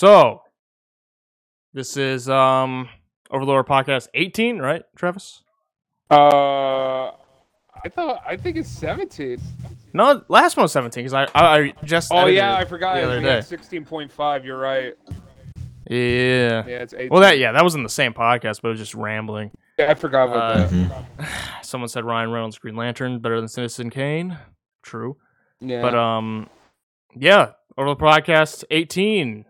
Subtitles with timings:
[0.00, 0.42] So,
[1.74, 2.88] this is um
[3.28, 5.42] Overlord Podcast 18, right, Travis?
[6.08, 9.40] Uh, I thought I think it's 17.
[9.92, 12.94] No, last one was 17 because I, I I just Oh yeah, I forgot.
[12.94, 13.56] the other was day.
[13.56, 14.44] 16.5.
[14.44, 14.94] You're right.
[15.90, 16.64] Yeah.
[16.68, 17.08] Yeah, it's 18.
[17.10, 19.50] Well, that yeah, that was in the same podcast, but it was just rambling.
[19.76, 20.66] Yeah, I forgot about Uh,
[21.18, 21.28] that.
[21.62, 24.38] Someone said Ryan Reynolds Green Lantern better than Citizen Kane.
[24.82, 25.16] True.
[25.60, 25.82] Yeah.
[25.82, 26.48] But um,
[27.16, 29.46] yeah, Overlord Podcast 18,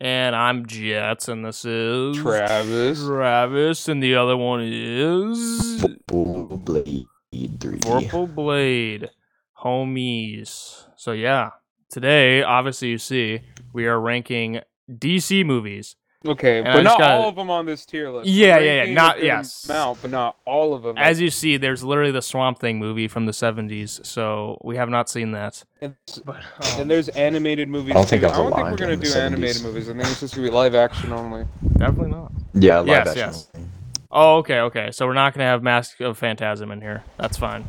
[0.00, 3.04] and I'm Jets, and this is Travis.
[3.04, 7.78] Travis, and the other one is Vorpal Blade 3.
[7.80, 9.10] Vorpal Blade,
[9.62, 10.84] homies.
[10.96, 11.50] So yeah,
[11.90, 13.40] today, obviously, you see
[13.72, 15.96] we are ranking DC movies.
[16.26, 18.28] Okay, And but not gotta- all of them on this tier list.
[18.28, 19.68] Yeah, yeah, yeah, not- yes.
[19.68, 20.98] amount, but not all of them.
[20.98, 24.88] As you see, there's literally the Swamp Thing movie from the 70s, so we have
[24.88, 25.62] not seen that.
[25.80, 25.94] and,
[26.24, 26.40] But
[26.72, 27.92] and um, there's animated movies.
[27.92, 28.28] I don't think too.
[28.28, 29.88] I don't think we're gonna in the do animated movies.
[29.88, 31.44] I think it's just gonna be live action only.
[31.76, 32.32] definitely not.
[32.52, 33.18] Yeah, live Yes, action.
[33.20, 33.48] yes.
[34.10, 34.90] Oh, okay, okay.
[34.90, 37.04] So we're not gonna have Mask of Phantasm in here.
[37.18, 37.64] That's fine.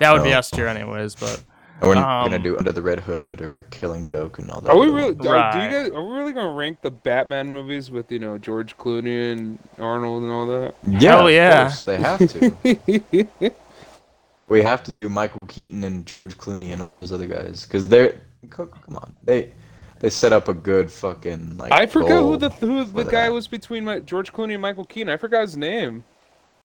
[0.00, 1.40] That would be us S tier anyways, but
[1.82, 4.70] And we're Um, gonna do Under the Red Hood or Killing Joke and all that.
[4.70, 5.12] Are we really?
[5.12, 5.26] ones.
[5.26, 5.90] Are, do you guys?
[5.90, 10.22] Are we really gonna rank the Batman movies with you know George Clooney and Arnold
[10.22, 10.74] and all that?
[10.86, 11.62] Yeah, Hell of yeah.
[11.64, 13.52] course, they have to.
[14.48, 17.88] we have to do Michael Keaton and George Clooney and all those other guys because
[17.88, 19.52] they're come on they
[20.00, 21.72] they set up a good fucking like.
[21.72, 23.32] I forgot who the who the for guy that.
[23.32, 25.08] was between my, George Clooney and Michael Keaton.
[25.12, 26.04] I forgot his name.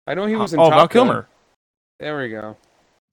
[0.07, 0.89] I know he was in oh, Top Val Gun.
[0.89, 1.27] Kilmer.
[1.99, 2.57] There we go.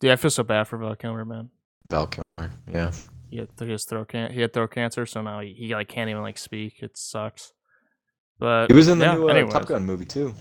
[0.00, 1.50] Dude, I feel so bad for Val Kilmer, man.
[1.93, 2.53] Val Kilmer.
[2.73, 2.91] Yeah.
[3.31, 6.11] He had his throat can- he had throat cancer, so now he, he like can't
[6.11, 6.83] even like speak.
[6.83, 7.53] It sucks.
[8.39, 9.51] But He was in the yeah, new uh.
[9.51, 10.34] Top Gun movie too.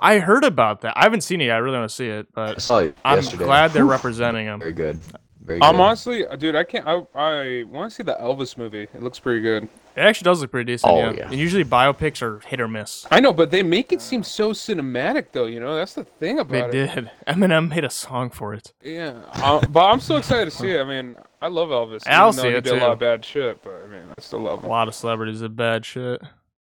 [0.00, 0.92] I heard about that.
[0.96, 1.46] I haven't seen it.
[1.46, 1.56] yet.
[1.56, 3.44] I really want to see it, I but saw it I'm yesterday.
[3.44, 3.90] glad they're Whew.
[3.92, 4.60] representing him.
[4.60, 5.00] Very good.
[5.42, 5.80] Very I'm good.
[5.82, 6.86] honestly, dude, I can't.
[6.86, 8.82] I I want to see the Elvis movie.
[8.82, 9.68] It looks pretty good.
[9.98, 10.92] It actually does look pretty decent.
[10.92, 11.12] Oh, yeah.
[11.16, 11.24] yeah.
[11.30, 13.06] And usually biopics are hit or miss.
[13.10, 15.46] I know, but they make it seem so cinematic, though.
[15.46, 16.72] You know, that's the thing They about it.
[16.72, 17.10] They did.
[17.26, 18.72] Eminem made a song for it.
[18.82, 20.80] Yeah, uh, but I'm so excited to see it.
[20.80, 22.02] I mean, I love Elvis.
[22.06, 24.20] I'll even see he it did a lot of bad shit, but I mean, I
[24.20, 24.66] still love him.
[24.66, 26.20] A lot of celebrities did bad shit.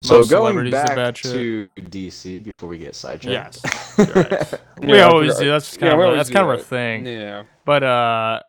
[0.04, 1.32] so most going back bad shit.
[1.34, 3.60] to DC before we get sidetracked.
[3.64, 3.98] Yes.
[4.80, 4.90] Right.
[4.90, 5.44] we Yeah, always forgot.
[5.44, 5.50] do.
[5.52, 6.66] That's just Yeah, kind we of a, always that's kind of a that.
[6.66, 7.06] thing.
[7.06, 7.44] Yeah.
[7.64, 8.40] But uh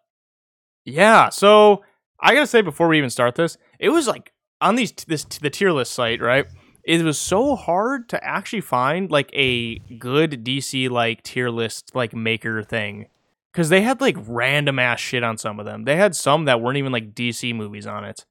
[0.85, 1.83] yeah, so
[2.21, 4.33] I gotta say before we even start this, it was like
[4.65, 6.47] on these this the tier list site, right?
[6.83, 12.15] It was so hard to actually find like a good DC like tier list like
[12.15, 13.07] maker thing.
[13.53, 15.85] Cause they had like random ass shit on some of them.
[15.85, 18.25] They had some that weren't even like DC movies on it.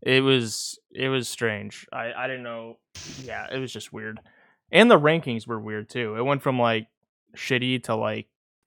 [0.00, 1.86] It was it was strange.
[1.92, 2.78] I I didn't know.
[3.22, 4.20] Yeah, it was just weird.
[4.72, 6.16] And the rankings were weird too.
[6.16, 6.86] It went from like
[7.36, 8.28] shitty to like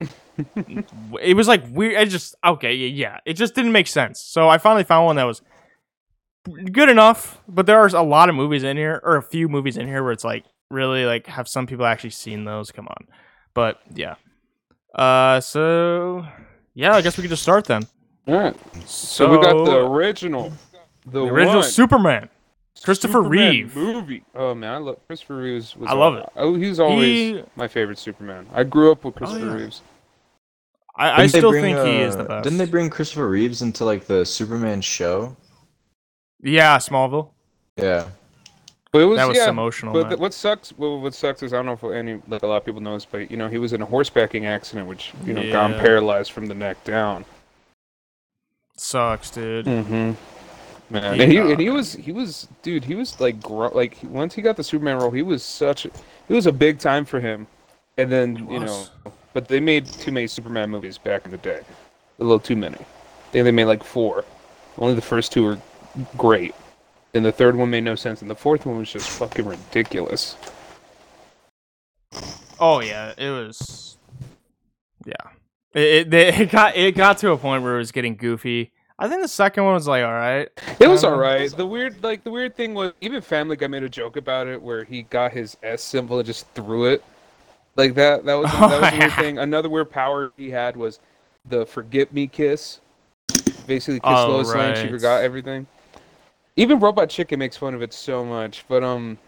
[1.20, 1.96] it was like weird.
[1.96, 3.18] I just okay, yeah, yeah.
[3.24, 4.20] It just didn't make sense.
[4.20, 5.42] So I finally found one that was
[6.72, 7.40] good enough.
[7.48, 10.02] But there are a lot of movies in here, or a few movies in here
[10.02, 12.70] where it's like really like have some people actually seen those?
[12.70, 13.06] Come on.
[13.54, 14.16] But yeah.
[14.94, 16.26] Uh, so
[16.74, 17.86] yeah, I guess we could just start then.
[18.26, 18.56] All right.
[18.86, 20.50] So, we got the original,
[21.04, 22.30] the, the original one, Superman.
[22.82, 23.76] Christopher Superman Reeve.
[23.76, 24.24] movie.
[24.34, 25.76] Oh man, I love Christopher Reeves.
[25.76, 26.26] Was I love it.
[26.36, 27.06] Oh, he's always
[27.36, 28.46] He- my favorite Superman.
[28.52, 29.54] I grew up with Christopher yeah.
[29.54, 29.82] Reeves.
[30.96, 32.44] I, I still bring, think he is the uh, best.
[32.44, 35.36] Didn't they bring Christopher Reeves into like the Superman show?
[36.44, 37.30] Yeah, Smallville.
[37.76, 38.08] Yeah.
[38.92, 39.92] But it was, That was yeah, emotional.
[39.92, 40.72] But th- what sucks?
[40.76, 42.94] Well, what sucks is I don't know if any like a lot of people know
[42.94, 45.80] this, but you know he was in a horsebacking accident, which you know got him
[45.80, 47.24] paralyzed from the neck down.
[48.76, 49.66] Sucks, dude.
[49.66, 50.12] Mm-hmm.
[50.90, 52.84] Man, He and he and he was he was dude.
[52.84, 55.86] He was like gro- like once he got the Superman role, he was such.
[55.86, 55.88] A,
[56.28, 57.48] it was a big time for him.
[57.96, 58.86] And then you know,
[59.32, 61.62] but they made too many Superman movies back in the day.
[62.20, 62.76] A little too many.
[62.76, 64.24] I think they made like four.
[64.78, 65.58] Only the first two were
[66.16, 66.54] great.
[67.14, 70.36] And the third one made no sense, and the fourth one was just fucking ridiculous.
[72.58, 73.98] Oh yeah, it was.
[75.04, 75.14] Yeah,
[75.74, 78.72] it, it it got it got to a point where it was getting goofy.
[78.98, 80.48] I think the second one was like all right.
[80.80, 81.50] It was Um, alright.
[81.50, 84.60] The weird, like the weird thing was, even Family Guy made a joke about it,
[84.62, 87.02] where he got his S symbol and just threw it,
[87.76, 88.24] like that.
[88.24, 89.16] That was Oh, that was a weird yeah.
[89.20, 89.38] thing.
[89.38, 91.00] Another weird power he had was
[91.44, 92.80] the "Forget Me" kiss.
[93.66, 94.76] Basically, kiss Oh, Lois Lane.
[94.76, 95.66] She forgot everything.
[96.56, 99.18] Even Robot Chicken makes fun of it so much, but um,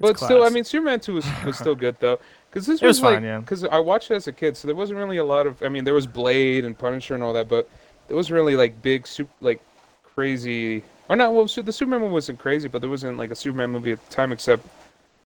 [0.00, 2.18] but It's still, I mean, Superman two was, was still good though,
[2.50, 3.36] because this It was was, fine, yeah.
[3.36, 5.62] like, because I watched it as a kid, so there wasn't really a lot of.
[5.62, 7.68] I mean, there was Blade and Punisher and all that, but
[8.06, 9.60] there wasn't really like big, super, like
[10.04, 10.82] crazy.
[11.08, 11.32] Or not.
[11.32, 14.14] Well, the Superman one wasn't crazy, but there wasn't like a Superman movie at the
[14.14, 14.66] time, except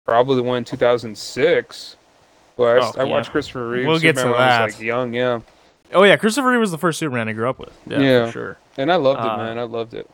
[0.06, 1.96] probably the one in 2006.
[2.58, 3.32] Well, I, Oh, I watched yeah.
[3.34, 3.88] Christopher Reeve.
[3.88, 4.66] We'll get to Superman when I that.
[4.66, 5.42] was like young, yeah,
[5.94, 7.78] Oh yeah, Christopher Reeve was the first Superman I grew up with.
[7.86, 8.26] Yeah, Yeah.
[8.28, 8.58] for sure.
[8.78, 9.60] and I loved Uh, it, man.
[9.60, 10.10] I loved it.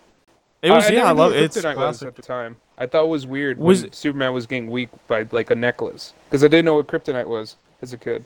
[0.62, 2.08] It was I, I yeah, I knew love what it's classic.
[2.08, 2.58] at the time.
[2.78, 5.56] I thought it was weird Was when it- Superman was getting weak by like a
[5.56, 8.26] necklace because I didn't know what kryptonite was as a kid.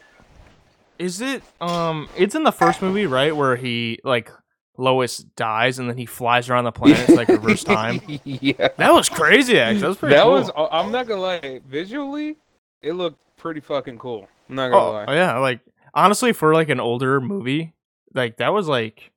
[1.00, 4.32] Is it um it's in the first movie, right, where he like
[4.78, 8.02] Lois dies and then he flies around the planet it's like reverse time.
[8.26, 9.82] yeah, That was crazy actually.
[9.82, 10.32] That was pretty that cool.
[10.34, 10.52] was.
[10.72, 11.62] I'm not gonna lie.
[11.68, 12.38] Visually,
[12.82, 14.28] it looked pretty fucking cool.
[14.50, 15.06] I'm not gonna oh, lie.
[15.08, 15.60] oh, yeah, like
[15.94, 17.74] honestly for like an older movie,
[18.14, 19.12] like that was like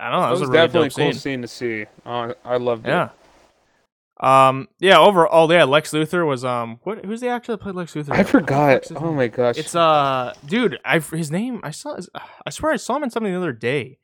[0.00, 1.20] I don't know, that was, was, a really definitely a cool scene.
[1.20, 1.86] scene to see.
[2.04, 2.90] Uh, I loved it.
[2.90, 3.10] Yeah.
[4.20, 7.94] Um yeah, overall yeah, Lex Luthor was um what who's the actor that played Lex
[7.94, 8.12] Luthor?
[8.12, 8.90] I forgot.
[8.94, 9.56] Oh my gosh.
[9.56, 11.96] It's uh dude, I his name I saw
[12.44, 13.98] I swear I saw him in something the other day.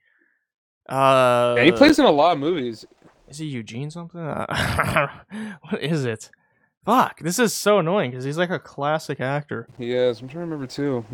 [0.89, 2.87] Uh Yeah, he plays in a lot of movies.
[3.29, 4.21] Is he Eugene something?
[4.21, 5.09] Uh,
[5.69, 6.31] what is it?
[6.85, 9.69] Fuck, this is so annoying because he's like a classic actor.
[9.77, 10.21] He is.
[10.21, 11.05] I'm trying to remember too.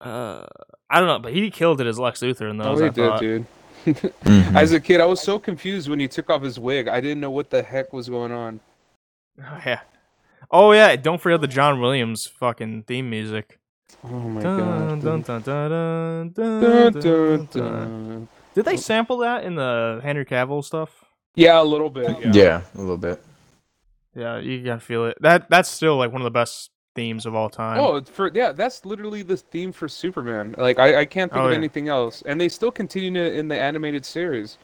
[0.00, 0.44] Uh,
[0.90, 2.80] I don't know, but he killed it as Lex Luthor in Oh, those.
[2.80, 3.20] he I did, thought.
[3.20, 3.46] dude.
[3.86, 4.54] Mhm.
[4.56, 6.88] As a kid, I was so confused when he took off his wig.
[6.88, 8.60] I didn't know what the heck was going on.
[9.40, 9.80] Oh, yeah.
[10.50, 13.58] Oh yeah, don't forget the John Williams fucking theme music.
[14.04, 14.78] Oh my Dun, god.
[14.88, 18.08] dun, dun, dun, dun, dun, Dun, dun, dun, dun.
[18.08, 18.28] dun.
[18.54, 21.04] Did they sample that in the Henry Cavill stuff?
[21.34, 22.16] Yeah, a little bit.
[22.20, 22.30] Yeah.
[22.32, 23.22] yeah, a little bit.
[24.14, 25.18] Yeah, you gotta feel it.
[25.20, 27.78] That that's still like one of the best themes of all time.
[27.78, 30.56] Oh, for yeah, that's literally the theme for Superman.
[30.58, 31.58] Like I, I can't think Oh, of yeah.
[31.58, 34.58] anything else, and they still continue it in the animated series.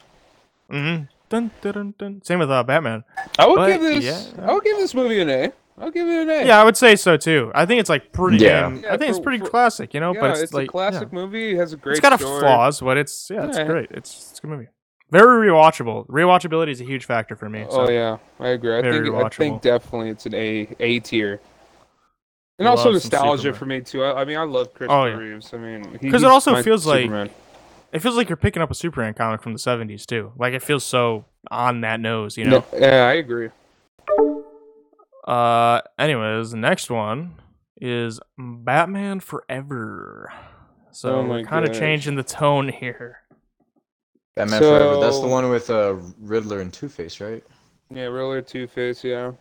[0.71, 1.05] Mm-hmm.
[1.29, 2.23] Dun, dun, dun, dun.
[2.25, 3.05] Same with uh, Batman.
[3.39, 4.05] I would But, give this.
[4.37, 4.47] yeah.
[4.47, 5.53] I would give this movie an A.
[5.79, 6.47] I'll give it an A.
[6.47, 7.51] Yeah, I would say so too.
[7.55, 8.39] I think it's like pretty.
[8.39, 8.61] Yeah.
[8.63, 10.13] damn- Yeah, I think it's pretty for- classic, you know.
[10.15, 11.15] Yeah, but it's, it's, like a classic yeah.
[11.19, 11.53] movie.
[11.53, 11.93] It has a great.
[11.93, 12.41] It's got a story.
[12.41, 13.91] flaws, but it's yeah, it's great.
[13.91, 14.69] It's it's a good movie.
[15.11, 16.07] Very rewatchable.
[16.09, 17.67] Rewatchability is a huge factor for me.
[17.71, 17.83] So.
[17.87, 18.77] Oh yeah, I agree.
[18.77, 21.41] I Very think I think definitely it's an A A tier.
[22.59, 24.05] And also nostalgia for me too.
[24.05, 25.15] I, I mean, I love Christopher Oh, yeah.
[25.17, 25.53] Reeves.
[25.53, 27.11] I mean, 'Cause it also my feels like-
[27.93, 30.33] It feels like you're picking up a Superman comic from the '70s too.
[30.39, 32.65] Like it feels so on that nose, you know.
[32.73, 33.51] No, yeah, I agree.
[35.27, 37.35] Uh, anyways, the next one
[37.81, 40.33] is Batman Forever.
[40.91, 43.19] So Oh we're kind of changing the tone here.
[44.37, 45.01] Batman Forever.
[45.01, 47.43] That's the one with uh, Riddler and Two Face, right?
[47.91, 49.05] Yeah, Riddler, Two Face.
[49.05, 49.33] Yeah.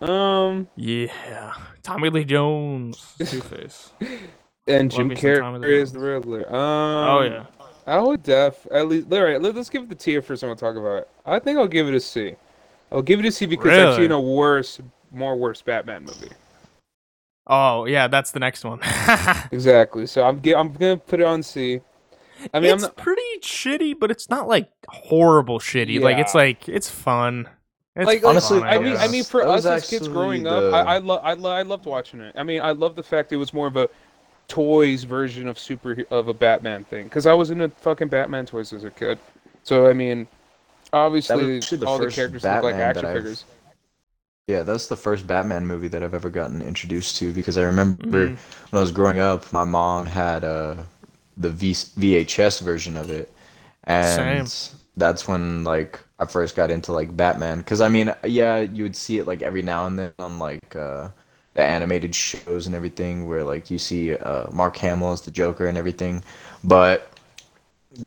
[0.00, 3.92] Um, Yeah, Tommy Lee Jones, Two Face.
[4.66, 6.46] and Jim me some Tommy Lee Carrey is the Riddler.
[6.48, 7.46] Um, oh yeah.
[7.86, 9.12] I would def at least.
[9.12, 10.42] All right, let, us give it the tier first.
[10.42, 11.08] and we'll talk about it.
[11.26, 12.34] I think I'll give it a C.
[12.90, 13.96] I'll give it a C because I've Really?
[14.04, 14.80] seen a worse,
[15.12, 16.30] more worse Batman movie.
[17.46, 18.80] Oh yeah, that's the next one.
[19.52, 20.06] Exactly.
[20.06, 21.80] So I'm I'm gonna put it on C.
[22.52, 22.96] I mean, it's I'm not.
[22.96, 26.00] pretty shitty, but it's not like horrible shitty.
[26.00, 27.48] Like it's like it's fun.
[27.96, 30.50] It's Like, fun, honestly, I mean, I mean, for That us as kids growing the-
[30.72, 32.34] up, I I, lo- I, lo- I loved watching it.
[32.36, 33.88] I mean, I love the fact it was more of a
[34.48, 38.72] toys version of super of a Batman thing because I was into fucking Batman toys
[38.72, 39.18] as a kid.
[39.62, 40.26] So I mean,
[40.92, 43.44] obviously, the all the first characters look like action figures.
[44.48, 48.04] Yeah, that's the first Batman movie that I've ever gotten introduced to because I remember
[48.28, 48.36] Mhm.
[48.36, 50.74] when I was growing up, my mom had uh,
[51.38, 53.32] the v- VHS version of it,
[53.84, 54.52] and
[54.98, 57.58] that's when like I first got into like Batman.
[57.58, 60.74] Because I mean, yeah, you would see it like every now and then on like
[60.76, 61.08] uh,
[61.54, 65.66] the animated shows and everything, where like you see uh, Mark Hamill as the Joker
[65.66, 66.22] and everything,
[66.62, 67.10] but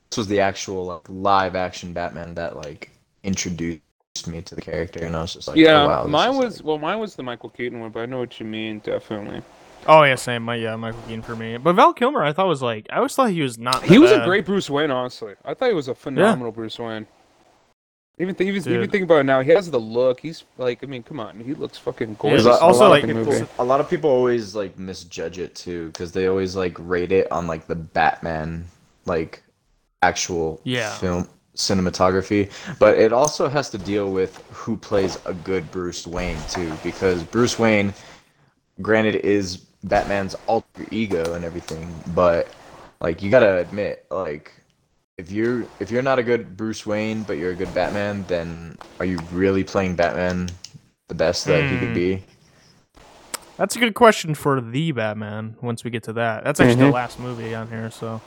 [0.10, 2.92] this was the actual like live action Batman that like
[3.24, 3.82] introduced
[4.28, 6.66] me to the character, and I was just like, yeah, oh, wow, mine was like-
[6.66, 9.42] well, mine was the Michael Keaton one, but I know what you mean, definitely.
[9.86, 10.44] Oh yeah, same.
[10.44, 11.56] My yeah, Michael Keaton for me.
[11.58, 13.84] But Val Kilmer, I thought was like I always thought he was not.
[13.84, 15.36] He that was a great Bruce Wayne, honestly.
[15.46, 17.06] I thought he was a phenomenal Bruce Wayne.
[18.20, 20.20] Even th- even, even think about it now, he has the look.
[20.20, 22.46] He's like, I mean, come on, he looks fucking gorgeous.
[22.46, 25.88] There's in also, the like, people, a lot of people always like misjudge it too
[25.88, 28.66] because they always like rate it on like the Batman
[29.06, 29.44] like
[30.02, 30.94] actual Yeah.
[30.98, 36.38] film cinematography but it also has to deal with who plays a good Bruce Wayne
[36.50, 37.96] too because Bruce Wayne
[38.80, 42.48] granted is Batman's alter ego and everything but
[43.02, 44.52] like you got to admit like
[45.18, 48.78] if you're if you're not a good Bruce Wayne but you're a good Batman then
[49.00, 50.48] are you really playing Batman
[51.08, 51.80] the best that he Hmm.
[51.86, 52.24] could be
[53.58, 55.56] That's a good question for the Batman.
[55.64, 56.90] Once we get to that, that's actually Mhm.
[56.90, 57.90] the last movie on here.
[57.90, 58.22] So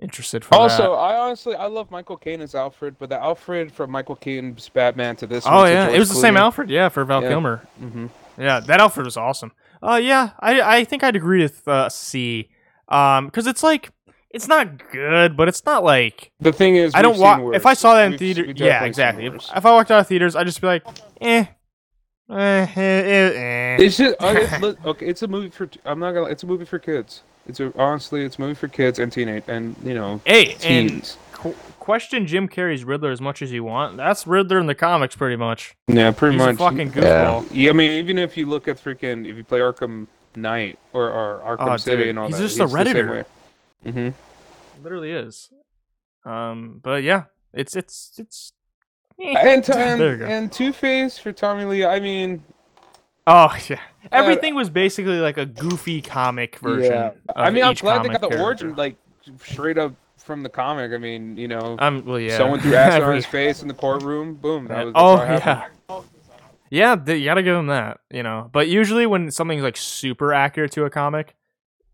[0.00, 0.90] interested for Also, that.
[0.90, 5.14] I honestly I love Michael Caine as Alfred, but the Alfred from Michael caine's Batman
[5.16, 5.44] to this.
[5.46, 6.68] Oh yeah, it was the same Alfred.
[6.68, 7.28] Yeah, for Val Yeah.
[7.28, 7.62] Kilmer.
[7.78, 8.06] hmm
[8.36, 9.52] Yeah, that Alfred was awesome.
[9.80, 12.48] Uh, yeah, I I think I'd agree with uh, C.
[12.88, 13.90] Um, because it's like
[14.32, 17.54] it's not good, but it's not like The thing is, I don't watch.
[17.54, 19.26] If I saw that in We've- theater, we've yeah, exactly.
[19.26, 20.84] If, if I walked out of theaters, I'd just be like,
[21.20, 21.44] eh,
[22.30, 23.76] eh, eh, eh.
[23.80, 25.06] It's just it's, okay.
[25.06, 25.68] It's a movie for.
[25.84, 26.26] I'm not gonna.
[26.26, 27.22] It's a movie for kids.
[27.46, 31.12] It's a honestly, it's a movie for kids and teenage and you know Hey, and
[31.32, 33.96] qu- question Jim Carrey's Riddler as much as you want.
[33.96, 35.74] That's Riddler in the comics, pretty much.
[35.88, 36.56] Yeah, pretty He's much.
[36.58, 37.02] fucking Yeah.
[37.42, 37.48] goofball.
[37.52, 41.10] Yeah, I mean, even if you look at freaking, if you play Arkham Knight or,
[41.10, 43.24] or Arkham Oh, City dude, and all that he's just a Redditor.
[43.84, 44.82] Mm-hmm.
[44.82, 45.50] Literally is.
[46.24, 48.52] Um, but yeah, it's it's it's.
[49.20, 49.34] eh.
[49.38, 49.76] And, to,
[50.26, 51.84] and, Two Face for Tommy Lee.
[51.84, 52.42] I mean,
[53.26, 56.92] Oh yeah, everything was basically like a goofy comic version.
[56.92, 57.06] yeah.
[57.08, 58.44] Of I mean, I'm glad they got the character.
[58.44, 58.96] origin like
[59.44, 60.92] straight up from the comic.
[60.92, 62.36] I mean, you know, Um, well, yeah.
[62.36, 64.34] someone threw acid on his face in the courtroom.
[64.34, 64.66] Boom.
[64.66, 64.92] That was.
[64.96, 65.74] oh how it happened.
[65.88, 66.00] yeah.
[66.70, 68.48] Yeah, you gotta give them that, you know.
[68.50, 71.34] But usually, when something's like super accurate to a comic,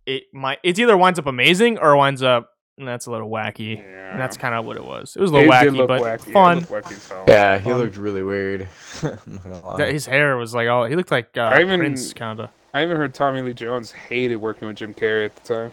[0.09, 2.51] it might it's either winds up amazing or winds up
[2.81, 3.77] "Mm, that's a little wacky.
[3.77, 4.13] Yeah.
[4.13, 5.15] And that's kind of what it was.
[5.17, 6.27] It was a little did wacky, but wacky.
[6.27, 6.59] Yeah, fun.
[6.61, 7.25] looked wacky as hell.
[7.29, 8.69] Yeah, he Um, looked really weird.
[9.03, 9.77] I'm not gonna lie.
[9.77, 12.51] That- His hair was like oh, he looked like uh, I even- Prince kind of.
[12.75, 15.73] I even heard Tommy Lee Jones hated working with Jim Carrey at the time.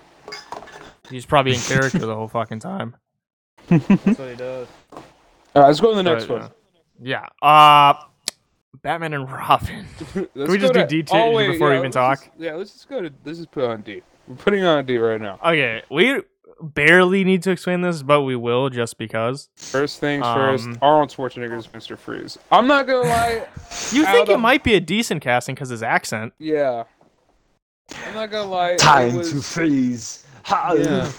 [1.09, 2.95] He's probably in character the whole fucking time.
[3.67, 4.67] That's what he does.
[4.93, 5.03] All
[5.61, 6.41] right, let's go to the next But, one.
[6.43, 6.49] uh,
[7.01, 7.27] yeah.
[7.41, 7.93] Uh,
[8.81, 9.85] Batman and Robin.
[10.35, 12.19] Let's we just do to- D two wait, before we even talk?
[12.19, 13.11] just- yeah, let's just go to.
[13.23, 14.01] Let's just put on D.
[14.27, 15.39] We're putting on D right now.
[15.43, 16.21] Okay, we
[16.61, 19.49] barely need to explain this, but we will just because.
[19.55, 20.65] First things first.
[20.65, 21.97] Um, Arnold Schwarzenegger's Mr.
[21.97, 22.37] Freeze.
[22.51, 23.47] I'm not gonna lie.
[23.91, 26.33] You Out think it might be a decent casting because his accent.
[26.39, 26.83] Yeah.
[28.07, 28.75] I'm not gonna lie.
[28.77, 30.25] Time was- to freeze.
[30.43, 30.73] Ha!
[30.77, 31.11] Yeah.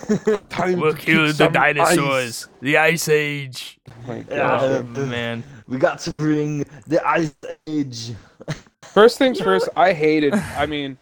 [0.51, 2.49] Time We'll to kill the some dinosaurs.
[2.61, 3.79] The Ice Age.
[3.91, 4.59] Oh my Yeah.
[4.63, 5.43] Oh, man.
[5.67, 7.35] We got to bring the ice
[7.67, 8.13] age.
[8.83, 9.69] First things first.
[9.75, 10.33] I hated.
[10.33, 10.97] I mean,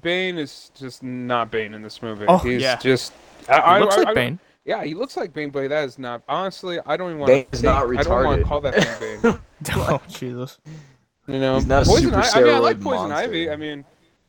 [0.00, 2.24] Bane is just not Bane in this movie.
[2.28, 2.76] Oh, He's yeah.
[2.76, 3.12] just.
[3.46, 4.38] He I, I- looks I- like I- Bane.
[4.64, 6.22] Yeah, he looks like Bane, but that is not.
[6.28, 7.52] Honestly, I don't even want Bane to.
[7.52, 9.38] is not I don't want to call that thing Bane.
[9.70, 10.58] Oh, Jesus.
[11.26, 13.28] You know, He's not a Poison super I, I mean, I like Poison monster.
[13.28, 13.50] Ivy.
[13.50, 13.84] I mean,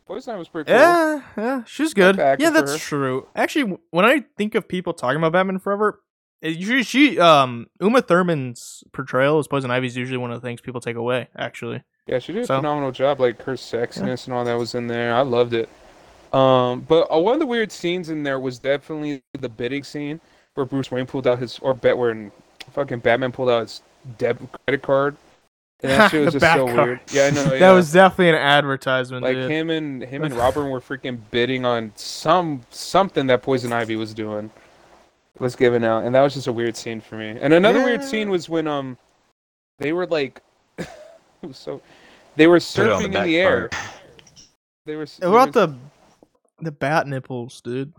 [0.05, 0.79] Poison Ivy was pretty cool.
[0.79, 2.15] Yeah, yeah, she's good.
[2.17, 3.27] Yeah, that's true.
[3.35, 6.01] Actually, when I think of people talking about Batman Forever,
[6.41, 10.47] it usually she um Uma Thurman's portrayal as Poison Ivy is usually one of the
[10.47, 11.27] things people take away.
[11.37, 13.19] Actually, Yeah, she did a phenomenal job.
[13.19, 15.13] Like her sexiness and all that was in there.
[15.13, 15.69] I loved it.
[16.33, 20.19] Um, but uh, one of the weird scenes in there was definitely the bidding scene
[20.55, 22.31] where Bruce Wayne pulled out his or bet where
[22.71, 23.81] fucking Batman pulled out his
[24.17, 25.17] debit credit card.
[25.81, 26.87] And that shit was just so card.
[26.87, 26.99] weird.
[27.11, 27.43] Yeah, I know.
[27.59, 29.23] that was definitely an advertisement.
[29.23, 29.51] like dude.
[29.51, 34.15] him and him and Robin were freaking bidding on some something that Poison Ivy was
[34.15, 34.49] doing.
[35.37, 37.37] Was given out, and that was just a weird scene for me.
[37.39, 38.97] And another weird scene was when um,
[39.77, 40.41] they were like,
[40.77, 40.87] it
[41.41, 41.81] was so,
[42.39, 43.67] they were Put it on surfing in the air.
[43.67, 43.75] part.
[44.85, 45.05] They were.
[45.19, 45.75] What about the
[46.61, 47.93] the bat nipples, dude?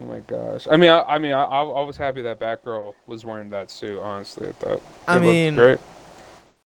[0.00, 0.66] Oh my gosh!
[0.68, 3.70] I mean, I, I mean, I, I I was happy that Batgirl was wearing that
[3.70, 4.00] suit.
[4.00, 4.82] Honestly, I thought.
[5.06, 5.78] I mean, great.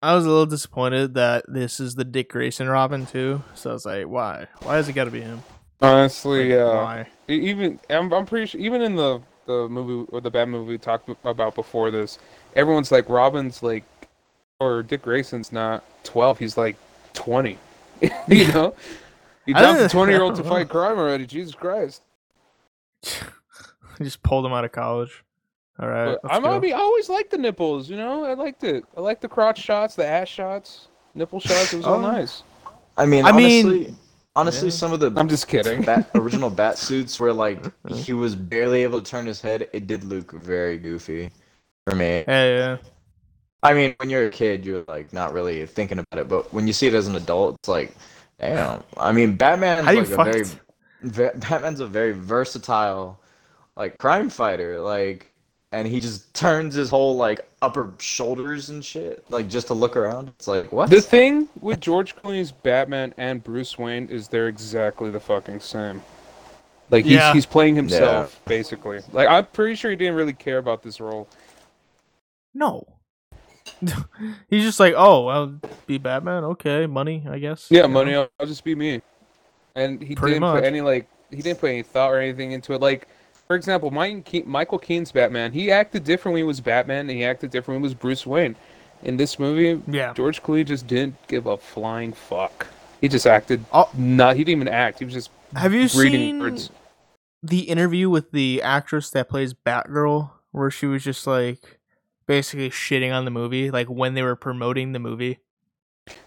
[0.03, 3.41] I was a little disappointed that this is the Dick Grayson Robin too.
[3.53, 4.48] So I was like, why?
[4.63, 5.41] Why has it got to be him?
[5.81, 6.74] Honestly, Like, yeah.
[6.84, 7.07] Why?
[7.29, 10.72] E- Even I'm, I'm pretty sure even in the the movie or the bad movie
[10.72, 12.19] we talked about before this,
[12.55, 13.84] everyone's like Robin's like
[14.60, 16.75] or Dick Grayson's not 12, he's like
[17.15, 17.57] 20.
[18.27, 18.75] you know?
[19.45, 21.25] He I dumped a 20 year old to fight crime already.
[21.25, 22.01] Jesus Christ.
[24.01, 25.24] just pulled him out of college.
[25.79, 26.17] All right.
[26.29, 26.51] I'm go.
[26.51, 28.24] I, mean, I always liked the nipples, you know?
[28.24, 28.86] I liked it.
[28.95, 31.74] I liked the crotch shots, the ass shots, nipple shots.
[31.74, 32.01] It was all Oh.
[32.01, 32.43] nice.
[32.98, 33.95] I mean, I mean- honestly,
[34.38, 34.74] honestly, Yeah.
[34.74, 35.81] some of the I'm just kidding.
[35.81, 39.67] bat, original bat suits where like he was barely able to turn his head.
[39.74, 41.29] It did look very goofy
[41.86, 42.24] for me.
[42.25, 42.77] Hey, yeah.
[43.65, 46.67] I mean, when you're a kid, you're like not really thinking about it, but when
[46.67, 47.95] you see it as an adult, it's like,
[48.39, 48.84] damn.
[48.98, 50.43] I mean, Batman's How do you like a very,
[51.01, 53.19] ve- Batman's a very versatile,
[53.75, 55.31] like crime fighter, like,
[55.72, 59.98] and he just turns his whole like upper shoulders and shit, like just to look
[59.98, 60.29] around.
[60.29, 60.89] It's like what?
[60.89, 66.01] The thing with George Clooney's Batman and Bruce Wayne is they're exactly the fucking same.
[66.91, 67.34] Like he's Yeah.
[67.34, 69.01] he's playing himself basically.
[69.12, 71.27] Like I'm pretty sure he didn't really care about this role.
[72.53, 72.88] No.
[74.50, 76.44] He's just like, oh, I'll be Batman.
[76.44, 77.67] Okay, money, I guess.
[77.70, 78.15] Yeah, You money.
[78.15, 79.01] I'll, I'll just be me.
[79.75, 80.55] And he Pretty didn't much.
[80.55, 82.82] put any like he didn't put any thought or anything into it.
[82.82, 83.08] Like
[83.48, 85.51] for example, Mike Ke- Michael Keaton's Batman.
[85.51, 88.25] He acted different when he was Batman, and he acted different when he was Bruce
[88.25, 88.55] Wayne.
[89.03, 90.13] In this movie, Yeah.
[90.13, 92.67] George Clooney just didn't give a flying fuck.
[93.01, 93.63] He just acted.
[93.72, 93.89] Oh.
[93.94, 94.36] Not.
[94.38, 95.00] He didn't even act.
[95.00, 96.70] He was just Have you reading seen words.
[97.44, 101.75] the interview with the actress that plays Batgirl, where she was just like
[102.27, 105.39] basically shitting on the movie, like when they were promoting the movie?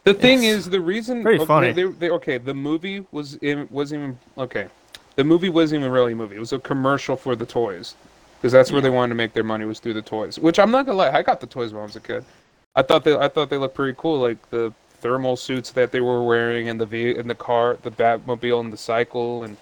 [0.05, 1.73] The thing It's is, the reason very okay, oh, funny.
[1.73, 4.67] They, they, okay, the movie was in, wasn't even okay.
[5.15, 6.37] The movie wasn't even really a movie.
[6.37, 7.95] It was a commercial for the toys,
[8.37, 10.39] because that's where they wanted to make their money was through the toys.
[10.39, 12.25] Which I'm not gonna lie, I got the toys when I was a kid.
[12.75, 16.01] I thought they I thought they looked pretty cool, like the thermal suits that they
[16.01, 19.57] were wearing, and the v and the car, the Batmobile, and the cycle, and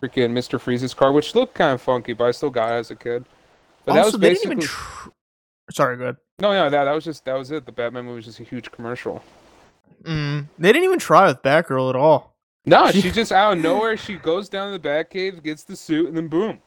[0.00, 2.90] freaking Mister Freeze's car, which looked kind of funky, but I still got it as
[2.92, 3.24] a kid.
[3.84, 4.68] But that also, was they basically didn't even.
[4.68, 5.08] Tr-
[5.70, 6.16] Sorry, go ahead.
[6.40, 7.66] no, no, that that was just that was it.
[7.66, 9.22] The Batman movie was just a huge commercial.
[10.04, 12.34] Mm, they didn't even try with Batgirl at all.
[12.64, 15.76] No, She- she just out of nowhere she goes down to the Batcave, gets the
[15.76, 16.60] suit, and then boom.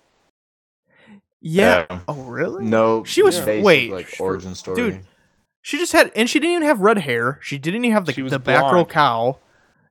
[1.41, 1.85] Yeah.
[1.89, 1.99] Yeah.
[2.07, 2.65] Oh, really?
[2.65, 4.75] No, She was- basic, wait, like origin story.
[4.75, 5.05] dude,
[5.61, 7.39] She just had, and she didn't even have red hair.
[7.41, 9.39] She didn't even have the the Batgirl cow.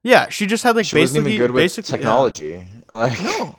[0.02, 1.96] Yeah, she just had like she wasn't basically even good with basically yeah.
[1.96, 2.66] technology.
[2.94, 3.56] Like, No.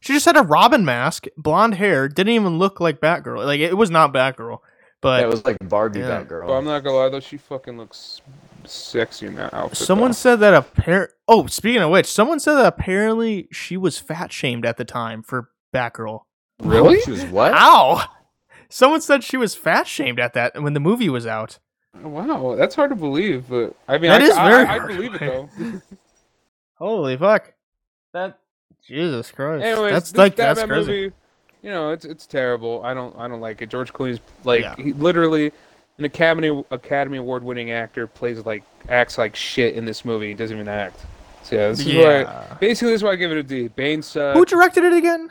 [0.00, 3.44] She just had a Robin mask, blonde hair, didn't even look like Batgirl.
[3.46, 4.58] Like it was not Batgirl,
[5.04, 6.24] but that was like Barbie Yeah.
[6.24, 6.46] Batgirl.
[6.46, 8.20] But I'm not gonna lie though, she fucking looks
[8.64, 9.76] sexy in that outfit.
[9.78, 10.14] someone though.
[10.14, 14.64] said that appar- Oh, speaking of which, someone said that apparently she was fat shamed
[14.66, 16.22] at the time for Batgirl.
[16.62, 17.00] really?
[17.02, 17.52] She was what?
[17.54, 18.02] How?
[18.70, 21.58] Someone said she was fat shamed at that when the movie was out.
[22.02, 24.78] Wow, that's hard to believe, but I mean, That I, is I- very I, I
[24.78, 25.48] hard believe it though.
[26.78, 27.52] Holy fuck!
[28.12, 28.38] That
[28.86, 29.64] Jesus Christ!
[29.64, 30.90] Anyways, that's this like Batman that's crazy.
[31.02, 31.12] movie,
[31.64, 32.82] you know, it's it's terrible.
[32.84, 33.70] I don't I don't like it.
[33.70, 34.74] George Clooney's like Yeah.
[34.76, 35.50] he literally
[35.98, 40.28] an Academy Academy Award winning actor plays like acts like shit in this movie.
[40.28, 41.00] He doesn't even act.
[41.42, 42.56] So yeah, this is why Yeah.
[42.60, 43.68] basically this is why I give it a D.
[43.68, 44.02] Bane.
[44.02, 45.30] Who directed it again?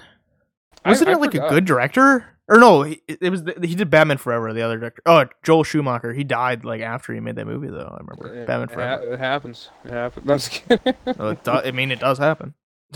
[0.86, 1.48] Wasn't I it like forgot.
[1.48, 2.26] a good director?
[2.50, 4.52] Or no, he, it was the, he did Batman Forever.
[4.52, 6.12] The other director, oh Joel Schumacher.
[6.14, 7.88] He died like after he made that movie, though.
[7.90, 9.14] I remember It- Batman it, ha- Forever.
[9.14, 9.70] it happens.
[9.86, 10.26] It happens.
[10.28, 10.94] No, I'm just kidding.
[11.06, 12.54] It do- I mean, it does happen.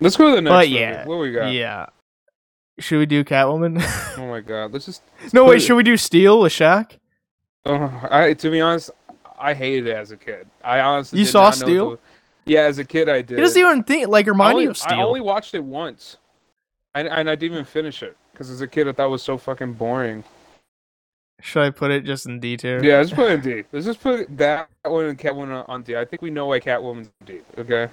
[0.00, 0.50] Let's go to the next.
[0.52, 0.80] but movie.
[0.80, 1.52] yeah, what we got?
[1.52, 1.86] yeah.
[2.78, 3.82] Should we do Catwoman?
[4.18, 5.02] Oh my god, let's just.
[5.32, 5.56] no, put wait.
[5.56, 6.98] it- Should we do Steel with Shaq?
[7.64, 8.90] Oh, I to be honest,
[9.38, 10.46] I hated it as a kid.
[10.64, 11.90] I honestly You did saw not Steel?
[11.90, 13.36] what to- Yeah, as a kid I did.
[13.38, 14.98] He doesn't even think like I remind only, you of Steel.
[14.98, 16.16] I only watched it once,
[16.94, 19.22] and, and I didn't even finish it because as a kid I thought it was
[19.22, 20.24] so fucking boring.
[21.40, 22.82] Should I put it just in D tier?
[22.84, 23.64] Yeah, let's put it in D.
[23.72, 25.96] Let's just put that one and Catwoman on D.
[25.96, 27.40] I think we know why Catwoman's in D.
[27.58, 27.88] Okay.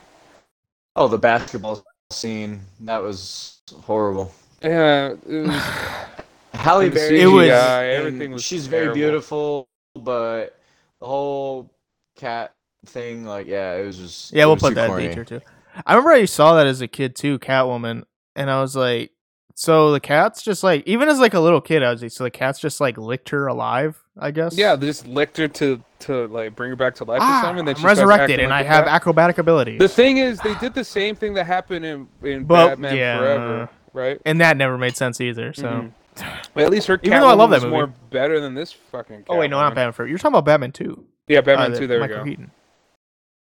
[0.96, 2.60] Oh, the basketball scene.
[2.82, 4.32] That was horrible.
[4.62, 5.14] Yeah.
[5.28, 5.56] It was,
[6.54, 7.22] Halle And the Berry.
[7.22, 10.58] It was- everything was She's very beautiful, but
[11.00, 11.70] the whole
[12.16, 12.54] cat
[12.86, 14.34] thing, like, yeah, it was just.
[14.34, 15.08] Yeah, we'll put that in corny.
[15.10, 15.42] D tier too.
[15.86, 18.04] I remember I saw that as a kid too, Catwoman,
[18.36, 19.12] and I was like,
[19.56, 22.24] so the cat's just like, even as like a little kid, I was like, so
[22.24, 24.58] the cat's just like licked her alive, I guess.
[24.58, 27.42] yeah, they just licked her to to like bring her back to life or Ah,
[27.44, 27.60] something.
[27.60, 28.94] And then I'm she resurrected, acting and like I a have cat.
[28.96, 29.80] acrobatic abilities.
[29.80, 33.18] The thing is, they did the same thing that happened in in But, Batman yeah.
[33.20, 34.22] Forever, right?
[34.26, 35.54] and that never made sense either.
[35.54, 35.92] So, Mhm.
[36.54, 37.76] But at least her Even though I love that was movie.
[37.76, 39.26] more better than this fucking.
[39.30, 39.76] oh wait, no, not Catwoman.
[39.76, 40.10] Batman Forever.
[40.10, 41.06] You're talking about Batman Two.
[41.28, 41.88] Yeah, Batman Uh, Two.
[41.88, 42.30] There Michael we go.
[42.30, 42.52] Keaton.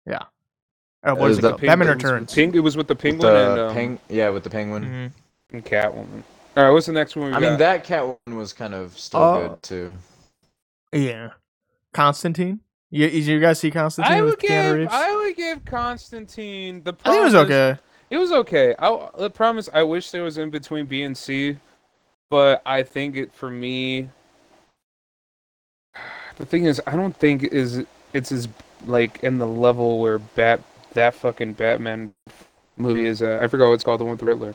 [0.06, 0.18] Yeah.
[1.02, 1.60] Uh, what Is is it the called?
[1.60, 2.34] Ping- Batman Returns.
[2.34, 4.84] Ping, it was with the With penguin the and, um, peng- yeah, with the penguin.
[4.84, 5.54] Mhm.
[5.54, 6.22] and Catwoman.
[6.56, 7.28] All right, what's the next one?
[7.30, 7.48] We I got?
[7.50, 9.48] mean, that Catwoman was kind of still Oh.
[9.48, 9.92] good too.
[10.92, 11.30] Yeah.
[11.92, 12.60] Constantine.
[12.90, 14.88] You, you guys see Constantine I would give.
[14.90, 16.92] I would give Constantine the.
[17.04, 17.80] I think it was problem is- okay.
[18.10, 18.74] It was okay.
[18.78, 21.56] I problem is I wish there was in between B and C,
[22.30, 24.08] but I think it for me.
[26.36, 28.48] The thing is, I don't think is it's as
[28.86, 30.62] like in the level where Bat
[30.94, 32.14] that fucking Batman
[32.76, 33.20] movie is.
[33.20, 34.54] Uh, I forgot what it's called, the one with the Riddler.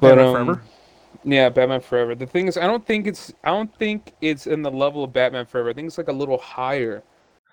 [0.00, 0.62] But Batman um, Forever?
[1.24, 2.14] yeah, Batman Forever.
[2.14, 5.12] The thing is, I don't think it's I don't think it's in the level of
[5.12, 5.70] Batman Forever.
[5.70, 7.02] I think it's like a little higher.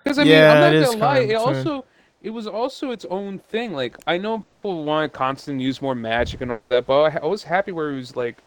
[0.02, 1.18] Because I mean, Yeah, I'm not gonna lie.
[1.18, 1.84] It also
[2.22, 3.72] it was also its own thing.
[3.72, 7.44] Like I know people want Constant use more magic and all that, but I was
[7.44, 8.38] happy where it was like.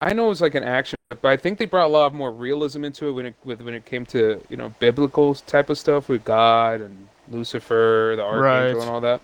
[0.00, 2.14] I know it was like an action, but I think they brought a lot of
[2.14, 5.70] more realism into it when it with when it came to you know biblical type
[5.70, 8.82] of stuff with God and Lucifer, the archangel, Right.
[8.82, 9.20] and all that.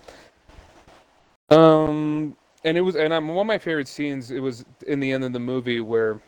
[1.49, 4.31] Um, and it was, and I'm one of my favorite scenes.
[4.31, 6.19] It was in the end of the movie where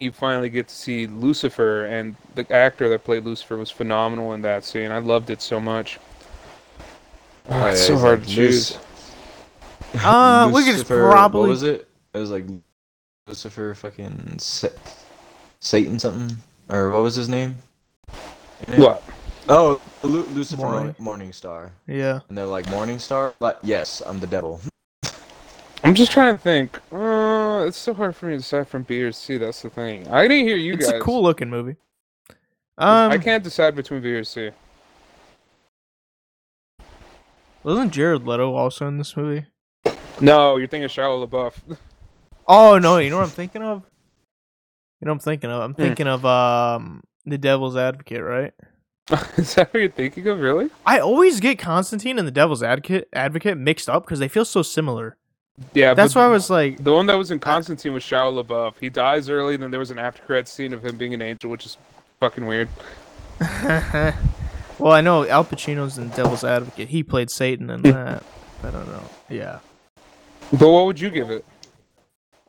[0.00, 4.42] you finally get to see Lucifer, and the actor that played Lucifer was phenomenal in
[4.42, 4.90] that scene.
[4.92, 5.98] I loved it so much.
[7.48, 8.78] Oh, it's so hard to choose.
[10.02, 11.88] Uh, we could just probably- What was it?
[12.14, 12.44] It was like
[13.26, 14.68] Lucifer, fucking Sa-
[15.60, 16.36] Satan, something,
[16.68, 17.56] or what was his name?
[18.76, 19.02] What?
[19.48, 20.94] Oh, Lu- Lucifer Morning.
[20.98, 21.32] Morning.
[21.32, 21.72] Star.
[21.86, 22.20] Yeah.
[22.28, 23.34] And they're like Morning Star.
[23.40, 24.60] Like, yes, I'm the devil.
[25.84, 26.76] I'm just trying to think.
[26.92, 29.38] Uh, it's so hard for me to decide from B or C.
[29.38, 30.06] That's the thing.
[30.08, 30.94] I didn't hear you it's guys.
[30.96, 31.76] It's a cool looking movie.
[32.76, 34.50] Um, I can't decide between B or C.
[37.68, 39.46] wasn't Jared Leto also in this movie?
[40.20, 41.54] No, you're thinking Shia LaBeouf.
[42.50, 43.82] Oh no, you know what I'm thinking of?
[45.00, 45.60] You know what I'm thinking of?
[45.60, 45.82] I'm Hmm.
[45.82, 48.54] thinking of um the Devil's Advocate, right?
[49.36, 50.40] Is that what you're thinking of?
[50.40, 50.70] Really?
[50.86, 54.62] I always get Constantine and the Devil's Advocate Advocate mixed up because they feel so
[54.62, 55.18] similar.
[55.74, 55.92] Yeah.
[55.92, 58.74] That's why I was like, The one that was in Constantine was Shia LaBeouf.
[58.80, 61.20] He dies early, and then there was an after credit scene of him being an
[61.20, 61.76] angel, which is
[62.18, 62.70] fucking weird.
[64.78, 66.88] well, I know Al Pacino's in Devil's Advocate.
[66.88, 68.22] He played Satan in that.
[68.62, 69.02] I don't know.
[69.28, 69.58] Yeah.
[70.52, 71.44] But what would you give it?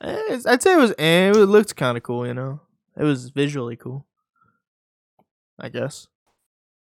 [0.02, 0.94] Eh, I'd say it was.
[0.98, 2.26] Eh, it looked kind of cool.
[2.26, 2.62] You know,
[2.98, 4.06] it was visually cool.
[5.60, 6.08] I guess.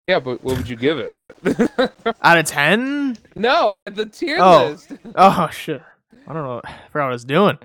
[0.08, 1.16] Yeah, but what would you give it?
[2.22, 3.18] Out of ten?
[3.36, 4.70] no, the tier Oh.
[4.70, 4.92] list.
[5.16, 5.82] Oh shit!
[6.28, 6.62] I don't know.
[6.64, 7.58] I forgot what I was doing.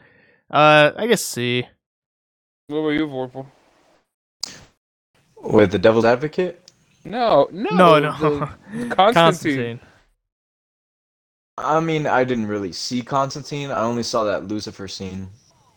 [0.50, 1.66] Uh, I guess C.
[2.68, 3.46] What were you, Vorpal?
[5.42, 6.61] With the Devil's Advocate,
[7.04, 8.12] No, no, No, no.
[8.90, 8.90] Constantine.
[8.96, 9.80] Constantine.
[11.58, 13.70] I mean, I didn't really see Constantine.
[13.70, 15.28] I only saw that Lucifer scene,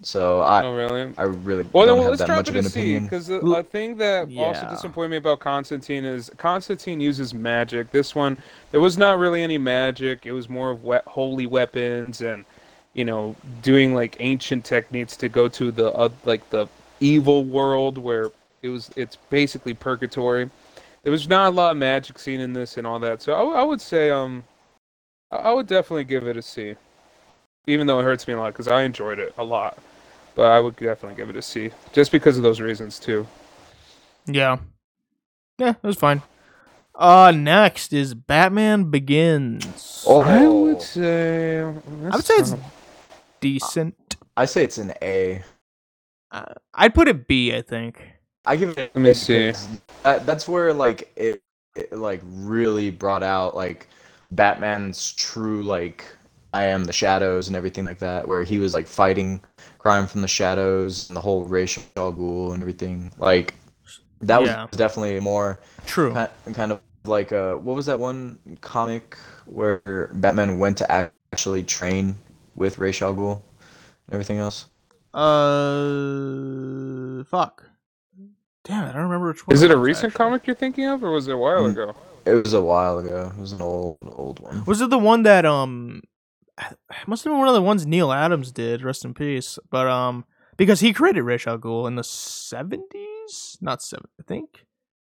[0.01, 1.13] so I Oh, really?
[1.17, 2.79] I really Well, don't then have let's that drop much it of to an C
[2.81, 3.03] opinion.
[3.05, 7.91] because the L- a thing that also disappointed me about Constantine is Constantine uses magic.
[7.91, 8.37] This one,
[8.71, 10.25] there was not really any magic.
[10.25, 12.45] It was more of we- holy weapons and
[12.93, 16.67] you know doing like ancient techniques to go to the uh, like the
[17.01, 20.49] evil world where it was it's basically purgatory.
[21.05, 23.21] There was not a lot of magic seen in this and all that.
[23.21, 24.43] So I, I would say um
[25.31, 26.73] I- I would definitely give it a C.
[27.67, 29.77] Even though it hurts me a lot because I enjoyed it a lot.
[30.33, 31.69] But I would definitely give it a C.
[31.93, 33.27] Just because of those reasons too.
[34.25, 34.57] Yeah.
[35.59, 36.23] Yeah, it was fine.
[36.95, 40.03] Uh, next is Batman Begins.
[40.07, 42.55] Oh, I would say I would say it's
[43.41, 44.15] decent.
[44.35, 45.43] I say it's an A.
[46.31, 47.55] Uh, I'd put it B.
[47.55, 48.01] I think.
[48.45, 48.91] I give it.
[48.93, 49.53] Let me A see.
[50.03, 51.41] That, that's where like it,
[51.75, 53.87] it like really brought out like
[54.31, 56.05] Batman's true like
[56.53, 59.41] I am the shadows and everything like that, where he was like fighting
[59.77, 63.11] crime from the shadows and the whole Ra's al Ghul and everything.
[63.17, 63.55] Like
[64.21, 66.13] that was definitely more True.
[66.13, 71.63] ki- kind of like uh what was that one comic where Batman went to actually
[71.63, 72.15] train
[72.55, 73.41] with Ra's al Ghul
[74.07, 74.65] and everything else?
[75.13, 75.25] Uh,
[77.23, 77.63] fuck.
[78.65, 79.55] Damn, I don't remember which one.
[79.55, 80.17] Is it a recent actually.
[80.17, 81.71] comic you're thinking of, or was it a while Mm.
[81.71, 81.95] ago?
[82.25, 83.31] It was a while ago.
[83.37, 84.65] It was an old old one.
[84.65, 86.01] Was it the one that um?
[86.59, 88.81] it Must have been one of the ones Neal Adams did.
[88.83, 89.59] Rest in peace.
[89.69, 90.25] But um,
[90.57, 94.65] because he created Ra's al Ghul in the seventies, not seven, I think,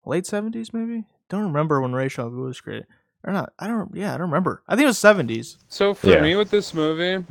[0.04, 1.04] late seventies maybe.
[1.28, 2.86] Don't remember when Ra's al Ghul was created
[3.22, 3.52] or not.
[3.58, 3.94] I don't.
[3.94, 4.62] Yeah, I don't remember.
[4.66, 5.58] I think it was seventies.
[5.68, 6.20] So for Yeah.
[6.22, 7.24] me with this movie,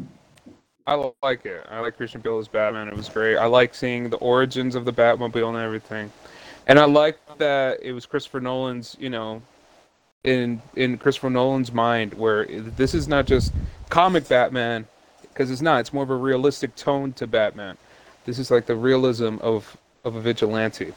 [0.87, 1.65] I like it.
[1.69, 2.87] I like Christian Bale as Batman.
[2.87, 3.37] It was great.
[3.37, 6.11] I like seeing the origins of the Batmobile and everything,
[6.67, 8.95] and I like that it was Christopher Nolan's.
[8.99, 9.41] You know,
[10.23, 13.51] in in Christopher Nolan's mind, where this is not just
[13.89, 14.85] comic Batman,
[15.21, 15.79] because it's not.
[15.79, 17.77] It's more of a realistic tone to Batman.
[18.25, 20.93] This is like the realism of of a vigilante.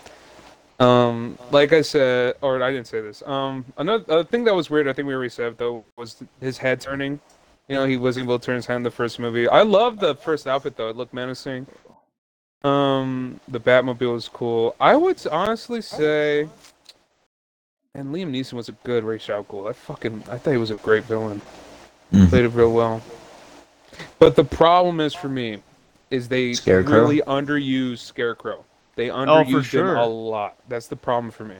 [0.80, 3.22] Um, like I said, or I didn't say this.
[3.26, 6.80] Um, another thing that was weird, I think we already said though, was his head
[6.80, 7.20] turning.
[7.68, 9.46] You know, he wasn't able to turn his hand in the first movie.
[9.48, 11.66] I love the first outfit though; it looked menacing.
[12.64, 14.74] Um, the Batmobile was cool.
[14.80, 16.48] I would honestly say,
[17.94, 19.68] and Liam Neeson was a good Ra's al Ghul.
[19.70, 21.40] I fucking, I thought he was a great villain.
[22.12, 22.28] Mhm.
[22.30, 23.02] Played it real well.
[24.18, 25.62] But the problem is for me,
[26.10, 27.00] is they Scarecrow?
[27.02, 28.64] really underuse Scarecrow.
[28.96, 29.96] They Oh, for underused him sure.
[29.96, 30.56] a lot.
[30.68, 31.56] That's the problem for me.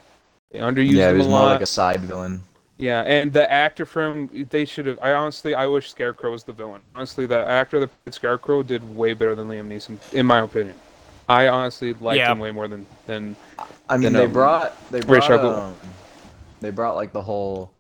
[0.51, 2.43] They underused yeah, it him was more like a side villain.
[2.79, 5.01] Yeah, and the actor from they should have.
[5.03, 6.81] I honestly, I wish Scarecrow was the villain.
[6.95, 10.77] Honestly, the actor that played Scarecrow did way better than Liam Neeson, in my opinion.
[11.29, 12.33] I honestly liked Yeah.
[12.33, 13.37] him way more than than.
[13.89, 15.75] I mean, Then, they um, brought they brought um,
[16.61, 17.73] they brought like the whole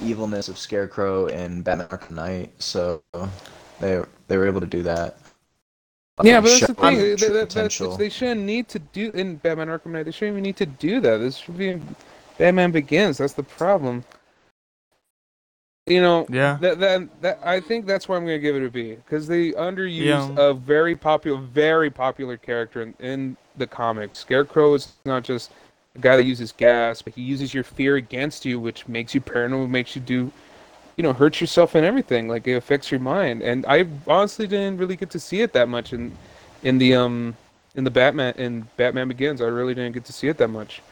[0.00, 3.02] evilness of Scarecrow in Batman Arkham Knight, so
[3.80, 5.18] they they were able to do that.
[6.22, 6.98] Yeah, but that's the thing.
[6.98, 10.04] the That, that, that's, they shouldn't need to do in Batman Arkham Knight.
[10.04, 11.18] They shouldn't even need to do that.
[11.18, 11.80] This should be
[12.38, 13.18] Batman Begins.
[13.18, 14.04] That's the problem.
[15.86, 16.58] You know, Yeah.
[16.60, 19.52] that that that I think that's why I'm gonna give it a B because they
[19.52, 20.36] underuse Yeah.
[20.36, 24.18] a very popular, very popular character in, in the comics.
[24.18, 25.52] Scarecrow is not just
[25.94, 29.20] a guy that uses gas, but he uses your fear against you, which makes you
[29.20, 30.32] paranoid, makes you do,
[30.96, 32.28] you know, hurt yourself and everything.
[32.28, 33.42] Like it affects your mind.
[33.42, 36.16] And I honestly didn't really get to see it that much in
[36.64, 37.36] in the um
[37.76, 39.40] in the Batman in Batman Begins.
[39.40, 40.82] I really didn't get to see it that much.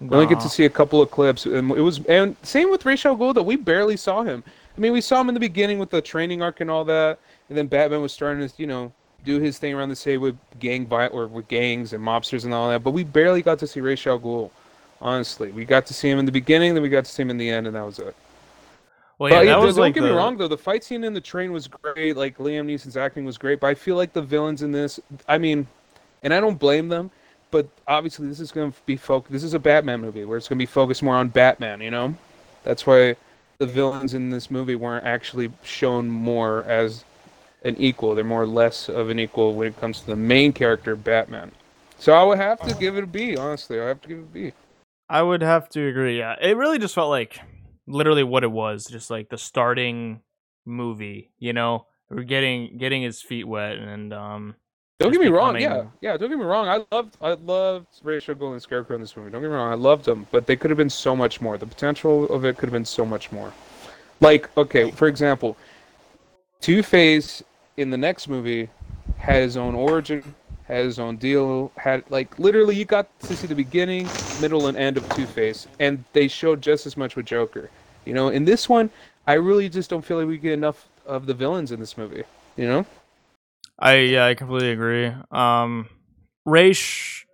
[0.00, 2.82] We only get to see a couple of clips, and it was and same with
[2.82, 4.44] Ghul that we barely saw him.
[4.76, 7.18] I mean, we saw him in the beginning with the training arc and all that,
[7.48, 8.92] and then Batman was starting to you know
[9.24, 12.54] do his thing around the city with gang vi- or with gangs and mobsters and
[12.54, 12.84] all that.
[12.84, 14.50] But we barely got to see Ra's al Ghul.
[15.00, 17.30] Honestly, we got to see him in the beginning, then we got to see him
[17.30, 18.16] in the end, and that was it.
[19.18, 21.02] Well, yeah, But that don't was like get the, me wrong though, the fight scene
[21.02, 22.16] in the train was great.
[22.16, 25.38] Like Liam Neeson's acting was great, but I feel like the villains in this, I
[25.38, 25.66] mean,
[26.22, 27.10] and I don't blame them,
[27.50, 29.32] but obviously this is going to be focused.
[29.32, 31.80] This is a Batman movie where it's going to be focused more on Batman.
[31.80, 32.14] You know,
[32.64, 33.16] that's why
[33.58, 37.04] the villains in this movie weren't actually shown more as
[37.64, 38.14] an equal.
[38.14, 41.52] They're more or less of an equal when it comes to the main character, Batman.
[41.98, 43.36] So I would have to give it a B.
[43.36, 44.52] Honestly, I have to give it a B.
[45.08, 46.18] I would have to agree.
[46.18, 47.40] Yeah, it really just felt like
[47.86, 50.20] literally what it was, just like the starting
[50.64, 51.32] movie.
[51.38, 54.54] You know, we're getting getting his feet wet, and um,
[54.98, 56.16] Don't get me wrong, yeah, yeah.
[56.16, 56.66] Don't get me wrong.
[56.66, 59.30] I loved, I loved Ra's al Ghul and Scarecrow in this movie.
[59.30, 61.56] Don't get me wrong, I loved them, but they could have been so much more.
[61.56, 63.52] The potential of it could have been so much more.
[64.20, 65.56] Like, okay, for example,
[66.60, 67.44] Two Face
[67.76, 68.68] in the next movie
[69.18, 70.34] had his own origin,
[70.64, 74.08] had his own deal, had like literally you got to see the beginning,
[74.40, 77.70] middle, and end of Two Face, and they showed just as much with Joker.
[78.04, 78.90] You know, in this one,
[79.28, 82.24] I really just don't feel like we get enough of the villains in this movie.
[82.56, 82.86] You know.
[83.78, 85.12] I yeah, I completely agree.
[85.30, 85.88] Um,
[86.46, 87.24] Raish,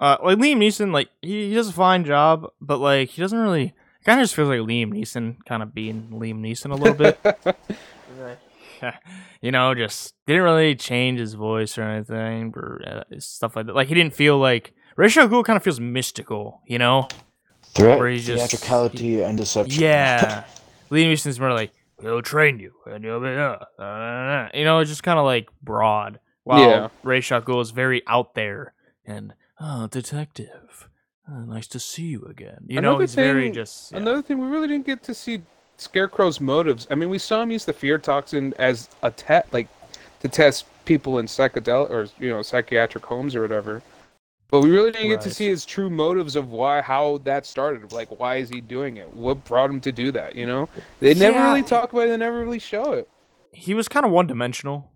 [0.00, 3.38] uh, like Liam Neeson, like he, he does a fine job, but like he doesn't
[3.38, 3.74] really.
[4.04, 7.20] Kind of just feels like Liam Neeson, kind of being Liam Neeson a little bit.
[9.40, 13.74] you know, just didn't really change his voice or anything or uh, stuff like that.
[13.74, 17.08] Like he didn't feel like Ra's al Ghul kind of feels mystical, you know?
[17.74, 19.80] Threat, Where he just- theatricality, and deception.
[19.82, 20.44] Yeah.
[20.90, 24.80] Liam Neeson's more like he'll train you and you'll be uh, uh, uh," you know,
[24.80, 26.20] it's just kind of like broad.
[26.44, 26.88] While Yeah.
[27.30, 28.74] Al Ghul is very out there
[29.06, 30.88] and oh, detective.
[31.30, 32.64] Oh, nice to see you again.
[32.66, 33.98] You know, Another he's very thing- just yeah.
[33.98, 35.42] Another thing, we really didn't get to see
[35.76, 36.86] Scarecrow's motives.
[36.90, 39.68] I mean, we saw him use the fear toxin as a test, like
[40.20, 43.82] to test people in psychedelic or you know psychiatric homes or whatever.
[44.52, 47.90] But we really didn't get to see his true motives of why, how that started.
[47.90, 49.12] Like, why is he doing it?
[49.14, 50.36] What brought him to do that?
[50.36, 50.68] You know,
[51.00, 51.48] they never Yeah.
[51.48, 52.08] really talk about it.
[52.10, 53.08] They never really show it.
[53.54, 54.90] he was kind of one dimensional.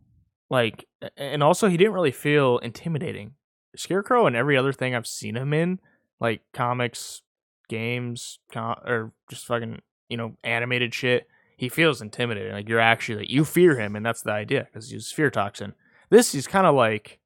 [0.48, 0.84] Like,
[1.16, 3.34] and also he didn't really feel intimidating.
[3.74, 5.78] Scarecrow and every other thing I've seen him in,
[6.20, 7.20] like comics,
[7.68, 11.26] games, com- or just fucking, you know, animated shit,
[11.58, 12.52] he feels intimidating.
[12.52, 15.74] Like, you're actually, like, you fear him, and that's the idea, because he's fear toxin.
[16.10, 17.18] This, he's kind of like,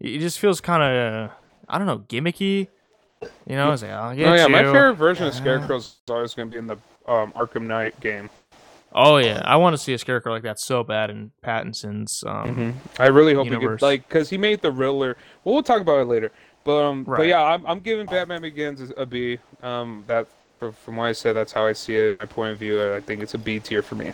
[0.00, 1.30] he just feels kind of,
[1.68, 2.68] I don't know, gimmicky.
[3.46, 5.96] You know, it's like, I'll get oh yeah, my favorite version of Uh, Scarecrow is
[6.08, 6.76] always going to be in the
[7.06, 8.30] um, Arkham Knight game.
[8.92, 9.42] Oh, yeah.
[9.44, 12.24] I want to see a Scarecrow like that so bad in Pattinson's.
[12.26, 13.80] Um, hmm I really hope universe.
[13.80, 15.16] get like because he made the Riddler.
[15.44, 16.30] Well, we'll talk about it later.
[16.64, 19.38] But um, but yeah, I'm, I'm giving Batman Begins a B.
[19.62, 20.26] Um, that
[20.58, 22.20] from what I said, that's how I see it.
[22.20, 24.12] My point of view, I think it's a B tier for me.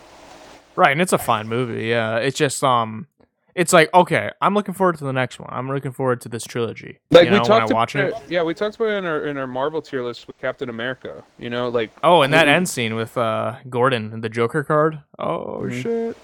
[0.75, 1.85] Right, and it's a fine movie.
[1.85, 3.07] Yeah, it's just um,
[3.55, 5.49] it's like okay, I'm looking forward to the next one.
[5.51, 6.99] I'm looking forward to this trilogy.
[7.09, 8.13] Like you we know, when talked about it.
[8.29, 11.23] Yeah, we talked about it in our in our Marvel tier list with Captain America.
[11.39, 12.51] You know, like Oh, and that Mhm.
[12.51, 14.99] end scene with uh Gordon and the Joker card.
[15.17, 15.81] Oh Mhm.
[15.81, 16.17] shit!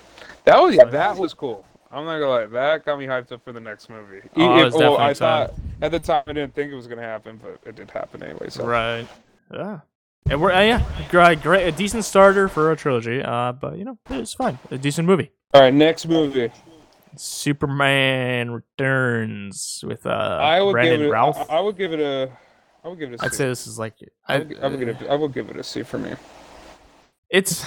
[0.46, 1.66] that was yeah, that was cool.
[1.94, 4.22] I'm not gonna lie, that got me hyped up for the next movie.
[4.38, 5.54] Oh, I If- was well, I excited.
[5.56, 8.24] thought at the time I didn't think it was gonna happen, but it did happen
[8.24, 8.48] anyway.
[8.50, 9.08] So Right.
[9.54, 9.80] Yeah.
[10.30, 13.22] And we're uh, yeah, great, great, a decent starter for a trilogy.
[13.22, 14.58] Uh, but you know, it's fine.
[14.70, 15.32] A decent movie.
[15.54, 16.52] all right, next movie.
[17.18, 21.12] Superman Returns with uh I would Brandon give it.
[21.12, 21.50] Routh.
[21.50, 22.32] I, I would give it a.
[22.84, 23.26] I would give it a C.
[23.26, 23.96] I'd say this is like
[24.28, 24.98] I I, would, I would give it.
[25.10, 26.14] I would give it a C for me.
[27.30, 27.64] it's.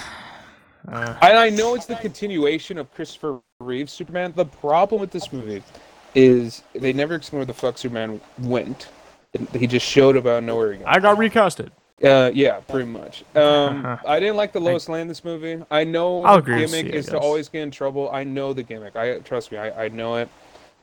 [0.87, 4.33] Uh, And I know it's the continuation of Christopher Reeve's Superman.
[4.35, 5.63] The problem with this movie
[6.13, 8.89] is they never explain where the fuck Superman went.
[9.53, 10.85] He just showed about nowhere again.
[10.87, 11.69] I got recasted.
[12.03, 13.23] Uh, yeah, pretty much.
[13.35, 15.63] Um, I didn't like the Lois Lane this movie.
[15.71, 18.09] I know I'll the gimmick you, is to always get in trouble.
[18.11, 18.95] I know the gimmick.
[18.95, 19.57] I trust me.
[19.57, 20.27] I, I know it.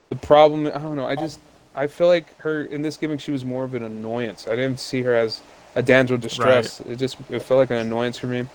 [0.08, 1.06] The problem, I don't know.
[1.06, 1.40] I just
[1.74, 4.46] I feel like her in this gimmick she was more of an annoyance.
[4.46, 5.42] I didn't see her as
[5.74, 6.80] a damsel distress.
[6.80, 8.46] It just it felt like an annoyance for me.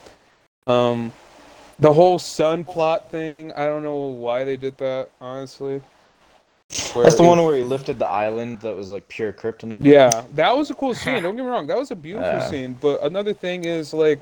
[0.66, 1.12] Um,
[1.80, 3.54] the whole sun plot thing.
[3.56, 5.10] I don't know why they did that.
[5.22, 5.82] Honestly,
[6.94, 9.78] That's the it- one where he lifted the island that was like pure kryptonite.
[9.82, 11.24] Yeah, that was a cool scene.
[11.24, 12.48] Don't get me wrong, that was a beautiful Yeah.
[12.50, 12.78] scene.
[12.80, 14.20] But another thing is like,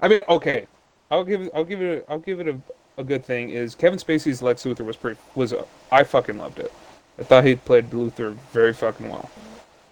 [0.00, 0.66] I mean, okay,
[1.10, 2.56] I'll give it, I'll give it, a, I'll give it a,
[2.98, 3.50] a good thing.
[3.50, 6.72] Is Kevin Spacey's Lex Luthor was pretty, was a, I fucking loved it.
[7.18, 9.30] I thought he played Luthor very fucking well.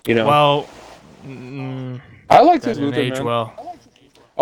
[0.07, 0.69] You know, Well,
[1.27, 3.25] mm, I liked that his didn't Luthor age man.
[3.27, 3.69] well.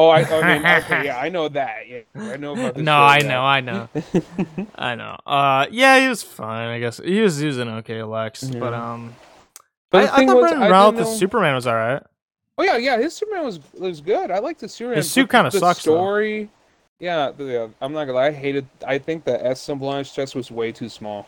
[0.00, 1.88] Oh, I, I mean, okay, yeah, I know that.
[1.88, 2.84] Yeah, I know about this.
[2.84, 3.88] No, I know, I know,
[4.76, 5.18] I know.
[5.26, 6.68] Uh, yeah, he was fine.
[6.68, 8.92] I guess he was using okay, Lex, but Yeah.
[8.92, 9.14] um,
[9.90, 12.02] But I, the I thought was, Brandon I Routh didn't know- Superman was all right.
[12.58, 14.30] Oh yeah, yeah, his Superman was was good.
[14.30, 14.98] I liked the Superman.
[14.98, 15.94] His suit kinda the sucks, though.
[15.94, 16.48] Story,
[17.00, 18.26] yeah, yeah, I'm not gonna lie.
[18.26, 18.66] I hated.
[18.86, 21.26] I think the S symbol on his chest was way too small.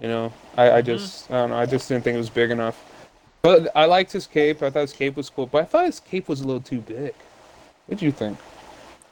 [0.00, 0.86] You know, I, I Mhm.
[0.86, 1.56] just I don't know.
[1.58, 2.82] I just didn't think it was big enough.
[3.42, 4.62] But I liked his cape.
[4.62, 5.46] I thought his cape was cool.
[5.46, 7.14] But I thought his cape was a little too big.
[7.86, 8.38] What do you think?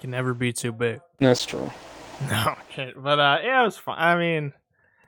[0.00, 1.00] Can never be too big.
[1.18, 1.70] That's true.
[2.30, 3.96] No, okay, but uh, yeah, it was fine.
[3.98, 4.52] I mean,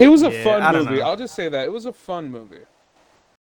[0.01, 1.01] It was a Yeah, fun movie.
[1.01, 2.59] I'll just say that it was a fun movie.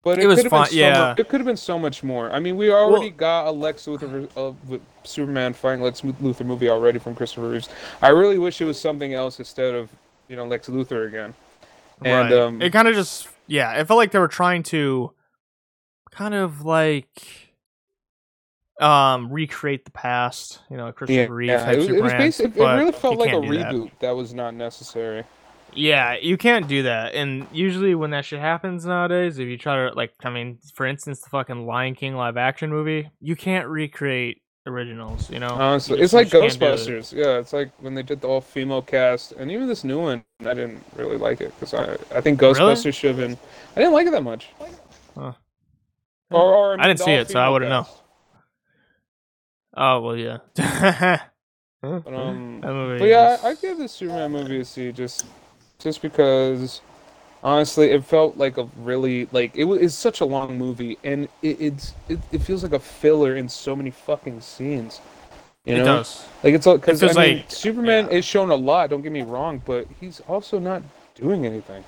[0.02, 1.14] But it, It was could have been fun- so yeah.
[1.18, 2.32] mu- it could have been so much more.
[2.32, 6.70] I mean, we already got a Lex Luthor uh, with Superman fighting Lex Luthor movie
[6.70, 7.68] already from Christopher Reeves.
[8.02, 9.90] I really wish it was something else instead of
[10.30, 11.34] you know Lex Luthor again.
[12.06, 12.40] And right.
[12.40, 15.12] um, it kind of just yeah, it felt like they were trying to
[16.12, 17.49] kind of like
[18.80, 20.60] um recreate the past.
[20.70, 22.22] You know, Christopher yeah, Reeve yeah, type it, it was Superman.
[22.22, 23.74] basi- it, it really felt like a can't that.
[23.74, 24.16] reboot that.
[24.16, 25.24] was not necessary.
[25.74, 27.14] Yeah, you can't do that.
[27.14, 30.86] And usually when that shit happens nowadays, if you try to like I mean, for
[30.86, 35.48] instance, the fucking Lion King live action movie, you can't recreate originals, you know?
[35.50, 36.80] Honestly, You it's just- like you just can't it.
[36.80, 37.14] Ghostbusters.
[37.14, 40.24] Yeah, it's like when they did the all female cast, and even this new one,
[40.42, 43.38] I didn't really like it because I I think Ghostbusters should have been.
[43.76, 44.50] I didn't like it that much.
[45.16, 45.34] Huh.
[46.32, 46.42] Or,
[46.76, 47.88] or I didn't see it, so I wouldn't know.
[49.74, 49.82] Cast.
[49.82, 51.22] Oh well yeah.
[51.82, 55.26] But, um, But yeah, I, I give the Superman movie a C just
[55.78, 56.82] just because
[57.42, 61.30] honestly it felt like a really like it was it's such a long movie and
[61.42, 65.00] it, it's it, it feels like a filler in so many fucking scenes.
[65.64, 65.86] You it know?
[65.86, 66.26] does.
[66.44, 68.18] Like it's all because I mean like- Superman yeah.
[68.18, 70.84] is shown a lot, don't get me wrong, but he's also not
[71.16, 71.86] doing anything.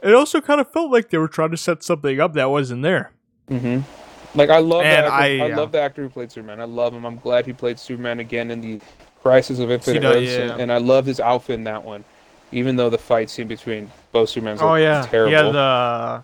[0.00, 2.82] It also kind of felt like they were trying to set something up that wasn't
[2.82, 3.10] there.
[3.50, 3.80] Mm-hmm.
[4.34, 5.12] Like I love And that.
[5.12, 5.56] I, I, yeah.
[5.56, 6.60] love the actor who played Superman.
[6.60, 7.04] I love him.
[7.04, 8.80] I'm glad he played Superman again in the
[9.22, 10.52] Crisis of Infinite Earths, yeah.
[10.52, 12.04] and, and I love his outfit in that one.
[12.50, 15.32] Even though the fight scene between both Supermans Oh yeah, terrible.
[15.32, 15.42] yeah.
[15.42, 16.22] The uh,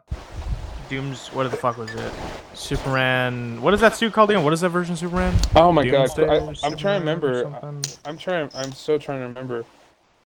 [0.91, 1.29] Dooms.
[1.29, 2.13] What the fuck was it?
[2.55, 3.63] Superman.
[3.63, 4.45] What is that suit called again?
[4.45, 5.35] What is that version of Superman?
[5.57, 7.47] oh my god, Doomsday I, I'm trying to remember.
[7.47, 8.51] I, I'm trying.
[8.55, 9.65] I'm so trying to remember.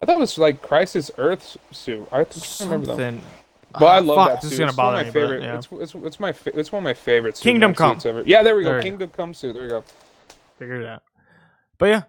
[0.01, 2.09] I thought it was like Crisis Earth suit.
[2.11, 3.21] I can't remember them.
[3.79, 4.53] But I Ah, love fuck, that This suit.
[4.55, 5.43] is gonna bother it's one of me, my but, favorite.
[5.43, 5.57] yeah.
[5.81, 7.41] It's, it's it's my fa- it's one of my favorites.
[7.41, 7.95] Kingdom Come.
[7.97, 8.23] Suits ever.
[8.27, 8.69] Yeah, there we go.
[8.71, 8.89] There you go.
[8.91, 9.53] Kingdom Come suit.
[9.55, 9.85] There we go.
[10.59, 11.03] Figured it out.
[11.79, 12.03] But yeah,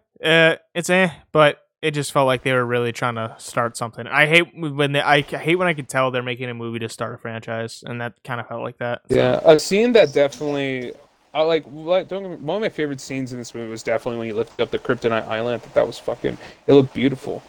[0.54, 1.10] uh, it's eh.
[1.32, 4.08] But it just felt like they were really trying to start something.
[4.08, 5.02] I hate when they.
[5.02, 8.00] I hate when I can tell they're making a movie to start a franchise, and
[8.02, 9.02] that kind of felt like that.
[9.10, 10.94] So, Yeah, a scene that definitely,
[11.34, 11.66] I like.
[11.68, 14.72] like one of my favorite scenes in this movie was definitely when you lifted up
[14.72, 15.56] the Kryptonite Island.
[15.56, 16.38] I thought that was fucking.
[16.68, 17.42] It looked beautiful.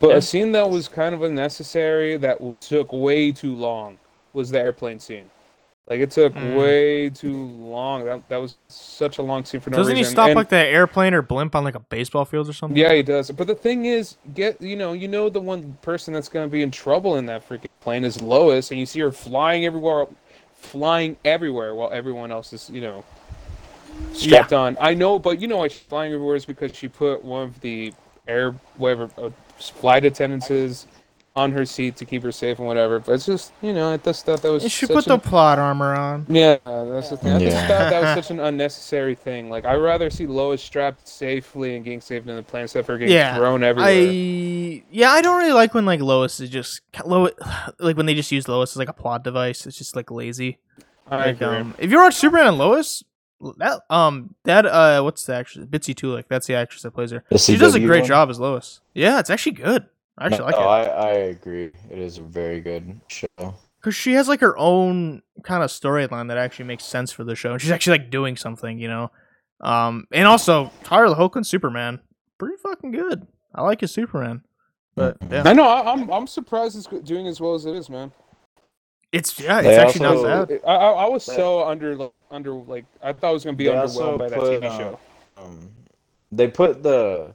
[0.00, 0.16] But Yeah.
[0.16, 3.98] a scene that was kind of unnecessary that took way too long
[4.32, 5.30] was the airplane scene.
[5.88, 6.56] Like it took Mm.
[6.56, 8.04] way too long.
[8.04, 9.94] That that was such a long scene for no reason.
[9.94, 12.52] Doesn't he stop And- like the airplane or blimp on like a baseball field or
[12.52, 12.76] something?
[12.76, 13.30] Yeah, he does.
[13.32, 16.62] But the thing is, get you know, you know the one person that's gonna be
[16.62, 20.06] in trouble in that freaking plane is Lois, and you see her flying everywhere,
[20.54, 23.02] flying everywhere, while everyone else is, you know,
[24.12, 24.76] strapped on.
[24.80, 27.60] I know, but you know why she's flying everywhere is because she put one of
[27.62, 27.92] the
[28.28, 29.30] air, whatever, uh,
[29.68, 30.86] flight attendants is
[31.36, 32.98] on her seat to keep her safe and whatever.
[32.98, 34.64] But it's just, you know, I just thought that was.
[34.64, 36.26] You should put an- the plot armor on.
[36.28, 37.32] yeah, that's the thing.
[37.32, 39.48] I just thought that was such an unnecessary thing.
[39.48, 42.86] Like, I'd rather see Lois strapped safely and getting saved in the plane instead of
[42.88, 43.90] her getting Yeah, thrown everywhere.
[43.90, 47.32] I yeah, I don't really like when like Lois is just Lois,
[47.78, 49.66] like when they just use Lois as like a plot device.
[49.66, 50.58] It's just like lazy.
[51.08, 51.56] I Like, agree.
[51.58, 53.02] um, if you watch Superman and Lois,
[53.58, 56.26] that um that uh what's the actress Bitsie Tulloch?
[56.28, 57.24] That's the actress that plays her.
[57.30, 58.08] The She does a great one?
[58.08, 58.80] job as Lois.
[58.94, 59.86] Yeah, it's actually good.
[60.18, 61.70] I actually no, like it I, I agree.
[61.90, 63.26] It is a very good show.
[63.80, 67.34] because she has like her own kind of storyline that actually makes sense for the
[67.34, 69.10] show, and she's actually like doing something, you know.
[69.62, 72.00] Um, and also Tyler Hoechlin Superman,
[72.38, 73.26] pretty fucking good.
[73.54, 74.42] I like his Superman,
[74.94, 75.32] but Mhm.
[75.32, 75.64] yeah, I know.
[75.66, 78.12] I, I'm I'm surprised it's doing as well as it is, man.
[79.12, 80.60] It's yeah, They it's actually also- not bad.
[80.66, 83.56] I, I, I was They- so under like, under like I thought I was gonna
[83.56, 84.98] be underwhelmed by that TV show.
[85.36, 85.70] Um,
[86.32, 87.34] they put the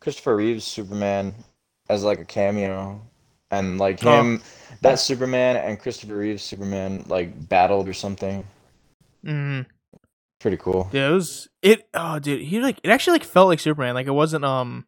[0.00, 1.34] Christopher Reeves Superman
[1.88, 3.00] as like a cameo,
[3.50, 4.20] and like Oh.
[4.20, 4.42] him,
[4.80, 8.44] that Superman and Christopher Reeves Superman like battled or something.
[9.24, 9.60] hmm
[10.40, 10.88] Pretty cool.
[10.92, 11.86] Yeah, it was it.
[11.92, 13.94] Oh, dude, he like it actually like felt like Superman.
[13.94, 14.86] Like it wasn't um,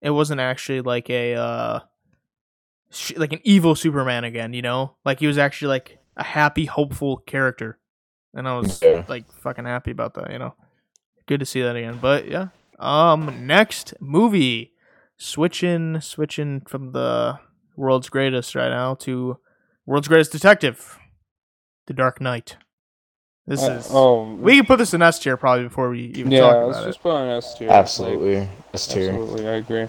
[0.00, 1.82] it wasn't actually like a uh, sh-
[3.16, 4.52] like an evil Superman again.
[4.52, 7.78] You know, like he was actually like a happy, hopeful character,
[8.34, 9.04] and I was Yeah.
[9.08, 10.30] like fucking happy about that.
[10.32, 10.54] You know,
[11.26, 11.98] good to see that again.
[12.00, 14.72] But yeah, um, next movie,
[15.16, 17.38] switching switching from the
[17.76, 19.38] world's greatest right now to
[19.84, 20.98] world's greatest detective,
[21.86, 22.56] The Dark Knight.
[23.46, 26.32] This Uh, is oh, we can put this in S tier probably before we even
[26.32, 26.40] yeah.
[26.40, 27.02] talk Let's about just it.
[27.02, 27.68] put on S tier.
[27.68, 29.10] Like, Absolutely, S tier.
[29.10, 29.86] Absolutely, I agree.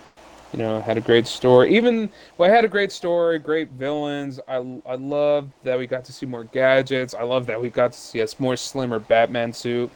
[0.54, 1.76] You know, had a great story.
[1.76, 4.40] Even well, it had a great story, great villains.
[4.48, 4.56] I
[4.86, 7.14] I love that we got to see more gadgets.
[7.14, 9.92] I love that we got to see a more slimmer Batman suit.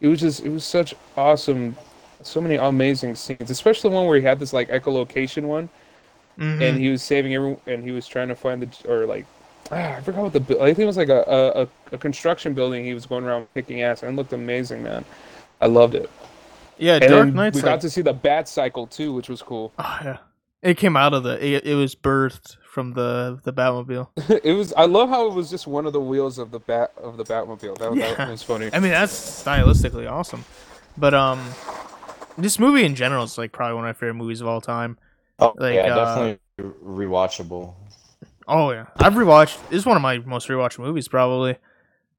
[0.00, 1.76] It was just it was such awesome,
[2.22, 5.68] so many amazing scenes, especially the one where he had this like echolocation one,
[6.38, 6.60] Mhm.
[6.62, 9.26] and he was saving everyone, and he was trying to find the or like.
[9.72, 12.54] Ah, I forgot what the I think it was like a, a, a, a construction
[12.54, 12.84] building.
[12.84, 15.04] He was going around kicking ass, and it looked amazing, man.
[15.60, 16.10] I loved it.
[16.78, 19.28] Yeah, And Dark then Knight's we like, got to see the Bat Cycle too, which
[19.28, 19.72] was cool.
[19.78, 20.18] oh, yeah.
[20.62, 21.44] It came out of the.
[21.44, 24.08] It, it was birthed from the the Batmobile.
[24.44, 24.72] it was.
[24.72, 27.24] I love how it was just one of the wheels of the bat of the
[27.24, 27.78] Batmobile.
[27.78, 28.14] That, Yeah.
[28.14, 28.70] that was funny.
[28.72, 30.44] I mean, that's stylistically awesome.
[30.96, 31.44] But um,
[32.38, 34.98] this movie in general is like probably one of my favorite movies of all time.
[35.38, 37.74] Oh Like, yeah, uh, definitely rewatchable.
[38.48, 39.58] Oh yeah, I've rewatched.
[39.70, 41.58] It's one of my most rewatched movies probably.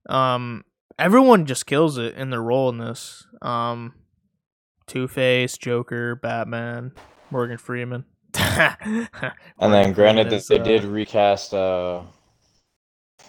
[0.08, 0.64] Um,
[1.00, 3.26] everyone just kills it in their role in this.
[3.42, 3.94] Um,
[4.88, 6.92] Two Face, Joker, Batman,
[7.32, 8.06] Morgan Freeman.
[9.60, 11.54] And then, granted, that they did recast.
[11.54, 12.02] Uh,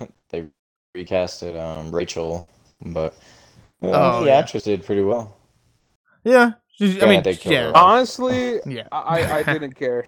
[0.30, 0.46] they
[0.96, 2.48] recasted um Rachel,
[2.80, 3.14] but
[3.80, 4.36] well, Oh, the yeah.
[4.38, 5.36] actress did pretty well.
[6.24, 7.72] Yeah, she's- I mean, they killed yeah.
[7.74, 8.88] Honestly, yeah.
[8.92, 10.06] I, I didn't care.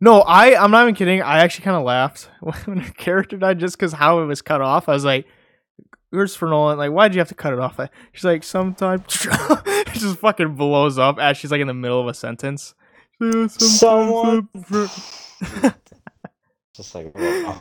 [0.00, 1.22] No, I I'm not even kidding.
[1.22, 2.28] I actually kind of laughed
[2.64, 4.88] when her character died just because how it was cut off.
[4.88, 5.26] I was like,
[6.12, 7.78] Christopher Nolan, like, why'd you have to cut it off?
[8.12, 12.06] She's like, sometimes it just fucking blows up as she's like in the middle of
[12.08, 12.74] a sentence.
[13.20, 14.48] "Yeah, Someone-
[16.74, 17.60] Just like wow.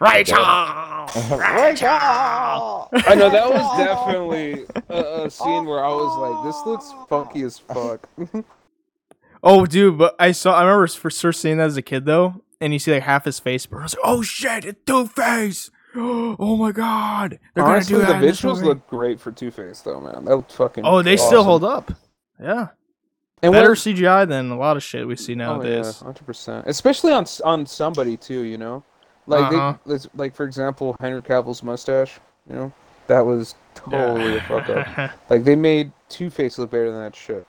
[0.00, 0.36] Rachel,
[1.38, 1.88] Rachel.
[1.88, 7.42] I know that was definitely a, a scene where I was like, "This looks funky
[7.42, 8.08] as fuck."
[9.42, 10.54] Oh, dude, but I saw.
[10.58, 13.24] I remember for sure seeing that as a kid though, and you see like half
[13.24, 13.80] his face burn.
[13.80, 15.70] I was like, "Oh shit, it's Two Face!
[16.38, 19.30] Oh my god, they're Honestly, gonna do the that." in this visuals look great for
[19.32, 20.24] Two Face, though, man.
[20.24, 20.84] That looked fucking.
[20.84, 21.92] Oh, they still hold up.
[22.40, 22.68] Yeah,
[23.42, 26.00] And better what- CGI than a lot of shit we see Oh yeah, nowadays.
[26.00, 26.64] hundred percent.
[26.66, 28.82] Especially on on somebody too, you know,
[29.28, 29.74] like Uh-huh.
[29.86, 32.18] they, like for example, Henry Cavill's mustache.
[32.50, 32.72] You know,
[33.06, 35.10] that was totally a fuck up.
[35.30, 37.46] Like they made Two Face look better than that shit.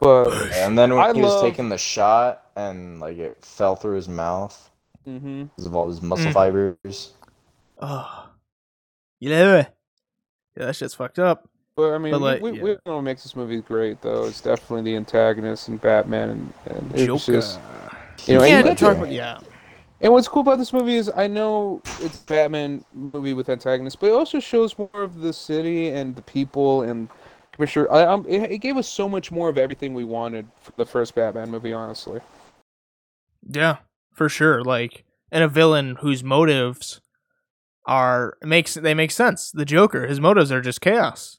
[0.00, 3.96] But And then when I he was taking the shot and like it fell through
[3.96, 4.70] his mouth
[5.04, 6.34] hmm because of all his muscle Mm.
[6.34, 7.12] fibers.
[7.80, 8.28] Oh,
[9.20, 9.56] yeah,
[10.56, 11.48] yeah, that shit's fucked up.
[11.76, 12.62] but I mean, But, like, we, yeah.
[12.62, 14.24] we know what makes this movie great though.
[14.24, 17.38] It's definitely the antagonist and Batman and, and it's Joker.
[17.40, 17.60] just
[18.26, 18.44] you know.
[18.44, 19.38] yeah, and, to that's- talk about, yeah.
[20.00, 24.08] and what's cool about this movie is I know it's Batman movie with antagonists, but
[24.08, 27.08] it also shows more of the city and the people and
[27.52, 27.90] Commissioner.
[27.90, 30.86] I, um, it, it gave us so much more of everything we wanted for the
[30.86, 32.20] first Batman movie, honestly.
[33.50, 33.78] Yeah,
[34.12, 34.62] for sure.
[34.62, 37.00] Like, and a villain whose motives
[37.88, 39.50] are makes they make sense.
[39.50, 41.38] The Joker, his motives are just chaos,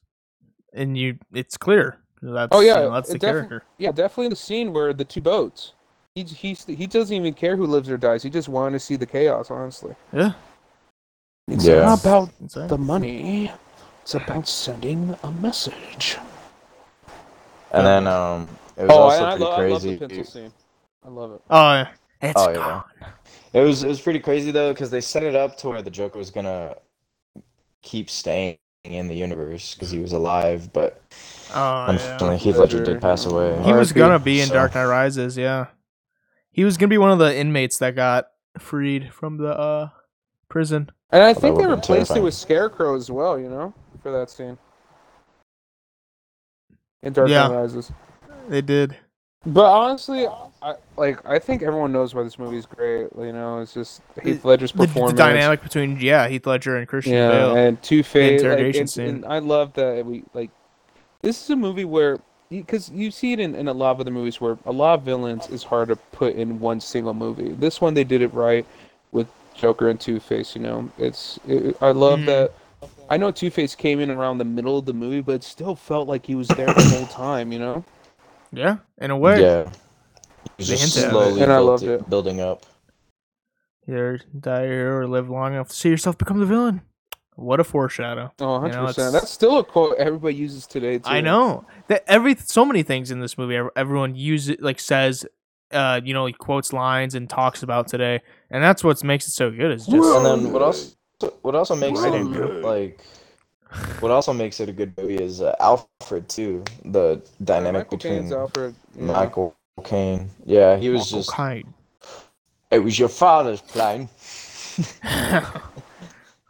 [0.73, 1.99] and you, it's clear.
[2.21, 3.63] That's, Oh, yeah, you know, that's the defi- character.
[3.77, 5.73] Yeah, definitely the scene where the two boats.
[6.15, 8.23] He he he doesn't even care who lives or dies.
[8.23, 9.49] He just wanted to see the chaos.
[9.51, 10.33] Honestly, Yeah,
[11.47, 11.85] it's Yeah.
[11.85, 12.67] not about that's it.
[12.67, 13.51] the money.
[14.01, 16.17] It's about sending a message.
[17.71, 19.95] And then um, it was Oh, also I, pretty lo- I love crazy.
[19.95, 20.51] the pencil scene.
[21.05, 21.41] I love it.
[21.49, 21.87] Oh, yeah.
[22.21, 22.81] it's Oh, yeah.
[23.53, 23.61] Gone.
[23.61, 25.91] It was it was pretty crazy though because they set it up to where the
[25.91, 26.75] Joker was gonna
[27.81, 31.01] keep staying in the universe because he was alive, but
[31.53, 31.89] Oh, yeah.
[31.91, 33.61] unfortunately Heath Ledger Ledger, did pass away.
[33.63, 35.37] He was gonna be in so- Dark Knight Rises.
[35.37, 35.67] Yeah,
[36.51, 38.27] he was gonna be one of the inmates that got
[38.57, 39.89] freed from the uh
[40.49, 40.89] prison.
[41.11, 43.39] And I that think they would've been replaced it with Scarecrow as well.
[43.39, 44.57] You know, for that scene.
[47.01, 47.47] In Dark Yeah.
[47.47, 47.91] Knight Rises.
[48.47, 48.95] They did.
[49.45, 50.27] But honestly,
[50.61, 51.25] I like.
[51.25, 53.07] I think everyone knows why this movie is great.
[53.17, 57.13] You know, it's just Heath Ledger's The, the dynamic between yeah Heath Ledger and Christian
[57.13, 57.55] yeah, Bale.
[57.55, 58.41] and Two Face.
[58.41, 59.07] Like, interrogation and, scene.
[59.07, 60.49] and I love that we like.
[61.21, 64.11] This is a movie where, because you see it in, in a lot of other
[64.11, 67.49] movies where a lot of villains is hard to put in one single movie.
[67.49, 68.65] This one they did it right
[69.11, 70.55] with Joker and Two Face.
[70.55, 71.39] You know, it's.
[71.47, 72.25] It, I love Mhm.
[72.25, 72.51] that.
[73.09, 75.75] I know Two Face came in around the middle of the movie, but it still
[75.75, 77.51] felt like he was there the whole time.
[77.53, 77.83] You know.
[78.51, 79.41] yeah, in a way.
[79.41, 79.88] Yeah, he was They
[80.57, 82.09] just hinted slowly And I loved it- it.
[82.09, 82.65] building up.
[83.87, 86.81] Either die here or live long enough to see yourself become the villain.
[87.35, 88.31] What a foreshadow.
[88.39, 89.07] Oh, 100 know, percent.
[89.07, 91.09] it's- That's still a quote everybody uses today too.
[91.09, 95.25] I know that every so many things in this movie everyone uses like says
[95.71, 98.19] uh you know like quotes lines and talks about today
[98.49, 100.95] and that's what makes it so good is just And then what else?
[101.41, 102.11] What also makes it
[102.63, 102.99] like
[103.99, 106.63] what also makes it a good movie is uh, Alfred too.
[106.85, 108.75] The dynamic Michael between Alfred.
[108.95, 109.05] yeah.
[109.05, 110.29] Michael Caine.
[110.45, 111.33] Yeah, he was Michael just.
[111.35, 111.73] Caine.
[112.71, 114.09] It was your father's plane.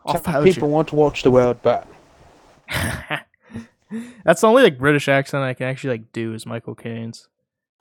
[0.05, 1.83] Off Some out people want to watch the world burn.
[4.23, 7.27] That's the only like British accent I can actually like do is Michael Caine's.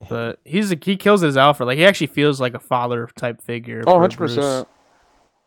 [0.09, 1.67] But he's a, he kills his as Alfred.
[1.67, 3.83] Like he actually feels like a father type figure.
[3.87, 4.69] Oh, 100 percent.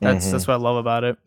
[0.02, 0.32] That's Mhm.
[0.32, 1.18] that's what I love about it.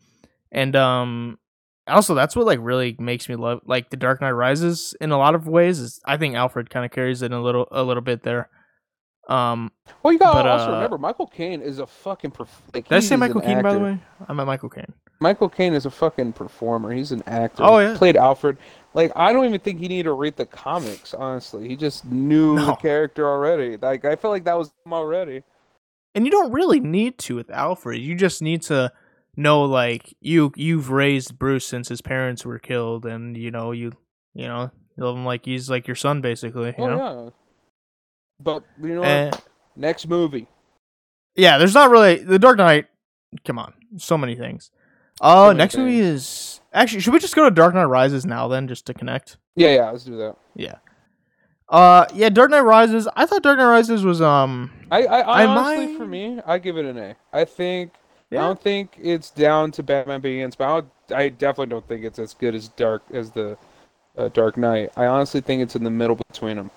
[0.51, 1.39] And um
[1.87, 5.17] also that's what like really makes me love like the Dark Knight Rises in a
[5.17, 8.01] lot of ways is I think Alfred kind of carries it a little a little
[8.03, 8.49] bit there.
[9.27, 9.71] Um
[10.03, 12.31] Well, you gotta But, also uh, remember Michael Caine is a fucking.
[12.31, 13.97] Perf- like, did I say Michael Keaton by the way?
[14.27, 14.93] I'm at Michael Caine.
[15.19, 16.91] Michael Caine is a fucking performer.
[16.91, 17.63] He's an actor.
[17.63, 17.97] Oh, He yeah.
[17.97, 18.57] Played Alfred.
[18.93, 21.13] Like I don't even think he needed to read the comics.
[21.13, 23.77] Honestly, he just knew the character already.
[23.77, 25.43] Like I feel like that was him already.
[26.13, 28.01] And you don't really need to with Alfred.
[28.01, 28.91] You just need to
[29.35, 33.91] know like you you've raised Bruce since his parents were killed and you know you
[34.33, 37.23] you know you love him like he's like your son basically, you oh know.
[37.25, 37.29] yeah.
[38.39, 39.09] But you know what?
[39.09, 39.31] Eh,
[39.75, 40.47] Next movie.
[41.35, 42.85] yeah, there's not really the Dark Knight.
[43.45, 44.71] Come on, so many things.
[45.21, 47.01] Oh, many next movie is actually.
[47.01, 49.37] Should we just go to Dark Knight Rises now then, just to connect?
[49.55, 49.89] Yeah, yeah.
[49.91, 50.35] Let's do that.
[50.55, 50.75] Yeah.
[51.67, 53.07] Uh, yeah, Dark Knight Rises.
[53.15, 54.71] I thought Dark Knight Rises was um.
[54.91, 57.15] I, I, I, I honestly, might- for me, I give it an A.
[57.33, 57.91] I think
[58.29, 58.43] yeah.
[58.43, 62.19] I don't think it's down to Batman Begins, but I, I definitely don't think it's
[62.19, 63.57] as good as Dark as the
[64.17, 64.91] uh, Dark Knight.
[64.95, 66.71] I honestly think it's in the middle between them.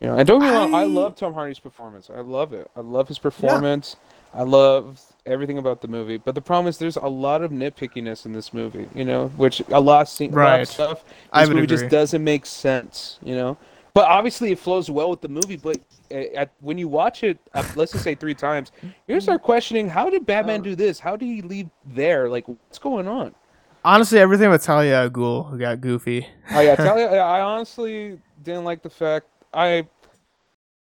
[0.00, 2.10] You know, and don't get me wrong, I I- love Tom Hardy's performance.
[2.14, 2.70] I love it.
[2.76, 3.96] I love his performance.
[4.34, 6.16] I love everything about the movie.
[6.16, 8.88] But the problem is, there's a lot of nitpickiness in this movie.
[8.94, 11.04] You know, which a lot of, scene, a lot of stuff.
[11.04, 11.76] This would movie agree.
[11.76, 13.18] just doesn't make sense.
[13.22, 13.56] You know.
[13.94, 15.56] But obviously, it flows well with the movie.
[15.56, 15.78] But
[16.10, 19.88] at, when you watch it, uh, let's just say three times, you're gonna start questioning:
[19.88, 20.98] How did Batman do this?
[20.98, 22.28] How did he leave there?
[22.28, 23.36] Like, what's going on?
[23.84, 26.26] Honestly, everything with Talia al Ghul got goofy.
[26.50, 29.86] Oh yeah, you, I honestly didn't like the fact I.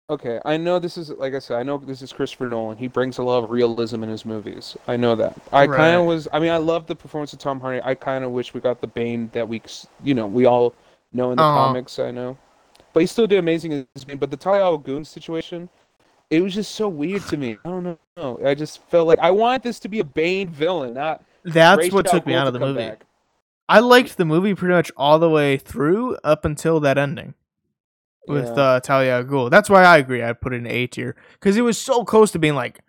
[0.09, 1.59] Okay, I know this is like I said.
[1.59, 2.77] I know this is Christopher Nolan.
[2.77, 4.77] He brings a lot of realism in his movies.
[4.89, 5.39] I know that.
[5.53, 6.27] I kind of was.
[6.33, 7.81] I mean, I love the performance of Tom Hardy.
[7.85, 9.63] I kind of wish we got the Bane that we,
[10.03, 10.75] you know, we all
[11.13, 11.67] know in the Uh-huh.
[11.67, 11.99] comics.
[12.01, 12.37] I know,
[12.93, 14.17] but he still did amazing as Bane.
[14.17, 15.69] But the Talia al Ghul situation,
[16.29, 17.57] it was just so weird to me.
[17.65, 18.41] I don't know.
[18.45, 21.23] I just felt like I wanted this to be a Bane villain, not.
[21.45, 22.81] That's what took me out to of the movie.
[22.81, 23.07] back.
[23.69, 27.35] I liked the movie pretty much all the way through up until that ending
[28.29, 28.53] with Yeah.
[28.63, 29.51] uh, Talia al Ghul.
[29.51, 30.23] That's why I agree.
[30.23, 32.81] I put it in A tier because it was so close to being like,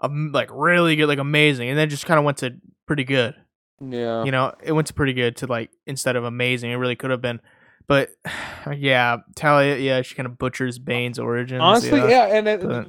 [0.00, 2.56] um, like really good, like amazing, and then just kind of went to
[2.86, 3.34] pretty good.
[3.80, 4.24] Yeah.
[4.24, 6.70] You know, it went to pretty good to like instead of amazing.
[6.70, 7.40] It really could have been,
[7.86, 8.10] but
[8.74, 11.60] yeah, Talia, yeah, she kind of butchers Bane's origins.
[11.60, 12.08] Honestly, yeah.
[12.28, 12.44] yeah, and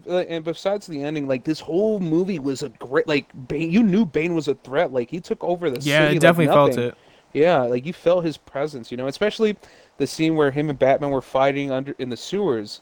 [0.05, 3.71] but- and, uh, besides the ending, like this whole movie was a great like Bane.
[3.71, 4.91] You knew Bane was a threat.
[4.93, 6.05] Like he took over the yeah, city.
[6.05, 6.95] it like definitely felt it.
[7.33, 8.89] Yeah, like you felt his presence.
[8.91, 9.57] You know, especially
[9.97, 12.81] the scene where him and Batman were fighting under in the sewers,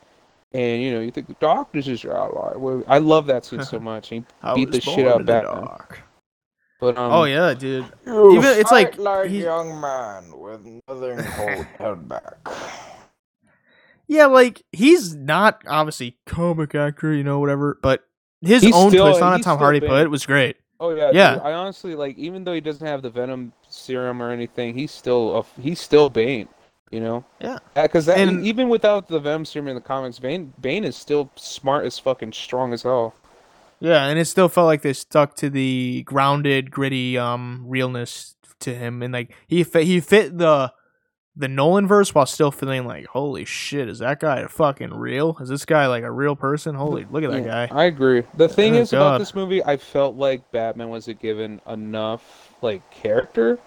[0.54, 2.54] and you know you think the darkness is your ally.
[2.56, 4.10] Well, I love that scene so much.
[4.10, 4.24] He
[4.56, 5.64] beat the shit out of Batman.
[5.66, 6.02] dark.
[6.80, 7.86] But um, oh yeah, dude.
[8.06, 12.36] You Even- it's like fight like he's- young man with nothing hold held back.
[14.08, 18.04] Yeah, like he's not obviously comic actor, you know, whatever, but
[18.42, 19.90] his He's own still- twist on it, Tom Hardy Bane.
[19.90, 20.58] put it was great.
[20.80, 21.34] Oh yeah, Yeah.
[21.36, 24.92] dude, I honestly like even though he doesn't have the Venom serum or anything, he's
[24.92, 26.48] still a, he's still Bane.
[26.92, 27.26] You know.
[27.42, 27.58] Yeah.
[27.74, 31.30] Because that And- even without the Venom serum in the comics, Bane Bane is still
[31.36, 33.14] smart as fucking strong as hell.
[33.80, 38.74] Yeah, and it still felt like they stuck to the grounded, gritty um realness to
[38.74, 40.72] him, and like he fit, he fit the
[41.38, 45.36] the Nolan verse while still feeling like, holy shit, is that guy fucking real?
[45.42, 46.76] Is this guy like a real person?
[46.76, 47.76] Holy, look at that Yeah, guy.
[47.76, 48.24] I agree.
[48.38, 52.90] The thing Oh, is about this movie, I felt like Batman wasn't given enough like
[52.92, 53.60] character,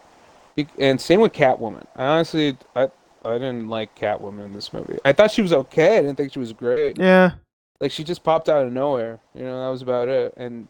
[0.79, 1.85] and same with Catwoman.
[1.95, 2.89] I honestly, I
[3.29, 4.99] I didn't like Catwoman in this movie.
[5.05, 5.99] I thought she was okay.
[5.99, 6.99] I didn't think she was great.
[6.99, 7.33] Yeah,
[7.81, 9.21] Like she just popped out of nowhere.
[9.35, 10.35] You know, that was about it.
[10.37, 10.69] And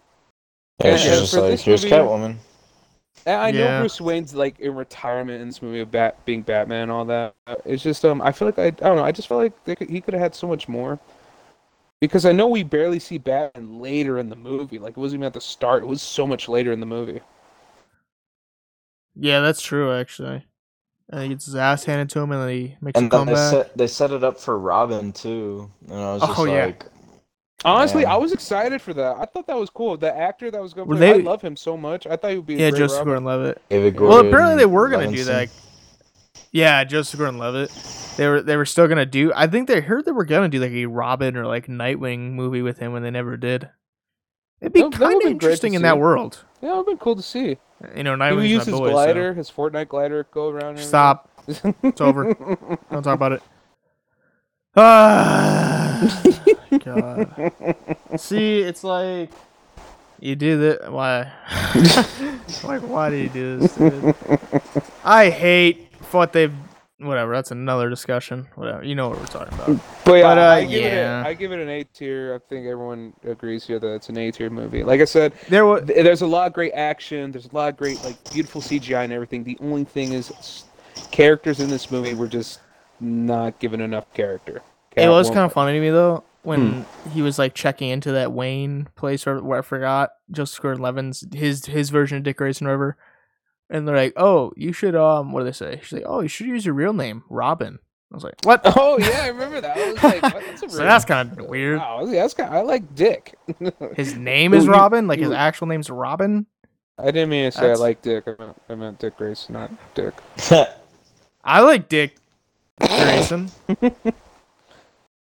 [0.82, 2.36] Yeah, Yeah, she's yeah, just for like, this here's movie- Catwoman.
[3.26, 3.80] And I know Yeah.
[3.80, 7.34] Bruce Wayne's like in retirement in this movie of Bat being Batman and all that.
[7.64, 9.74] It's just um I feel like I I don't know, I just felt like they
[9.74, 10.98] could, he could have had so much more.
[12.00, 14.78] Because I know we barely see Batman later in the movie.
[14.78, 15.82] Like it wasn't even at the start.
[15.82, 17.20] It was so much later in the movie.
[19.16, 20.46] yeah, that's true actually.
[21.10, 23.26] And he gets his ass handed to him, and then he makes a And then
[23.26, 23.50] they comeback.
[23.66, 25.70] set they set it up for Robin too.
[25.88, 26.72] And I was oh, just Oh, yeah.
[27.64, 28.14] Honestly, Yeah.
[28.14, 29.16] I was excited for that.
[29.16, 29.96] I thought that was cool.
[29.96, 32.06] The actor that was going to Were play, I they- love him so much.
[32.06, 33.24] I thought he would be a yeah, great Joseph Robin.
[33.24, 33.62] Gordon-Levitt.
[33.70, 35.48] David Well, apparently they were gonna do that.
[36.52, 37.70] Yeah, Joseph Gordon-Levitt.
[38.16, 39.32] They were they were still gonna do.
[39.34, 42.62] I think they heard they were gonna do like a Robin or like Nightwing movie
[42.62, 43.68] with him, and they never did.
[44.60, 45.82] It'd be That- that kind of been great to interesting in see.
[45.84, 46.44] that world.
[46.60, 47.58] Yeah, it would have been cool to see.
[47.96, 48.86] You know, He would Nightwing's use my his boy.
[48.86, 50.76] so- glider, his Fortnite glider, go around.
[50.78, 51.30] and Stop.
[51.46, 52.34] It's over.
[52.90, 53.42] Don't talk about it.
[54.76, 56.22] Ah,
[56.84, 57.52] God.
[58.16, 59.30] See, it's like
[60.20, 60.92] you do that.
[60.92, 61.32] Why?
[62.64, 63.74] like, why do you do this?
[63.76, 64.14] Dude?
[65.04, 66.52] I hate what they've.
[67.00, 67.32] Whatever.
[67.32, 68.48] That's another discussion.
[68.56, 68.82] Whatever.
[68.84, 69.80] You know what we're talking about.
[70.04, 71.20] But yeah, But, uh, I give yeah.
[71.20, 71.24] it.
[71.24, 72.34] A, I give it an A tier.
[72.34, 74.82] I think everyone agrees here that it's an A tier movie.
[74.82, 75.84] Like I said, There was.
[75.86, 77.30] th- there's a lot of great action.
[77.30, 79.44] There's a lot of great, like, beautiful CGI and everything.
[79.44, 80.64] The only thing is,
[81.12, 82.58] characters in this movie were just
[83.00, 84.60] not given enough character.
[84.96, 87.10] It was Catwoman- kind of funny to me though when Hmm.
[87.10, 91.66] he was like checking into that Wayne place or where I forgot Joseph Gordon-Levitt's his
[91.66, 92.96] his version of Dick Grayson River,
[93.70, 96.28] and they're like, "Oh, you should um, what do they say?" She's like, "Oh, you
[96.28, 97.78] should use your real name, Robin."
[98.10, 99.76] I was like, "What?" Oh yeah, I remember that.
[99.76, 100.44] I was like, what?
[100.60, 101.78] that's So that's kind of weird.
[101.78, 102.54] Wow, yeah, that's kind.
[102.54, 103.34] I like Dick.
[103.96, 106.46] His name is Robin, like his actual name's Robin.
[106.98, 108.24] I didn't mean to say That's- I like Dick.
[108.26, 110.14] I meant, I meant Dick Grayson, not Dick.
[111.44, 112.16] I like Dick
[112.80, 113.50] Grayson.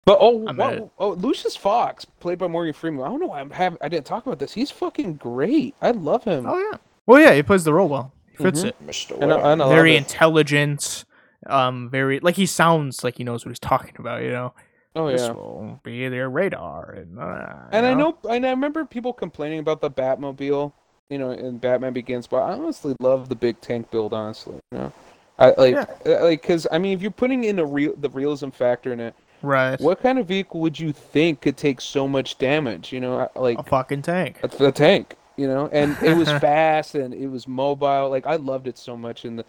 [0.04, 3.06] But oh, I'm what, oh, Lucius Fox, played by Morgan Freeman.
[3.06, 4.52] I don't know why I'm have I didn't talk about this.
[4.52, 5.76] He's fucking great.
[5.82, 6.46] I love him.
[6.48, 6.78] oh yeah.
[7.06, 8.12] Well, yeah, he plays the role well.
[8.42, 8.68] He fits Mhm.
[8.68, 8.76] it.
[8.88, 9.22] Mr.
[9.22, 9.98] And and Very it.
[10.00, 11.06] intelligent,
[11.48, 14.22] um very like he sounds like he knows what he's talking about.
[14.24, 14.54] You know,
[14.96, 15.32] Oh this yeah.
[15.32, 19.60] will be their radar, and uh, And you I know, and I remember people complaining
[19.60, 20.74] about the Batmobile,
[21.10, 22.28] you know, in Batman Begins.
[22.28, 24.14] But I honestly love the big tank build.
[24.14, 24.92] Honestly, you know,
[25.40, 25.76] I like,
[26.06, 29.00] uh, like, because I mean, if you're putting in a real the realism factor in
[29.00, 29.80] it, right.
[29.80, 32.92] what kind of vehicle would you think could take so much damage?
[32.92, 34.40] You know, like a fucking tank.
[34.44, 35.16] a, a tank.
[35.42, 38.12] You know, and it was fast and it was mobile.
[38.12, 39.46] Like I loved it so much in the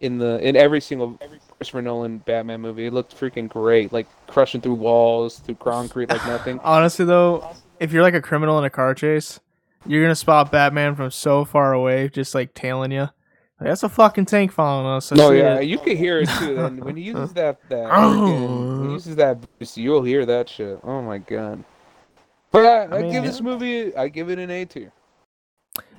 [0.00, 1.16] in the in every single
[1.56, 2.86] Christopher Nolan Batman movie.
[2.86, 6.58] It looked freaking great, like crushing through walls, through concrete like nothing.
[6.64, 9.38] Honestly, though, if you're like a criminal in a car chase,
[9.86, 13.02] you're gonna spot Batman from so far away, just like tailing you.
[13.60, 15.12] Like, That's a fucking tank following us.
[15.12, 15.68] No, oh, see yeah, it.
[15.68, 16.58] you can hear it too.
[16.58, 19.38] And when he uses that that freaking- when he uses that,
[19.76, 20.80] you'll hear that shit.
[20.82, 21.62] Oh my god!
[22.50, 24.92] But I, I, I mean, give this movie, I give it an A tier.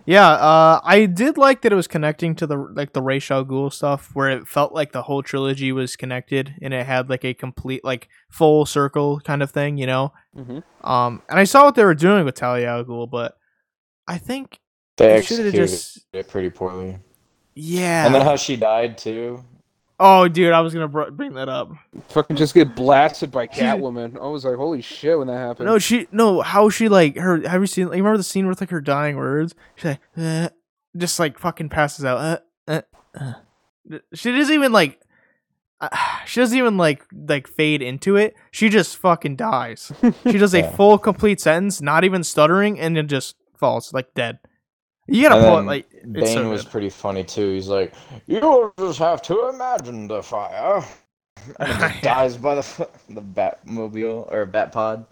[0.09, 3.43] Yeah, uh, I did like that it was connecting to the like the Ra's al
[3.43, 7.25] Ghul stuff, where it felt like the whole trilogy was connected, and it had like
[7.25, 10.13] a complete like full circle kind of thing, you know.
[10.33, 10.63] Mhm.
[10.81, 13.37] Um, and I saw what they were doing with Talia al Ghul, but
[14.07, 14.61] I think
[14.95, 16.99] They they should have just it pretty poorly.
[17.53, 18.05] yeah.
[18.05, 19.43] And then how she died too.
[19.99, 21.71] Oh, dude, I was gonna br- bring that up.
[22.09, 24.17] Fucking just get blasted by Catwoman.
[24.19, 25.67] I was like, holy shit, when that happened.
[25.67, 27.47] No, she no how she like her.
[27.47, 27.85] Have you seen?
[27.85, 29.55] You remember the scene with like her dying words?
[29.75, 30.49] She's like, uh,
[30.95, 32.17] just like fucking passes out.
[32.17, 32.81] Uh, uh,
[33.19, 33.33] uh.
[34.13, 34.99] She doesn't even like.
[35.79, 35.89] Uh,
[36.25, 38.35] she doesn't even like like fade into it.
[38.51, 39.91] She just fucking dies.
[40.23, 44.39] She does a full complete sentence, not even stuttering, and then just falls like dead.
[45.07, 46.71] You gotta And pull it then like it's Bane so was good.
[46.71, 47.53] pretty funny too.
[47.53, 47.93] He's like,
[48.25, 50.85] "You'll just have to imagine the fire."
[51.59, 55.05] And just dies by the the Batmobile or Batpod.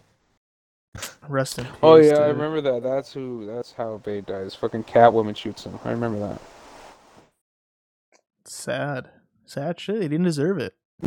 [1.27, 1.79] Rest in oh, peace.
[1.81, 2.83] Oh yeah, I remember that.
[2.83, 3.45] That's who.
[3.45, 4.53] That's how Bane dies.
[4.55, 5.79] Fucking Catwoman shoots him.
[5.85, 6.41] I remember that.
[8.45, 9.09] Sad,
[9.45, 10.01] sad shit.
[10.01, 10.75] He didn't deserve it.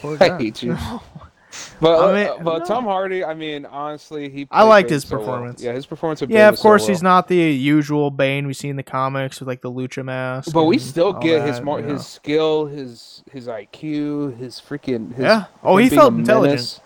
[0.00, 0.76] Poor I hate you.
[1.80, 2.64] But, I mean, uh, but no.
[2.64, 4.46] Tom Hardy, I mean, honestly, he.
[4.50, 5.26] I played liked his so well.
[5.26, 5.62] performance.
[5.62, 6.22] Yeah, his performance.
[6.22, 8.76] Of Yeah, Bane of was so course he's not the usual Bane we see in
[8.76, 10.52] the comics with like the lucha mask.
[10.52, 11.92] But we still all get his that, mar- you know.
[11.94, 15.14] his skill, his his IQ, his freaking.
[15.14, 15.44] His, Yeah.
[15.62, 16.52] Oh, he felt intelligent.
[16.56, 16.80] menace.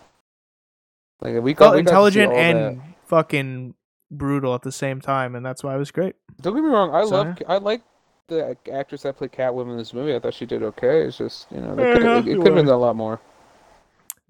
[1.21, 2.85] Like we got, felt we got intelligent and that.
[3.07, 3.75] fucking
[4.11, 6.17] brutal at the same time, and that's why it was great.
[6.41, 6.95] Don't get me wrong.
[6.95, 7.39] I So, love.
[7.47, 7.83] I like
[8.29, 10.15] the actress that played Catwoman in this movie.
[10.15, 11.03] I thought she did okay.
[11.03, 13.21] It's just you know, Yeah, it, could have been a lot more.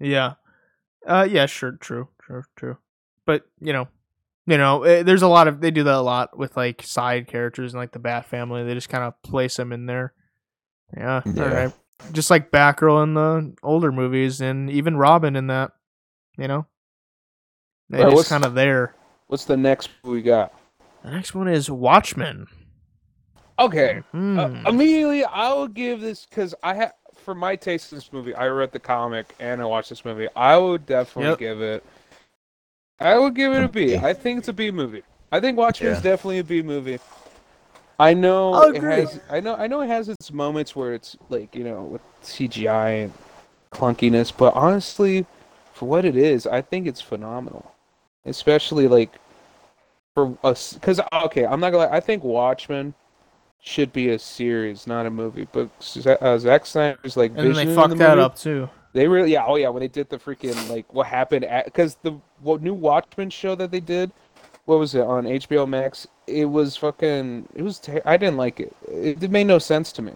[0.01, 0.33] Yeah.
[1.05, 2.77] Uh, yeah, sure, true, true, true.
[3.25, 3.87] But you know,
[4.45, 7.27] you know, eh, there's a lot of they do that a lot with like side
[7.27, 8.63] characters and like the Bat family.
[8.63, 10.13] They just kind of place them in there.
[10.95, 11.43] Yeah, Yeah.
[11.43, 11.71] all right.
[12.11, 15.71] Just like Batgirl in the older movies, and even Robin in that.
[16.37, 16.65] You know,
[17.89, 18.95] they Alright, just kind of there.
[19.27, 20.53] What's the next we got?
[21.03, 22.47] The next one is Watchmen.
[23.59, 24.01] Okay.
[24.11, 24.39] Hmm.
[24.39, 28.33] Uh, immediately, I will give this because I have, for my taste in this movie,
[28.35, 30.27] I read the comic and I watched this movie.
[30.35, 31.39] I would definitely Yep.
[31.39, 31.83] give it.
[32.99, 33.95] I would give it a B.
[33.97, 35.03] I think it's a B movie.
[35.31, 36.99] I think Watchmen is definitely a B movie.
[37.99, 38.89] I know I'll it agree.
[38.89, 39.19] has.
[39.29, 39.55] I know.
[39.55, 43.13] I know it has its moments where it's like you know with CGI and
[43.71, 45.25] clunkiness, but honestly,
[45.73, 47.71] for what it is, I think it's phenomenal.
[48.25, 49.11] Especially like
[50.15, 51.85] for us, because okay, I'm not gonna.
[51.89, 52.93] lie, I think Watchmen
[53.61, 55.47] should be a series, not a movie.
[55.51, 55.69] But
[56.21, 58.69] uh, Zack Snyder's like and vision they fucked the that movie, up too.
[58.93, 61.95] They really, yeah, oh yeah, when they did the freaking like what happened at because
[62.03, 64.11] the what new Watchmen show that they did,
[64.65, 66.07] what was it on HBO Max?
[66.27, 67.47] It was fucking.
[67.55, 67.79] It was.
[67.79, 68.75] Ter- I didn't like it.
[68.91, 69.23] it.
[69.23, 70.13] It made no sense to me.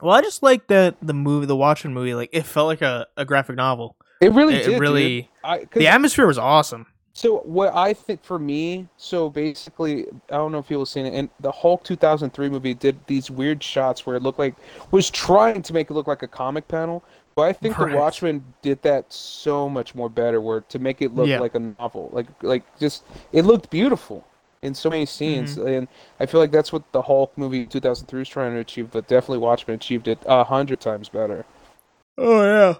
[0.00, 3.06] Well, I just like that the movie, the Watchmen movie, like it felt like a,
[3.16, 3.96] a graphic novel.
[4.20, 4.70] It really It did.
[4.72, 4.80] dude.
[4.80, 6.86] really, I, the atmosphere was awesome.
[7.18, 11.04] So what I think for me, so basically, I don't know if people have seen
[11.04, 11.14] it.
[11.14, 14.54] And the Hulk 2003 movie did these weird shots where it looked like
[14.92, 17.02] was trying to make it look like a comic panel.
[17.34, 17.90] But I think Right.
[17.90, 21.40] the Watchmen did that so much more better, where to make it look Yeah.
[21.40, 23.02] like a novel, like like just
[23.32, 24.24] it looked beautiful
[24.62, 25.56] in so many scenes.
[25.56, 25.66] Mm-hmm.
[25.68, 25.88] And
[26.20, 28.92] I feel like that's what the Hulk movie 2003 is trying to achieve.
[28.92, 31.44] But definitely Watchmen achieved it a hundred times better.
[32.16, 32.74] Oh yeah,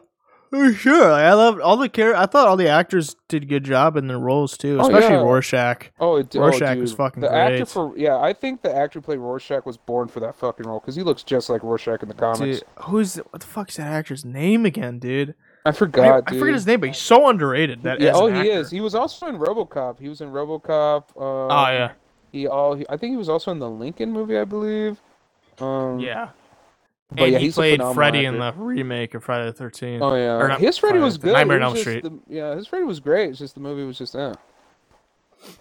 [0.51, 1.11] for sure.
[1.11, 2.15] Like, I loved all the care.
[2.17, 5.15] I thought all the actors did a good job in their roles too, Oh, especially
[5.17, 5.23] yeah.
[5.23, 5.91] Rorschach.
[6.01, 6.97] Oh, it, oh, Rorschach was dude.
[6.97, 8.17] fucking the actor for yeah.
[8.19, 11.03] I think the actor who played Rorschach was born for that fucking role because he
[11.03, 12.61] looks just like Rorschach in the comics.
[12.61, 15.35] Dude, who's what the fuck's that actor's name again, dude?
[15.65, 16.39] I I, forgot, I dude.
[16.41, 17.83] forget his name, but he's so underrated.
[17.83, 18.71] That yeah, oh, he is.
[18.71, 19.99] He was also in RoboCop.
[20.01, 21.05] He was in RoboCop.
[21.17, 21.93] Uh, Oh yeah,
[22.33, 22.75] He all.
[22.75, 24.99] He, I think he was also in the Lincoln movie, I believe.
[25.59, 26.29] Um, yeah.
[27.11, 30.03] But and yeah, he played Freddy in the remake of Friday the Thirteenth.
[30.03, 31.33] Oh yeah, Or not his Freddy Friday was good.
[31.33, 32.03] Nightmare on Elm Street.
[32.05, 33.31] the- yeah, his Freddy was great.
[33.31, 34.35] It's just the movie was just eh.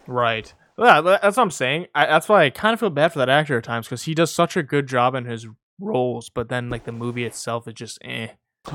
[0.07, 0.53] Right.
[0.77, 1.87] Yeah, that's what I'm saying.
[1.95, 4.13] I, that's why I kind of feel bad for that actor at times because he
[4.13, 5.47] does such a good job in his
[5.79, 8.27] roles, but then like the movie itself is just eh.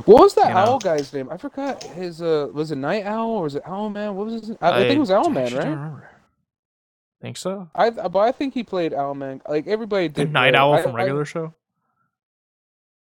[0.06, 0.60] What was that You know?
[0.60, 1.28] owl guy's name?
[1.30, 2.22] I forgot his.
[2.22, 4.16] Uh, was it Night Owl or was it Owl Man?
[4.16, 4.56] What was his?
[4.62, 5.64] I, I think it was Owl Man, right?
[5.68, 6.08] remember.
[7.20, 7.68] Think so?
[7.74, 9.42] I but I think he played Owl Man.
[9.46, 10.32] Like everybody The did.
[10.32, 10.54] Night.
[10.54, 11.52] Owl I- from regular show.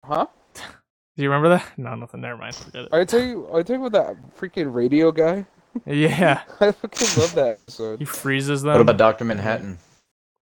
[0.03, 0.27] Huh?
[1.15, 1.65] Do you remember that?
[1.77, 2.21] No, nothing.
[2.21, 2.55] Never mind.
[2.55, 2.89] Forget it.
[2.93, 5.45] I tell you, I tell you about that freaking radio guy.
[5.85, 7.99] Yeah, I fucking love that episode.
[7.99, 8.73] he freezes them.
[8.73, 9.77] What about Doctor Manhattan?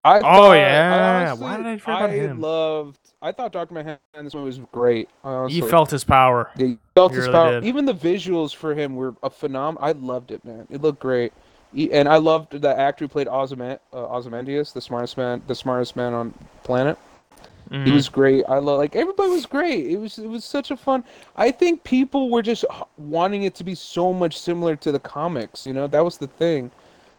[0.03, 1.25] I Oh, thought- I yeah.
[1.29, 2.41] honestly- Why did I forget about I him?
[2.41, 2.97] loved.
[3.21, 5.09] I thought Doctor Manhattan this one was great.
[5.23, 5.61] Honestly.
[5.61, 6.49] he felt his power.
[6.57, 7.51] Yeah, he felt He his really power.
[7.51, 7.65] did.
[7.65, 9.77] Even the visuals for him were a phenom.
[9.79, 10.65] I loved it, man.
[10.71, 11.33] It looked great.
[11.73, 15.55] He- And I loved the actor who played Ozyman- uh, Ozymandias, the smartest man, the
[15.55, 16.33] smartest man on
[16.63, 16.97] planet.
[17.71, 17.93] He Mhm.
[17.93, 18.43] was great.
[18.49, 19.87] I love like everybody was great.
[19.87, 21.05] It was it was such a fun.
[21.37, 22.65] I think people were just
[22.97, 25.65] wanting it to be so much similar to the comics.
[25.65, 26.71] You know that was the thing.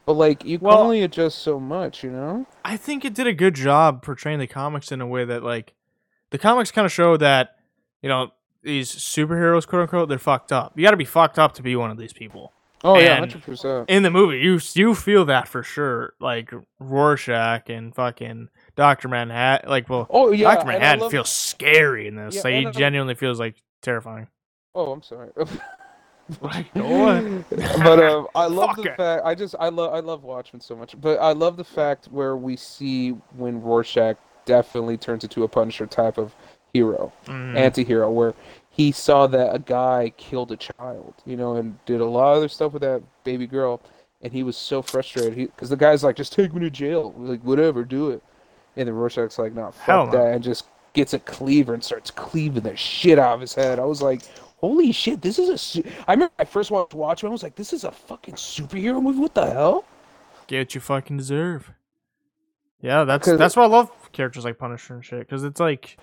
[0.05, 2.05] But like you can only adjust so much.
[2.05, 2.47] You know.
[2.67, 5.73] I think it did a good job portraying the comics in a way that like
[6.31, 7.57] the comics kind of show that
[8.03, 8.33] you know
[8.63, 10.75] these superheroes quote unquote they're fucked up.
[10.77, 12.53] You got to be fucked up to be one of these people.
[12.85, 13.89] Oh yeah, hundred percent.
[13.89, 16.15] In the movie, you you feel that for sure.
[16.21, 19.69] Like Rorschach and fucking Doctor Manhattan.
[19.71, 22.35] Like, well, Oh yeah, Doctor Manhattan love- feels scary in this.
[22.37, 24.27] Yeah, like, he genuinely feels like terrifying.
[24.75, 25.31] Oh, I'm sorry.
[26.41, 28.97] Like, but um, I love Fuck the it.
[28.97, 29.23] fact.
[29.27, 30.99] I just I love I love Watchmen so much.
[30.99, 34.17] But I love the fact where we see when Rorschach
[34.47, 36.35] definitely turns into a Punisher type of
[36.73, 37.57] hero, Mm.
[37.59, 38.35] anti-hero, where
[38.73, 42.39] he saw that a guy killed a child, you know, and did a lot of
[42.39, 43.83] other stuff with that baby girl,
[44.23, 45.37] and he was so frustrated.
[45.37, 48.23] Because the guy's like, just take me to jail, like whatever, do it,
[48.77, 50.65] and then Rorschach's like, nah, fuck that, and just
[50.95, 53.79] gets a cleaver and starts cleaving the shit out of his head.
[53.79, 54.23] I was like,
[54.57, 55.59] holy shit, this is a.
[55.59, 55.85] Su-.
[56.09, 57.31] I remember I first watched Watchmen.
[57.31, 59.19] I was like, this is a fucking superhero movie.
[59.19, 59.85] What the hell?
[60.47, 61.73] Get what you fucking deserve.
[62.81, 65.99] Yeah, that's that's why I love characters like Punisher and shit because it's like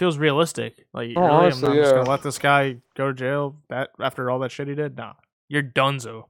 [0.00, 0.86] feels realistic.
[0.94, 3.90] Like Oh, really, honestly, I'm not just gonna let this guy go to jail that
[4.00, 4.96] after all that shit he did.
[4.96, 5.12] Nah,
[5.48, 6.24] you're donezo.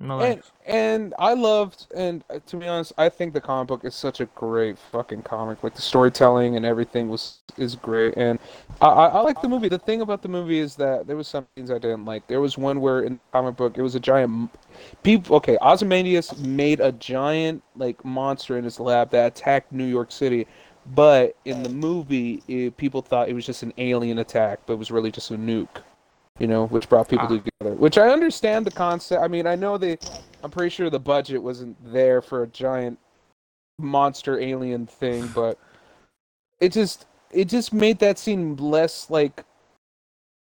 [0.00, 3.84] No And and I loved and uh, to be honest, I think the comic book
[3.84, 5.62] is such a great fucking comic.
[5.62, 8.14] Like the storytelling and everything was is great.
[8.16, 8.40] And
[8.80, 9.68] I, I, I like the movie.
[9.68, 12.26] The thing about the movie is that there was some things I didn't like.
[12.26, 14.50] There was one where in the comic book it was a giant
[15.04, 15.36] people.
[15.36, 20.48] Okay, Ozymandias made a giant like monster in his lab that attacked New York City.
[20.86, 24.78] But in the movie, it, people thought it was just an alien attack, but it
[24.78, 25.82] was really just a nuke
[26.38, 27.38] you know, which brought people Ah.
[27.38, 27.74] together.
[27.76, 29.22] Which I understand the concept.
[29.22, 29.98] I mean, I know they.
[30.42, 32.98] I'm pretty sure the budget wasn't there for a giant
[33.78, 35.58] monster alien thing, but
[36.60, 39.44] it just it just made that scene less like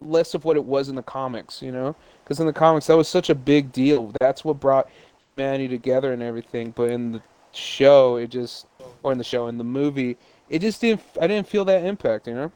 [0.00, 1.94] less of what it was in the comics, you know?
[2.24, 4.12] Because in the comics, that was such a big deal.
[4.20, 4.90] That's what brought
[5.36, 6.72] humanity together and everything.
[6.76, 7.22] But in the
[7.52, 8.66] show, it just,
[9.06, 10.16] or in the show, in the movie,
[10.50, 11.00] it just didn't.
[11.20, 12.50] I didn't feel that impact, you know?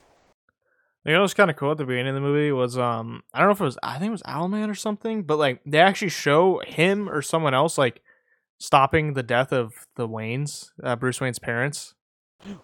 [1.05, 3.39] You know what's kind of cool at the beginning of the movie was um I
[3.39, 5.79] don't know if it was I think it was Owlman or something, but like they
[5.79, 8.03] actually show him or someone else like
[8.59, 11.95] stopping the death of the Waynes, uh, Bruce Wayne's parents.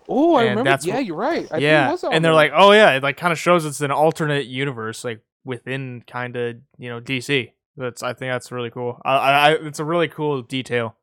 [0.08, 0.70] Oh, I And remember.
[0.70, 1.46] that's yeah, what- you're right.
[1.50, 3.64] I yeah, think it was and they're like, oh yeah, it like kind of shows
[3.64, 7.52] it's an alternate universe, like within kind of you know DC.
[7.78, 9.00] That's I think that's really cool.
[9.04, 10.96] I, I, I it's a really cool detail.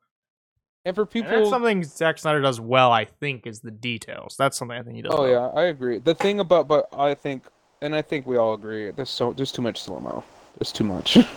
[0.86, 2.92] And for And people, that's something Zack Snyder does well.
[2.92, 4.36] I think is the details.
[4.38, 5.14] That's something I think he does.
[5.14, 5.32] oh well.
[5.32, 6.00] yeah, I agree.
[6.00, 7.44] The thing about, but I think,
[7.82, 10.24] and I think we all agree, there's so there's too much slow mo.
[10.58, 11.18] There's too much.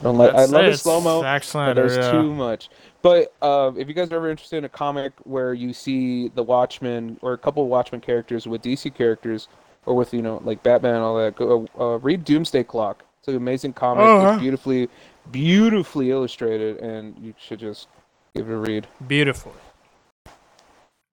[0.00, 0.34] I don't like.
[0.34, 1.20] I love the slow mo.
[1.20, 2.10] Zack But there's yeah.
[2.10, 2.70] too much.
[3.02, 6.42] But uh, if you guys are ever interested in a comic where you see the
[6.42, 9.48] Watchmen or a couple of Watchmen characters with DC characters,
[9.86, 13.04] or with you know like Batman and all that, go uh, read Doomsday Clock.
[13.18, 14.04] It's an amazing comic.
[14.04, 14.32] Uh-huh.
[14.32, 14.88] It's beautifully,
[15.30, 17.88] beautifully illustrated, and you should just
[18.34, 18.86] give it a read.
[19.06, 19.52] Beautiful.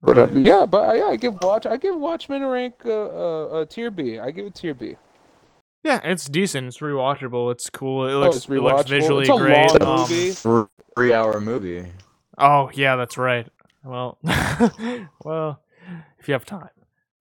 [0.02, 2.92] But uh, yeah, but uh, yeah, I give Watch I give Watchmen a rank uh,
[2.92, 4.20] uh, a tier B.
[4.20, 4.96] I give it tier B.
[5.84, 6.68] Yeah, it's decent.
[6.68, 7.52] It's rewatchable.
[7.52, 8.08] It's cool.
[8.08, 9.82] It Oh, looks, it's it looks visually It's a great.
[9.82, 10.32] long Um, movie.
[10.96, 11.86] Three hour movie.
[12.38, 13.48] oh yeah, that's right.
[13.84, 14.18] Well,
[15.24, 15.62] well,
[16.20, 16.70] if you have time.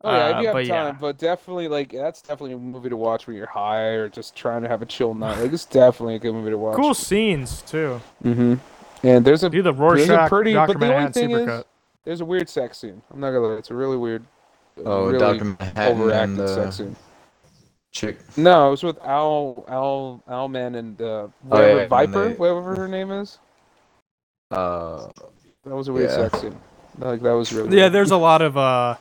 [0.02, 0.98] Oh yeah, Uh, if you have but time, yeah.
[1.00, 4.62] but definitely like that's definitely a movie to watch when you're high or just trying
[4.62, 5.38] to have a chill night.
[5.40, 6.76] Like it's definitely a good movie to watch.
[6.76, 8.00] Cool scenes too.
[8.24, 8.54] Mm-hmm.
[9.06, 11.64] And there's a Do the there's a pretty, Doctor but the only Manhattan thing is,
[12.04, 13.02] there's a weird sex scene.
[13.12, 14.24] I'm not gonna lie, it's a really weird,
[14.84, 16.96] Oh, really Doctor Manhattan overacted and sex scene.
[17.92, 18.18] chick.
[18.36, 22.34] No, it was with Owl, Owl, Owlman and uh, Oh, whatever, yeah, when Viper, they-
[22.34, 23.38] whatever her name is.
[24.50, 25.08] Uh,
[25.64, 26.16] That was a weird Yeah.
[26.28, 26.56] sex scene.
[26.98, 27.76] Like that was really.
[27.76, 27.92] Yeah, weird.
[27.92, 28.96] there's a lot of uh,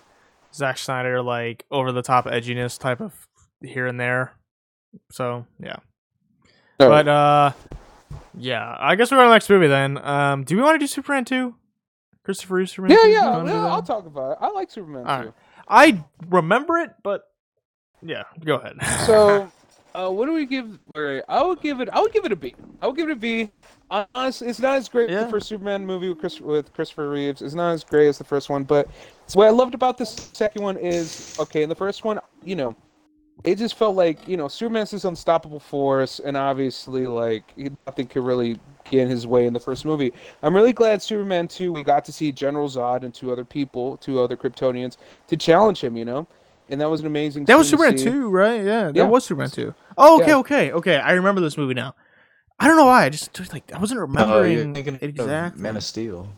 [0.53, 3.13] Zack Snyder like over the top edginess type of
[3.61, 4.33] here and there.
[5.11, 5.77] So yeah,
[6.79, 7.51] Oh, but uh,
[8.37, 9.97] yeah, I guess we're on the next movie then.
[9.97, 11.55] Um, do we want to do Superman two?
[12.23, 12.97] Christopher Reeve Superman?
[12.97, 13.09] yeah, 2?
[13.11, 13.65] Yeah, yeah.
[13.67, 14.37] I'll talk about it.
[14.41, 15.25] I like Superman All too.
[15.25, 15.33] right.
[15.67, 17.29] I remember it, but
[18.01, 18.77] yeah, go ahead.
[19.05, 19.51] So,
[19.95, 20.79] uh, what do we give?
[20.95, 21.89] Right, I would give it.
[21.93, 22.55] I would give it a B.
[22.81, 23.51] I would give it a B.
[24.15, 25.23] Honestly, it's not as great as Yeah.
[25.25, 27.43] the first Superman movie with, Chris, with Christopher Reeves.
[27.43, 28.87] It's not as great as the first one, but
[29.33, 31.61] what I loved about the second one is okay.
[31.61, 32.75] In the first one, you know,
[33.45, 38.07] it just felt like you know Superman's this unstoppable force, and obviously like he- nothing
[38.07, 40.11] could really get in his way in the first movie.
[40.43, 43.97] I'm really glad Superman 2 we got to see General Zod and two other people,
[43.97, 45.95] two other Kryptonians to challenge him.
[45.95, 46.27] You know,
[46.69, 47.45] and that was an amazing.
[47.45, 48.05] That was Superman see.
[48.05, 48.63] 2, right?
[48.63, 49.03] Yeah, that Yeah.
[49.07, 49.73] was Superman 2.
[49.97, 50.37] Oh, okay, Yeah.
[50.37, 50.97] okay, okay.
[50.97, 51.95] I remember this movie now.
[52.59, 53.05] I don't know why.
[53.05, 55.61] I just just, like I wasn't Oh, remembering you're thinking exactly.
[55.61, 56.29] Man of Steel.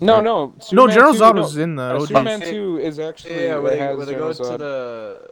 [0.00, 0.54] No, no.
[0.72, 2.08] no, General 2 Zod no, was in the uh, OG.
[2.08, 5.30] Superman 2 is actually Yeah, it where they, has where they General go to the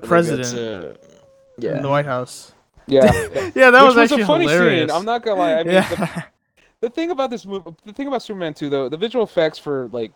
[0.00, 0.98] the where they go president
[1.58, 1.80] in yeah.
[1.80, 2.52] the White House.
[2.86, 3.02] Yeah.
[3.54, 4.90] Yeah, that Which was actually a funny hilarious.
[4.90, 4.96] scene.
[4.96, 5.54] I'm not gonna lie.
[5.54, 6.22] I mean, the, yeah,
[6.80, 9.88] the thing about this movie, the thing about Superman 2, though, the visual effects for
[9.92, 10.12] like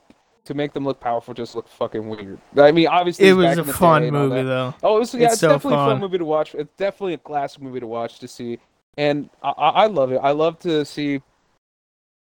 [0.46, 2.38] to make them look powerful just look fucking weird.
[2.56, 4.74] I mean, obviously it was a in the fun movie though.
[4.82, 5.90] Oh, it was, yeah, It's it's, so definitely a fun.
[5.90, 6.54] fun movie to watch.
[6.54, 8.58] It's definitely a classic movie to watch to see,
[8.96, 10.20] and I, I I love it.
[10.22, 11.20] I love to see.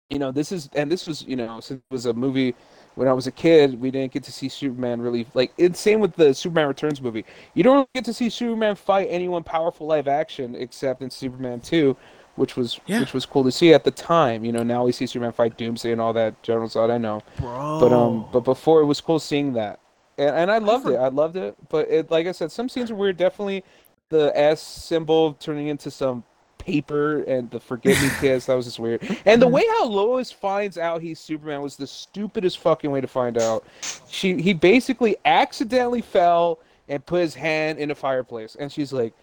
[0.10, 2.54] You know, this is and this was you know since it was a movie
[2.96, 5.52] when I was a kid, we didn't get to see Superman really like.
[5.58, 7.26] It's same with the Superman Returns movie.
[7.54, 11.62] You don't really get to see Superman fight anyone powerful live action except in Superman
[11.62, 11.96] Two,
[12.36, 13.00] which was Yeah.
[13.00, 14.44] which was cool to see at the time.
[14.44, 16.42] You know, now we see Superman fight Doomsday and all that.
[16.44, 17.22] General Zod, I know.
[17.38, 17.80] Bro.
[17.80, 19.80] But um, but before it was cool seeing that,
[20.18, 20.98] and, and I loved for- it.
[20.98, 21.56] I loved it.
[21.70, 23.18] But it, like I said, some scenes were weird.
[23.18, 23.64] Definitely,
[24.10, 26.24] the S symbol turning into some
[26.66, 29.02] paper and the forget me kiss that was just weird.
[29.26, 33.08] And the way how Lois finds out he's Superman was the stupidest fucking way to
[33.08, 33.66] find out.
[34.10, 39.14] She he basically accidentally fell and put his hand in a fireplace, and she's like,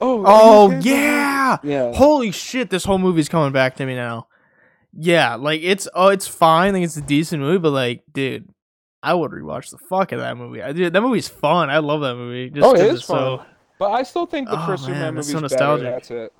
[0.00, 1.56] "Oh, Oh okay, bro?" yeah.
[1.62, 4.26] yeah." Holy shit, this whole movie's coming back to me now.
[4.92, 8.48] Yeah, like it's oh it's fine, like it's a decent movie, but like, dude,
[9.02, 10.62] I would rewatch the fuck out of that movie.
[10.62, 11.70] I did that movie's fun.
[11.70, 12.50] I love that movie.
[12.50, 13.46] Just Oh, it is it's so fun.
[13.78, 15.82] But I still think the Oh, first man, Superman movie so is better.
[15.82, 16.32] That's it.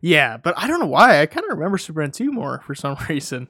[0.00, 1.20] Yeah, but I don't know why.
[1.20, 3.48] I kind of remember Superman 2 more for some reason.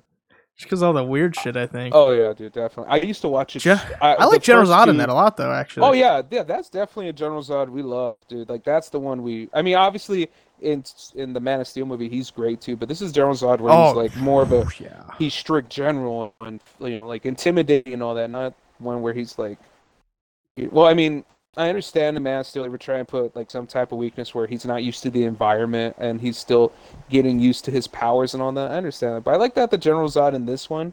[0.57, 1.94] Just because all the weird shit, I think.
[1.94, 2.90] Oh yeah, dude, definitely.
[2.90, 3.61] I used to watch it.
[3.61, 5.86] Ge- I, I like General Zod in that a lot, though, actually.
[5.86, 8.49] Oh yeah, yeah, that's definitely a General Zod we love, dude.
[8.49, 9.49] Like that's the one we.
[9.55, 10.28] I mean, obviously
[10.61, 10.82] in
[11.14, 12.74] in the Man of Steel movie, he's great too.
[12.74, 15.05] But this is General Zod where Oh, he's like more of a oh, yeah.
[15.16, 18.28] he's strict general and you know like intimidating and all that.
[18.28, 19.59] Not one where he's like.
[20.72, 21.24] Well, I mean,
[21.59, 22.44] I understand the Man.
[22.52, 25.11] They were trying to put like some type of weakness where he's not used to
[25.11, 26.72] the environment and he's still
[27.11, 28.70] getting used to his powers and all that.
[28.70, 30.92] I understand that, but I like that the General Zod in this one,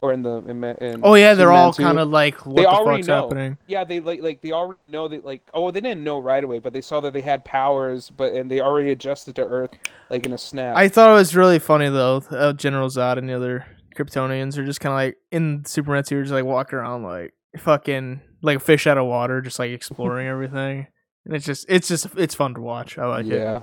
[0.00, 2.68] or in the in, in Oh, yeah, they're all kind of like, what they the
[2.68, 3.22] already fuck's know.
[3.22, 3.58] happening?
[3.66, 6.58] Yeah, they like like they already know that like oh they didn't know right away,
[6.58, 9.70] but they saw that they had powers, but and they already adjusted to Earth
[10.08, 10.76] like in a snap.
[10.76, 12.22] I thought it was really funny though.
[12.30, 16.22] Uh, General Zod and the other Kryptonians are just kind of like in Superman 2,
[16.22, 20.26] just like walking around like fucking like a fish out of water, just like exploring
[20.28, 20.86] everything.
[21.24, 22.98] And it's just, it's just, it's fun to watch.
[22.98, 23.34] I like it.
[23.34, 23.60] yeah,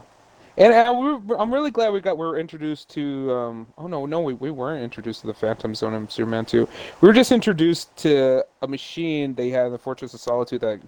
[0.57, 4.05] and, and we're, I'm really glad we got we were introduced to um oh no
[4.05, 6.67] no we, we weren't introduced to the Phantom Zone in Superman 2.
[7.01, 10.79] We were just introduced to a machine they had in the Fortress of Solitude that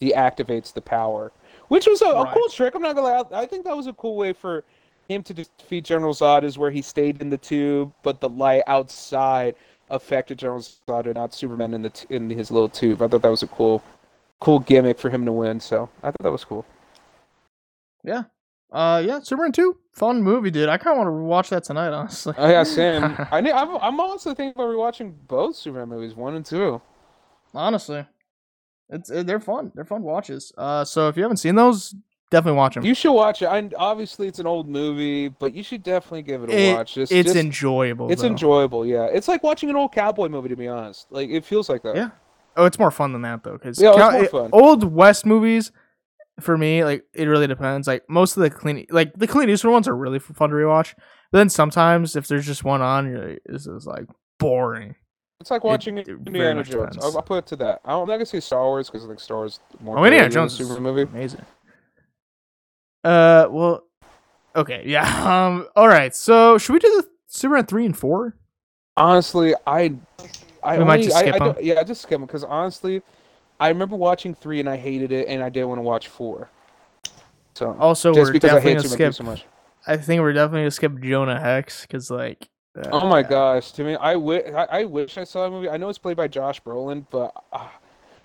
[0.00, 1.32] deactivates the power,
[1.68, 2.74] which was a, a cool trick.
[2.74, 4.64] I'm not gonna lie, I think that was a cool way for
[5.08, 8.62] him to defeat General Zod is where he stayed in the tube, but the light
[8.66, 9.54] outside
[9.92, 13.00] affected General Zod not Superman in the t- in his little tube.
[13.02, 13.82] I thought that was a cool,
[14.40, 15.60] cool gimmick for him to win.
[15.60, 16.64] So I thought that was cool.
[18.02, 18.24] Yeah.
[18.72, 20.70] Uh, yeah, Superman 2, fun movie, dude.
[20.70, 22.32] I kind of want to watch that tonight, honestly.
[22.38, 23.14] Oh yeah, Sam.
[23.30, 26.80] I ne- I'm, I'm also thinking about rewatching both Superman movies, one and two.
[27.54, 28.06] honestly.
[28.88, 29.72] It's it, they're fun.
[29.74, 30.52] They're fun watches.
[30.56, 31.94] Uh, so if you haven't seen those,
[32.32, 32.84] definitely watch them.
[32.84, 33.46] You should watch it.
[33.46, 36.94] I, obviously, it's an old movie, but you should definitely give it a It- watch.
[36.94, 38.10] Just, it's just- enjoyable.
[38.10, 38.28] it's though.
[38.28, 38.84] enjoyable.
[38.84, 40.48] Yeah, it's like watching an old cowboy movie.
[40.48, 41.94] To be honest, like it feels like that.
[41.94, 42.10] Yeah.
[42.56, 44.50] Oh, it's more fun than that though, because Yeah, it's more fun.
[44.52, 45.70] old West movies,
[46.40, 47.86] for me, like it really depends.
[47.86, 50.94] Like most of the clean, like the Clint Eastwood ones are really fun to rewatch.
[51.30, 54.04] But then sometimes if there's just one on, you're like, this is like
[54.38, 54.96] boring.
[55.40, 56.96] It's like watching it very Indiana Jones.
[57.02, 57.80] I'll, I'll put it to that.
[57.84, 59.98] I don't- I'm not gonna say Star Wars because I think Star Wars more.
[59.98, 61.02] Oh, Indiana Jones Super movie.
[61.02, 61.40] amazing.
[63.04, 63.84] Uh, well,
[64.56, 65.02] okay, yeah.
[65.46, 66.14] Um, all right.
[66.14, 68.36] So should we do the Superman three and four?
[68.96, 69.94] Honestly, I,
[70.62, 71.52] I We might only- just I- skip I 'em.
[71.54, 73.02] don't- yeah, just skip them because honestly,
[73.58, 76.50] I remember watching three and I hated it, and I didn't want to watch four.
[77.54, 79.14] So Also, just we're because I hate Superman skip.
[79.14, 79.44] so much.
[79.86, 82.48] I think we're definitely gonna skip Jonah Hex because like.
[82.78, 85.68] uh, Oh my gosh, to me, I wish I, I wish I saw a movie.
[85.68, 87.66] I know it's played by Josh Brolin, but uh,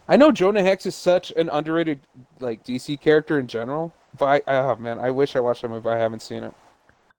[0.08, 2.00] I know Jonah Hex is such an underrated
[2.40, 3.94] like DC character in general.
[4.18, 5.90] But I, oh man, I wish I watched that movie.
[5.90, 6.54] I haven't seen it.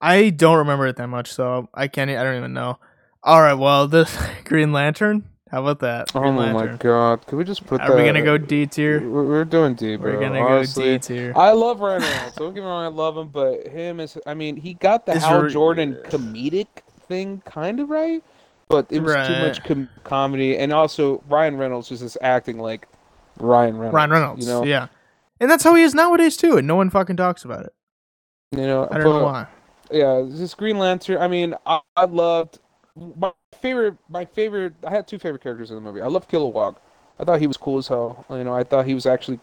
[0.01, 2.09] I don't remember it that much, so I can't.
[2.09, 2.79] I don't even know.
[3.23, 4.09] All right, well, the
[4.45, 5.25] Green Lantern.
[5.51, 6.15] How about that?
[6.15, 7.25] Oh Green my god!
[7.25, 7.89] Could we just put that?
[7.89, 8.01] Are that?
[8.01, 9.01] we gonna go D tier?
[9.01, 10.13] We're, we're doing D, bro.
[10.13, 10.83] We're gonna Honestly.
[10.83, 11.33] go D tier.
[11.35, 12.35] I love Ryan Reynolds.
[12.35, 14.17] Don't get me wrong, I love him, but him is.
[14.27, 16.67] I mean, he got the Is Hal re- Jordan comedic
[17.07, 18.23] thing kind of right,
[18.67, 22.87] but it was too much com- comedy, and also Ryan Reynolds was just acting like
[23.39, 23.95] Ryan Reynolds.
[23.95, 24.45] Ryan Reynolds.
[24.45, 24.87] You know, Yeah.
[25.39, 27.73] And that's how he is nowadays too, and no one fucking talks about it.
[28.51, 28.87] you know.
[28.91, 29.47] I don't know why.
[29.91, 31.17] yeah, this Green Lantern.
[31.21, 32.59] I mean, I, I loved
[33.17, 33.31] my
[33.61, 33.95] favorite.
[34.09, 34.73] My favorite.
[34.85, 36.01] I had two favorite characters in the movie.
[36.01, 36.75] I loved Kilowog.
[37.19, 38.25] I thought he was cool as hell.
[38.29, 39.39] You know, I thought he was actually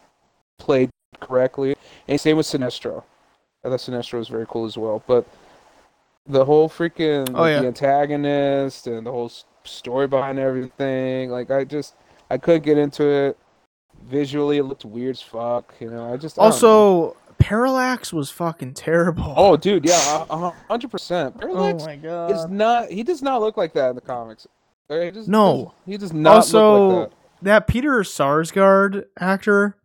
[0.58, 0.90] played
[1.20, 1.76] correctly.
[2.08, 3.02] And same with Sinestro.
[3.64, 5.02] I thought Sinestro was very cool as well.
[5.06, 5.26] But
[6.26, 7.60] the whole freaking Oh, yeah.
[7.60, 9.30] the antagonist and the whole
[9.64, 11.94] story behind everything, like I just
[12.30, 13.38] I couldn't get into it.
[14.08, 15.74] Visually, it looked weird as fuck.
[15.80, 16.42] You know, I just I.
[16.42, 19.34] Also, Parallax was fucking terrible.
[19.36, 20.24] Oh, dude, yeah,
[20.68, 21.34] hundred percent.
[21.36, 22.30] Oh Parallax Oh my god.
[22.32, 22.90] is not.
[22.90, 24.46] He does not look like that in the comics.
[24.88, 25.74] He just, No.
[25.84, 27.16] he does not also, look like that.
[27.42, 29.76] that Peter Sarsgaard actor,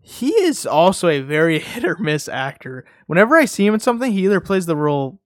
[0.00, 2.84] he is also a very hit or miss actor.
[3.06, 5.18] Whenever I see him in something, he either plays the role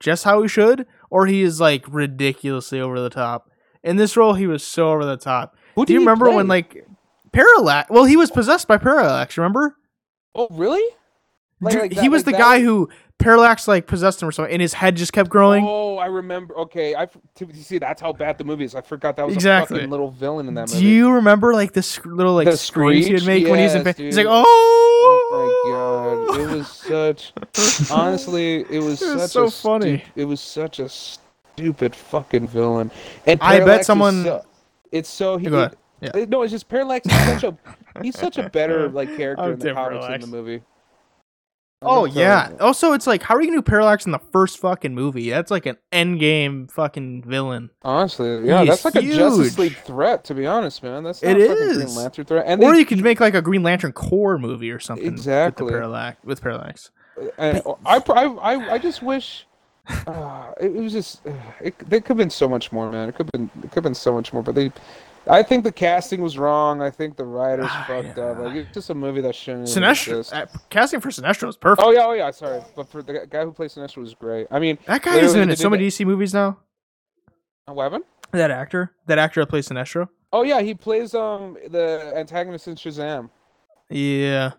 [0.00, 3.48] just how he should, or he is like ridiculously over the top.
[3.84, 5.54] In this role, he was so over the top.
[5.76, 6.84] Who Do you remember when like
[7.32, 7.90] Parallax?
[7.90, 9.36] Well, he was possessed by Parallax.
[9.38, 9.76] Remember?
[10.34, 10.82] Oh, really?
[11.60, 14.32] Like- Dude, like he was like the that guy who Parallax like possessed him or
[14.32, 15.62] something, and his head just kept growing.
[15.66, 16.56] Oh, I remember.
[16.56, 18.74] Okay, I to- see that's how bad the movie is.
[18.74, 19.76] I forgot that was Exactly.
[19.76, 20.80] a fucking little villain in that movie.
[20.80, 23.42] Do you remember like the sc- little like The screams he would screech?
[23.44, 23.84] make when he's in?
[23.84, 24.44] Yes, pa- He's like, oh,
[25.02, 27.90] Oh my god, it was such.
[27.90, 29.98] honestly, it was It was such so a funny.
[29.98, 32.90] stu- it was such a stupid fucking villain.
[33.26, 34.44] And I bet someone- so-
[34.92, 35.46] it's so he.
[36.00, 36.16] Go ahead.
[36.20, 36.24] Yeah.
[36.28, 37.56] No, it's just Parallax is such a.
[38.02, 40.24] He's such a better like character I'm in the comics Parallax.
[40.24, 40.62] in the movie.
[41.82, 42.42] I'm Oh yeah.
[42.42, 42.64] telling you.
[42.64, 45.30] Also, it's like, how are you gonna do Parallax in the first fucking movie?
[45.30, 47.70] That's like an endgame fucking villain.
[47.82, 49.58] Honestly, yeah, He that's is like a Justice.
[49.58, 50.24] League threat.
[50.24, 51.94] To be honest, man, that's It not fucking Green.
[51.96, 52.44] Lantern threat.
[52.46, 55.06] And or they- you could make like a Green Lantern Corps movie or something.
[55.06, 55.64] Exactly.
[55.64, 56.24] With Parallax.
[56.24, 56.90] With Parallax.
[57.38, 59.46] And I, I, I, I just wish
[60.06, 63.08] uh, it, it was just uh, it, they could have been so much more, man.
[63.08, 64.70] It could have been it could have been so much more, but they.
[65.26, 66.80] I think the casting was wrong.
[66.82, 68.24] I think the writers Ah, fucked yeah.
[68.24, 68.38] up.
[68.38, 70.32] Like it's just a movie that shouldn't Sinestro.
[70.32, 71.86] Uh, casting for Sinestro was perfect.
[71.86, 72.30] Oh yeah, oh yeah.
[72.30, 74.46] Sorry, but for the guy who plays Sinestro was great.
[74.50, 76.58] I mean, that guy literally, has been they in so many DC movies now.
[77.66, 78.04] that- what happened?
[78.32, 78.92] That actor.
[79.06, 80.08] That actor that plays Sinestro.
[80.32, 83.30] Oh yeah, he plays um the antagonist in Shazam.
[83.88, 84.52] Yeah.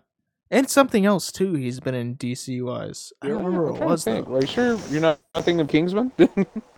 [0.50, 1.54] And something else too.
[1.54, 3.10] He's been in DC wise.
[3.22, 4.22] I don't remember what it was though.
[4.24, 6.12] Are you sure you're not thinking of Kingsman?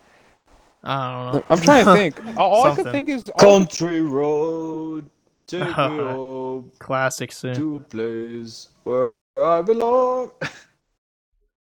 [0.84, 1.44] I don't know.
[1.50, 2.36] I'm trying to think.
[2.38, 2.92] All, all I could Something.
[3.06, 5.08] think is Country road,
[5.46, 7.54] take me home Classic soon.
[7.56, 9.10] to a place where
[9.42, 10.30] I belong.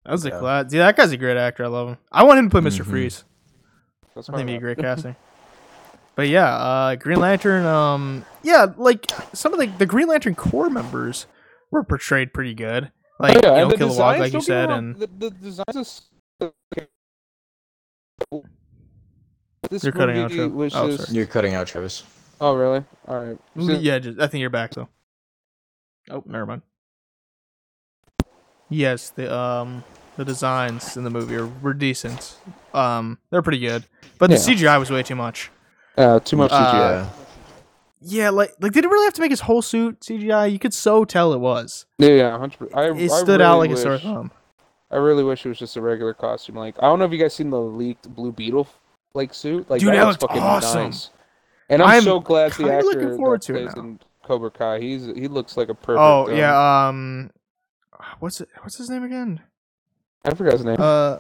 [0.05, 0.39] That was a Yeah.
[0.39, 0.71] class.
[0.71, 1.65] Dude, that guy's a great actor.
[1.65, 1.99] I love him.
[2.11, 2.89] I want him to play mister Mhm.
[2.91, 3.25] Freeze.
[4.15, 5.17] That's I think he'd be a great casting.
[6.15, 7.67] But yeah, uh, Green Lantern.
[7.67, 9.05] Um, yeah, like
[9.35, 11.27] some of the the Green Lantern Corps members
[11.71, 12.91] were portrayed pretty good.
[13.21, 14.69] Like Oh, yeah, you and know, the Kilowog, designs, like you don't get me said,
[14.71, 16.03] wrong, and the, the designs is
[19.71, 20.53] this You're cutting out, movie Trev.
[20.53, 21.13] was Oh, just.
[21.13, 22.03] You're cutting out, Travis.
[22.41, 24.89] oh really all right So- yeah, just, I think you're back though.
[26.11, 26.63] Oh, never mind.
[28.69, 29.85] Yes, the um
[30.17, 32.37] the designs in the movie are were decent.
[32.75, 33.85] Um, they're pretty good,
[34.19, 35.51] but the CGI was way too much.
[35.97, 37.09] uh, too much Uh, CGI Yeah.
[38.01, 40.51] Yeah, like like did it really have to make his whole suit CGI?
[40.53, 41.87] You could so tell it was.
[41.99, 42.75] yeah yeah 100%.
[42.75, 44.31] I, It I stood out really like a sore wish- thumb.
[44.91, 47.19] I really wish it was just a regular costume like I don't know if you
[47.19, 48.69] guys seen the leaked Blue Beetle
[49.15, 50.85] like suit like Dude, that, that looks fucking awesome.
[50.85, 51.11] nice
[51.69, 54.81] and I'm, I'm so glad the actor looking forward that to plays in Cobra Kai
[54.81, 57.31] he's he looks like a perfect Oh um, yeah, um,
[58.21, 58.49] what's it?
[58.61, 59.41] What's his name again?
[60.25, 61.19] I forgot his name Uh,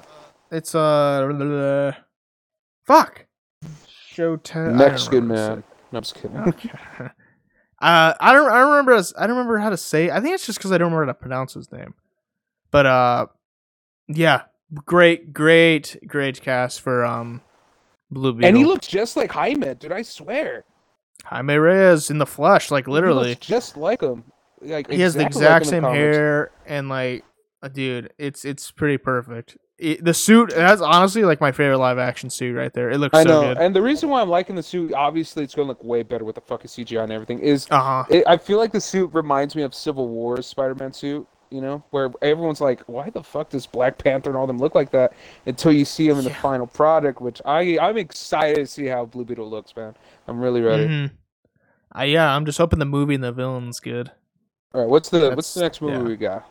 [0.50, 1.92] it's uh,
[2.86, 3.26] fuck,
[4.14, 4.74] Showtime.
[4.76, 6.70] Mexican man no, I'm just kidding Okay.
[7.80, 8.50] Uh, I don't.
[8.50, 8.96] I don't remember.
[8.96, 10.10] His, I don't remember how to say.
[10.10, 11.94] I think it's just because I don't remember how to pronounce his name.
[12.72, 13.26] But uh,
[14.08, 14.42] yeah,
[14.84, 17.40] great, great, great cast for um,
[18.10, 18.48] Blue Beetle.
[18.48, 20.64] and he looks just like Jaime dude I swear
[21.24, 23.30] Jaime Reyes in the flesh, like He literally.
[23.30, 24.24] looks just like him.
[24.60, 25.96] Like He has the exactly like exact same comics.
[25.98, 27.24] hair and like,
[27.62, 29.56] uh, dude, it's it's pretty perfect.
[29.78, 32.90] It, the suit that's honestly like my favorite live action suit right there.
[32.90, 33.58] It looks I so know, good.
[33.58, 36.34] and the reason why I'm liking the suit, obviously, it's gonna look way better with
[36.36, 37.38] the fucking CGI and everything.
[37.40, 38.04] Is Uh huh.
[38.10, 41.26] it, I feel like the suit reminds me of Civil War's Spider-Man suit.
[41.50, 44.74] You know, where everyone's like, "Why the fuck does Black Panther and all them look
[44.74, 45.12] like that?"
[45.46, 46.40] Until you see them in the Yeah.
[46.40, 49.94] final product, which I I'm excited to see how Blue Beetle looks, man.
[50.26, 50.86] I'm really ready.
[50.86, 51.06] hmm
[51.98, 54.10] Uh, yeah, I'm just hoping the movie and the villain's good.
[54.74, 56.02] All right, what's the what's the next movie yeah.
[56.02, 56.50] we got?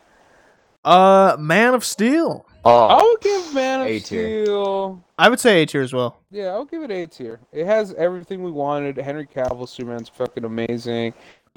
[0.83, 2.45] Uh, Man of Steel.
[2.63, 4.45] Oh, I would give Man of A tier.
[4.45, 5.03] Steel.
[5.17, 6.21] I would say A tier as well.
[6.31, 7.39] Yeah, I'll give it A tier.
[7.51, 8.97] It has everything we wanted.
[8.97, 11.13] Henry Cavill, Superman's fucking amazing.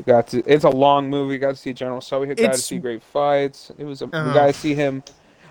[0.07, 0.43] We got to.
[0.47, 1.33] It's a long movie.
[1.35, 2.03] We got to see General.
[2.21, 3.71] We got to see great fights.
[3.79, 4.03] It was.
[4.03, 4.25] A, Uh-huh.
[4.29, 5.03] We got to see him.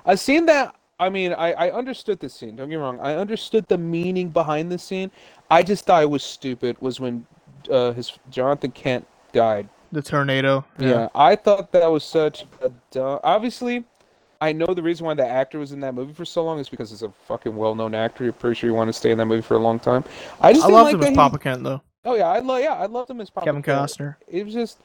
[0.05, 2.55] A scene that I mean, I I understood the scene.
[2.55, 2.99] Don't get me wrong.
[2.99, 5.11] I understood the meaning behind the scene.
[5.51, 6.77] I just thought it was stupid.
[6.81, 7.25] Was when
[7.69, 9.69] uh, his Jonathan Kent died.
[9.91, 10.65] The tornado.
[10.77, 11.09] Yeah.
[11.15, 13.19] I thought that was such a dumb.
[13.23, 13.83] Obviously,
[14.41, 16.69] I know the reason why the actor was in that movie for so long is
[16.69, 18.23] because he's a fucking well-known actor.
[18.23, 20.03] You're pretty sure you want to stay in that movie for a long time.
[20.41, 21.81] I just I loved like him as he- Papa Kent though.
[22.05, 23.77] Oh yeah, I love yeah, I loved him as Papa Kevin Kent.
[23.77, 24.15] Costner.
[24.27, 24.79] It was just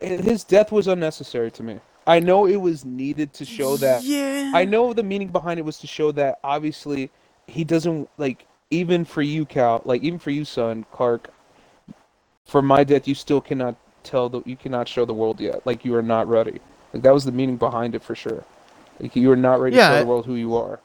[0.00, 1.80] his death was unnecessary to me.
[2.06, 4.02] I know it was needed to show that.
[4.02, 4.52] Yeah.
[4.54, 7.10] I know the meaning behind it was to show that obviously
[7.46, 11.30] he doesn't like even for you, Cal, like even for you, son, Clark.
[12.46, 15.64] For my death, you still cannot tell the you cannot show the world yet.
[15.66, 16.60] Like you are not ready.
[16.92, 18.44] Like that was the meaning behind it for sure.
[18.98, 20.80] Like you are not ready Yeah, to show it- the world who you are.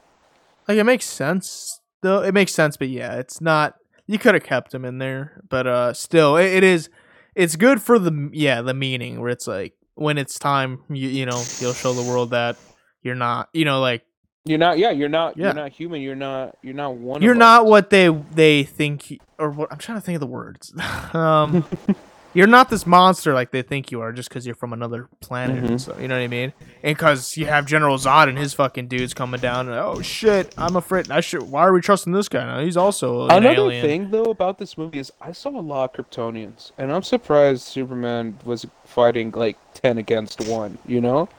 [0.67, 2.21] Like it makes sense though.
[2.23, 3.75] It makes sense, but yeah, it's not.
[4.07, 6.89] You could have kept him in there, but uh, still, it, it is.
[7.33, 11.25] It's good for the yeah the meaning where it's like when it's time, you you
[11.25, 12.57] know, you'll show the world that
[13.01, 14.03] you're not, you know, like
[14.45, 14.77] You're not.
[14.77, 15.37] Yeah, you're not.
[15.37, 15.45] Yeah.
[15.45, 16.01] You're not human.
[16.01, 16.57] You're not.
[16.61, 17.21] You're not one.
[17.21, 17.69] you're not us.
[17.69, 20.73] what they they think or what I'm trying to think of the words.
[21.13, 21.65] um,
[22.35, 25.63] you're not this monster like they think you are just because you're from another planet.
[25.63, 25.79] Mhm.
[25.79, 26.53] So you know what I mean?
[26.83, 29.67] And because you have General Zod and his fucking dudes coming down.
[29.69, 30.53] And, oh shit!
[30.57, 31.09] I'm afraid.
[31.09, 31.43] I should.
[31.43, 32.59] Why are we trusting this guy now?
[32.63, 33.81] He's also an Another alien.
[33.85, 37.63] thing though about this movie is I saw a lot of Kryptonians, and I'm surprised
[37.63, 40.77] Superman was fighting like ten against one.
[40.85, 41.29] You know,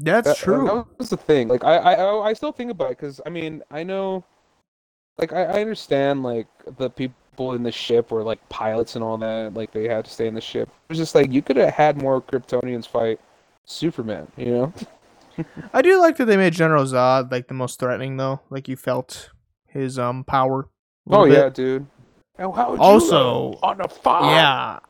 [0.00, 0.66] That's That- true.
[0.66, 1.48] That was the thing.
[1.48, 4.24] Like I, I, I- I still think about it because I mean I know,
[5.18, 6.46] like I, I understand like
[6.78, 7.16] the people
[7.52, 9.54] in the ship were like pilots and all that.
[9.54, 10.68] Like they had to stay in the ship.
[10.68, 13.20] It was just like you could have had more Kryptonians fight
[13.66, 14.28] Superman.
[14.36, 14.72] You know?
[15.72, 18.40] I do like that they made General Zod like the most threatening though.
[18.50, 19.30] Like you felt
[19.66, 20.68] his um power.
[21.10, 21.34] a Oh bit.
[21.34, 21.86] yeah, dude.
[22.38, 24.80] And how would Also- look on a fire?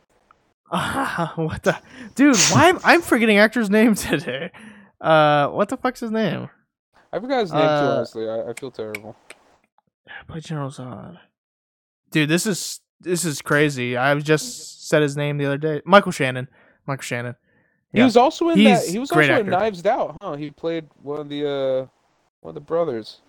[0.71, 1.29] Yeah.
[1.35, 1.77] what the
[2.15, 2.35] dude?
[2.51, 4.51] Why am I'm forgetting actor's name today?
[5.01, 6.49] Uh, what the fuck's his name?
[7.11, 7.67] I forgot his name too.
[7.67, 9.15] Uh, Honestly, I, I feel terrible.
[10.27, 11.17] Play General Zod.
[12.11, 13.95] Dude, this is this is crazy.
[13.95, 15.81] I just said his name the other day.
[15.85, 16.47] Michael Shannon.
[16.85, 17.35] Michael Shannon.
[17.91, 18.85] He was also in that.
[18.85, 19.49] He was great also in.
[19.49, 20.35] Knives Out, huh?
[20.35, 21.87] He played one of the uh,
[22.41, 23.21] one of the brothers.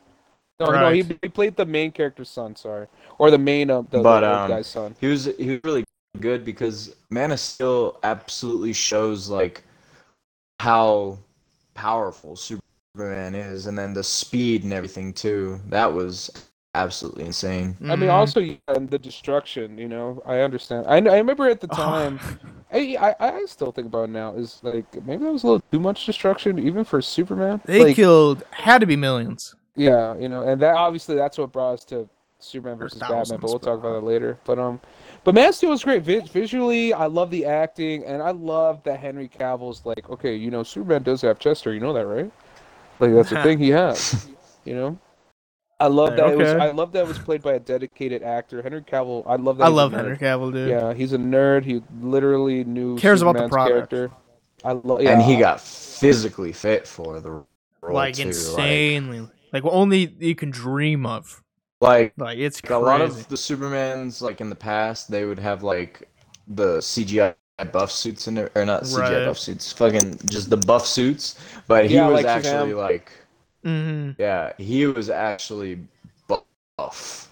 [0.59, 2.55] No, no, he, he played the main character's son.
[2.55, 2.87] Sorry,
[3.19, 4.95] or the main uh, the, But, the old um, guy's son.
[5.01, 5.85] he was he was really
[6.21, 9.63] good because Man of Steel absolutely shows like
[10.59, 11.19] how
[11.73, 15.59] powerful Superman is, and then the speed and everything too.
[15.69, 16.31] That was
[16.75, 17.77] absolutely insane.
[17.83, 18.13] I mean, Mhm.
[18.13, 19.79] also yeah, and the destruction.
[19.79, 20.87] You know, I understand.
[20.87, 22.21] I, I remember at the time.
[22.73, 24.35] I, I I still think about it now.
[24.35, 27.61] Is like maybe that was a little too much destruction, even for Superman.
[27.65, 29.57] they like, killed had to be millions.
[29.75, 32.09] Yeah, you know, and that obviously that's what brought us to
[32.39, 34.39] Superman versus Batman, but we'll talk about that later.
[34.45, 34.81] But um,
[35.25, 36.03] but Man of Steel was great.
[36.03, 40.51] Vi- visually, I love the acting, and I love that Henry Cavill's like, okay, you
[40.51, 42.31] know, Superman does have chest hair, you know that, right?
[43.01, 44.29] Like that's the thing he has,
[44.65, 44.99] you know.
[45.81, 46.55] I love that it was.
[46.55, 49.25] I love that it was played by a dedicated actor, Henry Cavill.
[49.27, 49.65] I love that.
[49.65, 49.93] I love.
[49.93, 50.71] Henry Cavill, dude.
[50.71, 51.65] Yeah, he's a nerd.
[51.65, 53.93] He literally knew Cares about the product.
[53.93, 54.11] character.
[54.65, 55.03] I love.
[55.03, 57.47] Yeah, And he got physically fit for the role
[57.95, 58.27] like too.
[58.27, 61.43] insanely, like, only you can dream of.
[61.81, 62.77] Like, Like it's like crazy.
[62.77, 66.09] a lot of the Supermans, like in the past, they would have like
[66.47, 67.35] the CGI
[67.73, 69.25] buff suits in there, or not CGI Right.
[69.25, 71.39] buff suits, fucking just the buff suits.
[71.69, 72.75] But he Yeah, was like actually Shazam.
[72.75, 73.13] like,
[73.63, 75.81] hmm yeah, he was actually
[76.29, 77.29] buff.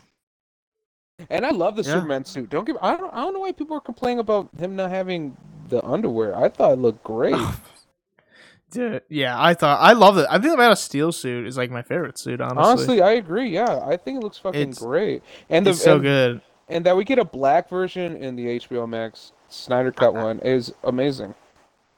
[1.31, 1.95] And I love the Yeah.
[1.95, 2.49] Superman suit.
[2.51, 2.77] Don't give.
[2.81, 3.13] I don't.
[3.13, 5.37] I don't know why people are complaining about him not having
[5.69, 6.37] the underwear.
[6.37, 7.35] I thought it looked great.
[8.71, 10.27] Dude, yeah, I thought I love it.
[10.29, 12.41] I think the Man of Steel suit is like my favorite suit.
[12.43, 13.49] Honestly, Honestly, I agree.
[13.49, 15.23] Yeah, I think it looks fucking It's- great.
[15.49, 16.41] And the it's so and, good.
[16.69, 20.23] and that we get a black version in the HBO Max Snyder cut Uh-huh.
[20.27, 21.35] one is amazing.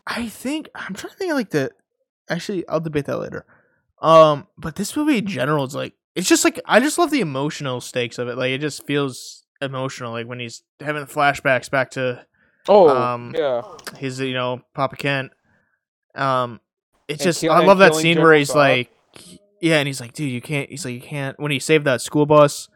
[0.06, 1.72] I think I'm trying to think of like the.
[2.28, 3.44] Actually, I'll debate that later.
[4.00, 7.20] Um, but this movie in general is like it's just like I just love the
[7.20, 8.36] emotional stakes of it.
[8.38, 10.12] Like it just feels emotional.
[10.12, 12.24] Like when he's having flashbacks back to
[12.68, 13.62] Oh, Um, yeah.
[13.98, 15.32] his you know Papa Kent.
[16.14, 16.60] Um,
[17.08, 18.90] it's And just kill- I love that scene General where he's like,
[19.60, 20.68] yeah, and he's like, dude, you can't.
[20.70, 21.38] He's like, you can't.
[21.40, 22.68] When he saved that school bus,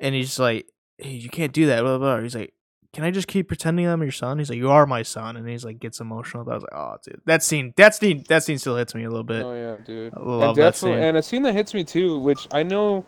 [0.00, 0.66] and he's like,
[0.98, 1.82] hey, you can't do that.
[1.82, 2.22] Blah, blah, blah.
[2.22, 2.52] He's like,
[2.96, 4.38] can I just keep pretending I'm your son?
[4.38, 6.50] He's like, you are my son, and he's like, gets emotional.
[6.50, 9.10] I was like, oh, dude, that scene, that scene, that scene still hits me a
[9.10, 9.42] little bit.
[9.44, 10.14] Oh yeah, dude.
[10.14, 10.94] I and love that scene.
[10.94, 13.04] and a scene that hits me too, which I know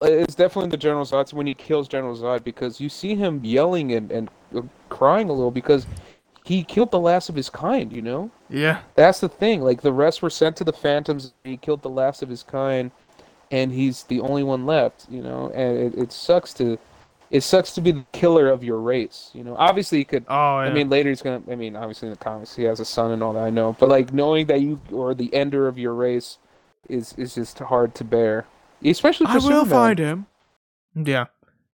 [0.00, 3.90] is definitely the General Zod when he kills General Zod because you see him yelling
[3.94, 5.84] and, and uh, crying a little because
[6.44, 7.92] he killed the last of his kind.
[7.92, 8.82] You know, Yeah.
[8.94, 9.60] that's the thing.
[9.60, 11.32] Like the rest were sent to the Phantoms.
[11.42, 12.92] He killed the last of his kind,
[13.50, 15.06] and he's the only one left.
[15.10, 16.78] You know, and it, it sucks to,
[17.30, 19.30] it sucks to be the killer of your race.
[19.34, 20.24] You know, obviously he could.
[20.28, 20.68] Oh, yeah.
[20.68, 21.42] I mean, later he's gonna.
[21.50, 23.44] I mean, obviously in the comics he has a son and all that.
[23.44, 26.38] I know, but like knowing that you are the ender of your race,
[26.88, 28.46] is is just hard to bear,
[28.84, 30.26] especially for I will find him.
[30.94, 31.26] Yeah.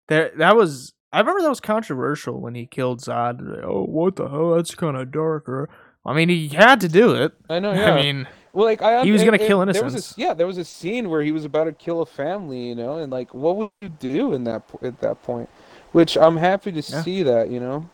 [0.08, 3.64] There that was I remember that was controversial when he killed Zod.
[3.64, 4.56] Oh, what the hell?
[4.56, 5.48] That's kind of dark.
[5.48, 5.70] Or,
[6.04, 7.34] I mean, he had to do it.
[7.48, 7.72] I know.
[7.84, 7.94] Yeah.
[7.94, 10.18] I mean, Well, like I He was and- gonna kill and There was innocents.
[10.18, 12.76] a, yeah, there was a scene where he was about to kill a family, you
[12.76, 15.50] know, and like, what would you do in that at that point?
[15.92, 17.02] Which I'm happy to Yeah.
[17.02, 17.90] see that, you know.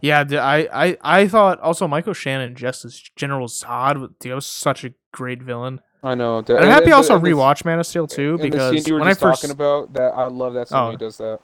[0.00, 4.10] yeah, I, I, I thought also Michael Shannon just as General Zod.
[4.34, 5.80] was- such a great villain.
[6.02, 6.38] I know.
[6.38, 9.50] And I'm happy also rewatch Man of Steel too And because when I first talking
[9.50, 10.90] about that, I love that scene Oh.
[10.90, 11.40] he does that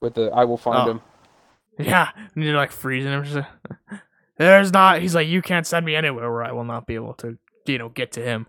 [0.00, 0.90] with the "I will find Oh.
[0.92, 1.00] him."
[1.78, 3.24] Yeah, and you're like freezing him.
[4.36, 5.00] Just, like, There's not.
[5.00, 7.78] He's like, you can't send me anywhere where I will not be able to, you
[7.78, 8.46] know, get to him.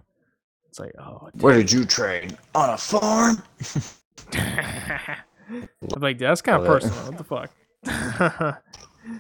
[0.69, 2.37] It's like, oh, Where did you train?
[2.53, 3.41] On a farm?
[4.33, 6.81] I'm like, that's kind of Love it.
[6.81, 7.11] personal.
[7.11, 8.61] What the fuck?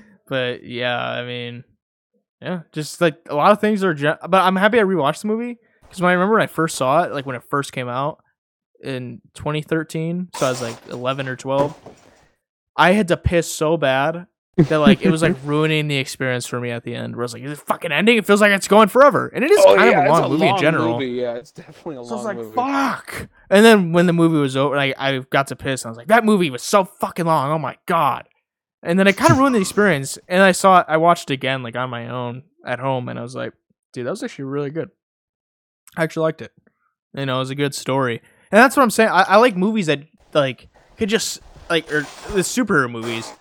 [0.27, 1.63] but yeah, I mean,
[2.41, 3.93] yeah, just like a lot of things are.
[3.93, 6.75] Gen- but I'm happy I rewatched the movie because when I remember when I first
[6.75, 8.23] saw it, like when it first came out
[8.83, 11.77] in 2013, so I was like 11 or 12.
[12.75, 14.25] I had to piss so bad
[14.57, 17.15] that like it was like ruining the experience for me at the end.
[17.15, 18.17] Where I was like, is it fucking ending?
[18.17, 20.31] It feels like it's going forever, and it is Oh kind yeah, of a long
[20.31, 20.93] movie in general.
[20.93, 21.11] Movie.
[21.11, 22.09] Yeah, it's definitely a long movie.
[22.09, 22.55] So I was like, movie.
[22.55, 23.27] fuck.
[23.49, 25.83] And then when the movie was over, like I got to piss.
[25.83, 27.51] And I was like, that movie was so fucking long.
[27.51, 28.27] Oh my god.
[28.81, 30.17] And then it kind of ruined the experience.
[30.27, 30.85] And I saw it.
[30.87, 33.53] I watched it again, like on my own at home, and I was like,
[33.93, 34.89] dude, that was actually really good.
[35.97, 36.51] I actually liked it.
[37.13, 38.21] You know, it was a good story.
[38.51, 39.09] And that's what I'm saying.
[39.09, 40.03] I, I like movies that
[40.33, 40.67] like
[40.97, 43.31] could just like or the superhero movies.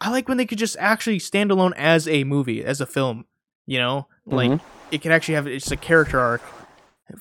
[0.00, 3.24] I like when they could just actually stand alone as a movie, as a film.
[3.66, 4.60] You know, like Mhm.
[4.92, 6.42] it can actually have it's a character arc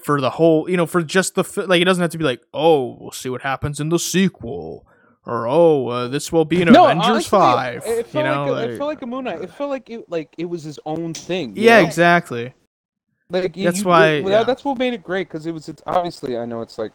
[0.04, 0.70] for the whole.
[0.70, 3.30] You know, for just the like it doesn't have to be like, oh, we'll see
[3.30, 4.86] what happens in the sequel,
[5.26, 7.84] or oh, uh, this will be in Avengers honestly, Five.
[7.86, 9.42] It, it you know, like, a, it felt like a Moon Knight.
[9.42, 11.54] It felt like it like it was his own thing.
[11.56, 11.88] yeah, know?
[11.88, 12.54] exactly.
[13.32, 14.44] Like That's you- why- yeah.
[14.44, 15.68] that's what made it great because it was.
[15.68, 16.92] It's obviously I know it's like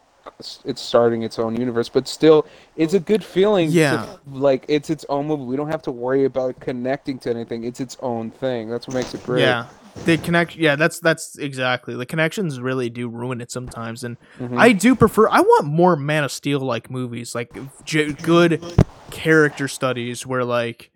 [0.64, 2.46] it's starting its own universe, but still,
[2.76, 3.68] it's a good feeling.
[3.70, 4.06] to- Yeah.
[4.30, 5.44] like it's its own movie.
[5.44, 7.64] We don't have to worry about connecting to anything.
[7.64, 8.68] It's its own thing.
[8.70, 9.42] That's what makes it great.
[9.42, 9.66] Yeah,
[10.04, 10.62] the connection.
[10.62, 14.58] Yeah, that's that's exactly the connections really do ruin it sometimes, and Mhm.
[14.58, 15.28] I do prefer.
[15.28, 17.50] I want more Man of Steel like movies, like
[17.84, 18.62] j- good
[19.10, 20.90] character studies where like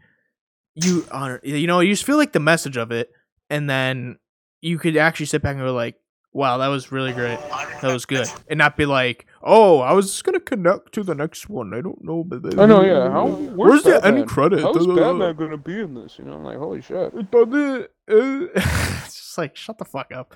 [0.77, 3.11] you honor, you know, you just feel like the message of it,
[3.51, 4.17] and then
[4.61, 5.97] you could actually sit back and go like,
[6.35, 7.39] "Wow, that was really great.
[7.81, 11.15] That was good," and not be like, "Oh, I was just gonna connect to the
[11.15, 11.73] next one.
[11.73, 12.83] I don't know." But I know.
[12.85, 13.11] Yeah.
[13.11, 14.61] How, Where's the end credit?
[14.61, 14.87] How's.
[14.87, 16.19] Batman gonna be in this?
[16.19, 17.15] You know, I'm like, holy shit.
[17.31, 18.61] But the- uh,
[19.05, 20.35] it's just like shut the fuck up.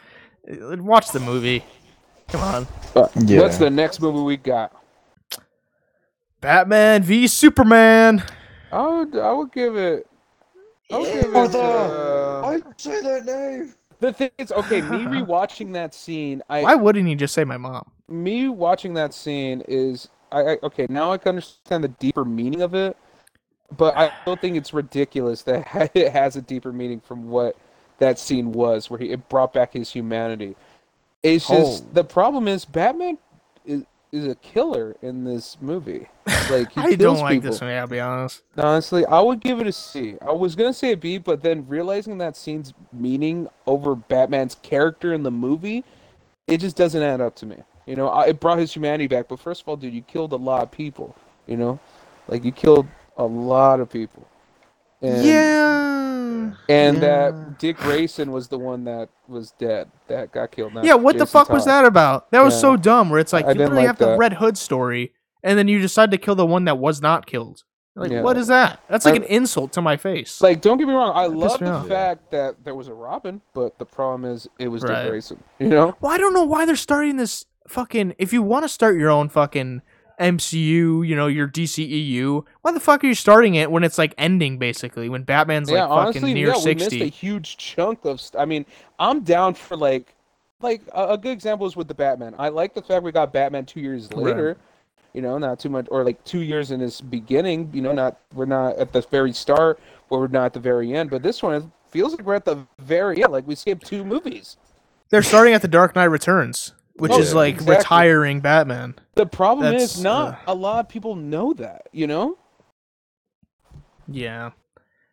[0.51, 1.63] Uh, Watch the movie.
[2.29, 2.67] Come on.
[2.95, 3.41] But Yeah.
[3.41, 4.73] What's the next movie we got?
[6.41, 8.23] Batman v Superman.
[8.71, 9.17] I would.
[9.17, 10.07] I would give it.
[10.93, 11.31] I would give it.
[11.33, 11.59] Martha!
[11.59, 13.75] Uh, I say that name.
[14.01, 17.57] The thing is, okay, me rewatching that scene, I Why wouldn't he just say my
[17.57, 17.91] mom?
[18.09, 22.63] me watching that scene is I, I okay now I can understand the deeper meaning
[22.63, 22.97] of it,
[23.77, 27.57] but I still think it's ridiculous that it has a deeper meaning from what
[27.99, 30.57] that scene was, where he it brought back his humanity.
[31.23, 31.89] It's just Oh.
[31.93, 33.19] the problem is Batman
[34.13, 36.09] is a killer in this movie.
[36.51, 37.51] Like he I don't like people.
[37.51, 37.75] this movie.
[37.75, 38.43] I'll be honest.
[38.57, 40.17] Honestly, I would give it a C.
[40.23, 45.13] I was gonna say a B, but then realizing that scene's meaning over Batman's character
[45.13, 45.85] in the movie,
[46.47, 47.57] it just doesn't add up to me.
[47.87, 50.33] You know, I, it brought his humanity back, but first of all, dude, you killed
[50.33, 51.15] a lot of people.
[51.47, 51.81] You know,
[52.29, 52.87] like you killed
[53.17, 54.28] a lot of people.
[55.01, 56.53] And, yeah.
[56.69, 57.01] And yeah.
[57.01, 59.91] that Dick Grayson was the one that was dead.
[60.09, 60.75] That got killed.
[60.75, 62.31] not Yeah, what the Jason fuck was that about?
[62.31, 62.61] That was Yeah.
[62.61, 63.11] so dumb.
[63.11, 64.17] Where it's like I you didn't literally like have the.
[64.19, 65.13] Red Hood story,
[65.43, 67.63] and then you decide to kill the one that was not killed.
[67.95, 68.23] Like, Yeah.
[68.23, 68.81] what is that?
[68.89, 70.41] That's like I- an insult to my face.
[70.41, 71.89] Like, don't get me wrong, I love the off.
[71.89, 75.03] fact that there was a Robin, but the problem is it was Right.
[75.03, 75.43] Dick Grayson.
[75.59, 75.97] You know?
[76.01, 78.15] well, I don't know why they're starting this fucking.
[78.19, 79.83] If you want to start your own fucking
[80.19, 84.15] MCU, you know, your DCEU, why the fuck are you starting it when it's like
[84.19, 85.09] ending basically?
[85.09, 88.21] When Batman's like yeah, fucking honestly, near yeah, we missed a huge chunk of.
[88.21, 88.67] St- I mean,
[88.99, 90.15] I'm down for like,
[90.61, 92.35] like a, a good example is with the Batman.
[92.39, 94.49] I like the fact we got Batman two years later.
[94.49, 94.57] Right.
[95.15, 97.71] You know, not too much, or like two years in his beginning.
[97.73, 99.81] You know, not we're not at the very start,
[100.11, 101.11] or we're not at the very end.
[101.11, 103.33] But this one feels like we're at the very end.
[103.33, 104.59] Like we skipped two movies.
[105.11, 107.77] They're starting at the Dark Knight Returns, which Oh, is like exactly.
[107.77, 108.95] retiring Batman.
[109.15, 111.89] The problem That's, is not uh, a lot of people know that.
[111.93, 112.39] You know.
[114.07, 114.51] Yeah.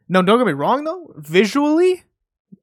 [0.08, 1.14] No, don't get me wrong though.
[1.18, 2.04] Visually,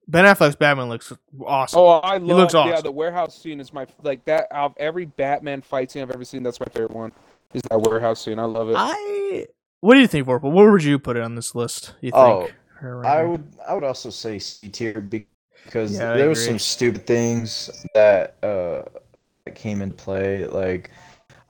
[0.09, 1.13] Ben Affleck's Batman looks
[1.45, 1.81] awesome.
[1.81, 2.39] Oh, I love.
[2.39, 2.73] looks awesome.
[2.73, 4.47] Yeah, the warehouse scene is my like that.
[4.51, 7.13] Of every Batman fight scene I've ever seen, that's my favorite one.
[7.55, 8.39] Is that warehouse scene?
[8.39, 8.77] I love it.
[8.79, 9.47] I.
[9.81, 10.53] What do you think, Vorpal?
[10.53, 11.95] Where would you put it on this list?
[12.01, 12.23] You think?
[12.23, 12.49] Oh,
[13.05, 17.71] I would I would also say C tier because Yeah, there was some stupid things
[17.95, 18.83] that uh
[19.47, 20.91] that came into play, like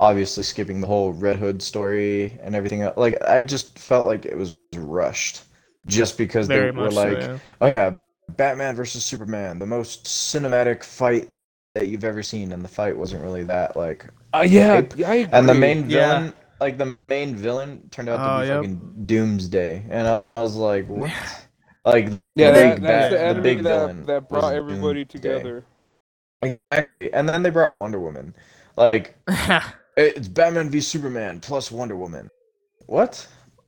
[0.00, 2.82] obviously skipping the whole Red Hood story and everything.
[2.82, 2.96] else.
[2.96, 5.42] Like I just felt like it was rushed,
[5.86, 7.38] just because Very they were much so, like, yeah.
[7.60, 7.94] oh yeah,
[8.30, 11.28] Batman versus Superman, the most cinematic fight
[11.74, 14.06] that you've ever seen, and the fight wasn't really that like.
[14.32, 14.94] Uh, yeah, Hype.
[15.04, 15.32] I agree.
[15.32, 15.88] And the main Yeah.
[15.88, 18.68] villain, like the main villain, turned out to Oh, be yep.
[18.68, 21.10] fucking Doomsday, and I, I was like, what?
[21.84, 24.54] Like yeah, the that, big that's bat, the the, enemy big that, villain that brought
[24.54, 25.04] everybody Doomsday.
[25.04, 25.64] together.
[26.42, 27.12] Exactly.
[27.12, 28.34] And then they brought Wonder Woman.
[28.76, 29.16] Like
[29.96, 32.28] it's Batman v Superman plus Wonder Woman.
[32.86, 33.26] What?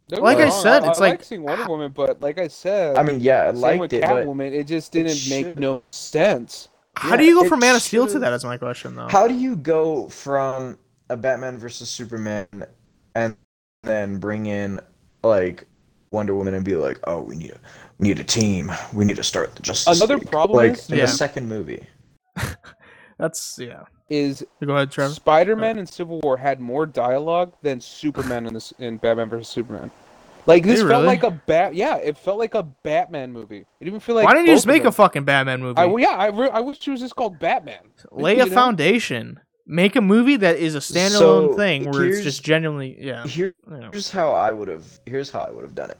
[0.09, 2.48] Don't Like I wrong, said, I, it's I like- seeing Wonder Woman, but like I
[2.48, 5.59] said, I mean, yeah, I same liked with it, but Catwoman, it just didn't make
[5.59, 6.68] no sense.
[6.96, 8.32] How do you go from Man of Steel to should've- that?
[8.34, 9.09] Is my question though.
[9.09, 10.78] how do you go from
[11.10, 12.46] a Batman versus Superman
[13.14, 13.36] and
[13.82, 14.80] then bring in
[15.22, 15.66] like
[16.10, 17.59] Wonder Woman and be like, oh, we need a
[17.98, 18.72] we need a team.
[18.92, 21.06] We need to start the Justice Another League." problem like is- in Yeah.
[21.06, 21.86] the second movie.
[23.19, 23.85] That's yeah.
[24.11, 25.15] Is Go ahead, Trevor.
[25.15, 29.90] Spider-Man and Civil War had more dialogue than Superman in this in Batman vs Superman.
[30.47, 31.06] Like this Did it felt really?
[31.16, 31.74] like a bat.
[31.74, 33.65] Yeah, it felt like a Batman movie.
[33.81, 34.27] It didn't feel like.
[34.27, 34.93] Why didn't you just make a them.
[34.93, 35.78] fucking Batman movie?
[35.78, 37.78] I, well, yeah, I, re- I wish it was just called Batman.
[38.12, 38.52] Lay You a know?
[38.55, 39.40] foundation.
[39.66, 41.11] Make a movie that is a standalone
[41.52, 43.24] So, thing where it's here's- just genuinely yeah.
[43.27, 43.89] Here, you know.
[43.90, 44.85] here's how I would have.
[45.06, 45.98] Here's how I would have done it.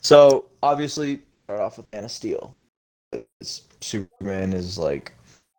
[0.00, 2.56] So obviously, start off with Man of Steel.
[3.12, 5.17] It's- Superman is like the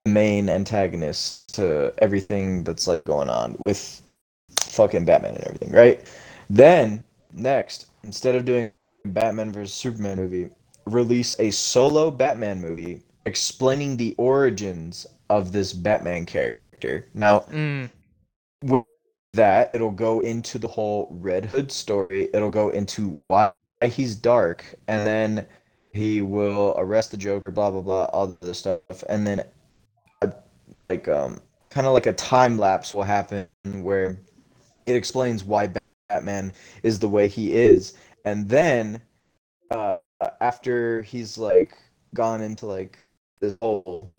[0.10, 4.02] main antagonist to everything that's like going on with
[4.62, 6.06] fucking Batman and everything, right?
[6.50, 7.04] Then
[7.34, 8.72] next, instead of doing
[9.06, 10.50] Batman versus Superman movie,
[10.86, 17.08] release a solo Batman movie explaining the origins of this Batman character.
[17.14, 17.90] Now, Mm,
[18.64, 18.86] with
[19.34, 23.52] that it'll go into the whole red hood story it'll go into why
[23.86, 25.46] he's dark and then
[25.94, 29.44] he will arrest the joker blah blah blah all this stuff and then
[30.90, 31.40] like um
[31.70, 34.20] kind of like a time lapse will happen where
[34.86, 35.70] it explains why
[36.10, 36.52] batman
[36.84, 37.94] is the way he is.
[38.26, 39.02] And then
[39.72, 39.98] uh
[40.42, 41.78] after he's like
[42.14, 42.98] gone into like
[43.40, 44.12] this whole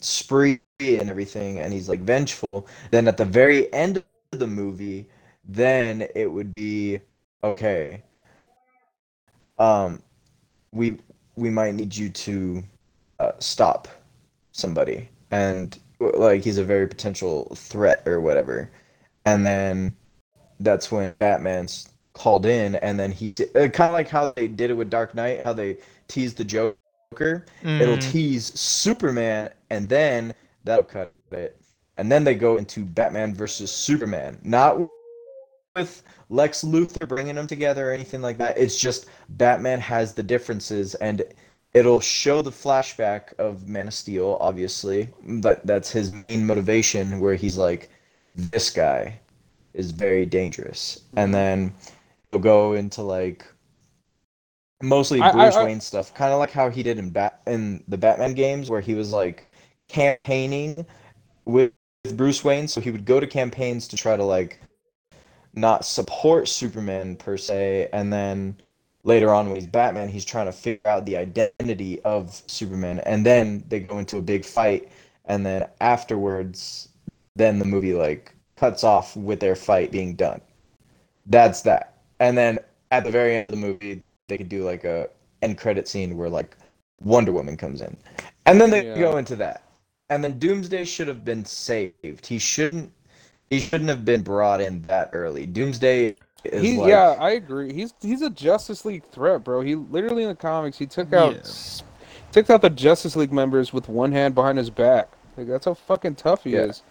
[0.00, 5.08] spree and everything and he's like vengeful then at the very end of the movie
[5.44, 7.00] then it would be
[7.42, 8.00] okay
[9.58, 10.00] um
[10.72, 10.98] we
[11.38, 12.62] we might need you to
[13.20, 13.88] uh, stop
[14.52, 15.08] somebody.
[15.30, 18.70] And like he's a very potential threat or whatever
[19.24, 19.94] and then
[20.60, 24.70] that's when batman's called in and then he uh, kind of like how they did
[24.70, 25.76] it with dark knight how they
[26.08, 26.76] teased the joker
[27.12, 28.12] it'll mm.
[28.12, 30.34] tease Superman, and then
[30.64, 31.60] that'll cut it.
[31.96, 34.78] And then they go into Batman versus Superman, not
[35.74, 38.56] with Lex Luthor bringing them together or anything like that.
[38.56, 41.22] It's just Batman has the differences, and
[41.74, 47.34] it'll show the flashback of Man of Steel, obviously, but that's his main motivation, where
[47.34, 47.90] he's like,
[48.34, 49.20] this guy
[49.74, 51.72] is very dangerous, and then
[52.28, 53.46] it'll go into like
[54.82, 57.40] mostly I- I- Bruce I- Wayne stuff, kind of like how he did in Bat
[57.46, 59.46] in the Batman games, where he was like
[59.88, 60.86] campaigning
[61.44, 61.72] with
[62.14, 62.68] Bruce Wayne.
[62.68, 64.60] So he would go to campaigns to try to like
[65.54, 68.56] not support Superman per se, and then
[69.08, 73.24] later on when he's Batman, he's trying to figure out the identity of Superman, and
[73.24, 74.90] then they go into a big fight,
[75.24, 76.90] and then afterwards,
[77.34, 80.42] then the movie like cuts off with their fight being done.
[81.26, 82.58] That's that, and then
[82.90, 85.08] at the very end of the movie, they could do like a
[85.40, 86.54] end credit scene where like
[87.00, 87.96] Wonder Woman comes in,
[88.44, 88.98] and then they Yeah.
[88.98, 89.62] go into that,
[90.10, 92.26] and then Doomsday should have been saved.
[92.26, 92.92] He shouldn't.
[93.48, 95.46] He shouldn't have been brought in that early.
[95.46, 96.16] Doomsday
[96.52, 97.72] He, like yeah, I agree.
[97.72, 99.60] He's he's a Justice League threat, bro.
[99.60, 101.84] He literally in the comics he took out Yeah.
[102.32, 105.08] took out the Justice League members with one hand behind his back.
[105.36, 106.60] Like that's how fucking tough he Yeah.
[106.66, 106.82] is.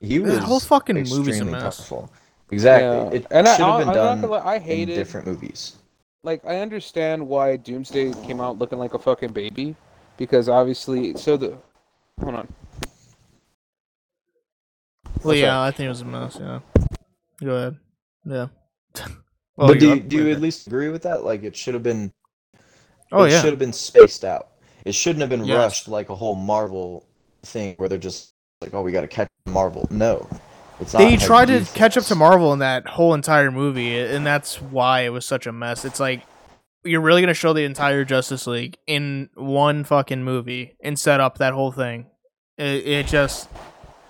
[0.00, 1.62] he The was whole fucking movie's a mess.
[1.62, 2.10] powerful.
[2.50, 2.88] Exactly.
[3.18, 3.20] Yeah.
[3.22, 5.76] It And I- should have been I'm done gonna lie, I in hated- different movies.
[6.24, 9.74] Like I understand why Doomsday came out looking like a fucking baby,
[10.16, 11.56] because obviously, so the
[12.20, 12.48] hold on.
[15.04, 16.36] Well, What's yeah, I think it was a mess.
[16.40, 16.60] Yeah.
[17.42, 17.76] Go ahead.
[18.24, 18.46] Yeah.
[19.54, 21.24] Well, but do you're you, up do you at least agree with that?
[21.24, 22.10] Like it should have been.
[23.12, 23.42] Oh it yeah.
[23.42, 24.48] should have been spaced out.
[24.86, 25.58] It shouldn't have been Yes.
[25.58, 27.04] rushed like a whole Marvel
[27.42, 28.32] thing where they're just
[28.62, 29.86] like, oh, we got to catch Marvel.
[29.90, 30.26] No,
[30.80, 31.00] it's not.
[31.00, 32.14] They tried to catch up to.
[32.14, 35.84] Marvel in that whole entire movie, and that's why it was such a mess.
[35.84, 36.22] It's like
[36.82, 41.38] you're really gonna show the entire Justice League in one fucking movie and set up
[41.38, 42.06] that whole thing.
[42.56, 43.48] It, it just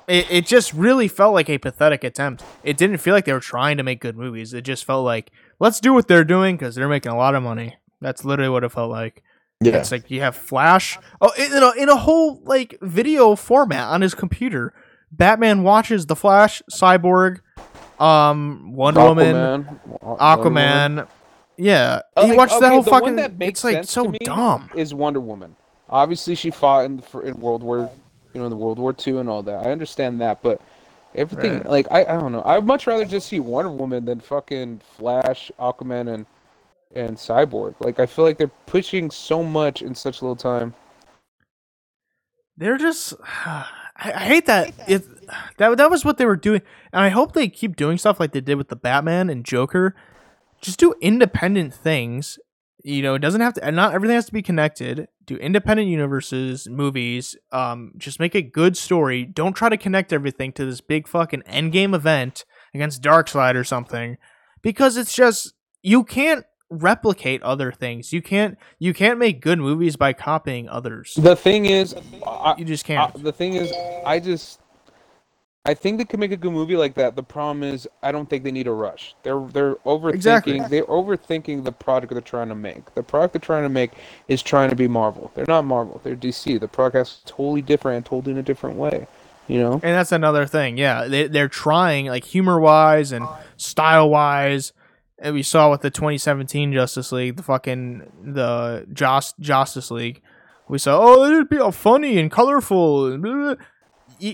[0.09, 2.45] it, it just really felt like a pathetic attempt.
[2.65, 4.53] It didn't feel like they were trying to make good movies.
[4.55, 7.43] It just felt like let's do what they're doing because they're making a lot of
[7.43, 7.77] money.
[8.01, 9.23] That's literally what it felt like.
[9.61, 9.77] Yeah.
[9.77, 10.99] It's like you have Flash.
[11.21, 14.75] Oh, in a, in a whole like video format on his computer.
[15.13, 17.41] Batman watches the Flash, Cyborg,
[18.01, 19.65] um, Wonder Woman,
[20.03, 20.19] Aquaman.
[20.19, 21.09] Aquaman.
[21.59, 23.17] Yeah, Uh, he like, watched that whole the one fucking.
[23.17, 24.71] that makes It's like sense so to me dumb.
[24.75, 25.55] Is Wonder Woman?
[25.89, 27.91] Obviously, she fought in for in World War,
[28.35, 29.67] you know, the World War Two and all that.
[29.67, 30.61] I understand that, but
[31.15, 31.67] everything Right.
[31.67, 32.43] like I, I don't know.
[32.45, 36.27] I'd much rather just see Wonder Woman than fucking Flash, Aquaman, and
[36.95, 37.77] and Cyborg.
[37.81, 40.75] Like I feel like they're pushing so much in such little time.
[42.57, 43.15] They're just.
[43.97, 44.73] I, I hate that.
[44.89, 45.05] It
[45.59, 48.33] that that was what they were doing, and I hope they keep doing stuff like
[48.33, 49.95] they did with the Batman and Joker.
[50.63, 52.39] Just do independent things.
[52.85, 53.65] You know, it doesn't have to.
[53.65, 55.09] and Not everything has to be connected.
[55.27, 57.37] Do independent universes, movies.
[57.53, 59.25] Um, just make a good story.
[59.25, 62.45] Don't try to connect everything to this big fucking endgame event
[62.75, 64.17] against Darkseid or something,
[64.63, 68.13] because it's just you can't replicate other things.
[68.15, 71.13] You can't you can't make good movies by copying others.
[71.19, 71.95] The thing is,
[72.27, 73.23] I, You just can't.
[73.23, 73.71] the thing is,
[74.07, 74.59] I just
[75.65, 77.15] I think they can make a good movie like that.
[77.15, 79.15] The problem is, I don't think they need a rush.
[79.23, 80.15] They're they're overthinking.
[80.15, 80.59] Exactly.
[80.59, 82.93] They're overthinking the product they're trying to make.
[82.97, 83.93] The product they're trying to make
[84.27, 85.31] is trying to be Marvel.
[85.35, 86.01] They're not Marvel.
[86.03, 86.59] They're DC.
[86.59, 89.07] The product is totally different and told in a different way.
[89.47, 89.73] You know.
[89.75, 90.79] And that's another thing.
[90.79, 93.27] Yeah, they they're trying like humor wise and
[93.57, 94.73] style wise.
[95.21, 100.23] And we saw with the 2017 Justice League, the fucking the Joss Justice League.
[100.69, 103.07] We saw oh it'd be all funny and colorful.
[103.13, 103.55] And blah, blah,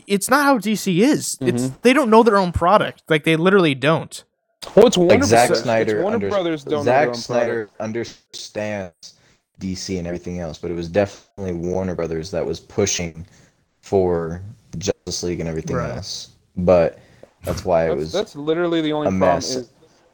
[0.07, 1.39] It's not how DC is.
[1.41, 1.77] It's mm-hmm.
[1.83, 3.03] they don't know their own product.
[3.09, 4.23] Like they literally don't.
[4.77, 5.63] Well, it's Warner like Zack Brothers.
[5.65, 7.81] Snyder, It's Warner under- Brothers don't know their Zack own Snyder product.
[7.81, 9.15] understands
[9.61, 13.27] DC and everything else, but it was definitely Warner Brothers that was pushing
[13.81, 14.43] for
[14.79, 15.95] Justice League and everything Right.
[15.97, 16.31] else.
[16.57, 16.99] But
[17.45, 18.13] that's why it That's, was.
[18.13, 19.55] that's literally the only a problem mess.
[19.55, 19.71] is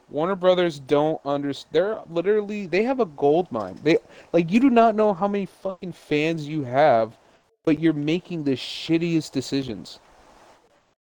[0.09, 1.73] Warner Brothers don't understand.
[1.73, 3.79] They're literally they have a gold mine.
[3.83, 3.97] They
[4.31, 7.17] like you do not know how many fucking fans you have,
[7.65, 9.99] but you're making the shittiest decisions.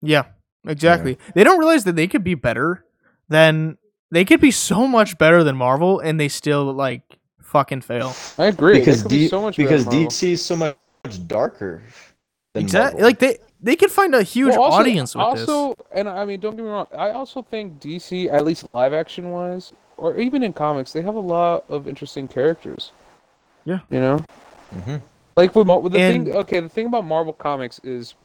[0.02, 0.26] Yeah,
[0.68, 1.18] exactly.
[1.34, 2.84] They don't realize that they could be better
[3.30, 3.78] than
[4.12, 7.02] they could be so much better than Marvel, and they still like
[7.42, 8.14] fucking fail.
[8.38, 8.80] I agree.
[8.80, 9.86] Because could be so much because.
[9.86, 10.76] DC is so much
[11.28, 11.82] darker.
[12.56, 13.02] Exactly.
[13.04, 15.50] Like they they could find a huge Well, also- audience with this.
[15.50, 16.88] also, and I mean, don't get me wrong.
[16.98, 21.16] I also think DC, at least live action wise, or even in comics, they have
[21.16, 22.92] a lot of interesting characters.
[23.66, 23.80] Yeah.
[23.90, 24.26] You know.
[24.76, 25.02] Mhm.
[25.38, 28.16] Like with, the And- thing, okay, the thing about Marvel comics is,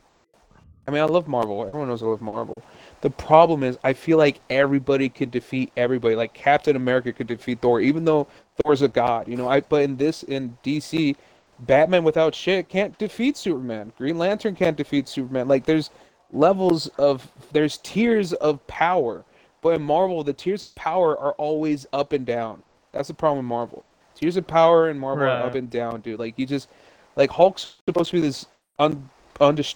[0.89, 1.65] I mean, I love Marvel.
[1.65, 2.57] Everyone knows I love Marvel.
[3.03, 6.17] The problem is, I feel like everybody could defeat everybody.
[6.17, 8.27] Like Captain America could defeat Thor, even though
[8.65, 9.29] Thor's a god.
[9.29, 11.15] You know, I but in this in DC,
[11.61, 13.93] Batman without shit can't defeat Superman.
[13.99, 15.47] Green Lantern can't defeat Superman.
[15.49, 15.91] Like there's
[16.33, 19.25] levels of there's tiers of power.
[19.61, 22.63] But in Marvel, the tiers of power are always up and down.
[22.91, 23.85] That's the problem with Marvel.
[24.17, 26.19] Tiers of power in Marvel are up and down, dude.
[26.19, 26.69] Like you just
[27.17, 28.47] like Hulk's supposed to be this
[28.79, 29.09] un,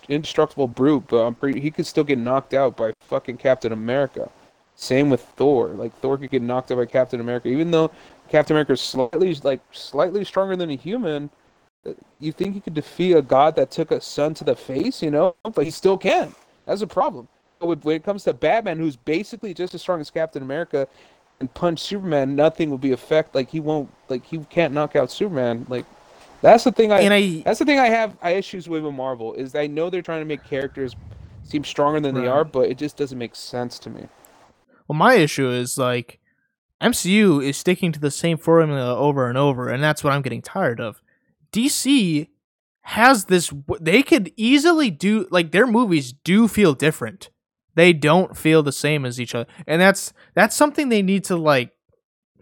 [0.08, 4.30] indestructible brute, but I'm pretty he could still get knocked out by fucking Captain America.
[4.76, 5.68] Same with Thor.
[5.68, 7.90] Like Thor could get knocked out by Captain America, even though
[8.28, 11.30] Captain America is slightly like slightly stronger than a human.
[11.86, 15.02] uh, You think he could defeat a god that took a son to the face,
[15.02, 15.34] you know?
[15.42, 16.34] But he still can.
[16.66, 17.28] That's a problem.
[17.58, 20.86] But when- it comes to Batman, who's basically just as strong as Captain America,
[21.40, 23.34] and punch Superman, nothing will be effect.
[23.34, 23.90] Like he won't.
[24.08, 25.66] Like he can't knock out Superman.
[25.68, 25.84] Like
[26.42, 27.00] that's the thing I.
[27.00, 29.90] and I That's the thing I have I issues with with Marvel is I know
[29.90, 30.94] they're trying to make characters
[31.42, 34.08] seem stronger than they are, but it just doesn't make sense to me.
[34.88, 36.18] well, my issue is like
[36.82, 40.42] MCU is sticking to the same formula over and over, and that's what I'm getting
[40.42, 41.00] tired of.
[41.52, 42.28] DC
[42.82, 47.30] has this; they could easily do like their movies do feel different.
[47.74, 51.36] They don't feel the same as each other, and that's that's something they need to
[51.36, 51.72] like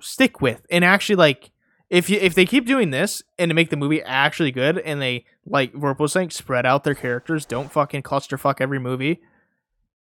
[0.00, 1.50] stick with and actually like
[1.90, 5.00] if you if they keep doing this and to make the movie actually good and
[5.00, 9.20] they like was saying spread out their characters don't fucking clusterfuck every movie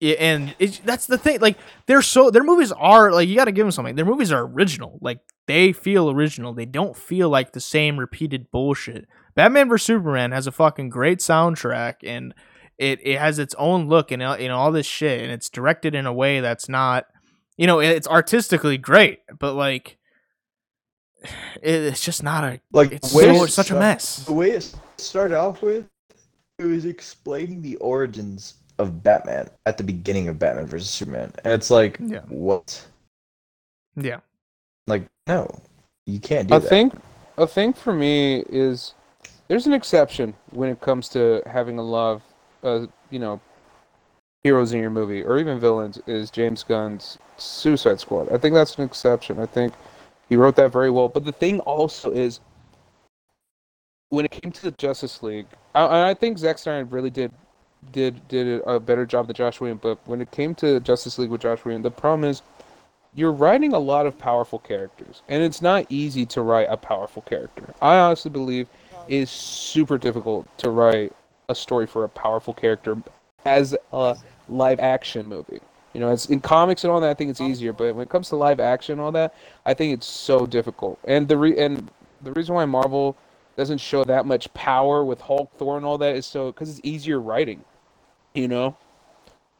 [0.01, 0.55] and
[0.85, 3.71] that's the thing like they're so their movies are like you got to give them
[3.71, 3.95] something.
[3.95, 4.97] Their movies are original.
[5.01, 6.53] Like they feel original.
[6.53, 9.07] They don't feel like the same repeated bullshit.
[9.35, 9.85] Batman vs.
[9.85, 12.33] Superman has a fucking great soundtrack and
[12.77, 16.05] it, it has its own look and, and all this shit and it's directed in
[16.05, 17.07] a way that's not
[17.57, 19.97] you know it's artistically great but like
[21.61, 25.37] it's just not a like it's so it's such a mess The way it started
[25.37, 25.85] off with,
[26.57, 31.53] it was explaining the origins of Batman at the beginning of Batman versus Superman, and
[31.53, 32.21] it's like, Yeah.
[32.29, 32.85] what?
[33.95, 34.19] yeah
[34.87, 35.47] Like, no,
[36.05, 36.55] You can't do that.
[36.55, 36.69] I that.
[36.69, 36.93] think
[37.37, 38.93] a thing for me is
[39.47, 42.21] there's an exception when it comes to having a lot of
[42.63, 43.39] uh, you know
[44.43, 48.31] heroes in your movie or even villains is James Gunn's Suicide Squad.
[48.31, 49.39] I think that's an exception.
[49.39, 49.73] I think
[50.29, 51.09] he wrote that very well.
[51.09, 52.39] But the thing also is
[54.09, 57.31] when it came to the Justice League, I, I think Zack Snyder really did
[57.91, 59.79] did did a better job than Josh Whedon.
[59.81, 62.41] But when it came to Justice League with Josh Whedon, the problem is
[63.15, 67.23] you're writing a lot of powerful characters, and it's not easy to write a powerful
[67.23, 67.73] character.
[67.81, 68.67] I honestly believe
[69.07, 71.13] it is super difficult to write
[71.47, 72.97] a story for a powerful character
[73.45, 74.15] as a
[74.47, 75.59] live action movie.
[75.93, 77.09] You know, it's in comics and all that.
[77.09, 79.33] I think it's easier, but when it comes to live action and all that,
[79.65, 80.99] I think it's so difficult.
[81.05, 81.89] And the re- and
[82.21, 83.17] the reason why Marvel
[83.57, 86.81] doesn't show that much power with Hulk, Thor, and all that is so because it's
[86.83, 87.63] easier writing.
[88.35, 88.77] You know,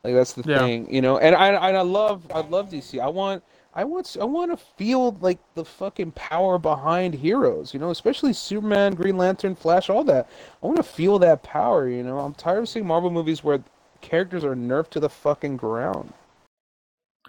[0.04, 0.60] like that's the Yeah.
[0.60, 0.94] thing.
[0.94, 3.00] You know, and I and I love I love DC.
[3.00, 3.44] I want
[3.74, 7.74] I want I want to feel like the fucking power behind heroes.
[7.74, 10.30] You know, especially Superman, Green Lantern, Flash, all that.
[10.62, 11.90] I want to feel that power.
[11.90, 13.64] You know, I'm tired of seeing Marvel movies where
[14.02, 16.14] characters are nerfed to the fucking ground.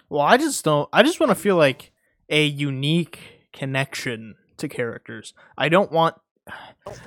[0.09, 0.89] Well, I just don't.
[0.91, 1.91] I just want to feel like
[2.29, 3.19] a unique
[3.53, 5.33] connection to characters.
[5.57, 6.15] I don't want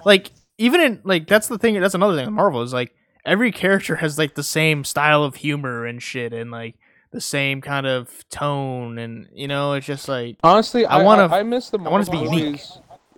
[0.04, 1.78] like even in like that's the thing.
[1.80, 2.26] That's another thing.
[2.26, 6.32] with Marvel is like every character has like the same style of humor and shit,
[6.32, 6.76] and like
[7.10, 11.26] the same kind of tone, and you know, it's just like Honestly, I I, wanna-
[11.26, 12.60] I, I miss the I want Marvel to be unique.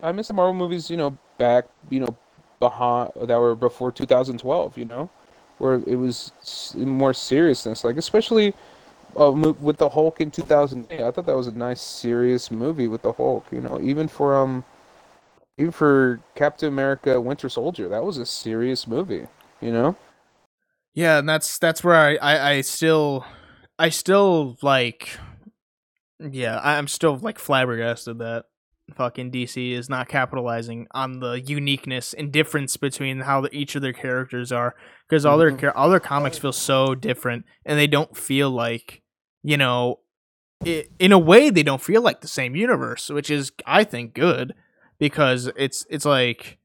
[0.02, 0.90] I miss the Marvel movies.
[0.90, 2.16] You know, back you know
[2.58, 4.76] behind that were before 2012.
[4.78, 5.10] You know,
[5.58, 6.32] where it was
[6.74, 7.84] more seriousness.
[7.84, 8.54] Like especially
[9.18, 11.00] uh, with the Hulk in 2008.
[11.00, 13.46] I thought that was a nice serious movie with the Hulk.
[13.50, 14.64] You know, even for um,
[15.58, 19.26] even for Captain America: Winter Soldier, that was a serious movie.
[19.60, 19.96] You know.
[20.94, 23.24] Yeah, and that's that's where I, I, I still
[23.78, 25.18] I still like
[26.18, 28.46] yeah, I'm still like flabbergasted that
[28.94, 33.82] fucking DC is not capitalizing on the uniqueness and difference between how the, each of
[33.82, 34.74] their characters are
[35.08, 35.60] because all their Mhm.
[35.60, 39.02] char- all their comics feel so different and they don't feel like
[39.42, 40.00] you know
[40.64, 44.14] i in a way they don't feel like the same universe, which is I think
[44.14, 44.54] good
[44.98, 46.58] because it's it's like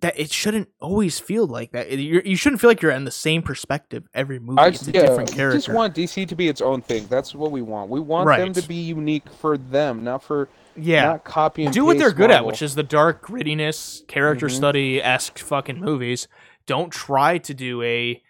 [0.00, 1.88] that it shouldn't always feel like that.
[1.88, 4.58] It- you're, you shouldn't feel like you're in the same perspective every movie.
[4.60, 5.58] I it's a yeah, different we character.
[5.58, 7.06] just want DC to be its own thing.
[7.08, 7.90] That's what we want.
[7.90, 11.84] We want them to be unique for them, not for yeah, not copy and do
[11.86, 14.50] what they're good at, which is the dark grittiness, character Mhm.
[14.56, 16.28] study esque fucking movies.
[16.66, 18.22] Don't try to do a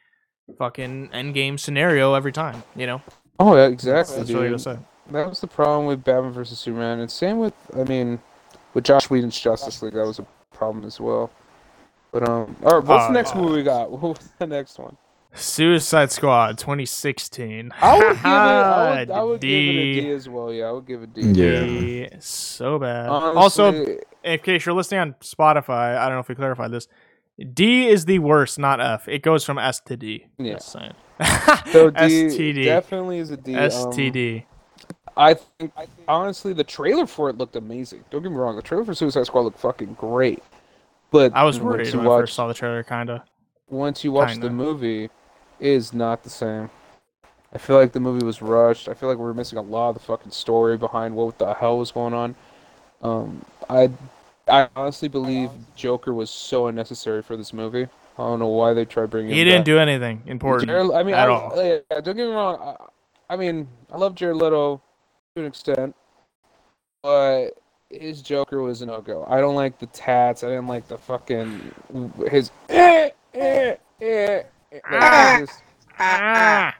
[0.59, 2.63] fucking endgame scenario every time.
[2.77, 3.03] You know,
[3.41, 4.17] oh yeah, exactly.
[4.19, 4.79] that's what I gotta say.
[5.11, 8.21] That was the problem with Batman versus Superman, and same with I mean,
[8.75, 11.31] with Josh Whedon's Justice League, that was a problem as well.
[12.19, 13.41] But um, all right, what's Oh, the next yeah.
[13.43, 13.91] movie we got?
[14.01, 14.97] What's the next one?
[15.35, 17.71] Suicide Squad 2016.
[17.79, 18.25] I would give it.
[18.27, 19.99] I would, I would give it D.
[19.99, 20.51] a D as well.
[20.51, 21.43] Yeah, I would give it a D.
[21.43, 21.61] Yeah.
[21.61, 23.11] D, so bad.
[23.11, 26.89] Honestly, also, in case you're listening on Spotify, I don't know if we clarified this.
[27.53, 29.09] D is the worst, not F.
[29.09, 30.25] It goes from S to D.
[30.39, 30.55] Yeah.
[30.55, 30.95] Just saying.
[31.71, 32.65] so D STD.
[32.65, 33.55] definitely is a D.
[33.57, 34.45] um, STD.
[35.19, 35.71] I think
[36.09, 38.05] honestly, the trailer for it looked amazing.
[38.11, 40.43] Don't get me wrong, the trailer for Suicide Squad looked fucking great.
[41.11, 43.25] But I was worried when I first saw the trailer, kinda.
[43.69, 44.49] once you watch Kinda.
[44.49, 45.11] the movie, it
[45.61, 46.71] is not the same.
[47.53, 48.89] I feel like the movie was rushed.
[48.89, 51.55] I feel like we are missing a lot of the fucking story behind what the
[51.55, 52.35] hell was going on.
[53.03, 53.91] Um, I,
[54.49, 57.85] I honestly believe Joker was so unnecessary for this movie.
[58.19, 59.33] I don't know why they tried bringing.
[59.33, 59.67] He didn't back.
[59.67, 60.69] do anything important.
[60.69, 61.53] Jared, I mean, at I, all.
[61.57, 62.77] yeah, don't get me wrong.
[63.31, 64.81] I, I mean, I love Jared Leto
[65.35, 65.95] to an extent,
[67.03, 67.51] but
[67.91, 69.25] his Joker was a no go.
[69.29, 70.43] I don't like the tats.
[70.45, 71.73] I didn't like the fucking
[72.31, 72.51] his.
[72.69, 74.43] Eh, eh, eh,
[74.73, 75.63] eh, like, he just-
[75.99, 76.77] Ah.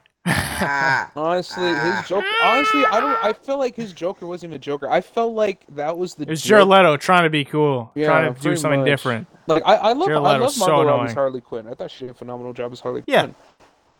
[1.15, 2.27] honestly, his Joker.
[2.43, 3.25] Honestly, I don't.
[3.25, 4.91] I feel like his Joker wasn't even a Joker.
[4.91, 6.25] I felt like that was the.
[6.25, 8.87] It was joke- Jared Leto trying to be cool, Yeah, trying to do something much.
[8.89, 9.27] different.
[9.47, 11.15] Like I, I love, Jared I Leto love was so Margot Robbie's.
[11.15, 11.69] Harley Quinn.
[11.69, 13.23] I thought she did a phenomenal job as Harley Yeah.
[13.23, 13.35] Quinn.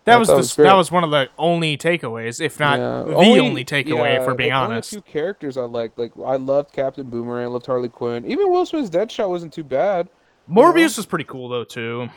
[0.07, 3.15] That was the was that was one of the only takeaways, if not Yeah, the
[3.17, 4.95] only, takeaway, yeah, if we're being honest.
[4.95, 5.99] Only a few characters I liked.
[5.99, 7.45] Like I loved Captain Boomerang.
[7.45, 8.25] I loved Harley Quinn.
[8.25, 10.09] Even Will Smith's Deadshot wasn't too bad.
[10.49, 12.09] Morbius was pretty cool though too.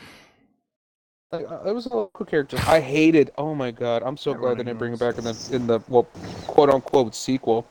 [1.32, 2.58] Like uh, it was a cool character.
[2.68, 3.32] I hated.
[3.40, 4.04] Oh my god!
[4.04, 6.04] I'm so glad they didn't bring it back in the in the well,
[6.48, 7.68] quote unquote sequel.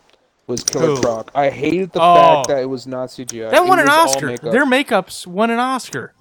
[0.49, 1.01] Was Killer?
[1.01, 1.31] Croc.
[1.35, 2.15] I hated the Oh.
[2.15, 3.51] fact that it was not CGI.
[3.51, 4.27] That won an Oscar.
[4.27, 4.51] makeup.
[4.51, 6.15] Their makeups won an Oscar.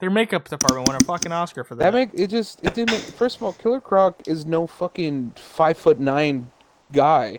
[0.00, 1.92] Their makeup department won a fucking Oscar for that.
[1.92, 2.92] That make it just it didn't.
[2.92, 6.50] Make, first of all, Killer Croc is no fucking five foot nine
[6.92, 7.38] guy,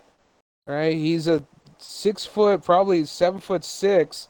[0.65, 0.94] right?
[0.95, 1.44] He's a
[1.77, 4.30] six foot, probably seven foot six,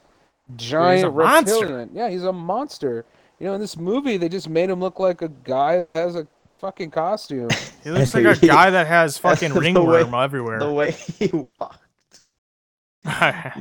[0.56, 1.54] giant monster.
[1.60, 1.90] reptilian.
[1.94, 3.06] Yeah, he's a monster.
[3.40, 6.16] You know, in this movie, they just made him look like a guy that has
[6.16, 6.28] a
[6.58, 7.50] fucking costume.
[7.84, 10.60] he looks like a guy that has fucking ringworm way- everywhere.
[10.60, 11.82] The way he walked.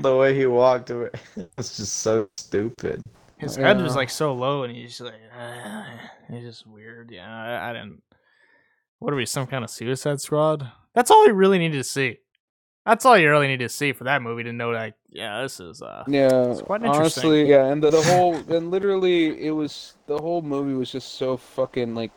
[0.00, 1.10] the way he walked away
[1.56, 3.02] was just so stupid.
[3.44, 5.84] His head was like so low, and he's just like, uh,
[6.32, 7.10] he's just weird.
[7.10, 8.02] Yeah, I, I didn't.
[8.98, 9.26] What are we?
[9.26, 10.70] Some kind of Suicide Squad?
[10.94, 12.18] That's all you really needed to see.
[12.86, 14.94] That's all you really need to see for that movie to know that.
[15.08, 15.80] Yeah, this is.
[15.80, 17.22] uh Yeah, it's quite interesting.
[17.24, 21.14] honestly, yeah, and the, the whole and literally it was the whole movie was just
[21.14, 22.12] so fucking like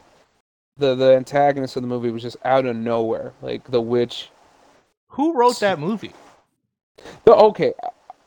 [0.77, 4.29] the the antagonist of the movie was just out of nowhere, like the witch.
[5.11, 6.13] Who wrote that movie?
[7.23, 7.73] The, okay,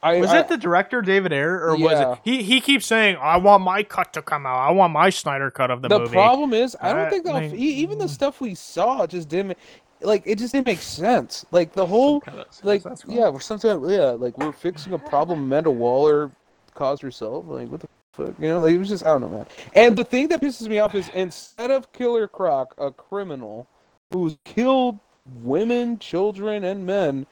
[0.02, 2.18] I Was I, that the director David Ayer, or was it?
[2.24, 4.58] He he keeps saying, "I want my cut to come out.
[4.58, 7.10] I want my Snyder cut of the, the movie." The problem is I don't I
[7.10, 9.58] think that mean- even the stuff we saw just didn't
[10.00, 11.44] like it just didn't make sense.
[11.50, 12.22] Like the whole
[12.62, 16.30] like yeah, we're sometimes yeah, like we're fixing a problem Amanda Waller
[16.74, 17.44] caused herself.
[17.46, 18.60] Like what the fuck, you know?
[18.60, 19.46] Like it was just I don't know, man.
[19.74, 23.66] And the thing that pisses me off is instead of Killer Croc, a criminal
[24.10, 24.98] who's killed
[25.42, 27.26] women, children, and men,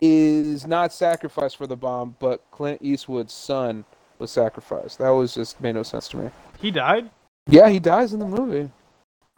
[0.00, 3.84] is not sacrificed for the bomb, but Clint Eastwood's son
[4.18, 4.98] was sacrificed.
[4.98, 6.30] That was just made no sense to me.
[6.60, 7.10] he died.
[7.48, 8.70] Yeah, he dies in the movie.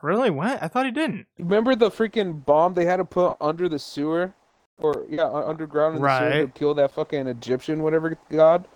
[0.03, 0.31] Really?
[0.31, 0.63] What?
[0.63, 1.27] I thought he didn't.
[1.39, 4.35] Remember the freaking bomb they had to put under the sewer,
[4.79, 8.67] or yeah, underground in the sewer to kill that fucking Egyptian whatever god?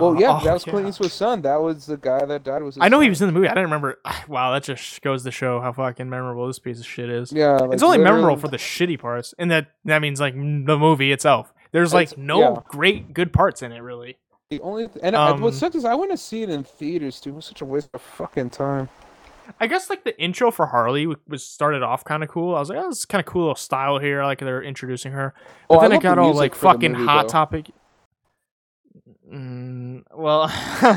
[0.00, 0.88] Well, Uh, yeah, oh, that was Clint yeah.
[0.90, 1.42] Eastwood's son.
[1.42, 2.62] That was the guy that died.
[2.62, 3.46] Was I know he was in the movie.
[3.48, 4.00] I didn't remember.
[4.28, 7.32] Wow, that just goes to show how fucking memorable this piece of shit is.
[7.32, 10.78] Yeah, like, it's only memorable for the shitty parts, and that that means like the
[10.78, 11.52] movie itself.
[11.72, 12.60] There's like It's- no yeah.
[12.68, 14.18] great good parts in it, really.
[14.50, 14.88] the only.
[15.02, 17.30] And I- um, what sucks is I want to see it in theaters too.
[17.30, 18.88] It was such a waste of fucking time.
[19.60, 22.54] I guess like the intro for Harley was started off kind of cool.
[22.54, 24.24] I was like, oh, this is kind of cool little style here.
[24.24, 25.34] Like they're introducing her,
[25.68, 27.28] but Oh, then it got all like fucking movie, hot though.
[27.32, 27.70] topic.
[29.32, 30.42] Mm, well,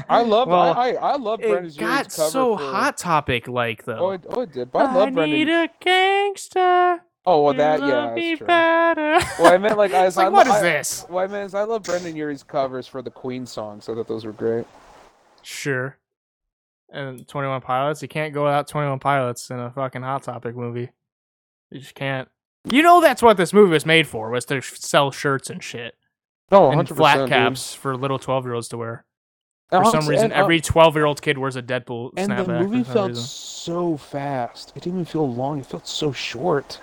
[0.09, 0.49] I love.
[0.49, 3.85] Well, I, I I love it Brendon got Urie's cover so for, hot topic like
[3.85, 3.97] though.
[4.07, 4.71] Oh, it, oh, it did.
[4.71, 5.49] But I love need Brendon.
[5.49, 7.03] a gangster.
[7.25, 8.47] Oh, well, that yeah, that's true.
[8.47, 9.19] better.
[9.39, 11.05] Well, I meant like I was like, I, what is I- this?
[11.09, 13.87] Well, I meant is I love Brendon Urie's covers for the Queen songs.
[13.87, 14.65] I thought those were great.
[15.41, 15.97] Sure.
[16.91, 20.23] And Twenty One Pilots, you can't go without Twenty One Pilots in a fucking Hot
[20.23, 20.89] Topic movie.
[21.71, 22.27] You just can't.
[22.69, 25.95] You know that's what this movie was made for, was to sell shirts and shit
[26.51, 27.29] Oh, and 100%, flat dude.
[27.29, 29.05] caps for little twelve year olds to wear.
[29.71, 32.31] And For some reason, and, uh, every twelve year old kid wears a Deadpool and
[32.31, 33.23] the movie felt reason.
[33.23, 34.69] so fast.
[34.75, 35.59] It didn't even feel long.
[35.59, 36.79] It felt so short.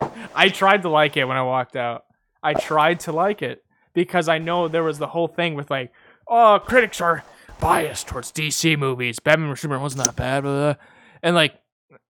[0.34, 2.04] I tried to like it when I walked out.
[2.42, 5.92] I tried to like it because I know there was the whole thing with like,
[6.28, 7.24] oh, critics are
[7.58, 9.18] biased towards DC movies.
[9.18, 10.74] Batman vs Superman wasn't that bad, blah, blah.
[11.22, 11.54] and like,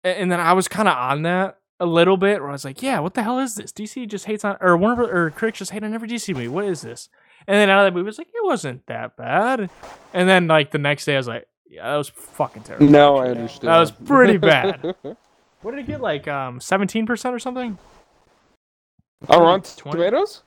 [0.02, 2.82] and then I was kind of on that a little bit, where I was like,
[2.82, 3.72] yeah, what the hell is this?
[3.72, 6.48] DC just hates on, or Warner or critics just hate on every DC movie.
[6.48, 7.08] What is this?
[7.46, 9.70] And then out of that movie, I was like, it wasn't that bad.
[10.12, 12.86] And then like the next day, I was like, yeah, that was fucking terrible.
[12.86, 13.68] No, I understand.
[13.68, 14.94] That was pretty bad.
[15.64, 16.02] What did it get?
[16.02, 17.78] Like um, seventeen percent or something?
[19.30, 19.96] oh, on 20?
[19.96, 20.42] Tomatoes?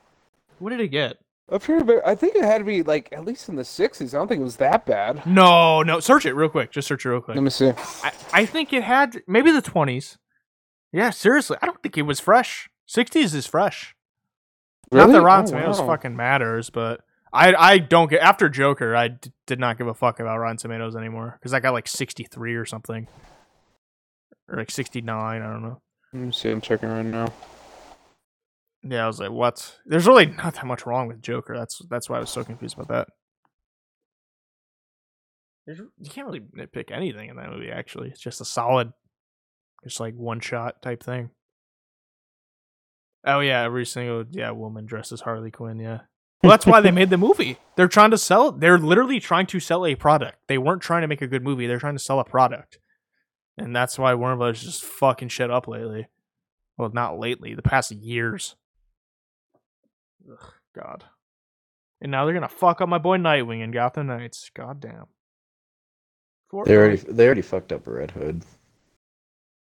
[0.59, 1.17] What did it get?
[1.51, 4.13] Up here, I think it had to be like at least in the 60s.
[4.13, 5.25] I don't think it was that bad.
[5.25, 5.99] No, no.
[6.01, 6.71] Search it real quick.
[6.71, 7.35] Just search it real quick.
[7.35, 7.71] Let me see.
[8.03, 10.19] I, I think it had maybe the twenties.
[10.91, 11.57] Yeah, seriously.
[11.61, 12.69] I don't think it was fresh.
[12.85, 13.95] Sixties is fresh.
[14.91, 15.14] Not Really?
[15.14, 15.88] that Rotten Oh, Tomatoes wow.
[15.88, 17.01] fucking matters, but
[17.34, 18.95] I I don't get after Joker.
[18.95, 21.88] I d- did not give a fuck about Rotten Tomatoes anymore because I got like
[21.88, 23.07] sixty three or something,
[24.47, 25.41] or like sixty nine.
[25.41, 25.81] I don't know.
[26.14, 26.49] Let me see.
[26.49, 27.34] I'm checking right now.
[28.81, 29.77] Yeah, I was like, what?
[29.85, 31.57] There's really not that much wrong with Joker.
[31.57, 33.07] That's that's why I was so confused about that.
[35.65, 37.69] There's, you can't really nitpick anything in that movie.
[37.69, 38.93] Actually, it's just a solid,
[39.83, 41.29] just like one shot type thing.
[43.25, 45.79] Oh yeah, every single yeah woman dresses Harley Quinn.
[45.79, 46.01] Yeah,
[46.41, 47.57] well that's why they made the movie.
[47.75, 48.51] They're trying to sell.
[48.51, 50.37] They're literally trying to sell a product.
[50.47, 51.67] They weren't trying to make a good movie.
[51.67, 52.79] They're trying to sell a product,
[53.57, 56.07] and that's why Warner Brothers just fucking shit up lately.
[56.77, 57.53] Well, not lately.
[57.55, 58.55] The past years.
[60.31, 61.05] Ugh, God.
[61.99, 64.51] And now they're gonna fuck up my boy Nightwing and Gotham Knights.
[64.55, 65.07] God damn.
[66.65, 68.43] They already they already fucked up Red Hood.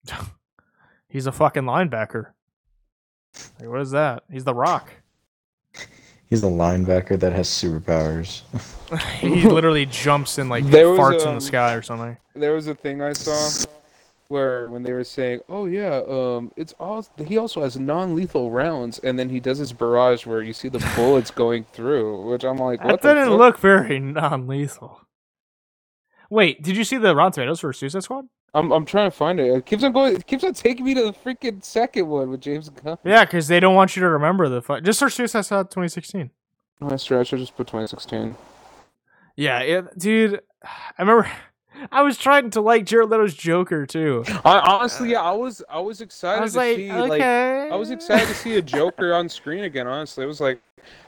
[1.09, 2.27] He's a fucking linebacker.
[3.59, 4.23] Like, what is that?
[4.31, 4.91] He's the Rock.
[6.29, 8.43] He's a linebacker that has superpowers.
[9.19, 12.17] he literally jumps and like There was, farts in um, the sky or something.
[12.35, 13.65] There was a thing I saw
[14.29, 18.99] where when they were saying, "Oh yeah, um, it's all he also has non-lethal rounds,"
[18.99, 22.57] and then he does his barrage where you see the bullets going through, which I'm
[22.57, 25.01] like, That "What the didn't fuck?" look very non-lethal.
[26.29, 28.25] Wait, did you see the Rotten Tomatoes for Suicide Squad?
[28.53, 29.47] I'm I'm trying to find it.
[29.47, 30.15] It keeps on going.
[30.15, 32.97] It keeps on taking me to the freaking second one with James Gunn.
[33.05, 34.61] Yeah, because they don't want you to remember the.
[34.61, 36.29] Fu- just search Suicide Squad 2016.
[36.81, 37.19] Oh, that's true.
[37.19, 38.35] I should just put 2016.
[39.37, 40.41] Yeah, it, dude.
[40.63, 41.29] I remember.
[41.91, 44.23] I was trying to like Jared Leto's Joker too.
[44.43, 47.09] I honestly, yeah, I was I was excited I was to like, see okay.
[47.09, 49.87] like I was excited to see a Joker on screen again.
[49.87, 50.61] Honestly, it was like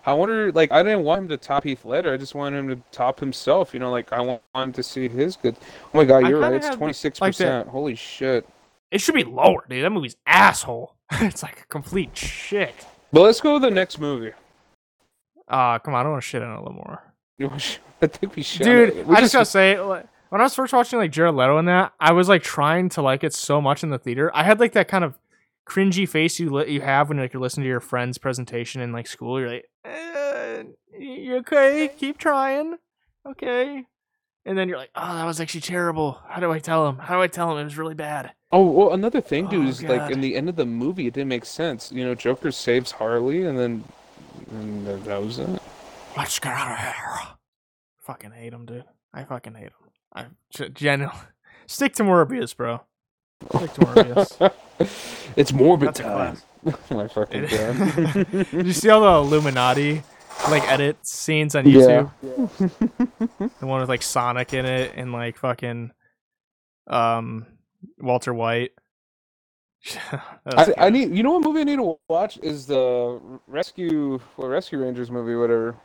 [0.06, 2.14] I wonder, like, I didn't want him to top Heath Ledger.
[2.14, 3.74] I just wanted him to top himself.
[3.74, 5.56] You know, like I want him to see his good.
[5.94, 6.54] Oh my god, you're right.
[6.54, 7.70] It's twenty six percent.
[7.70, 8.48] Holy shit.
[8.91, 9.84] It should be lower, dude.
[9.84, 10.95] That movie's asshole.
[11.14, 12.76] it's like a complete shit.
[13.12, 14.34] But let's go to the next movie.
[15.48, 17.04] Uh, come on, I don't want to shit on it a little more.
[18.02, 18.64] I think we should.
[18.64, 21.60] Dude, We I just gotta say, like, when I was first watching like Jared Leto
[21.60, 24.31] in that, I was like trying to like it so much in the theater.
[24.34, 25.19] I had like that kind of
[25.69, 28.91] cringy face you li- you have when like you're listening to your friend's presentation in
[28.91, 29.39] like school.
[29.39, 30.64] You're like, eh,
[30.97, 31.88] you okay?
[31.99, 32.77] Keep trying,
[33.30, 33.85] okay.
[34.43, 36.19] And then you're like, oh, that was actually terrible.
[36.27, 36.97] How do I tell him?
[36.97, 38.31] How do I tell him it was really bad?
[38.51, 41.14] Oh well, another thing, dude, Oh, is like in the end of the movie, it
[41.14, 41.91] didn't make sense.
[41.91, 43.84] You know, Joker saves Harley, and then
[44.49, 45.61] and that- was it.
[46.18, 47.35] Let's get out of here.
[48.01, 48.84] Fucking hate him, dude.
[49.14, 49.82] I fucking hate him.
[50.14, 50.26] I
[50.73, 51.15] genuinely
[51.68, 52.81] stick to Morbius, bro.
[53.56, 54.53] Stick to Morbius.
[55.35, 56.38] it's morbid time.
[56.90, 58.27] My fucking god.
[58.31, 60.03] Did you see all the Illuminati
[60.49, 62.10] like edit scenes on Yeah.
[62.22, 63.52] YouTube?
[63.60, 65.91] The one with like Sonic in it and like fucking
[66.88, 67.45] um
[67.99, 68.72] Walter White.
[70.45, 71.14] I, I need.
[71.15, 75.35] You know what movie I need to watch is the Rescue, well, Rescue Rangers movie,
[75.35, 75.76] whatever.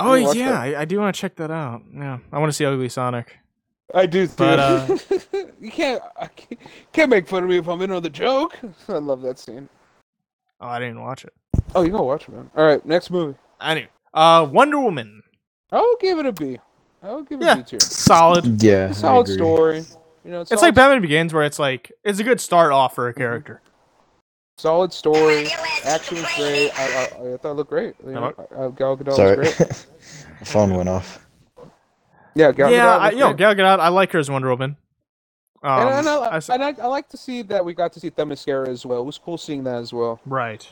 [0.00, 0.58] oh yeah.
[0.60, 1.82] I, I do want to check that out.
[1.94, 3.38] Yeah, I want to see Ugly Sonic.
[3.94, 4.26] I do.
[4.26, 4.34] Too.
[4.36, 4.98] But, uh,
[5.60, 6.02] you can't.
[6.20, 6.60] I can't,
[6.92, 8.58] can't make fun of me if I'm in on the joke.
[8.88, 9.68] I love that scene.
[10.60, 11.32] Oh, I didn't watch it.
[11.74, 12.50] Oh, you gotta watch it, man.
[12.56, 13.36] All right, next movie.
[13.60, 15.22] I Anyway, uh, Wonder Woman.
[15.72, 16.58] I'll give it a B.
[17.02, 17.80] I'll give it Yeah, a B tier.
[17.80, 18.62] solid.
[18.62, 19.36] Yeah, I Solid agree.
[19.36, 19.84] story.
[20.24, 22.94] You know, It's solid, like Batman Begins, where it's like it's a good start off
[22.94, 23.60] for a character.
[24.58, 25.46] solid story.
[25.84, 26.70] Action was great.
[26.78, 27.94] I, I, I thought it looked great.
[28.04, 29.86] You know, uh, Gal Gadot Sorry, was great.
[30.40, 31.23] my phone went off.
[32.34, 33.32] Yeah, Gal yeah, Gadot I, yo.
[33.34, 34.76] Gal Gadot, I like her as Wonder Woman.
[35.62, 38.00] Um, and, and, I, I and I, I like to see that we got to
[38.00, 39.00] see Themyscira as well.
[39.00, 40.20] It was cool seeing that as well.
[40.26, 40.70] Right.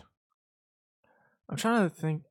[1.49, 2.23] I'm trying to think.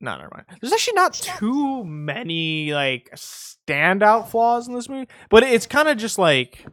[0.00, 0.46] No, never mind.
[0.60, 5.96] There's actually not too many like standout flaws in this movie, but it's kind of
[5.96, 6.64] just like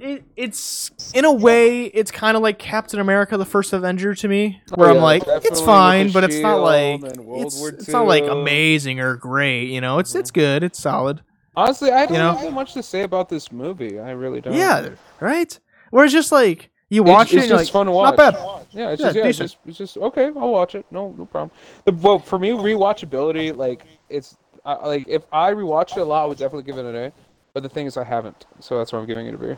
[0.00, 4.28] it, it's in a way it's kind of like Captain America: The First Avenger to
[4.28, 7.62] me, where Oh, I'm like it's fine, but it's not like shield and World it's,
[7.62, 9.68] it's not like amazing or great.
[9.68, 11.22] You know, it's it's good, it's solid.
[11.56, 12.34] Honestly, I don't You know?
[12.34, 13.98] have much to say about this movie.
[13.98, 14.54] I really don't.
[14.54, 15.58] Yeah, right.
[15.90, 18.16] Where it's just like you watch it's, it, it's just like, fun to watch.
[18.16, 18.34] not bad.
[18.72, 20.26] Yeah, it's Yeah, just yeah, it's just, it's just okay.
[20.26, 20.86] I'll watch it.
[20.90, 21.50] No, no problem.
[21.84, 26.22] The well for me rewatchability, like it's uh, like if I rewatched it a lot,
[26.24, 27.12] I would definitely give it an A.
[27.54, 29.56] But the thing is, I haven't, so that's why I'm giving it a B.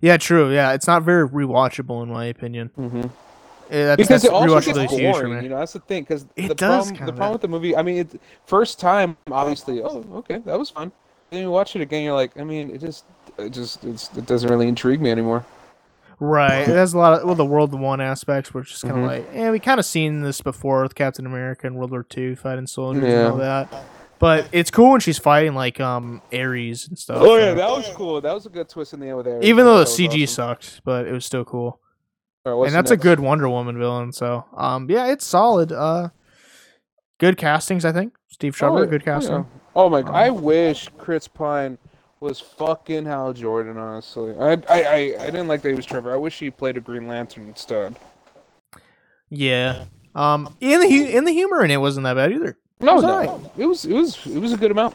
[0.00, 0.52] Yeah, true.
[0.52, 2.70] Yeah, it's not very rewatchable in my opinion.
[2.78, 3.02] Mm-hmm.
[3.68, 5.42] Eh, That's, Because that's it also gets boring.
[5.42, 6.02] You know, that's the thing.
[6.04, 9.16] Because It the does problem, the problem with the movie, I mean, it first time,
[9.30, 10.92] obviously, oh, okay, that was fun.
[11.30, 13.04] Then you watch it again, you're like, I mean, it just,
[13.38, 15.44] it just, it's, it doesn't really intrigue me anymore.
[16.20, 16.60] Right.
[16.60, 19.02] It has a lot of well the World War One aspects, which is kind of
[19.02, 19.06] Mhm.
[19.06, 22.36] like, yeah, we kind of seen this before with Captain America and World War Two
[22.36, 23.18] fighting soldiers Yeah.
[23.24, 23.68] and all that.
[24.18, 27.18] But it's cool when she's fighting like um Ares and stuff.
[27.20, 28.20] Oh yeah, that was cool.
[28.20, 29.44] That was a good twist in the end with Ares.
[29.44, 30.26] even though the CG awesome.
[30.26, 31.80] sucked, but it was still cool.
[32.44, 34.12] Right, and that's a good Wonder Woman villain.
[34.12, 35.72] So um yeah, it's solid.
[35.72, 36.10] Uh,
[37.18, 38.14] good castings, I think.
[38.28, 39.14] Steve Trevor, Oh, good yeah.
[39.14, 39.46] casting.
[39.74, 40.00] Oh my!
[40.00, 41.76] Um, I wish Chris Pine
[42.20, 43.76] was fucking Hal Jordan.
[43.76, 46.12] Honestly, I, I I I didn't like that he was Trevor.
[46.14, 47.96] I wish he played a Green Lantern instead.
[49.28, 49.84] Yeah.
[50.14, 52.56] Um, in the in the humor in it wasn't that bad either.
[52.80, 53.50] No, was no, alright.
[53.56, 54.94] it was it was it was a good amount.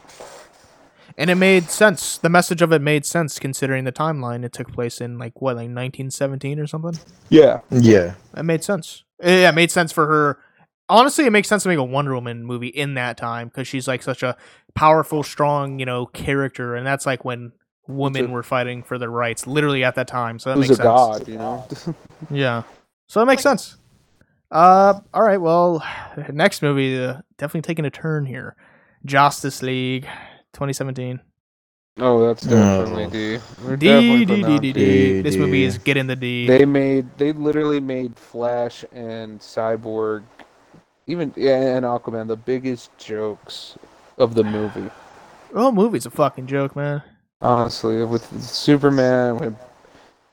[1.18, 2.16] and it made sense.
[2.18, 4.44] The message of it made sense considering the timeline.
[4.44, 6.98] It took place in like what, like 1917 or something.
[7.28, 9.04] Yeah, Yeah, It made sense.
[9.20, 10.38] Eh, yeah, it made sense for her.
[10.88, 13.88] Honestly, it makes sense to make a Wonder Woman movie in that time because she's
[13.88, 14.36] like such a
[14.74, 17.52] powerful, strong, you know, character, and that's like when
[17.88, 20.38] women a- were fighting for their rights, literally at that time.
[20.38, 20.84] So that makes a sense.
[20.86, 21.66] god, you know.
[22.30, 22.62] Yeah.
[23.08, 23.76] So it makes sense.
[24.52, 25.40] Uh, all right.
[25.40, 25.82] Well,
[26.32, 28.54] next movie, uh, definitely taking a turn here.
[29.04, 30.04] Justice League,
[30.52, 31.20] 2017.
[31.98, 33.10] oh, that's definitely Oh.
[33.10, 33.38] D.
[33.64, 34.72] We're D definitely D D D D.
[34.72, 36.46] D, This movie is getting the D.
[36.46, 40.22] They made they literally made Flash and Cyborg,
[41.06, 43.76] even yeah, and Aquaman the biggest jokes
[44.18, 44.90] of the movie.
[45.54, 47.02] Oh, movie's a fucking joke, man.
[47.40, 49.54] Honestly, with Superman, with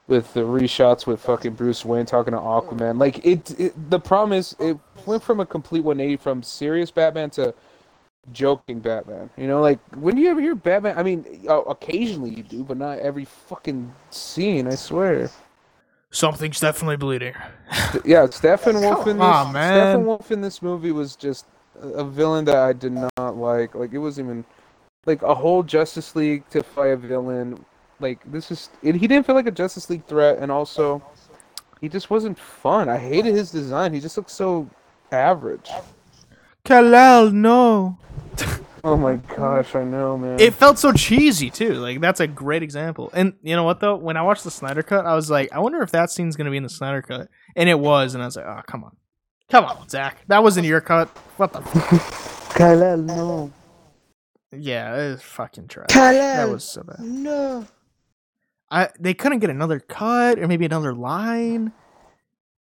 [0.09, 3.89] with the reshots with fucking Bruce Wayne talking to Aquaman, like it, it.
[3.89, 7.53] The problem is, it went from a complete 180 from serious Batman to
[8.33, 9.29] joking Batman.
[9.37, 10.97] You know, like when do you ever hear Batman?
[10.97, 14.67] I mean, occasionally you do, but not every fucking scene.
[14.67, 15.29] I swear.
[16.11, 17.35] Something's definitely bleeding.
[18.03, 19.25] Yeah, Steppenwolf in this.
[19.25, 19.91] on, man.
[19.91, 21.45] Stephen Wolf in this movie was just
[21.81, 23.75] a a villain that I did not like.
[23.75, 24.45] Like it wasn't even
[25.05, 27.63] like a whole Justice League to fight a villain.
[27.99, 28.69] Like this is.
[28.81, 31.03] It, he didn't feel like a Justice League threat, and also
[31.81, 32.89] he just wasn't fun.
[32.89, 33.93] I hated his design.
[33.93, 34.69] He just looked so
[35.11, 35.69] average.
[36.65, 37.97] Kal-El, no.
[38.83, 40.39] Oh my gosh, I know, man.
[40.39, 41.73] It felt so cheesy too.
[41.73, 43.09] Like that's a great example.
[43.13, 43.95] And you know what though?
[43.95, 46.51] When I watched the Snyder cut, I was like, I wonder if that scene's gonna
[46.51, 47.27] be in the Snyder cut.
[47.55, 48.95] And it was, and I was like, oh come on.
[49.49, 50.19] Come on, Zach.
[50.27, 51.07] That wasn't your cut.
[51.37, 51.59] What the?
[52.55, 53.51] Kal-El, no.
[54.51, 55.87] Yeah, it was fucking trash.
[55.89, 56.99] That was so bad.
[56.99, 57.67] No.
[58.71, 61.71] I they couldn't get another cut or maybe another line.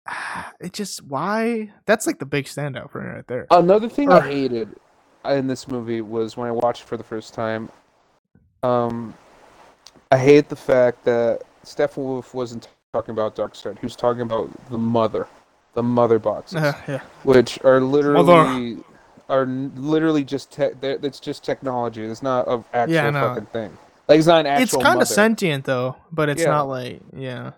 [0.60, 1.72] It just why?
[1.86, 3.48] That's like the big standout for me right there.
[3.50, 4.76] Another thing I hated
[5.26, 7.70] in this movie was when I watched it for the first time.
[8.62, 9.14] Um,
[10.12, 13.80] I hate the fact that Steppenwolf wasn't talking about Darkseid.
[13.80, 15.28] He was talking about the mother,
[15.76, 17.00] the mother boxes, Uh, yeah.
[17.24, 18.84] which are literally
[19.30, 22.04] are literally just te- it's just technology.
[22.04, 23.30] It's not an actual Yeah, know.
[23.30, 23.78] fucking thing.
[24.10, 24.64] Like it's not an actual.
[24.64, 25.02] It's kind mother.
[25.03, 26.49] of sentient though, but it's Yeah.
[26.49, 27.52] not like yeah.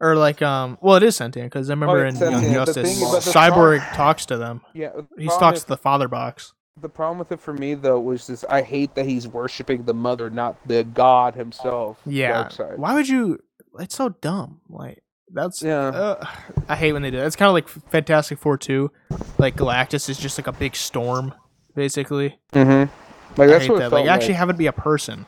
[0.00, 2.66] Or like um, well, it is sentient because I remember it's in Young sentient.
[2.66, 4.62] The Justice, Cyborg star- talks to them.
[4.74, 6.52] Yeah, the He talks to the father box.
[6.80, 9.92] the problem with it for me though was this: I hate that he's worshiping the
[9.94, 12.00] mother, not the god himself.
[12.06, 12.48] Yeah.
[12.76, 13.38] Why would you?
[13.78, 14.62] It's so dumb.
[14.70, 15.02] Like
[15.32, 15.88] that's Yeah.
[15.88, 16.26] Uh,
[16.68, 17.18] I hate when they do.
[17.18, 17.26] that.
[17.26, 18.90] It's kind of like Fantastic Four two.
[19.38, 21.34] Like Galactus is just like a big storm,
[21.74, 22.38] basically.
[22.54, 22.90] Mm-hmm.
[23.38, 23.90] Like I that's hate what it that.
[23.90, 25.26] felt Like actually have it be a person.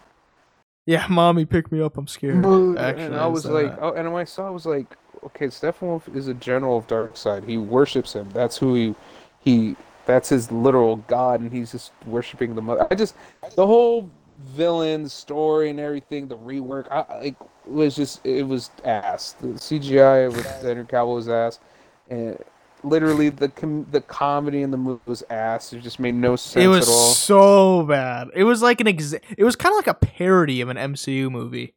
[0.86, 1.96] Yeah, mommy, pick me up.
[1.96, 2.44] I'm scared.
[2.78, 5.46] Actually, and I was like, oh, and when I saw, it, I was like, okay,
[5.46, 7.46] Steppenwolf is a general of Darkseid.
[7.46, 8.28] He worships him.
[8.32, 8.94] That's who he,
[9.40, 9.76] he,
[10.06, 12.86] that's his literal god, and he's just worshiping the mother.
[12.90, 13.14] I just,
[13.54, 14.10] the whole
[14.44, 19.32] villain story and everything, the rework, I I- like was just, it was ass.
[19.40, 21.60] The CGI with Henry Cavill was ass,
[22.10, 22.36] and
[22.84, 25.72] literally the com- the comedy in the movie was ass.
[25.72, 27.10] It just made no sense it was at all.
[27.12, 28.28] so bad.
[28.34, 29.12] It was like an ex.
[29.12, 31.74] It was kind of like a parody of an MCU movie.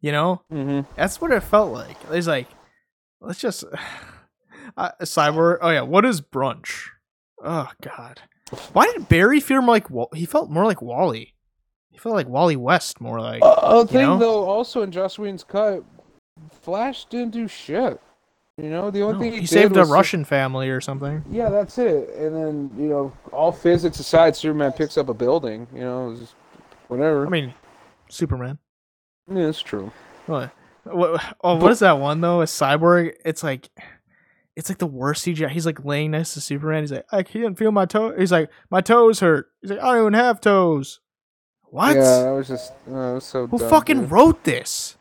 [0.00, 1.96] You know, hmm that's what it felt like.
[2.10, 2.48] It's like,
[3.20, 3.64] let's just
[4.76, 5.58] uh, cyber.
[5.60, 6.88] Oh yeah, what is brunch?
[7.42, 8.20] Oh god,
[8.72, 11.34] why did Barry feel more like Wa- he felt more like Wally?
[11.90, 13.40] He felt like Wally West more like.
[13.42, 14.18] Uh, thing know?
[14.18, 15.82] though, also in Joss Whedon's cut,
[16.50, 18.00] Flash didn't do shit.
[18.58, 21.22] You know, the only No, thing he, he, saved a Russian family or something.
[21.30, 22.08] Yeah, that's it.
[22.16, 25.66] And then you know, all physics aside, Superman picks up a building.
[25.74, 26.16] You know,
[26.88, 27.26] whatever.
[27.26, 27.52] I mean,
[28.08, 28.58] Superman.
[29.30, 29.92] yeah, it's true.
[30.24, 30.52] What?
[30.84, 31.22] What?
[31.44, 32.40] Oh, what is that one though?
[32.40, 33.12] A cyborg.
[33.26, 33.68] It's like,
[34.54, 35.50] it's like the worst CGI.
[35.50, 36.82] He's like laying next to Superman.
[36.82, 38.16] He's like, I can't feel my toe.
[38.16, 39.48] He's like, my toes hurt.
[39.60, 41.00] He's like, I don't even have toes.
[41.64, 41.94] What?
[41.94, 43.46] Yeah, that was just uh, was so.
[43.48, 44.10] Who dumb, fucking dude.
[44.10, 44.96] wrote this?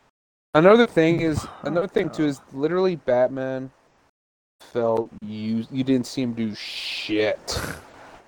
[0.56, 3.70] Another thing is another thing too is literally Batman
[4.62, 7.60] felt you you didn't see him do shit.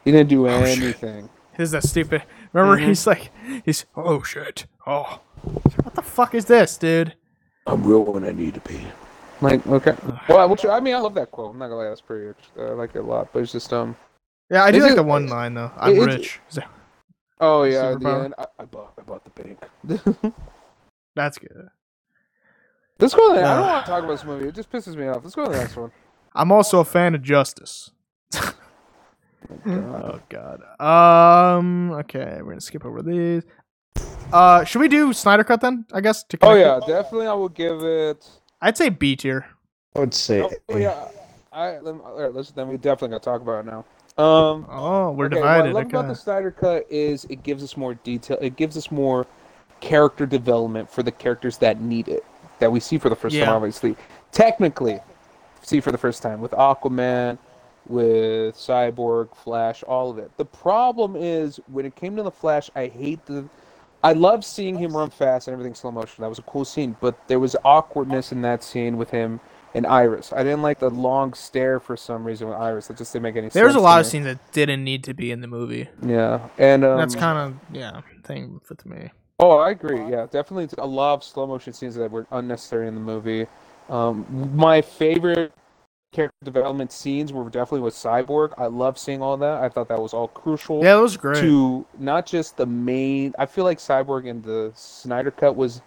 [0.04, 0.78] He didn't do Oh, shit.
[0.82, 1.30] anything.
[1.58, 2.24] Is that stupid?
[2.54, 2.88] Remember, Mhm.
[2.88, 3.32] he's like,
[3.66, 4.68] he's oh shit.
[4.86, 5.22] Oh,
[5.84, 7.14] what the fuck is this, dude?
[7.66, 8.80] I'm real when I need to be.
[9.42, 9.96] Like okay.
[10.28, 11.52] Well, which I mean, I love that quote.
[11.52, 12.34] I'm not gonna lie, that's pretty.
[12.58, 13.96] Uh, I like it a lot, but it's just um.
[14.50, 15.72] Yeah, I do like it- the one line though.
[15.78, 16.40] I'm it's- rich.
[16.50, 16.68] He's like,
[17.40, 20.34] Oh yeah, at the end, I, I bought I bought the bank.
[21.16, 21.70] That's good.
[23.00, 23.46] Let's go to the.
[23.46, 24.48] I don't want to talk about this movie.
[24.48, 25.24] It just pisses me off.
[25.24, 25.92] Let's go to the next one.
[26.34, 27.92] I'm also a fan of Justice.
[29.66, 30.62] Oh god.
[30.82, 31.92] Um.
[31.92, 33.44] Okay, we're gonna skip over these.
[34.34, 35.86] Uh, should we do Snyder Cut then?
[35.94, 36.24] I guess.
[36.26, 36.88] To Oh yeah, it?
[36.88, 37.28] definitely.
[37.28, 38.28] I will give it.
[38.62, 39.46] I'd say B tier.
[39.96, 40.42] I would say.
[40.42, 41.08] Oh yeah.
[41.54, 43.86] I let me, all right, let's then we definitely gotta talk about it now.
[44.22, 44.66] Um.
[44.70, 45.74] Oh, we're okay, divided.
[45.74, 48.38] What I love about the Snyder Cut is it gives us more detail.
[48.42, 49.28] It gives us more
[49.80, 52.26] character development for the characters that need it,
[52.60, 53.46] that we see for the first Yeah.
[53.46, 53.56] time.
[53.56, 53.96] Obviously,
[54.32, 55.00] technically,
[55.62, 57.38] see for the first time with Aquaman,
[57.88, 60.32] with Cyborg, Flash, all of it.
[60.38, 63.46] The problem is when it came to the Flash, I hate the.
[64.04, 66.22] I love seeing him run fast and everything slow motion.
[66.22, 69.40] That was a cool scene, but there was awkwardness in that scene with him
[69.74, 70.32] and Iris.
[70.34, 72.88] I didn't like the long stare for some reason with Iris.
[72.88, 73.54] That just didn't make any sense.
[73.54, 75.90] There's a lot of scenes that didn't need to be in the movie.
[76.06, 79.10] Yeah, and um, That's kind of yeah thing for me.
[79.40, 80.10] Oh, I agree.
[80.10, 83.46] Yeah, definitely a lot of slow motion scenes that were unnecessary in the movie.
[83.90, 85.54] Um, my favorite
[86.12, 88.54] character development scenes were definitely with Cyborg.
[88.58, 89.64] I love seeing all that.
[89.64, 91.42] I thought that was all crucial Yeah, that was great.
[91.42, 93.34] to not just the main.
[93.38, 95.82] I feel like Cyborg in the Snyder Cut was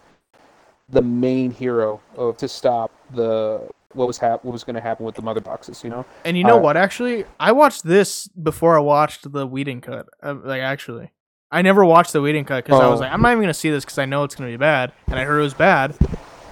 [0.89, 5.05] the main hero of to stop the what was hap- what was going to happen
[5.05, 5.83] with the mother boxes.
[5.83, 6.05] You know.
[6.25, 6.77] And you know Uh, what?
[6.77, 10.09] Actually, I watched this before I watched the Whedon cut.
[10.23, 11.11] Uh, like, actually,
[11.53, 13.05] I never watched the Whedon cut because I was Oh.
[13.05, 15.19] like, I'm not even gonna see this because I know it's gonna be bad, and
[15.19, 15.95] I heard it was bad.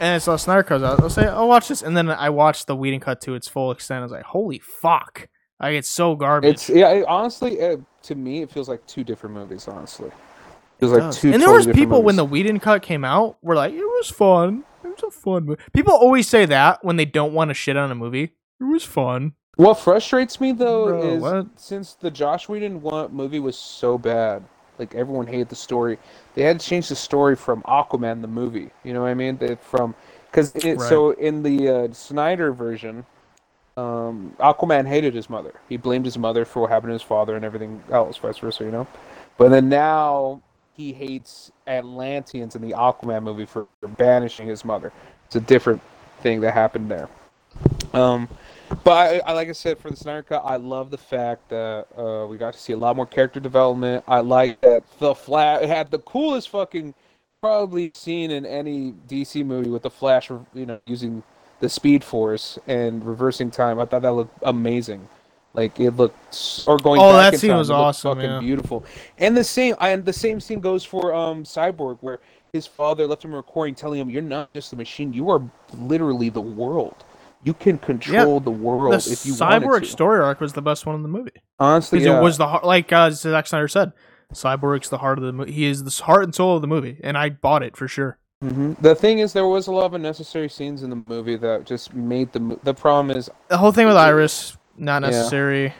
[0.01, 0.83] And I saw Snyder cut.
[0.85, 3.49] I was like, I'll watch this, and then I watched the Whedon cut to its
[3.49, 4.01] full extent.
[4.01, 5.29] I was like, holy fuck!
[5.61, 6.55] Like, it's so garbage.
[6.55, 6.91] It's yeah.
[6.91, 9.66] It, honestly, it, to me, it feels like two different movies.
[9.66, 10.12] Honestly, it
[10.79, 11.20] feels like does.
[11.20, 11.33] two.
[11.33, 12.45] and there was people when the movies.
[12.45, 14.62] Whedon cut came out were like, it was fun.
[14.85, 15.61] It was a fun movie.
[15.73, 18.35] People always say that when they don't want to shit on a movie.
[18.61, 19.33] It was fun.
[19.57, 21.47] What frustrates me though Bro, is what?
[21.57, 24.45] since the Joss Whedon one movie was so bad,
[24.79, 25.99] like everyone hated the story,
[26.35, 28.71] they had to change the story from Aquaman the movie.
[28.85, 29.37] You know what I mean?
[29.39, 29.95] They, from
[30.31, 30.89] because Right.
[30.89, 33.05] so in the uh, Snyder version,
[33.77, 35.55] um, Aquaman hated his mother.
[35.69, 38.65] He blamed his mother for what happened to his father and everything else, vice versa.
[38.65, 38.87] You know,
[39.39, 40.43] but then now
[40.75, 44.93] he hates Atlanteans in the Aquaman movie for, for banishing his mother.
[45.27, 45.81] It's a different
[46.21, 47.09] thing that happened there.
[47.95, 48.29] Um,
[48.85, 51.86] but I, I, like I said, for the Snyder Cut, I love the fact that
[51.97, 54.05] uh, we got to see a lot more character development.
[54.07, 56.95] I like that the Flash had the coolest fucking
[57.40, 61.23] probably scene in any DC movie with the Flash, you know, using
[61.61, 63.78] the Speed Force and reversing time.
[63.78, 65.09] I thought that looked amazing.
[65.55, 67.01] Like it looked, or going.
[67.01, 68.40] Oh, back that in scene time, was awesome, Fucking yeah.
[68.40, 68.85] beautiful.
[69.16, 72.20] And the same, and the same scene goes for um Cyborg, where
[72.53, 75.12] his father left him a recording telling him, "You're not just a machine.
[75.12, 75.43] You are
[75.74, 77.03] literally the world.
[77.44, 80.86] You can control the world The if you Cyborg to." story arc was the best
[80.86, 82.19] one in the movie Honestly, because yeah.
[82.19, 83.93] it was the like uh, Zack Snyder said.
[84.35, 85.52] Cyborg's the heart of the movie.
[85.52, 88.19] He is the heart and soul of the movie, and I bought it for sure.
[88.43, 91.65] hmm The thing is, there was a lot of unnecessary scenes in the movie that
[91.65, 92.59] just made the.
[92.62, 95.09] The problem is, The whole thing with Iris not Yeah.
[95.10, 95.73] necessary.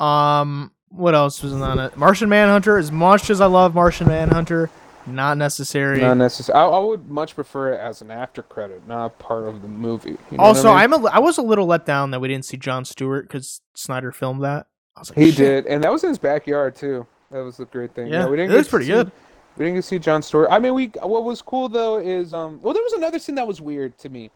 [0.00, 1.96] Um, what else was on it?
[1.96, 2.76] Martian Manhunter.
[2.76, 4.68] As much as I love Martian Manhunter,
[5.06, 6.00] not necessary.
[6.00, 6.58] not necessary.
[6.58, 10.16] I, I would much prefer it as an after credit, not part of the movie.
[10.30, 10.94] You know also, I mean?
[10.94, 13.60] I'm a, I was a little let down that we didn't see John Stewart because
[13.74, 14.66] Snyder filmed that.
[14.96, 17.06] I was like, He "Shit." did, and that was in his backyard too.
[17.30, 18.08] That was a great thing.
[18.08, 19.12] Yeah, we didn't it to pretty see- good.
[19.56, 20.48] We didn't get to see John Stewart.
[20.50, 23.46] I mean, we what was cool though is um well there was another scene that
[23.46, 24.30] was weird to me,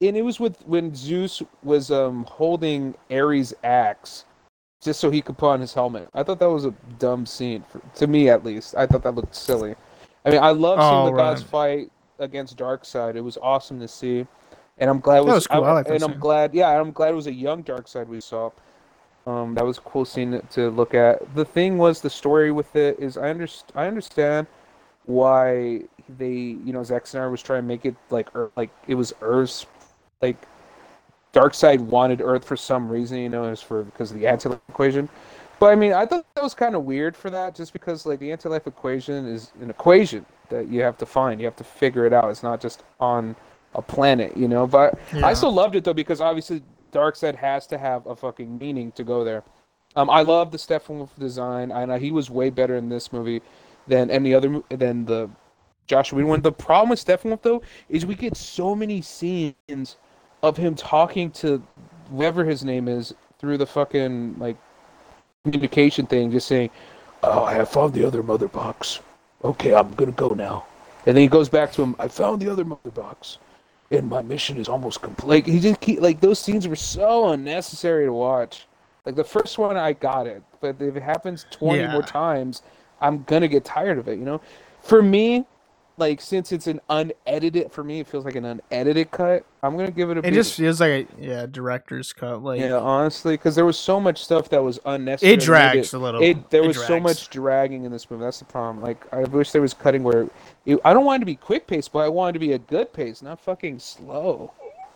[0.00, 4.24] and it was with when Zeus was um holding Ares' axe,
[4.82, 6.08] just so he could put on his helmet.
[6.14, 8.74] I thought that was a dumb scene for, to me at least.
[8.74, 9.74] I thought that looked silly.
[10.24, 13.16] I mean, I love seeing Oh, the gods fight against Darkseid.
[13.16, 14.26] It was awesome to see,
[14.78, 15.34] and I'm glad it was.
[15.34, 15.64] was cool.
[15.64, 18.20] I like that and I'm glad, yeah, I'm glad it was a young Darkseid we
[18.20, 18.50] saw.
[19.26, 21.34] Um, that was a cool scene to look at.
[21.34, 24.48] The thing was, the story with it is, I underst- I understand
[25.04, 25.82] why
[26.18, 29.12] they, you know, Zack Snyder was trying to make it like, Earth, like it was
[29.20, 29.66] Earth's,
[30.20, 30.36] like,
[31.32, 34.60] Darkseid wanted Earth for some reason, you know, it was for because of the anti-life
[34.68, 35.08] equation.
[35.62, 38.18] But I mean, I thought that was kind of weird for that, just because like
[38.18, 42.04] the anti-life equation is an equation that you have to find, you have to figure
[42.04, 42.28] it out.
[42.30, 43.36] It's not just on
[43.76, 44.66] a planet, you know.
[44.66, 45.24] But Yeah.
[45.24, 48.90] I still loved it though because obviously Dark Darkseid has to have a fucking meaning
[48.90, 49.44] to go there.
[49.94, 51.70] Um, I love the Steppenwolf design.
[51.70, 53.40] I know he was way better in this movie
[53.86, 55.30] than any other than the
[55.86, 56.42] Joshua Whedon one.
[56.42, 59.96] The problem with Steppenwolf though is we get so many scenes
[60.42, 61.62] of him talking to
[62.10, 64.56] whoever his name is through the fucking like
[65.44, 66.70] communication thing, just saying,
[67.22, 69.00] "Oh, I have found the other mother box.
[69.44, 70.64] Okay, I'm gonna go now."
[71.04, 71.96] And then he goes back to him.
[71.98, 73.38] I found the other mother box,
[73.90, 75.28] and my mission is almost complete.
[75.28, 78.66] Like he just keep like those scenes were so unnecessary to watch.
[79.04, 81.92] Like the first one, I got it, but if it happens twenty Yeah.
[81.92, 82.62] more times,
[83.00, 84.18] I'm gonna get tired of it.
[84.18, 84.40] You know,
[84.80, 85.44] for me,
[85.98, 89.44] like since it's an unedited, for me it feels like an unedited cut.
[89.62, 90.20] I'm gonna give it a.
[90.20, 90.30] It B.
[90.30, 92.42] just feels like a yeah director's cut.
[92.42, 95.34] Like yeah, honestly, because there was so much stuff that was unnecessary.
[95.34, 96.22] it drags a little.
[96.22, 98.24] It there It was so much dragging in this movie.
[98.24, 98.82] That's the problem.
[98.82, 100.28] Like I wish there was cutting where
[100.66, 102.52] it, I don't want it to be quick pace, but I want it to be
[102.52, 104.52] a good pace, not fucking slow.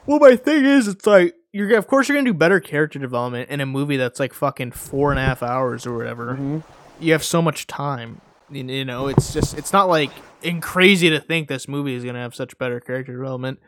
[0.07, 3.51] Well, my thing is, it's like you're of course you're gonna do better character development
[3.51, 6.35] in a movie that's like fucking four and a half hours or whatever.
[6.35, 6.63] Mhm.
[6.99, 8.21] You have so much time.
[8.51, 10.11] You know, it's just it's not like
[10.43, 13.59] in crazy to think this movie is gonna have such better character development,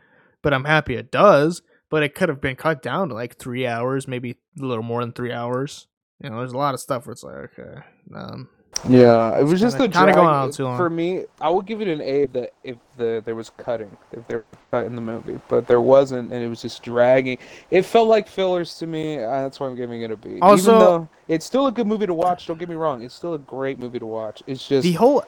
[0.42, 1.62] but I'm happy it does.
[1.90, 5.00] But it could have been cut down to like three hours, maybe a little more
[5.00, 5.86] than three hours.
[6.22, 7.80] You know, there's a lot of stuff where it's like, okay,
[8.14, 8.48] um,
[8.88, 10.76] Yeah, it was just the Kinda- kinda going on too long.
[10.76, 13.96] For me, I would give it an A if the if the there was cutting,
[14.12, 17.38] if there was cut in the movie, but there wasn't, and it was just dragging.
[17.70, 19.18] It felt like fillers to me.
[19.18, 20.38] Uh, that's why I'm giving it a B.
[20.40, 22.46] Also- Even though it's still a good movie to watch.
[22.46, 23.02] Don't get me wrong.
[23.02, 24.42] It's still a great movie to watch.
[24.46, 25.24] It's just the whole.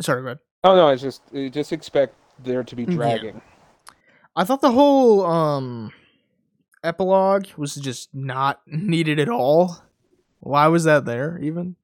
[0.00, 0.38] Sorry, go ahead.
[0.64, 2.94] oh no, it's just you just expect there to be Yeah.
[2.94, 3.40] dragging.
[4.36, 5.92] I thought the whole um
[6.84, 9.78] epilogue was just not needed at all.
[10.40, 11.74] Why was that there even?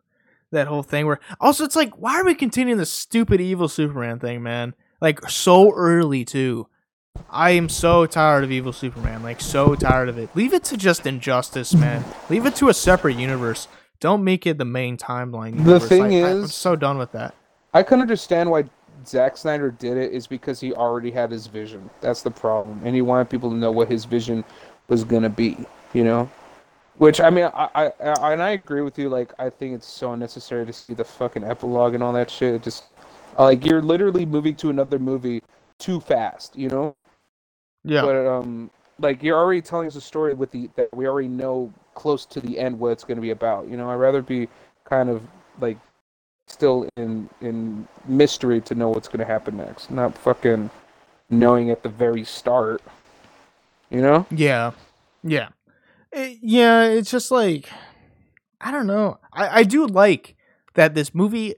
[0.54, 4.18] That whole thing where also it's like why are we continuing this stupid evil Superman
[4.18, 4.74] thing, man?
[5.00, 6.68] Like so early too.
[7.30, 10.30] I am so tired of evil Superman, like so tired of it.
[10.34, 12.04] Leave it to just injustice, man.
[12.30, 13.68] Leave it to a separate universe.
[14.00, 15.52] Don't make it the main timeline.
[15.58, 15.82] universe.
[15.82, 17.34] The thing Like, I- I'm is- so done with that.
[17.72, 18.64] I can understand why
[19.06, 21.88] Zack Snyder did it is because he already had his vision.
[22.00, 24.44] That's the problem, and he wanted people to know what his vision
[24.88, 25.56] was gonna be.
[25.92, 26.30] You know,
[26.98, 29.08] which I mean, I, I, I and I agree with you.
[29.08, 32.54] Like, I think it's so unnecessary to see the fucking epilogue and all that shit.
[32.54, 32.84] It just
[33.38, 35.42] like you're literally moving to another movie
[35.78, 36.56] too fast.
[36.56, 36.96] You know.
[37.84, 38.02] Yeah.
[38.02, 41.72] But um, like you're already telling us a story with the that we already know
[41.94, 43.68] close to the end what it's going to be about.
[43.68, 44.48] You know, I'd rather be
[44.84, 45.22] kind of
[45.60, 45.78] like
[46.46, 50.70] still in in mystery to know what's going to happen next, not fucking
[51.30, 52.82] knowing at the very start.
[53.90, 54.26] You know?
[54.30, 54.72] Yeah,
[55.22, 55.48] yeah,
[56.14, 56.84] It- yeah.
[56.84, 57.68] It's just like
[58.60, 59.18] I don't know.
[59.32, 60.36] I I do like
[60.74, 61.54] that this movie.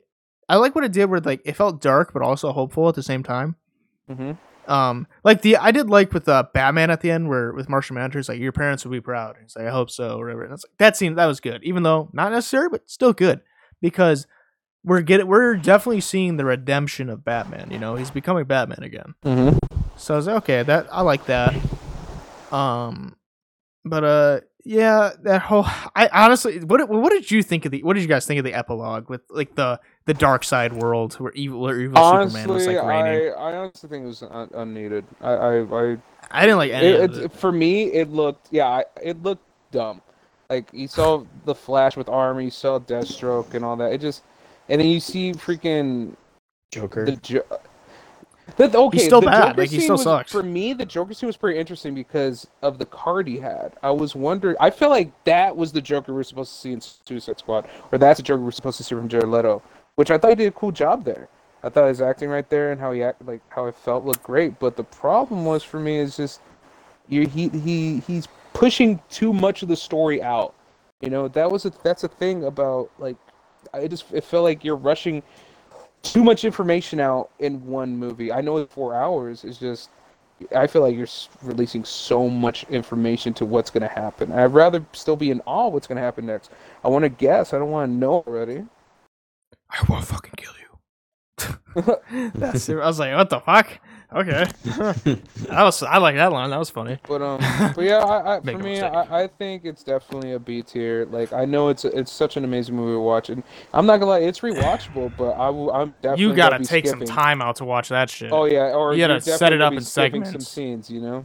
[0.48, 3.02] I like what it did, where like it felt dark but also hopeful at the
[3.02, 3.56] same time.
[4.10, 4.32] Mm-hmm.
[4.70, 7.94] Um, like the I did like with uh, Batman at the end, where with Martian
[7.94, 9.36] Manhunter, it's like your parents will be proud.
[9.40, 10.44] He's like, I hope so, or whatever.
[10.44, 13.40] And it's like that scene that was good, even though not necessary, but still good
[13.80, 14.26] because
[14.84, 17.70] we're getting we're definitely seeing the redemption of Batman.
[17.70, 19.14] You know, he's becoming Batman again.
[19.24, 19.58] Mm-hmm.
[19.96, 21.54] So I was like, okay, that I like that.
[22.52, 23.16] Um,
[23.88, 25.64] but uh, yeah, that whole
[25.94, 27.82] I honestly, what what did you think of the?
[27.82, 31.32] What did you guys think of the epilogue with like the the Darkseid world where
[31.32, 33.32] evil where evil Superman was Honestly, like reigning?
[33.32, 35.04] I, I honestly think it was un- unneeded.
[35.20, 35.96] I, I, I
[36.32, 37.32] I, didn't like any it, of it, it.
[37.32, 40.02] for me, it looked yeah, I- it looked dumb.
[40.50, 43.92] Like you saw the Flash with armor, you saw Deathstroke and all that.
[43.92, 44.22] It just,
[44.68, 46.14] and then you see freaking
[46.72, 47.04] Joker.
[47.04, 47.44] the.
[48.56, 50.30] But okay, still the bad, Joker like, he still was, sucks.
[50.30, 53.72] For me, the Joker scene was pretty interesting because of the card he had.
[53.82, 54.56] I was wondering.
[54.60, 57.68] I feel like that was the Joker we were supposed to see in Suicide Squad,
[57.90, 59.62] or that's the Joker we are supposed to see from Jared Leto,
[59.96, 61.28] which I thought he did a cool job there.
[61.62, 64.22] I thought his acting right there and how he act, like how I felt looked
[64.22, 64.60] great.
[64.60, 66.40] But the problem was for me is just
[67.08, 70.54] you he he he's pushing too much of the story out.
[71.00, 73.16] You know that was a that's a thing about like
[73.74, 75.22] I just it felt like you're rushing
[76.12, 78.32] too much information out in one movie.
[78.32, 79.90] I know four hours is just.
[80.54, 81.06] I feel like you're
[81.42, 84.32] releasing so much information to what's going to happen.
[84.32, 86.50] I'd rather still be in awe of what's going to happen next.
[86.84, 87.54] I want to guess.
[87.54, 88.66] I don't want to know already.
[89.70, 90.66] I will fucking kill you.
[92.34, 92.76] That's it.
[92.76, 93.78] I was like, what the fuck?
[94.12, 96.50] Okay, that was I like that line.
[96.50, 96.98] That was funny.
[97.08, 97.38] But um,
[97.74, 98.80] but yeah, I, I for me.
[98.80, 101.06] I, I think it's definitely a B tier.
[101.06, 103.42] Like I know it's it's such an amazing movie to watch, and
[103.74, 105.12] I'm not gonna lie, it's rewatchable.
[105.18, 107.88] But I will, I'm definitely You gotta gonna be take some time out to watch
[107.88, 108.30] that shit.
[108.32, 111.24] Oh yeah, or You gotta set it up be in skipping Some scenes, you know.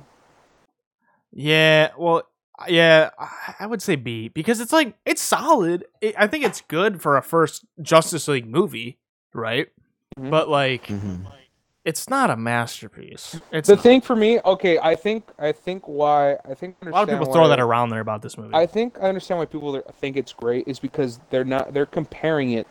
[1.32, 2.24] Yeah, well,
[2.68, 5.86] yeah, I- I would say B because it's like it's solid.
[6.02, 8.98] It, I think it's good for a first Justice League movie,
[9.34, 9.68] right?
[10.20, 10.30] Mhm.
[10.32, 11.26] But like, Mhm.
[11.84, 13.40] It's not a masterpiece.
[13.52, 13.82] It's The not.
[13.84, 17.10] thing for me, okay, I think I think why I think I a lot of
[17.10, 18.54] people throw that around there about this movie.
[18.54, 21.88] I think I understand why people are- think it's great is because they're not they're
[21.88, 22.68] comparing it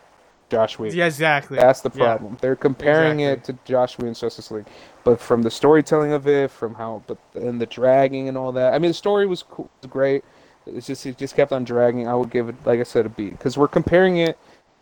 [0.49, 0.97] Joss Whedon.
[0.97, 1.57] yeah, exactly.
[1.59, 2.07] That's the Yeah.
[2.07, 2.37] problem.
[2.41, 4.67] They're comparing it to Joss Whedon's Justice League,
[5.03, 8.75] but from the storytelling of it, from how, but and the dragging and all that.
[8.75, 10.25] I mean, the story was cool, was great.
[10.67, 12.07] It's just it just kept on dragging.
[12.07, 14.39] I would give it, like I said, a B because we're comparing it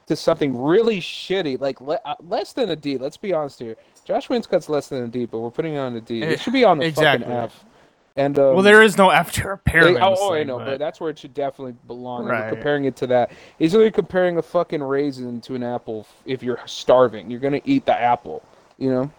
[0.09, 2.98] to something really shitty, like le- uh, less than a D.
[2.98, 3.76] Let's be honest here.
[4.05, 6.22] Joss cut's less than a D, but we're putting it on a D.
[6.22, 7.24] Eh, It should be on the exactly.
[7.26, 7.64] fucking F.
[8.16, 10.01] And um, well, there is no after like, apparently.
[10.02, 12.24] oh, oh, I know, but that's where it should definitely belong.
[12.24, 12.52] Right.
[12.52, 13.30] comparing it to that.
[13.60, 16.05] He's really comparing a fucking raisin to an apple.
[16.26, 18.43] If you're starving, you're gonna eat the apple.
[18.76, 19.10] You know.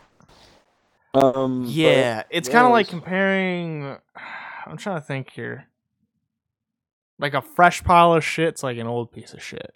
[1.13, 1.63] Um.
[1.63, 3.95] but- Yeah, it's kind of like comparing.
[4.65, 5.65] I'm trying to think here.
[7.19, 9.71] Like a fresh pile of shit's like an old piece of shit.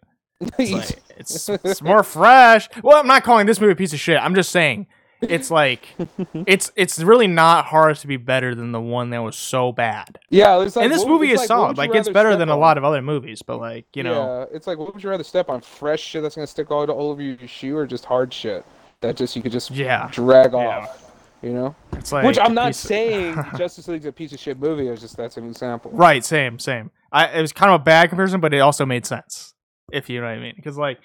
[0.57, 2.67] It's like it's, it's more fresh.
[2.83, 4.17] Well, I'm not calling this movie a piece of shit.
[4.17, 4.87] I'm just saying
[5.21, 5.87] it's like
[6.33, 10.19] it's it's really not hard to be better than the one that was so bad.
[10.29, 11.77] yeah, like, and this movie is like, solid.
[11.77, 14.67] Like it's better than a lot of other movies, but like you know, Yeah, it's
[14.67, 15.61] like what would you rather step on?
[15.61, 18.65] Fresh shit that's gonna stick all, all over your shoe, or just hard shit
[19.01, 20.09] that just you could just Yeah.
[20.11, 20.57] drag Yeah.
[20.79, 20.99] off.
[21.41, 21.75] You know.
[21.91, 24.87] it's like Which I'm not saying Justice League's a piece of shit movie.
[24.87, 25.91] It's just that's an example.
[25.91, 26.89] Right, same, same.
[27.11, 29.52] I it was kind of a bad comparison, but it also made sense.
[29.91, 30.99] If you know what I mean, because like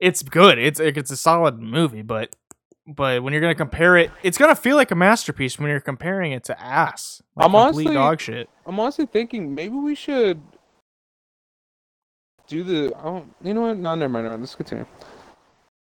[0.00, 0.58] it's good.
[0.58, 2.34] It's it's a solid movie, but
[2.86, 6.32] but when you're gonna compare it, it's gonna feel like a masterpiece when you're comparing
[6.32, 7.22] it to ass.
[7.36, 8.48] Like I'm honestly- dog shit.
[8.66, 10.40] I'm honestly thinking maybe we should
[12.48, 12.94] do the.
[12.98, 13.34] I don't.
[13.42, 13.78] You know what?
[13.78, 14.24] No, never mind.
[14.24, 14.42] Never mind.
[14.42, 14.84] Let's continue.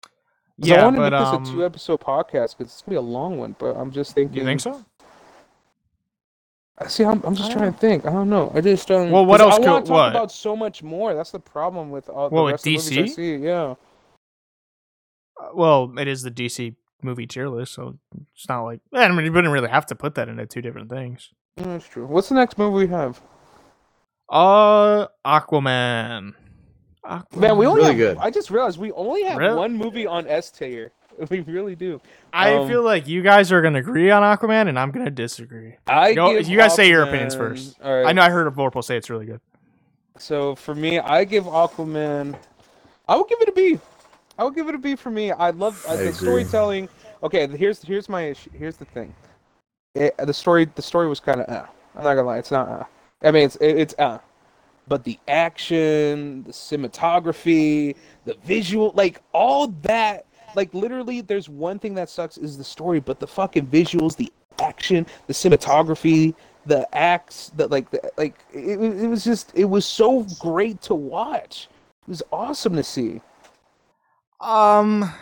[0.05, 0.09] I
[0.59, 2.97] Yeah, wanted but to make um, this a two episode podcast because it's gonna be
[2.97, 3.57] a long one.
[3.59, 4.39] But I'm just thinking.
[4.39, 4.85] you think so?
[6.89, 8.07] See, I'm, I'm just I trying to think.
[8.07, 8.51] I don't know.
[8.55, 9.11] I just don't.
[9.11, 10.09] Well, what else I want to talk what?
[10.11, 11.15] about so much more.
[11.15, 13.15] That's the problem with all the What, with rest of the movies I DC?
[13.15, 13.37] see.
[13.37, 13.75] Yeah.
[15.41, 17.99] Uh, Well, it is the DC movie tier list, so
[18.35, 20.89] it's not like I mean you wouldn't really have to put that into two different
[20.91, 21.31] things.
[21.57, 22.07] Yeah, That's true.
[22.07, 23.21] What's the next movie we have?
[24.29, 26.33] Uh, Aquaman.
[27.05, 27.37] Aquaman.
[27.37, 28.17] Man, we only Really have, good.
[28.19, 29.57] I just realized we only have Really?
[29.59, 30.93] one movie on S tier.
[31.31, 32.01] We really do.
[32.33, 35.77] I um, feel like you guys are gonna agree on Aquaman, and I'm gonna disagree.
[35.87, 37.77] I Go- give you guys say your opinions first.
[37.83, 38.07] All right.
[38.07, 39.41] I know I heard a Vorpal say it's really good.
[40.19, 42.37] So for me, I give Aquaman.
[43.09, 43.79] I would give it a B.
[44.39, 45.31] I would give it a B for me.
[45.31, 46.13] I love uh, I the agree.
[46.15, 46.89] storytelling.
[47.23, 48.51] Okay, here's here's my issue.
[48.53, 49.15] Here's the thing.
[49.95, 52.69] it, the story the story was kind of uh, I'm not gonna lie, it's not.
[52.69, 52.85] Uh.
[53.23, 54.19] I mean, it's it, it's uh,
[54.89, 60.27] but the action, the cinematography, the visual, like all that,
[60.57, 64.33] like literally, there's one thing that sucks is the story, but the fucking visuals, the
[64.61, 66.35] action, the cinematography,
[66.67, 70.95] the acts, that like the, like it, it was just it was so great to
[70.95, 71.69] watch.
[72.07, 73.21] It was awesome to see.
[74.41, 75.13] Um,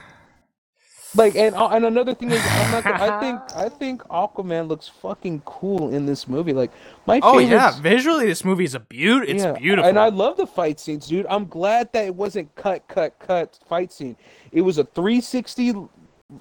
[1.14, 4.88] like and uh, and another thing is I'm not I think I think Aquaman looks
[4.88, 6.52] fucking cool in this movie.
[6.52, 6.70] Like
[7.06, 9.28] my favorite oh yeah, visually this movie is a beaut.
[9.28, 11.26] It's yeah, beautiful, and I love the fight scenes, dude.
[11.28, 14.16] I'm glad that it wasn't cut, cut, cut fight scene.
[14.52, 15.72] It was a 360,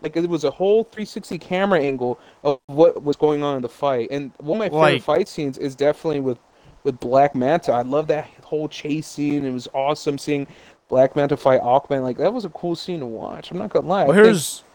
[0.01, 3.69] like it was a whole 360 camera angle of what was going on in the
[3.69, 4.09] fight.
[4.11, 6.37] And one of my favorite like, fight scenes is definitely with
[6.83, 7.71] with Black Manta.
[7.71, 9.45] I love that whole chase scene.
[9.45, 10.47] It was awesome seeing
[10.90, 12.03] Black Manta fight Aquaman.
[12.03, 13.52] Like that was a cool scene to watch.
[13.52, 14.06] I'm not gonna lie.
[14.06, 14.66] Well, here's think...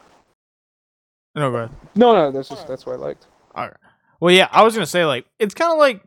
[1.37, 1.71] no, go ahead.
[1.95, 3.27] No, no, that's just that's what I liked.
[3.55, 3.77] All right.
[4.21, 6.03] Well, yeah, I was gonna say like it's kind of like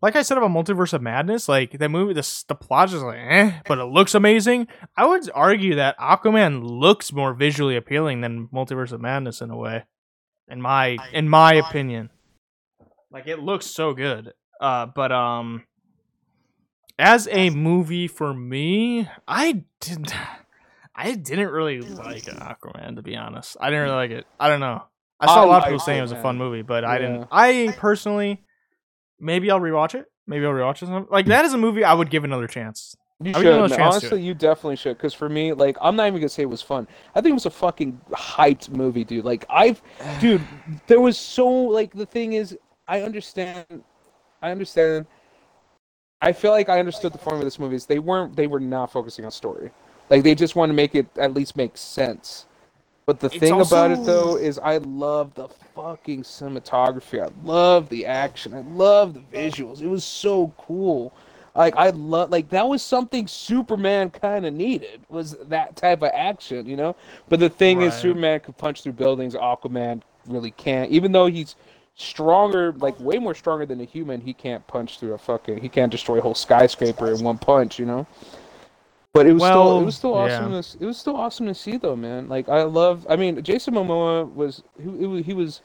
[0.00, 3.18] like I said about Multiverse of Madness, like that movie, the the plot is like,
[3.18, 4.68] eh, but it looks amazing.
[4.96, 9.56] I would argue that Aquaman looks more visually appealing than Multiverse of Madness in a
[9.56, 9.84] way,
[10.48, 12.10] in my in my opinion.
[13.10, 14.32] Like it looks so good.
[14.60, 15.64] Uh, but um,
[16.98, 20.12] as a movie for me, I did
[20.94, 23.56] I didn't really like Aquaman to be honest.
[23.60, 24.26] I didn't really like it.
[24.40, 24.82] I don't know.
[25.20, 26.90] I saw I a lot of people saying it was a fun movie, but yeah.
[26.90, 27.28] I didn't.
[27.30, 28.42] I personally,
[29.20, 30.10] maybe I'll rewatch it.
[30.26, 31.10] Maybe I'll rewatch it.
[31.10, 32.96] Like that is a movie I would give another chance.
[33.20, 33.72] You should.
[33.80, 34.96] Honestly, you definitely should.
[34.96, 36.86] Because for me, like, I'm not even gonna say it was fun.
[37.14, 39.24] I think it was a fucking hyped movie, dude.
[39.24, 39.82] Like, I've,
[40.20, 40.40] dude,
[40.86, 42.56] there was so like the thing is,
[42.86, 43.82] I understand,
[44.40, 45.06] I understand
[46.20, 47.76] I feel like I understood the formula of this movie.
[47.76, 49.70] Is they weren't they were not focusing on story.
[50.10, 52.46] Like they just want to make it at least make sense.
[53.06, 53.76] But the it's thing also...
[53.76, 57.22] about it though is I love the fucking cinematography.
[57.22, 58.52] I love the action.
[58.54, 59.80] I love the visuals.
[59.80, 61.12] It was so cool.
[61.54, 66.10] Like I love like that was something Superman kind of needed was that type of
[66.14, 66.96] action, you know.
[67.28, 67.88] But the thing right.
[67.88, 69.34] is, Superman could punch through buildings.
[69.34, 71.56] Aquaman really can't, even though he's
[71.98, 74.20] stronger, like way more stronger than a human.
[74.20, 75.60] He can't punch through a fucking.
[75.60, 77.78] He can't destroy a whole skyscraper in one punch.
[77.78, 78.06] You know.
[79.12, 80.52] But it was well, still it was still awesome.
[80.52, 80.60] Yeah.
[80.62, 82.28] To, it was still awesome to see though, man.
[82.28, 83.06] Like I love.
[83.10, 85.60] I mean, Jason Momoa was he, he was.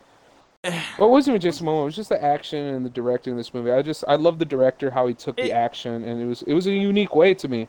[0.97, 1.83] What wasn't even Jason Momoa?
[1.83, 3.71] It was just the action and the directing of this movie.
[3.71, 6.41] I just I love the director how he took it, the action and it was
[6.43, 7.67] it was a unique way to me.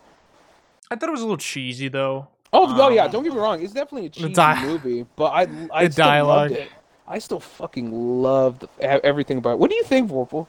[0.91, 2.29] I thought it was a little cheesy though.
[2.53, 3.61] Oh, um, oh yeah, don't get me wrong.
[3.61, 5.41] It's definitely a cheesy di- movie, but I
[5.73, 6.53] I the dialogue.
[6.53, 6.69] loved it.
[7.07, 9.53] I still fucking love everything about.
[9.53, 9.59] It.
[9.59, 10.47] What do you think, Vorpal?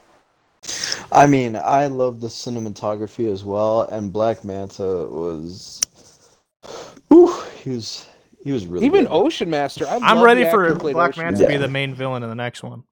[1.12, 5.80] I mean, I love the cinematography as well, and Black Manta was,
[7.08, 8.06] whew, he was
[8.42, 9.12] he was really even good.
[9.12, 9.86] Ocean Master.
[9.86, 12.84] I am ready for Black Manta to be the main villain in the next one.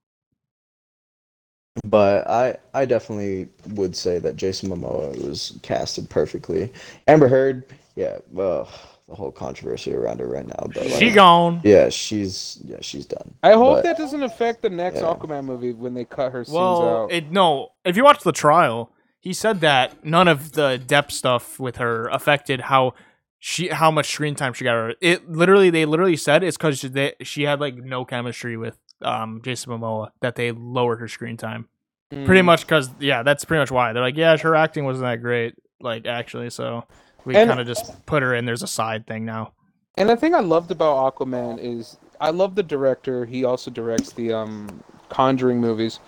[1.85, 6.73] But I I definitely would say that Jason Momoa was casted perfectly.
[7.09, 7.65] Amber Heard,
[7.97, 8.69] yeah, well
[9.09, 10.66] the whole controversy around her right now.
[10.72, 11.60] But she gone.
[11.62, 13.35] Yeah, she's yeah, she's done.
[13.43, 15.02] I hope but, that doesn't affect the next yeah.
[15.02, 17.12] Aquaman movie when they cut her scenes well, out.
[17.12, 21.60] It, no, if you watch the trial, he said that none of the depth stuff
[21.60, 22.94] with her affected how
[23.39, 24.72] she how much screen time she got.
[24.72, 24.94] Her.
[25.01, 29.43] It literally they literally said it's because she, she had like no chemistry with um
[29.44, 31.68] Jason Momoa that they lowered her screen time.
[32.10, 32.24] Mm.
[32.24, 35.20] Pretty much because yeah, that's pretty much why they're like yeah, her acting wasn't that
[35.20, 36.85] great like actually so
[37.24, 38.44] we kind of just put her in.
[38.44, 39.52] There's a side thing now.
[39.96, 43.24] And the thing I loved about Aquaman is I love the director.
[43.24, 46.01] He also directs the um, Conjuring movies,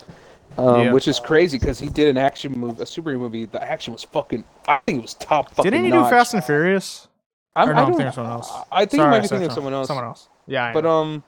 [0.59, 0.93] um, yeah.
[0.93, 3.45] which is crazy because he did an action movie, a superhero movie.
[3.45, 4.45] The action was fucking.
[4.67, 5.71] I think it was top fucking.
[5.71, 6.07] Didn't he notch.
[6.07, 7.09] do Fast and Furious?
[7.55, 8.53] I'm, or no, I don't, think someone else.
[8.71, 9.87] I think Sorry, might be thinking of someone else.
[9.87, 10.29] Someone else.
[10.47, 10.73] Yeah.
[10.73, 11.23] but um,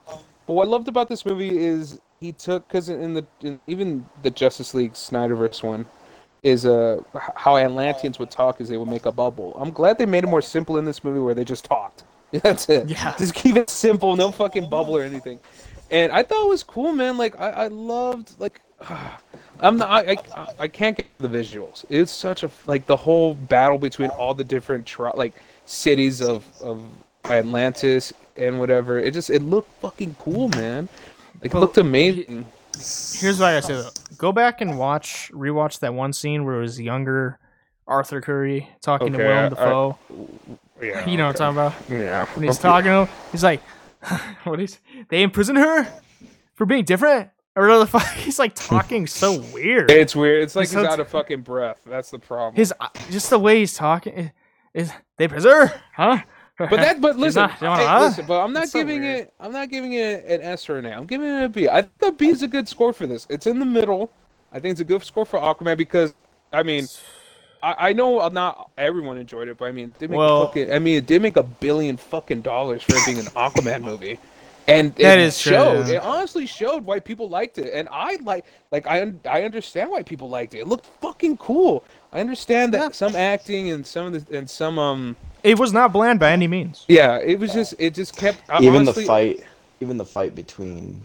[0.46, 4.06] but what I loved about this movie is he took because in the in, even
[4.22, 5.86] the Justice League Snyderverse one,
[6.42, 7.00] is uh
[7.34, 9.56] how Atlanteans would talk is they would make a bubble.
[9.58, 12.04] I'm glad they made it more simple in this movie where they just talked.
[12.32, 12.88] That's it.
[12.88, 13.14] Yeah.
[13.16, 15.40] Just keep it simple, no fucking bubble or anything.
[15.90, 17.16] And I thought it was cool, man.
[17.16, 18.60] Like I, I loved like
[19.60, 21.84] I'm not I, I I can't get the visuals.
[21.88, 25.34] It's such a like the whole battle between all the different tri- like
[25.66, 26.82] cities of of
[27.24, 28.98] Atlantis and whatever.
[28.98, 30.88] It just it looked fucking cool, man.
[31.42, 32.46] Like it looked amazing.
[32.78, 34.16] Here's what I gotta say though.
[34.16, 37.38] Go back and watch, rewatch that one scene where it was younger
[37.86, 39.98] Arthur Curry talking okay, to Willem Dafoe.
[40.80, 42.02] yeah, you know what I'm talking about?
[42.02, 42.26] Yeah.
[42.34, 43.60] When he's talking to him, he's like,
[44.44, 44.78] "What is?
[45.08, 45.88] They imprison her
[46.54, 49.90] for being different." Or the fuck, he's like talking so weird.
[49.90, 50.44] It's weird.
[50.44, 51.80] It's like he's, out of fucking breath.
[51.84, 52.54] That's the problem.
[52.54, 54.30] His uh, just the way he's talking
[54.74, 56.18] is they her, huh?
[56.58, 58.00] But that, but listen, not- hey, huh?
[58.06, 59.20] listen, but I'm not That's so giving weird.
[59.20, 59.32] it.
[59.38, 60.90] I'm not giving it an S or an A.
[60.90, 61.68] I'm giving it a B.
[61.68, 63.26] I think a B is a good score for this.
[63.30, 64.10] It's in the middle.
[64.52, 66.14] I think it's a good score for Aquaman because,
[66.52, 66.86] I mean,
[67.62, 70.46] I, I know not everyone enjoyed it, but I mean, it did make Well- a
[70.46, 73.82] fucking, I mean, it did make a billion fucking dollars for it being an Aquaman
[73.82, 74.18] movie.
[74.66, 75.88] And That it is true, showed.
[75.88, 75.94] yeah.
[75.94, 79.90] It honestly showed why people liked it, and I like, like I, un- I understand
[79.90, 80.58] why people liked it.
[80.58, 81.84] It looked fucking cool.
[82.12, 82.90] I understand that Yeah.
[82.90, 86.48] some acting and some of the and some um It was not bland by any
[86.48, 86.84] means.
[86.88, 89.44] yeah, it was just it just kept I even honestly, the fight,
[89.80, 91.00] even the fight between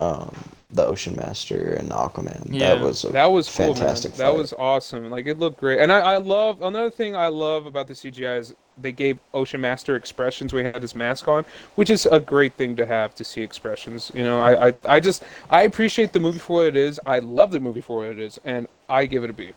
[0.00, 0.34] um,
[0.70, 2.46] the Ocean Master and Aquaman.
[2.50, 4.14] Yeah, that was a That was cool, fantastic.
[4.14, 5.10] That was awesome.
[5.10, 8.38] Like it looked great, and I, I love another thing I love about the CGI
[8.38, 11.44] is they gave Ocean Master expressions when he had his mask on,
[11.74, 14.12] which is a great thing to have to see expressions.
[14.14, 17.00] You know, I, I, I just I appreciate the movie for what it is.
[17.06, 19.52] I love the movie for what it is, and I give it a B.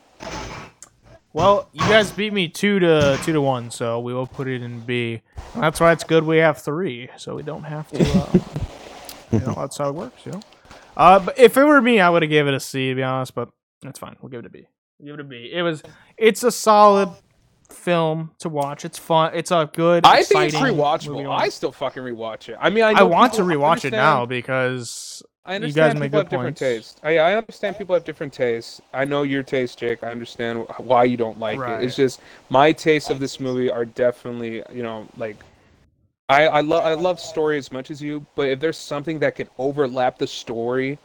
[1.34, 4.62] Well, you guys beat me two to two to one, so we will put it
[4.62, 5.22] in B.
[5.54, 8.02] And that's why it's good we have three, so we don't have to.
[8.04, 8.40] Uh,
[9.32, 10.42] you know, that's how it works, you know.
[10.98, 13.04] Uh, but if it were me, I would have gave it a C to be
[13.04, 13.50] honest, but
[13.82, 14.18] that's fine.
[14.22, 14.68] We'll give it a B.
[15.00, 15.50] We'll give it a B.
[15.54, 15.82] It was,
[16.18, 17.10] it's a solid
[17.70, 18.84] film to watch.
[18.84, 19.32] It's fun.
[19.34, 20.06] It's a good.
[20.06, 21.30] I think it's rewatchable.
[21.34, 22.58] I still fucking rewatch it.
[22.60, 25.94] I mean, I, I want to people- I rewatch it now because I you understand
[25.96, 27.00] guys people have different tastes.
[27.04, 28.80] I, I understand people have different tastes.
[28.94, 30.04] I know your taste, Jake.
[30.04, 31.82] I understand why you don't like Right.
[31.82, 31.86] it.
[31.86, 35.38] It's just my tastes of this movie are definitely, you know, like
[36.30, 39.36] I I love I love story as much as you, but if there's something that
[39.36, 41.00] can overlap the story,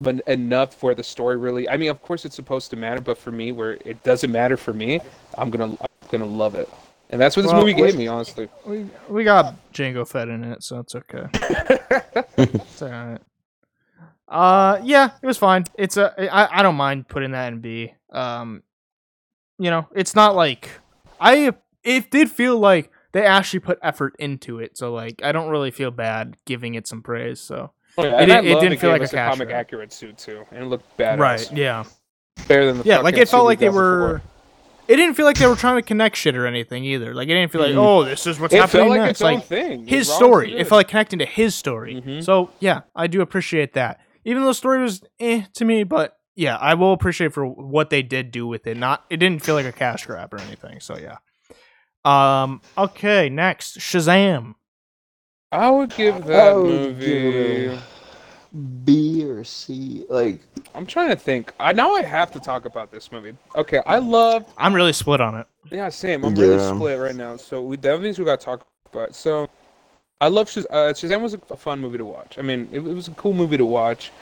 [0.00, 3.16] but enough for the story really, I mean, of course it's supposed to matter, but
[3.16, 5.00] for me, where it doesn't matter for me,
[5.38, 6.68] I'm gonna I'm gonna love it,
[7.10, 8.48] and that's what this Well, movie gave me, honestly.
[8.66, 11.26] we we got Jango Fett in it, so it's okay.
[12.36, 13.20] it's alright.
[14.28, 15.64] Uh, yeah, it was fine.
[15.76, 17.94] It's a I I don't mind putting that in B.
[18.12, 18.62] Um,
[19.58, 20.70] you know, it's not like
[21.20, 21.52] I
[21.82, 25.70] it did feel like they actually put effort into it, so like I don't really
[25.70, 27.40] feel bad giving it some praise.
[27.40, 29.92] So Oh, yeah, It and I didn't- it didn't feel like a cash comic accurate
[29.92, 31.18] suit too, and it looked badass.
[31.18, 31.84] right, yeah,
[32.48, 34.14] better than the yeah, like it felt like they were.
[34.14, 34.22] before.
[34.88, 37.14] It didn't feel like they were trying to connect shit or anything either.
[37.14, 37.78] Like it didn't feel like, Mhm.
[37.78, 39.10] oh, this is what's It happening felt like next.
[39.12, 39.86] its own like thing.
[39.86, 40.54] his story.
[40.58, 42.02] It felt like connecting to his story.
[42.04, 42.22] Mhm.
[42.24, 44.00] So yeah, I do appreciate that.
[44.24, 47.90] Even though the story was eh to me, but yeah, I will appreciate for what
[47.90, 48.76] they did do with it.
[48.76, 50.80] Not it didn't feel like a cash grab or anything.
[50.80, 51.16] So yeah.
[52.04, 52.60] Um.
[52.76, 53.28] Okay.
[53.28, 54.54] Next, Shazam.
[55.52, 57.06] I would give that I would movie.
[57.06, 57.78] give it
[58.84, 60.04] B or C.
[60.08, 60.40] Like
[60.74, 61.52] I'm trying to think.
[61.60, 63.36] I now I have to talk about this movie.
[63.56, 64.44] Okay, I love.
[64.56, 65.46] I'm really split on it.
[65.70, 66.24] Yeah, same.
[66.24, 67.36] I'm really split right now.
[67.36, 69.14] So we definitely we got to talk about.
[69.14, 69.48] So
[70.20, 71.20] I love Shaz- uh, Shazam.
[71.20, 72.38] Was a, fun movie to watch.
[72.38, 74.12] I mean, it, it was a cool movie to watch,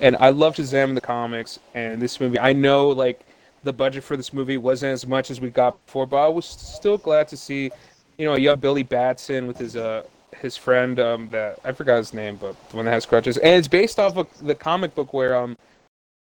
[0.00, 1.58] and I love Shazam in the comics.
[1.74, 3.24] And this movie, I know like
[3.64, 6.46] the budget for this movie wasn't as much as we got before, but I was
[6.46, 7.70] still glad to see,
[8.18, 10.04] you know, young Billy Batson with his uh
[10.38, 13.54] his friend um that I forgot his name, but the one that has crutches, and
[13.54, 15.56] it's based off of the comic book where um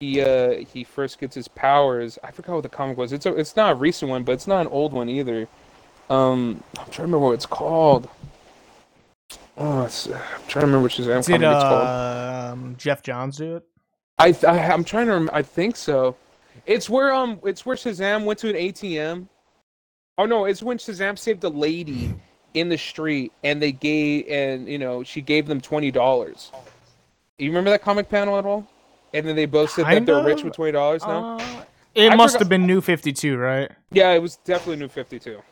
[0.01, 2.19] he uh he first gets his powers.
[2.25, 3.13] I forgot what the comic was.
[3.13, 5.49] It's a, it's not a recent one, but it's not an old one either.
[6.11, 8.09] Um, I'm trying to remember what it's called.
[9.57, 10.13] Oh, it's, I'm
[10.49, 11.87] trying to remember which Shazam Did comic it's called.
[12.53, 13.65] um, Geoff Johns do it?
[14.19, 15.13] I, I I'm trying to.
[15.15, 16.17] Rem- I think so.
[16.67, 19.27] It's where um it's where Shazam went to an ATM.
[20.19, 22.15] Oh no, it's when Shazam saved a lady
[22.55, 26.53] in the street and they gave and you know she gave them twenty dollars.
[27.39, 28.67] You remember that comic panel at all?
[29.15, 31.37] And then they both said that they're rich with twenty dollars now.
[31.39, 31.65] Uh,
[31.95, 33.71] it I must forgot- have been New Fifty Two, right?
[33.91, 35.43] yeah, it was definitely New Fifty Two.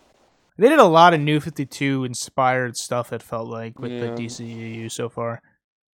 [0.60, 3.14] They did a lot of New Fifty Two inspired stuff.
[3.14, 4.00] It felt like with Yeah.
[4.00, 5.40] the DCEU so far.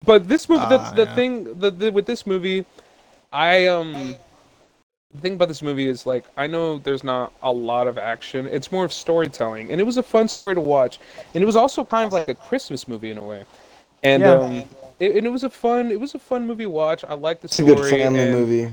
[0.05, 1.15] But this movie, the, Ah, the yeah.
[1.15, 2.63] thing, the, the with this movie,
[3.33, 4.15] I um,
[5.13, 8.45] the thing about this movie is like I know there's not a lot of action.
[8.45, 10.99] It's more of storytelling, and it was a fun story to watch,
[11.33, 13.43] and it was also kind of like a Christmas movie in a way,
[14.03, 14.31] and Yeah.
[14.33, 14.63] um,
[14.99, 17.03] it, and it was a fun, it was a fun movie to watch.
[17.03, 17.71] I like the story.
[17.71, 18.71] it's a good family and- movie.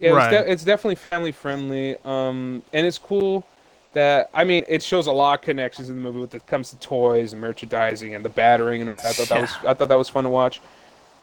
[0.00, 1.96] Yeah, it's, de- it's definitely family friendly.
[2.04, 3.46] Um, and it's cool
[3.94, 6.70] that I mean it shows a lot of connections in the movie when it comes
[6.70, 9.98] to toys and merchandising and the battering, and I thought that was I thought that
[9.98, 10.60] was fun to watch.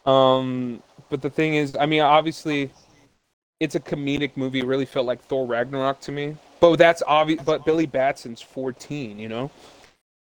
[0.06, 2.70] Um, but the thing is, I mean, obviously,
[3.58, 4.60] it's a comedic movie.
[4.60, 6.36] It really felt like Thor Ragnarok to me.
[6.60, 7.42] But that's obvious.
[7.42, 9.50] But Billy Batson's 14, you know.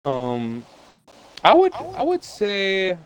[0.05, 0.65] Um,
[1.43, 2.97] I would I would say.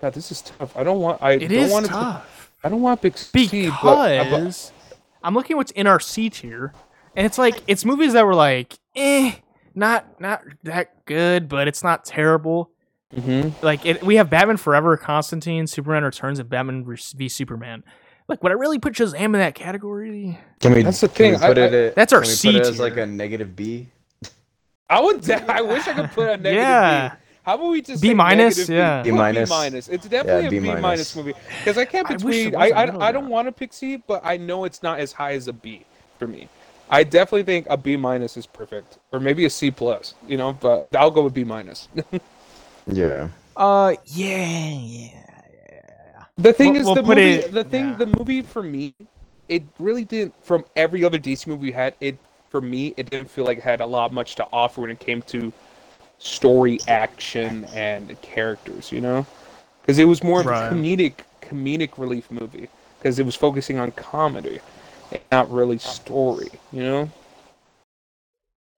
[0.00, 0.76] God, this is tough.
[0.76, 1.22] I don't want.
[1.22, 4.72] I It don't want tough I don't want big C, but, uh, but because
[5.26, 6.72] I'm looking at what's in our C tier,
[7.16, 9.32] and it's like it's movies that were like, eh,
[9.74, 12.70] not not that good, but it's not terrible.
[13.12, 13.52] Mhm.
[13.60, 17.82] Like it, we have Batman Forever, Constantine, Superman Returns, and Batman v Superman.
[18.28, 20.38] like would I really put Shazam in that category?
[20.60, 20.82] Can we?
[20.84, 22.52] That's the can we thing, I- put I- it at, That's our can we C
[22.52, 22.82] put it as tier.
[22.84, 23.88] like a negative B.
[24.88, 25.28] I would.
[25.28, 27.08] I wish I could put a negative Yeah.
[27.08, 27.14] B.
[27.46, 28.68] How about we just B minus?
[28.68, 29.02] Yeah.
[29.04, 29.48] B, B minus.
[29.48, 29.88] Minus.
[29.88, 31.16] It's definitely Yeah, a B B minus minus.
[31.16, 32.48] movie because I can't between.
[32.48, 34.64] it I was a I, middle I don't want to pick C, but I know
[34.64, 35.84] it's not as high as a B
[36.18, 36.48] for me.
[36.90, 40.14] I definitely think a B minus is perfect, or maybe a C plus.
[40.26, 41.88] You know, but I'll go with B minus.
[42.88, 43.28] Yeah.
[43.56, 45.08] Uh, yeah, yeah.
[45.08, 46.24] Yeah.
[46.38, 47.22] The thing We'll- is, we'll the movie.
[47.32, 47.96] it- the thing, yeah.
[47.96, 48.94] the movie for me,
[49.48, 50.34] it really didn't.
[50.44, 52.16] From every other DC movie we had, it
[52.50, 55.00] for me, it didn't feel like it had a lot much to offer when it
[55.00, 55.52] came to
[56.18, 58.92] story, action, and characters.
[58.92, 59.26] You know,
[59.80, 60.66] because it was more of Right.
[60.66, 62.68] a comedic, comedic relief movie
[62.98, 64.60] because it was focusing on comedy,
[65.12, 66.50] and not really story.
[66.72, 67.10] You know.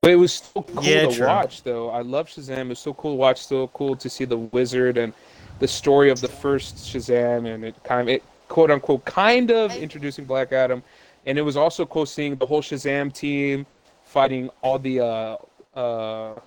[0.01, 1.27] But it was so cool Yeah, to true.
[1.27, 1.89] watch, though.
[1.89, 2.57] I love Shazam.
[2.59, 3.45] It was so cool to watch.
[3.45, 5.13] So cool to see the wizard and
[5.59, 9.75] the story of the first Shazam, and it kind of, it quote unquote, kind of
[9.75, 10.83] introducing Black Adam,
[11.25, 13.65] and it was also cool seeing the whole Shazam team
[14.03, 15.37] fighting all the, uh,
[15.75, 16.39] uh,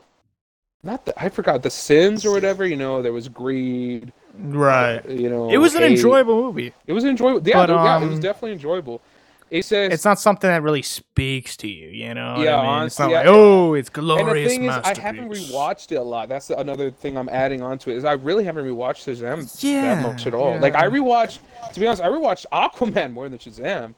[0.82, 2.66] not the, I forgot the sins or whatever.
[2.66, 4.12] You know, there was greed.
[4.38, 5.06] Right.
[5.08, 6.72] You know, It was an enjoyable movie.
[6.86, 7.46] It was enjoyable.
[7.46, 9.02] Yeah, But, yeah, it was um, definitely enjoyable.
[9.50, 12.34] It says It's not something that really speaks to you, you know.
[12.34, 12.86] what Yeah, I mean?
[12.86, 15.96] it's not honestly, like oh, it's And the glorious thing is, I haven't rewatched it
[15.96, 16.28] a lot.
[16.28, 17.96] That's another thing I'm adding on to it.
[17.96, 20.56] Is I really haven't rewatched Shazam Yeah, that much at all.
[20.58, 20.90] Like I yeah.
[20.90, 21.40] rewatched,
[21.72, 23.94] to be honest, I rewatched Aquaman more than Shazam.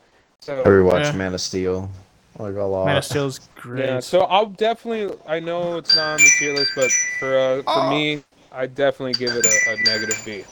[0.58, 1.12] I So rewatched Yeah.
[1.12, 1.90] Man of Steel
[2.38, 2.86] like a lot.
[2.86, 3.84] Man of Steel's great.
[3.84, 5.16] yeah, so I'll definitely.
[5.26, 7.90] I know it's not on the tier list, but for uh, for Oh.
[7.90, 10.44] me, I definitely give it a, a negative B.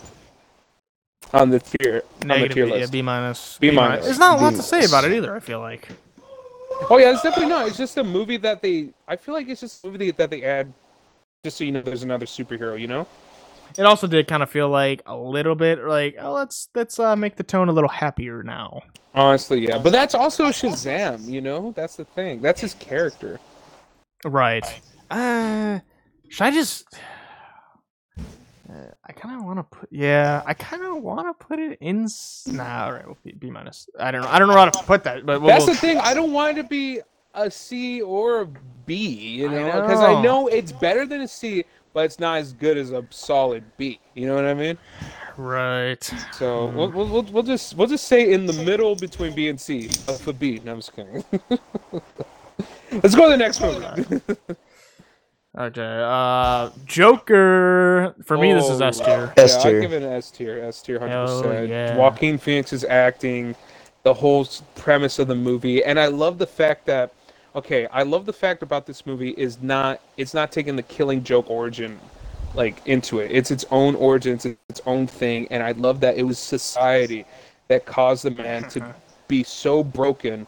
[1.33, 2.87] On the tier, on the Negative tier B, yeah.
[2.87, 3.59] B minus.
[3.59, 4.05] B minus.
[4.05, 5.35] There's not a lot B to say about it either.
[5.35, 5.89] I feel like.
[6.89, 7.69] Oh yeah, it's definitely not.
[7.69, 8.89] It's just a movie that they.
[9.07, 10.73] I feel like it's just a movie that they add,
[11.45, 12.79] just so you know, there's another superhero.
[12.81, 13.07] You know.
[13.79, 17.17] It also did kind of feel like a little bit like, oh, let's let's uh,
[17.17, 18.83] make the tone a little happier now.
[19.15, 19.79] Honestly, yeah.
[19.79, 21.73] But that's also Shazam, you know?
[21.75, 22.41] That's the thing.
[22.41, 23.41] That's his character.
[24.25, 24.65] Right.
[25.11, 25.81] Uh,
[26.29, 26.87] should I just?
[28.19, 29.89] Uh, I kind of want to put.
[29.91, 32.07] Yeah, I kind of want to put it in.
[32.47, 33.89] Nah, all right, we'll be B minus.
[33.99, 34.29] I don't know.
[34.29, 35.99] I don't know how to put that, but we'll, That's we'll- the thing.
[35.99, 37.01] I don't want it to be
[37.35, 38.47] a C or a
[38.87, 39.65] B, you know?
[39.81, 40.23] Because I know.
[40.23, 43.99] know it's better than a C, but it's not as good as a solid B.
[44.15, 44.79] You know what I mean?
[45.37, 46.03] right.
[46.33, 49.61] So we'll, we'll, we'll, we'll just we'll just say in the middle between B and
[49.61, 49.89] C.
[50.09, 50.61] Uh, for B.
[50.65, 51.25] No, I'm just kidding.
[52.93, 54.21] Let's go to the next movie.
[55.59, 56.03] Okay.
[56.07, 58.15] Uh, Joker.
[58.25, 59.33] For me, this is Oh, S tier.
[59.37, 59.79] S tier.
[59.79, 60.63] I give it an S tier.
[60.63, 61.69] S tier, hundred percent.
[61.69, 61.97] yeah.
[61.97, 63.57] Joaquin Phoenix's acting,
[64.05, 64.47] the whole
[64.77, 67.13] premise of the movie, and I love the fact that.
[67.55, 71.25] Okay, I love the fact about this movie is not it's not taking the Killing
[71.25, 71.99] Joke origin
[72.55, 73.31] like into it.
[73.33, 77.25] It's its own origin, it's its own thing, and I love that it was society
[77.69, 78.95] that caused the man to
[79.29, 80.47] be so broken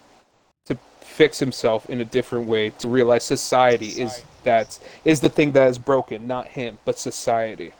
[0.67, 5.53] to fix himself in a different way to realize society is that's is the thing
[5.53, 7.73] that is broken, not him, but society.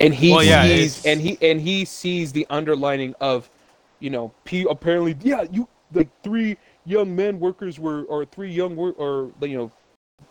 [0.00, 3.50] And he Well, yeah, sees it's- and he and he sees the underlining of,
[3.98, 8.76] you know, P apparently yeah, you like three young men workers were or three young
[8.76, 9.72] work or you know,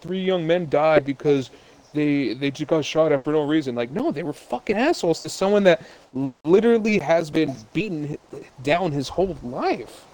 [0.02, 1.50] three young men died because
[1.94, 3.76] they they just got shot at for no reason.
[3.76, 5.82] Like no, they were fucking assholes to someone that
[6.44, 8.18] literally has been beaten
[8.64, 10.06] down his whole life.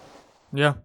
[0.53, 0.75] Yeah.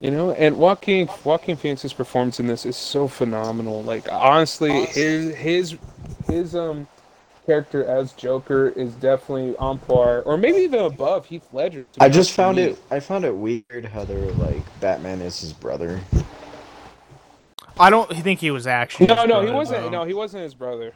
[0.00, 3.82] You know, and Joaquin Joaquin Phoenix's performance in this is so phenomenal.
[3.82, 5.76] Like honestly, his his
[6.26, 6.88] his um
[7.50, 11.84] character as Joker is definitely on par, or maybe even above Heath Ledger.
[11.94, 12.72] to I just found with you.
[12.72, 12.78] it.
[12.92, 16.00] I found it weird how they're like Batman is his brother.
[17.76, 19.06] I don't think he was actually.
[19.06, 19.82] No, his no, he wasn't.
[19.82, 19.90] though.
[19.90, 20.92] No, he wasn't his brother.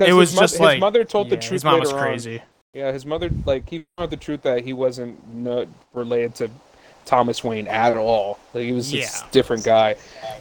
[0.00, 1.52] It was his mo- just his like mother told the truth.
[1.52, 2.08] His mom was later on.
[2.08, 2.42] crazy.
[2.74, 6.50] Yeah, his mother like he found the truth that he wasn't no, related to
[7.06, 8.38] Thomas Wayne at all.
[8.52, 9.28] Like he was just Yeah.
[9.28, 9.94] a different guy.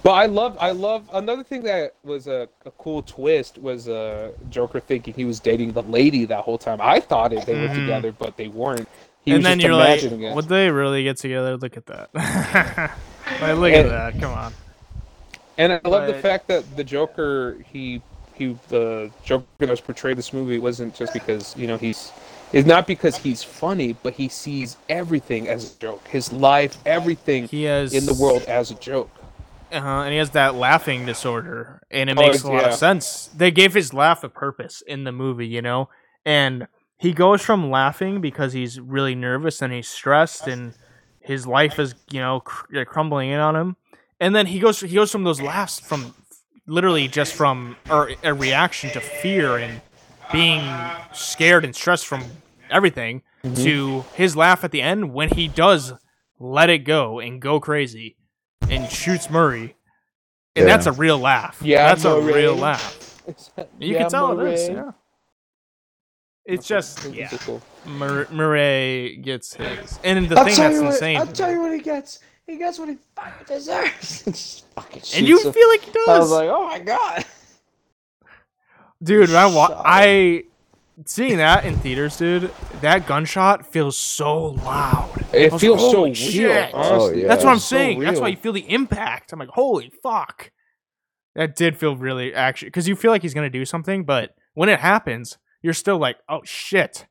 [0.04, 4.32] But I love I love another thing that was a, a cool twist was uh
[4.50, 6.80] Joker thinking he was dating the lady that whole time.
[6.82, 7.76] I thought it they were Mhm.
[7.76, 8.88] together, but they weren't.
[9.24, 10.36] He and was then just you're like, imagining it.
[10.36, 11.56] would they really get together?
[11.58, 12.10] Look at that.
[13.42, 14.20] like, look at that.
[14.20, 14.54] Come on.
[15.58, 18.02] And I love the fact that the Joker, he
[18.34, 22.12] he the Joker that was portrayed this movie wasn't just because you know he's
[22.54, 26.08] is not because he's funny, but he sees everything as a joke.
[26.08, 29.10] His life, everything He has in the world as a joke.
[29.72, 32.68] Uh-huh, and he has that laughing disorder, and it Oh, makes a lot yeah.
[32.70, 33.30] of sense.
[33.36, 35.90] They gave his laugh a purpose in the movie, you know,
[36.26, 36.68] and
[36.98, 40.74] he goes from laughing because he's really nervous and he's stressed, and
[41.20, 43.76] his life is, you know, cr- uh, crumbling in on him,
[44.20, 46.14] and then he goes he goes from those laughs from
[46.68, 49.82] literally just from or a reaction to fear and
[50.32, 50.64] being
[51.14, 52.24] scared and stressed from
[52.70, 53.64] everything Mhm.
[53.64, 55.94] to his laugh at the end when he does
[56.40, 58.18] let it go and go crazy
[58.70, 59.76] and shoots Murray.
[60.56, 60.76] And Yeah.
[60.76, 61.58] that's a real laugh.
[61.62, 62.34] Yeah, that's a Murray.
[62.34, 63.22] real laugh.
[63.80, 64.70] You can tell it is.
[64.70, 64.92] Yeah.
[66.46, 67.30] It's just yeah.
[67.86, 71.18] Mur- Murray gets his, and the I'll thing tell that's you what, insane.
[71.18, 72.20] I'll tell you what he gets.
[72.46, 74.64] He gets what he fucking deserves.
[74.76, 76.08] Fucking and you feel like he does.
[76.08, 77.26] I does, was like, oh my god.
[79.06, 79.30] dude.
[79.34, 80.44] I wa- I
[81.06, 82.52] seeing that in theaters, dude.
[82.82, 85.12] That gunshot feels so loud.
[85.34, 86.16] It feels like, so "Holy real.
[86.16, 87.28] shit." Oh, yeah.
[87.28, 88.00] That's what I'm It's so saying.
[88.02, 89.32] That's why you feel the impact.
[89.34, 90.52] I'm like, holy fuck.
[91.36, 94.70] That did feel really actually because you feel like he's gonna do something, but when
[94.70, 97.06] it happens, you're still like, oh shit.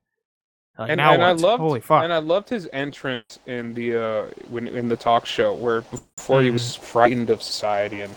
[0.78, 2.02] Like, and, now and I loved holy fuck.
[2.02, 6.40] and I loved his entrance in the uh when in the talk show where before
[6.40, 6.54] he Mm-hmm.
[6.54, 8.12] was frightened of society and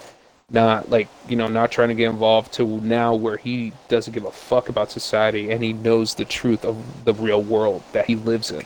[0.49, 4.23] not like you know not trying to get involved to now where he doesn't give
[4.23, 8.15] a fuck about society and he knows the truth of the real world that he
[8.15, 8.63] lives in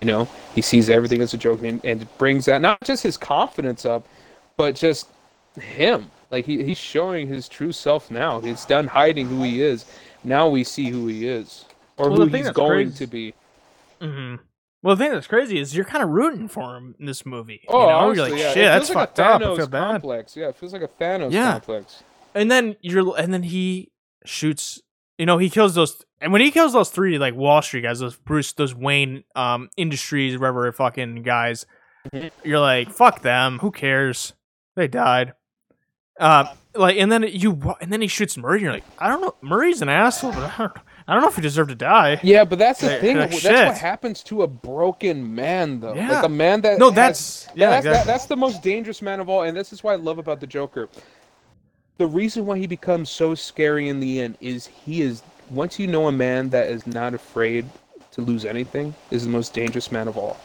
[0.00, 0.28] you know?
[0.54, 3.84] He sees everything as a joke and, and it brings that not just his confidence
[3.84, 4.06] up
[4.56, 5.08] but just
[5.60, 6.10] him.
[6.30, 8.40] Like he, he's showing his true self now.
[8.40, 9.86] He's done hiding who he is.
[10.24, 11.64] Now we see who he is
[11.96, 13.34] or Well, who he's going crazy- to be.
[14.00, 14.36] Hmm
[14.82, 17.62] Well, the thing that's crazy is you're kind of rooting for him in this movie.
[17.68, 17.92] Oh, you know?
[17.98, 18.52] honestly, you're like, yeah.
[18.52, 19.42] shit, it that's like fucked a up.
[19.42, 19.90] I feel bad.
[19.90, 20.36] complex.
[20.36, 21.52] Yeah, it feels like a Thanos Yeah.
[21.52, 22.02] complex.
[22.34, 23.90] And then you're, and then he
[24.24, 24.80] shoots.
[25.18, 27.98] You know, he kills those, and when he kills those three like Wall Street guys,
[27.98, 31.66] those Bruce, those Wayne um Industries, whatever fucking guys,
[32.12, 32.30] Mhm.
[32.44, 33.58] you're like, fuck them.
[33.58, 34.34] Who cares?
[34.76, 35.32] They died.
[36.20, 38.58] Uh, like, and then you, and then he shoots Murray.
[38.58, 39.34] And you're like, I don't know.
[39.42, 40.72] Murray's an asshole, but I don't,
[41.08, 42.20] I don't know if he deserved to die.
[42.22, 43.16] Yeah, but that's the Like- thing.
[43.16, 43.66] like, that's shit.
[43.66, 45.94] what happens to a broken man, though.
[45.94, 46.12] Yeah.
[46.16, 49.18] Like a man that No, has- that's yeah, that's, that, that's the most dangerous man
[49.18, 50.88] of all, and this is why I love about the Joker.
[51.96, 55.86] The reason why he becomes so scary in the end is he is once you
[55.86, 57.64] know a man that is not afraid
[58.12, 60.36] to lose anything is the most dangerous man of all.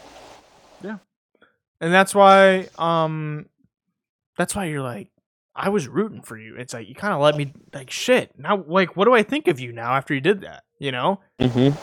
[0.81, 0.97] Yeah,
[1.81, 3.47] and that's why um
[4.37, 5.09] that's why you're like
[5.55, 8.63] i was rooting for you it's like you kind of let me like shit now
[8.67, 11.75] like what do i think of you now after you did that you know Mm-hmm.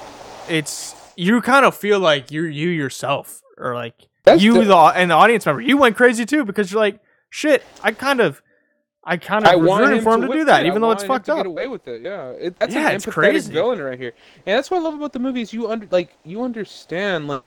[0.52, 3.94] it's you kind of feel like you're you yourself or like
[4.24, 7.00] That's you the- the, and the audience member you went crazy too because you're like
[7.30, 8.42] shit i kind of
[9.04, 10.64] i kind of I was want rooting him for him to, to do that it.
[10.64, 12.30] I even though it's wanted him fucked to up Get away with it, yeah.
[12.30, 13.52] It, that's Yeah, an it's empathetic crazy.
[13.52, 14.12] villain right here,
[14.46, 15.52] and that's what I love about the movies.
[15.52, 17.42] you under like you understand like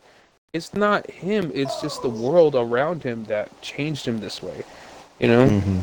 [0.53, 4.63] it's not him, it's just the world around him that changed him this way.
[5.19, 5.47] You know?
[5.47, 5.79] Mm-hmm.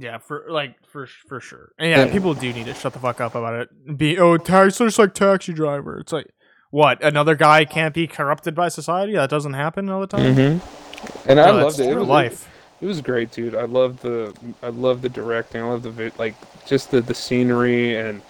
[0.00, 2.12] Yeah for like for for sure and yeah, Yeah.
[2.12, 5.52] people do need to shut the fuck up about it be oh tax like taxi
[5.52, 6.28] driver it's like
[6.70, 11.28] what another guy can't be corrupted by society that doesn't happen all the time Mm-hmm.
[11.30, 11.92] And I No, loved that's it.
[11.92, 12.48] It was life.
[12.80, 13.54] It was great, dude.
[13.54, 15.60] I love the I love the directing.
[15.62, 16.34] I love the like
[16.66, 18.22] just the the scenery and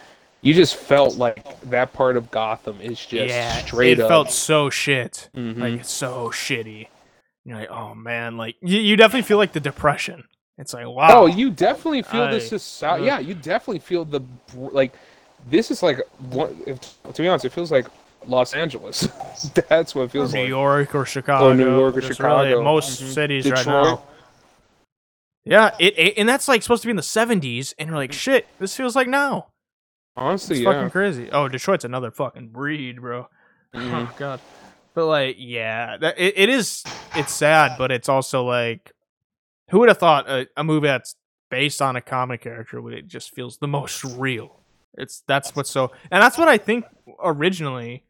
[0.43, 4.09] you just felt like that part of Gotham is just yeah, straight it up.
[4.09, 5.59] felt so shit, Mhm.
[5.59, 6.89] like so shitty.
[7.45, 10.25] You're like, oh man, like you, you definitely feel like the depression.
[10.59, 13.03] It's like, wow, Oh, you definitely feel I- the society.
[13.03, 13.07] ugh.
[13.07, 14.23] Yeah, you definitely feel the
[14.55, 14.95] like.
[15.49, 16.01] This is like
[16.31, 16.61] one.
[16.67, 16.81] If,
[17.13, 17.87] to be honest, it feels like
[18.27, 19.07] Los Angeles.
[19.69, 20.49] That's what it feels New like.
[20.49, 22.63] New York or Chicago, New York or Just really Chicago.
[22.65, 23.13] most Mhm.
[23.13, 24.03] cities right now.
[25.45, 28.13] Yeah, it, it and that's like supposed to be in the '70s, and you're like,
[28.13, 29.49] shit, this feels like now.
[30.17, 30.61] Honestly, yeah.
[30.61, 30.73] It's yeah.
[30.73, 31.29] fucking crazy.
[31.31, 33.29] Oh, Detroit's another fucking breed, bro.
[33.75, 34.09] Mhm.
[34.09, 34.41] Oh god.
[34.95, 36.83] But like, yeah, that it, it is.
[37.15, 38.93] It's sad, but it's also like,
[39.71, 41.15] who would have thought a, a movie that's
[41.51, 44.61] based on a comic character would it just feels the most real?
[44.95, 46.85] It's that's what's so, and that's what I think
[47.23, 48.05] originally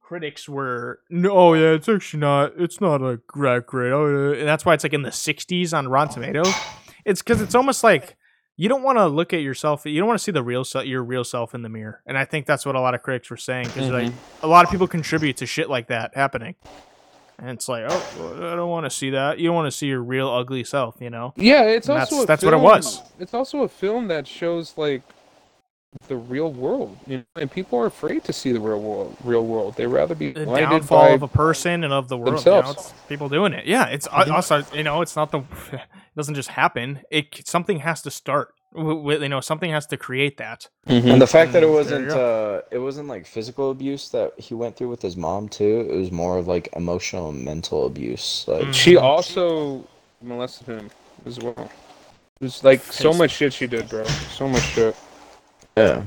[0.00, 1.00] critics were.
[1.10, 2.52] No, oh yeah, it's actually not.
[2.58, 3.92] It's not a great great.
[3.92, 6.52] Oh, yeah," and that's why it's like in the '60s on Rotten Tomatoes.
[7.04, 8.16] It's because it's almost like
[8.56, 9.86] you don't want to look at yourself.
[9.86, 12.02] You don't want to see the real self, your real self in the mirror.
[12.06, 14.44] And I think that's what a lot of critics were saying because like mm-hmm.
[14.44, 16.56] a lot of people contribute to shit like that happening.
[17.40, 19.38] And it's like, oh, I don't want to see that.
[19.38, 21.32] You don't want to see your real ugly self, you know?
[21.36, 23.00] Yeah, it's And also that's- a that's what it was.
[23.20, 25.02] It's also a film that shows like
[26.08, 29.16] the real world, you know, and people are afraid to see the real world.
[29.24, 31.08] Real world, they rather be The blinded downfall by.
[31.10, 32.44] of a person and of the world.
[32.44, 32.74] You know,
[33.08, 33.66] people doing it.
[33.66, 35.38] Yeah, it's also, you know, it's not the,
[35.72, 35.80] it
[36.16, 37.00] doesn't just happen.
[37.10, 38.52] It something has to start.
[38.74, 40.68] W- w- You know, something has to create that.
[40.86, 41.12] Mhm.
[41.12, 44.76] And the fact that it wasn't uh it wasn't like physical abuse that he went
[44.76, 45.86] through with his mom too.
[45.90, 48.44] It was more of like emotional and mental abuse.
[48.46, 48.74] Like Mm.
[48.74, 49.84] She also
[50.22, 50.90] molested him
[51.26, 51.70] as well.
[52.40, 54.04] It was like so much shit she did, bro.
[54.04, 54.94] So much shit.
[55.76, 56.02] yeah.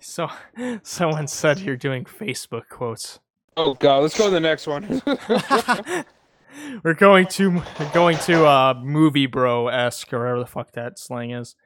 [0.00, 0.28] So,
[0.82, 3.18] someone said you're doing Facebook quotes.
[3.56, 5.00] Oh god, let's go to the next one.
[6.84, 10.98] we're going to we're going to uh movie bro esque or whatever the fuck that
[10.98, 11.56] slang is.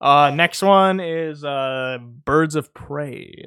[0.00, 3.46] Uh, next one is uh Birds of Prey.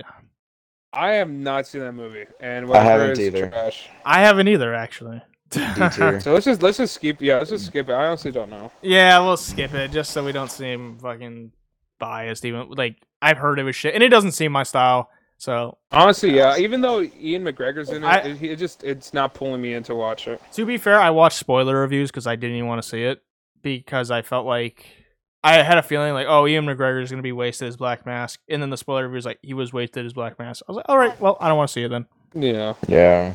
[0.94, 3.48] I have not seen that movie, and I haven't either.
[3.50, 3.88] trash.
[4.06, 5.22] I haven't either, actually.
[5.54, 7.22] So let's just let's just skip.
[7.22, 7.94] Yeah, let's just skip it.
[7.94, 8.72] I honestly don't know.
[8.82, 11.52] yeah, we'll skip it just so we don't seem fucking
[12.00, 12.46] biased.
[12.46, 15.10] Even like I've heard it was shit, and it doesn't seem my style.
[15.38, 16.58] So Honestly, yeah.
[16.58, 19.84] Even though Ewan McGregor's in it, I- it, it just it's not pulling me in
[19.84, 20.42] to watch it.
[20.54, 23.22] to be fair, I watched spoiler reviews because I didn't even want to see it
[23.62, 24.86] because I felt like
[25.44, 28.40] I had a feeling like, oh, Ewan McGregor is gonna be wasted as Black Mask,
[28.48, 30.64] and then the spoiler review was like he was wasted as Black Mask.
[30.68, 32.06] I was like, all right, well, I don't want to see it then.
[32.34, 32.74] Yeah.
[32.88, 33.34] Yeah.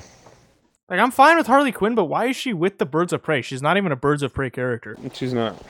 [0.89, 3.43] Like I'm fine with Harley Quinn, but why is she with the Birds of Prey?
[3.43, 4.97] She's not even a Birds of Prey character.
[5.15, 5.61] She's not.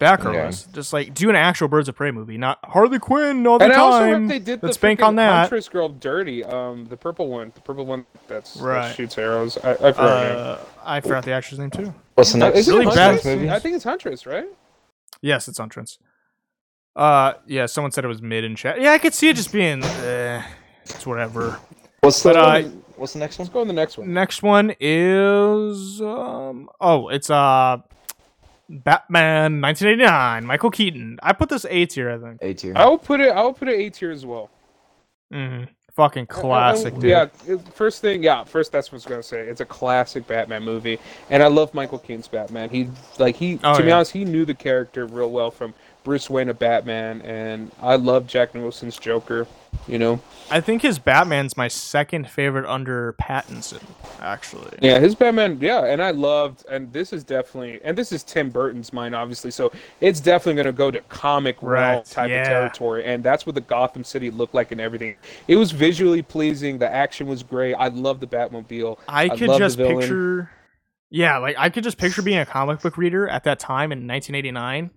[0.00, 0.46] Batgirl Yeah.
[0.46, 3.66] was just like do an actual Birds of Prey movie, not Harley Quinn all the
[3.66, 4.26] And I also time.
[4.26, 5.40] they did Let's the bank on that.
[5.42, 6.42] Huntress girl dirty.
[6.44, 8.88] Um, the purple one, the purple one that's Right.
[8.88, 9.56] that shoots arrows.
[9.62, 10.36] I, I forgot her name.
[10.38, 11.94] Uh, I forgot the actress name too.
[12.14, 12.58] What's the next?
[12.58, 13.00] is it really what's the
[13.30, 13.50] bad movie?
[13.50, 14.46] I think it's Huntress, right?
[15.24, 15.98] Yes, it's entrance.
[16.94, 18.78] Uh, yeah, someone said it was mid in chat.
[18.78, 20.42] Yeah, I could see it just being, uh,
[20.84, 21.58] it's whatever.
[22.02, 22.62] What's the But, uh,
[22.96, 23.46] What's the next one?
[23.46, 24.12] Let's go on the next one.
[24.12, 27.78] Next one is, um, oh, it's uh,
[28.68, 31.18] Batman 1989, Michael Keaton.
[31.22, 32.38] I put this A tier, I think.
[32.42, 32.74] A tier.
[32.76, 33.30] I will put it.
[33.30, 34.50] I will put it A tier as well.
[35.32, 35.64] hmm
[35.94, 37.04] Fucking classic, dude.
[37.04, 37.26] Yeah.
[37.72, 38.42] First thing, yeah.
[38.42, 39.42] First, that's what I was gonna say.
[39.42, 40.98] It's a classic Batman movie,
[41.30, 42.68] and I love Michael Keaton's Batman.
[42.68, 42.88] He
[43.18, 45.72] like he Oh, to be honest, he knew the character real well from
[46.04, 49.46] Bruce Wayne to Batman, and I love Jack Nicholson's Joker.
[49.88, 50.20] You know,
[50.50, 53.82] I think his Batman's my second favorite under Pattinson,
[54.20, 54.78] actually.
[54.80, 58.50] yeah, his Batman, yeah, and I loved, and this is definitely, and this is Tim
[58.50, 62.42] Burton's mine, obviously, so it's definitely gonna go to comic realm Right, type yeah.
[62.42, 65.16] of territory, and that's what the Gotham City looked like and everything.
[65.48, 67.74] It was visually pleasing, the action was great.
[67.74, 68.98] I love the Batmobile.
[69.08, 70.50] I I could just picture,
[71.10, 74.06] yeah, like I could just picture being a comic book reader at that time in
[74.06, 74.90] 1989,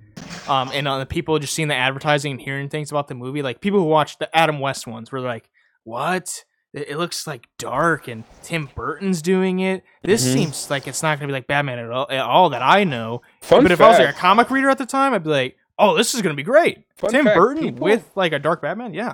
[0.48, 3.42] um, and uh, the people just seeing the advertising and hearing things about the movie.
[3.42, 5.50] Like people who watched the Adam West ones were like,
[5.84, 6.44] "What?
[6.74, 9.84] It, it looks like dark, and Tim Burton's doing it.
[10.04, 10.34] This Mhm.
[10.34, 13.22] seems like it's not gonna be like Batman at all, at all that I know."
[13.42, 15.58] Fun but if I was like a comic reader at the time, I'd be like,
[15.78, 18.62] "Oh, this is gonna be great." Fun Tim fact, Burton people- with like a dark
[18.62, 19.14] Batman, yeah.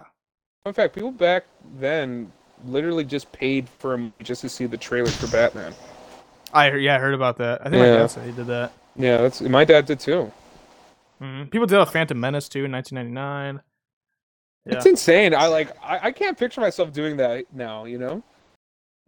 [0.65, 1.43] In fact, people back
[1.77, 2.31] then
[2.65, 5.73] literally just paid for just to see the trailer for Batman.
[6.53, 7.61] I heard, yeah, I heard about that.
[7.61, 7.97] I think my Yeah.
[7.97, 8.71] dad said he did that.
[8.95, 10.31] Yeah, that's my dad did too.
[11.21, 11.49] Mhm.
[11.51, 13.61] People did a Phantom Menace too in 1999.
[14.65, 14.75] Yeah.
[14.77, 15.33] It's insane.
[15.35, 15.69] I like.
[15.83, 17.85] I, I can't picture myself doing that now.
[17.85, 18.23] You know.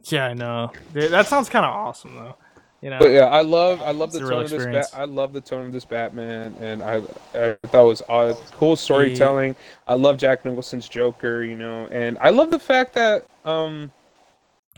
[0.06, 0.72] Yeah, I know.
[0.94, 2.36] Dude, that sounds kind of awesome though.
[2.82, 3.00] You know.
[3.00, 3.82] But yeah, I love.
[3.82, 4.56] I love It's the a real tone of this.
[4.58, 4.90] experience.
[4.92, 6.98] Bat, I love the tone of this Batman, and I,
[7.34, 9.56] I thought it was uh, cool storytelling.
[9.88, 11.44] I love Jack Nicholson's Joker.
[11.44, 13.92] You know, and I love the fact that um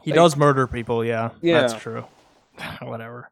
[0.04, 1.04] he like- does murder people.
[1.04, 1.62] Yeah, Yeah.
[1.62, 2.06] that's true.
[2.82, 3.30] Whatever.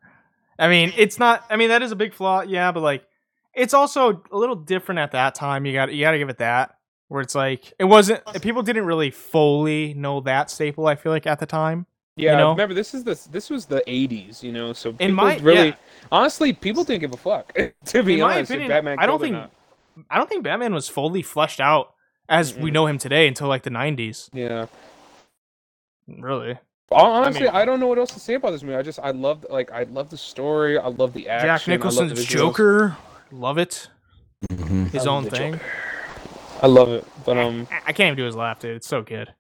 [0.58, 1.46] I mean, it's not.
[1.50, 2.42] I mean, that is a big flaw.
[2.42, 3.06] Yeah, but like,
[3.54, 5.66] it's also a little different at that time.
[5.66, 6.78] You got you got to give it that.
[7.08, 8.24] Where it's like it wasn't.
[8.42, 10.88] People didn't really fully know that staple.
[10.88, 11.86] I feel like at the time.
[12.18, 12.52] Yeah, know?
[12.52, 14.72] remember this is the this was the '80s, you know.
[14.74, 15.76] So people In my- really, yeah.
[16.12, 17.54] honestly, people didn't give a fuck.
[17.86, 19.36] to be In honest, opinion, Batman I don't think.
[20.10, 21.94] I don't think Batman was fully fleshed out
[22.28, 22.74] as we Mm-mm.
[22.74, 24.30] know him today until like the 90s.
[24.34, 24.66] Yeah,
[26.08, 26.58] Really.
[26.92, 28.76] Hon- honestly, mean- I, don't know what else to say about this movie.
[28.76, 30.78] I just I love like I love the story.
[30.78, 31.48] I love the action.
[31.48, 32.26] Jack I love Nicholson's.
[32.26, 32.96] Joker,
[33.32, 33.88] love it.
[34.52, 34.90] Mhm.
[34.92, 35.54] His I own thing.
[35.54, 35.66] Joker.
[36.62, 38.76] I love it, but um, I I can't even do his laugh, dude.
[38.78, 39.34] It's so good.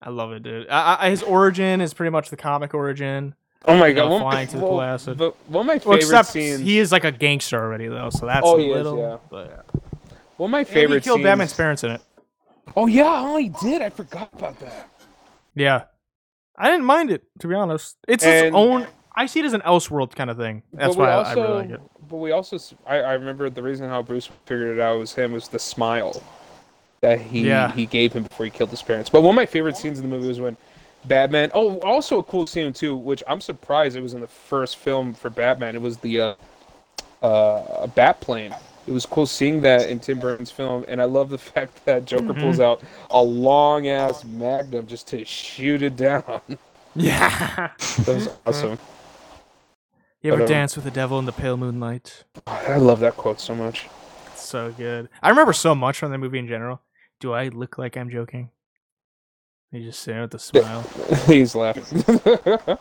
[0.00, 0.68] I love it, dude.
[0.68, 3.34] I, I, his origin is pretty much the comic origin.
[3.66, 5.18] oh my You know, god, one, flying to the well, acid.
[5.18, 6.60] But one of my Well, favorite except scenes.
[6.60, 8.98] he is like a gangster already, though, so that's Oh, a he is, little.
[8.98, 9.16] yeah.
[9.28, 9.66] But
[10.36, 11.24] one of my and he favorite killed scenes.
[11.24, 12.00] Batman's parents in it.
[12.76, 13.82] Oh yeah, oh he did.
[13.82, 14.88] I forgot about that.
[15.56, 15.84] Yeah,
[16.58, 17.96] I didn't mind it to be honest.
[18.06, 18.86] It's its And- own.
[19.16, 20.62] I see it as an Elseworld kind of thing.
[20.72, 21.80] That's why I- also, I really like it.
[22.08, 25.12] But we also, s- I, I remember the reason how Bruce figured it out was
[25.14, 26.22] him was the smile
[27.00, 27.72] that he Yeah.
[27.72, 29.10] he gave him before he killed his parents.
[29.10, 30.56] But one of my favorite scenes in the movie was when
[31.04, 31.50] Batman.
[31.54, 35.14] Oh, also a cool scene too, which I'm surprised it was in the first film
[35.14, 35.74] for Batman.
[35.74, 36.34] It was the uh,
[37.22, 38.54] uh, bat plane.
[38.88, 42.06] It was cool seeing that in Tim Burton's film, and I love the fact that
[42.06, 42.40] Joker Mm-hmm.
[42.40, 46.40] pulls out a long ass Magnum just to shoot it down.
[46.96, 47.70] Yeah.
[47.78, 48.78] that was awesome.
[50.22, 52.24] you ever But, um, dance with the devil in the pale moonlight?
[52.46, 53.88] I love that quote so much.
[54.32, 55.08] It's so good.
[55.22, 56.80] I remember so much from the movie in general.
[57.20, 58.50] Do I look like I'm joking?
[59.70, 60.82] He just sitting with a smile.
[61.26, 62.02] He's laughing.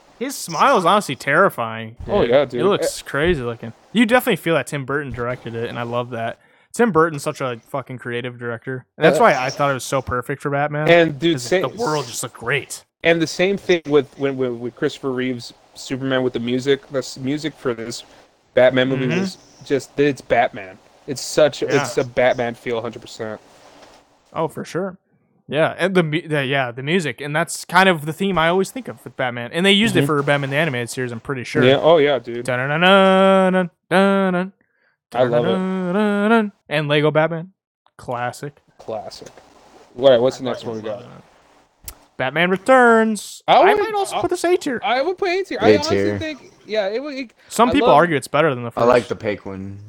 [0.20, 1.98] His smile is honestly terrifying.
[2.08, 2.62] Oh, yeah, dude.
[2.62, 3.74] It looks crazy looking.
[3.92, 6.40] You definitely feel that Tim Burton directed it, and I love that.
[6.74, 10.02] Tim Burton's such a fucking creative director, and that's why I thought it was so
[10.02, 10.88] perfect for Batman.
[10.88, 12.86] and dude, say, the world just looked great.
[13.04, 16.86] and the same thing with when with, with Christopher Reeves Superman with the music.
[16.88, 18.04] The music for this
[18.54, 19.20] Batman movie Mhm.
[19.20, 20.78] was just it's Batman.
[21.08, 21.82] It's such Yeah.
[21.82, 23.42] it's a Batman feel, hundred percent.
[24.34, 24.98] Oh, for sure.
[25.50, 28.70] Yeah, and the, the yeah the music, and that's kind of the theme I always
[28.70, 30.08] think of with Batman, and they used it Mhm.
[30.08, 31.12] for Batman the animated series.
[31.14, 31.64] I'm pretty sure.
[31.64, 31.78] Yeah.
[31.82, 32.44] Oh yeah, dude.
[32.46, 34.54] Dun-dun-dun-dun, dun-dun,
[35.14, 36.52] I love it.
[36.68, 37.54] And Lego Batman,
[37.98, 38.58] classic.
[38.78, 39.30] Classic.
[39.98, 40.20] All right.
[40.20, 41.04] What's the next one we got?
[42.18, 43.42] Batman Returns.
[43.48, 44.82] I I, might also I- put this A tier.
[44.84, 45.60] I would put A tier.
[45.62, 47.14] I honestly think, yeah, it would.
[47.14, 48.84] It, Some I people love- argue it's better than the first.
[48.84, 49.80] I like the Penguin.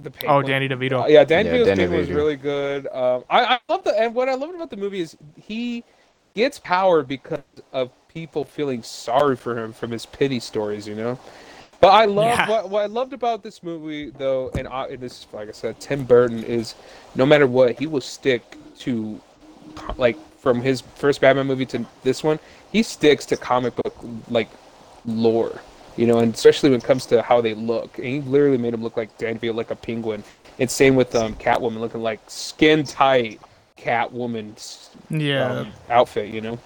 [0.00, 1.02] The Oh, Danny DeVito.
[1.02, 2.86] Uh, yeah, Dan Yeah, DeVito's Danny Penguin was really good.
[2.88, 5.84] Um, I, I love the and what I loved about the movie is he
[6.34, 11.18] gets power because of people feeling sorry for him from his pity stories, you know.
[11.80, 12.48] But I love Yeah.
[12.48, 15.80] what, what I loved about this movie though, and, I, and this like I said,
[15.80, 16.74] Tim Burton is
[17.14, 19.20] no matter what he will stick to
[19.96, 22.38] like from his first Batman movie to this one,
[22.70, 23.96] he sticks to comic book
[24.28, 24.48] like
[25.04, 25.60] lore,
[25.98, 27.98] you know, and especially when it comes to how they look.
[27.98, 30.22] And he literally made him look like Danville, like a penguin.
[30.60, 33.40] And same with um, Catwoman, looking like skin tight
[33.76, 34.54] Catwoman
[35.10, 35.50] Yeah.
[35.50, 36.32] um, outfit.
[36.32, 36.58] You know,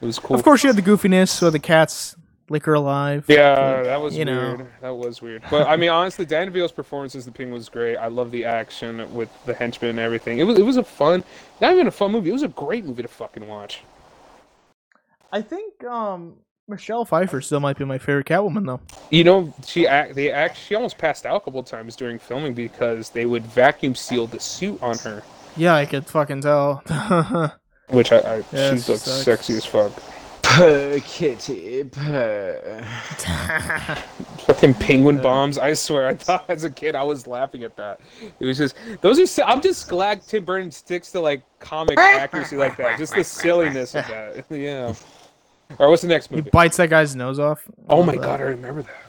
[0.00, 0.36] it was cool.
[0.36, 2.16] Of course, you had the goofiness, so the cats
[2.48, 3.24] lick her alive.
[3.28, 4.54] Yeah, that was you know.
[4.56, 4.66] weird.
[4.80, 5.42] That was weird.
[5.50, 7.96] But I mean, honestly, Danville's performance as the Penguin was great.
[7.96, 10.38] I love the action with the henchmen and everything.
[10.38, 11.24] It was it was a fun,
[11.60, 12.30] not even a fun movie.
[12.30, 13.82] It was a great movie to fucking watch.
[15.32, 16.36] I think um
[16.68, 18.80] Michelle Pfeiffer still might be my favorite Catwoman though.
[19.10, 22.54] You know, she act they act she almost passed out a couple times during filming
[22.54, 25.22] because they would vacuum seal the suit on her,
[25.56, 26.82] Yeah, I could fucking tell.
[27.90, 29.22] which I, I Yeah, she looks sucks.
[29.24, 29.92] sexy as fuck.
[30.42, 32.84] Purr, kitty, purr.
[34.46, 35.58] Fucking penguin bombs!
[35.58, 38.00] I swear, I thought as a kid I was laughing at that.
[38.40, 39.42] It was just those are.
[39.44, 42.96] I'm just glad Tim Burton sticks to like comic accuracy like that.
[42.96, 44.44] Just the silliness of that.
[44.50, 44.94] yeah.
[45.70, 46.44] All right, what's the next movie?
[46.44, 47.64] he bites that guy's nose off.
[47.88, 49.02] Oh my god, I remember that.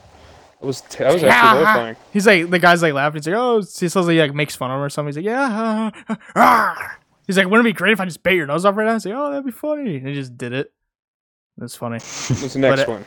[0.62, 1.96] It was t- that was actually horrifying.
[2.12, 3.20] He's like the guy's like laughing.
[3.20, 5.10] He's like, oh, he says like, he like makes fun of him or something.
[5.10, 5.92] He's like, yeah.
[6.36, 8.86] ah." He's like, wouldn't it be great if I just bit your nose off right
[8.86, 8.94] now?
[8.94, 9.98] He's like, oh, that'd be funny.
[9.98, 10.72] And he just did it.
[11.58, 11.96] That's funny.
[12.00, 13.06] What's the next But, uh, one?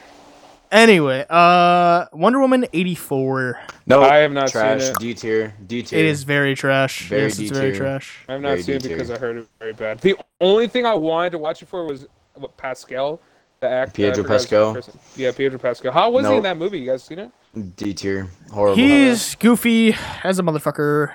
[0.71, 3.59] Anyway, uh, Wonder Woman eighty four.
[3.87, 4.95] No, I have not seen it.
[5.01, 5.53] D tier.
[5.67, 5.99] D tier.
[5.99, 7.09] It is very trash.
[7.09, 8.19] Very yes, it's very trash.
[8.29, 8.97] I have not very seen it D-tier.
[8.97, 9.99] because I heard it was very bad.
[10.01, 13.21] The only thing I wanted to watch it for was what, Pascal,
[13.61, 13.93] the actor.
[13.93, 14.79] Pietro Pascal?
[15.17, 15.93] Yeah, Pedro Pascal.
[15.93, 16.79] How was he in that movie?
[16.81, 17.31] You guys seen it?
[17.77, 18.29] D tier.
[18.51, 18.77] Horrible.
[18.77, 21.15] He's goofy as a motherfucker.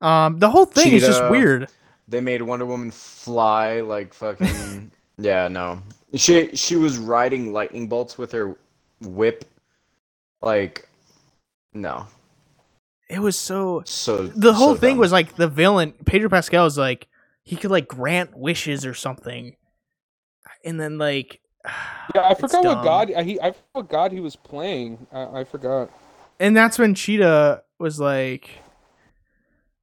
[0.00, 1.68] Um, the whole thing is just weird.
[2.08, 4.90] They made Wonder Woman fly like fucking.
[5.18, 5.80] yeah, no.
[6.14, 8.56] She she was riding lightning bolts with her
[9.00, 9.44] whip.
[10.42, 10.88] Like,
[11.72, 12.06] no.
[13.08, 13.82] It was so.
[13.84, 14.98] So The whole so thing dumb.
[15.00, 17.06] was like the villain Pedro Pascal is like
[17.44, 19.54] he could like grant wishes or something,
[20.64, 21.40] and then like.
[22.12, 23.40] Yeah, I forgot what god he.
[23.40, 25.06] I forgot what god he was playing.
[25.12, 25.90] I, I forgot.
[26.40, 28.50] And that's when Cheetah was like.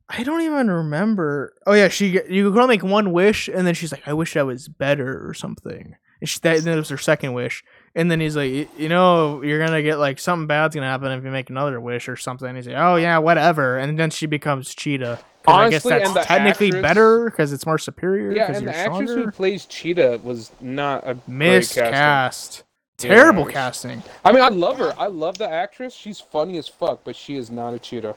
[0.09, 1.53] I don't even remember.
[1.65, 4.35] Oh yeah, she you could only make one wish, and then she's like, "I wish
[4.35, 5.95] I was better" or something.
[6.19, 7.63] And she, that, that was her second wish,
[7.95, 11.23] and then he's like, "You know, you're gonna get like something bad's gonna happen if
[11.23, 14.73] you make another wish or something." he's like, "Oh yeah, whatever." And then she becomes
[14.75, 15.19] Cheetah.
[15.43, 18.31] 'Cause I guess Honestly, that's technically actress- better because it's more superior.
[18.33, 19.25] Yeah, and the actress stronger.
[19.25, 22.63] who plays Cheetah was not a miscast.
[22.97, 23.51] Terrible Yeah.
[23.53, 24.03] casting.
[24.25, 24.93] I mean, I love her.
[24.97, 25.93] I love the actress.
[25.93, 28.15] She's funny as fuck, but she is not a cheetah.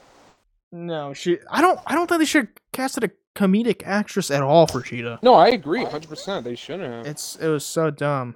[0.71, 1.37] No, she.
[1.51, 1.79] I don't.
[1.85, 5.19] I don't think they should have casted a comedic actress at all for Cheetah.
[5.21, 6.43] No, I agree, hundred percent.
[6.45, 7.05] They shouldn't have.
[7.05, 8.35] It's it was so dumb.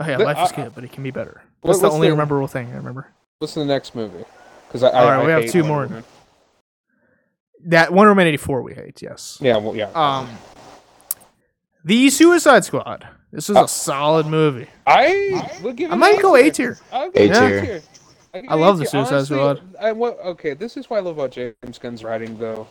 [0.00, 1.42] Oh yeah, The- life is I- good, but it can be better.
[1.60, 3.08] What- That's the only the- rememberable thing I remember.
[3.38, 4.24] What's the next movie?
[4.66, 5.82] Because I, I, All right, I we have two Wonder more.
[5.86, 6.04] Woman.
[7.66, 9.02] That Wonder Woman eighty four we hate.
[9.02, 9.38] Yes.
[9.40, 9.90] Yeah, well, yeah.
[9.94, 10.28] Um,
[11.84, 13.06] the Suicide Squad.
[13.32, 14.66] This is Uh, a solid movie.
[14.86, 15.90] I would give.
[15.90, 16.74] I it might an go A A tier.
[16.74, 16.78] tier.
[16.92, 17.82] I'll give it A tier.
[18.34, 18.86] I'll give I it love the.
[18.86, 19.60] Suicide Honestly, Squad.
[19.80, 22.66] I, what, okay, this is what I love about James Gunn's writing, though,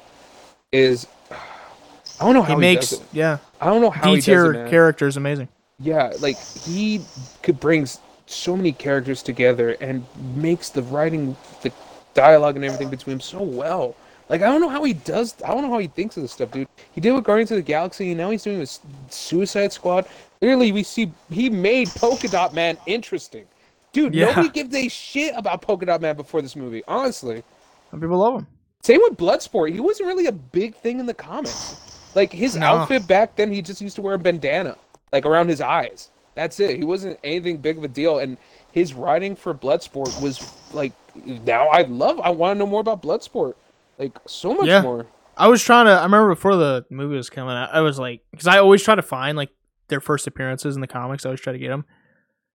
[0.71, 3.05] is I don't know how He he, makes does it.
[3.13, 4.69] yeah I don't know how D he does it, tier man.
[4.69, 5.47] characters amazing.
[5.79, 7.01] Yeah, like he
[7.43, 7.87] could bring
[8.25, 11.71] so many characters together and makes the writing, the
[12.13, 13.95] dialogue, and everything between them so well.
[14.27, 15.35] Like I don't know how he does.
[15.43, 16.67] I don't know how he thinks of this stuff, dude.
[16.91, 20.05] He did with Guardians of the Galaxy, and now he's doing this Suicide Squad.
[20.39, 23.45] Clearly, we see he made Polka Dot Man interesting,
[23.91, 24.13] dude.
[24.13, 24.25] Yeah.
[24.27, 27.43] Nobody gives a shit about Polka Dot Man before this movie, honestly.
[27.89, 28.47] Some people love him.
[28.83, 29.73] Same with Bloodsport.
[29.73, 31.75] He wasn't really a big thing in the comics.
[32.15, 32.65] Like his No.
[32.65, 34.77] outfit back then, he just used to wear a bandana,
[35.11, 36.09] like around his eyes.
[36.35, 36.77] That's it.
[36.77, 38.19] He wasn't anything big of a deal.
[38.19, 38.37] And
[38.71, 40.93] his writing for Bloodsport was like,
[41.25, 42.19] now I love.
[42.19, 43.55] I want to know more about Bloodsport,
[43.97, 44.81] like so much Yeah.
[44.81, 45.05] more.
[45.35, 45.91] I was trying to.
[45.91, 48.95] I remember before the movie was coming out, I was like, because I always try
[48.95, 49.49] to find like
[49.87, 51.25] their first appearances in the comics.
[51.25, 51.85] I always try to get them,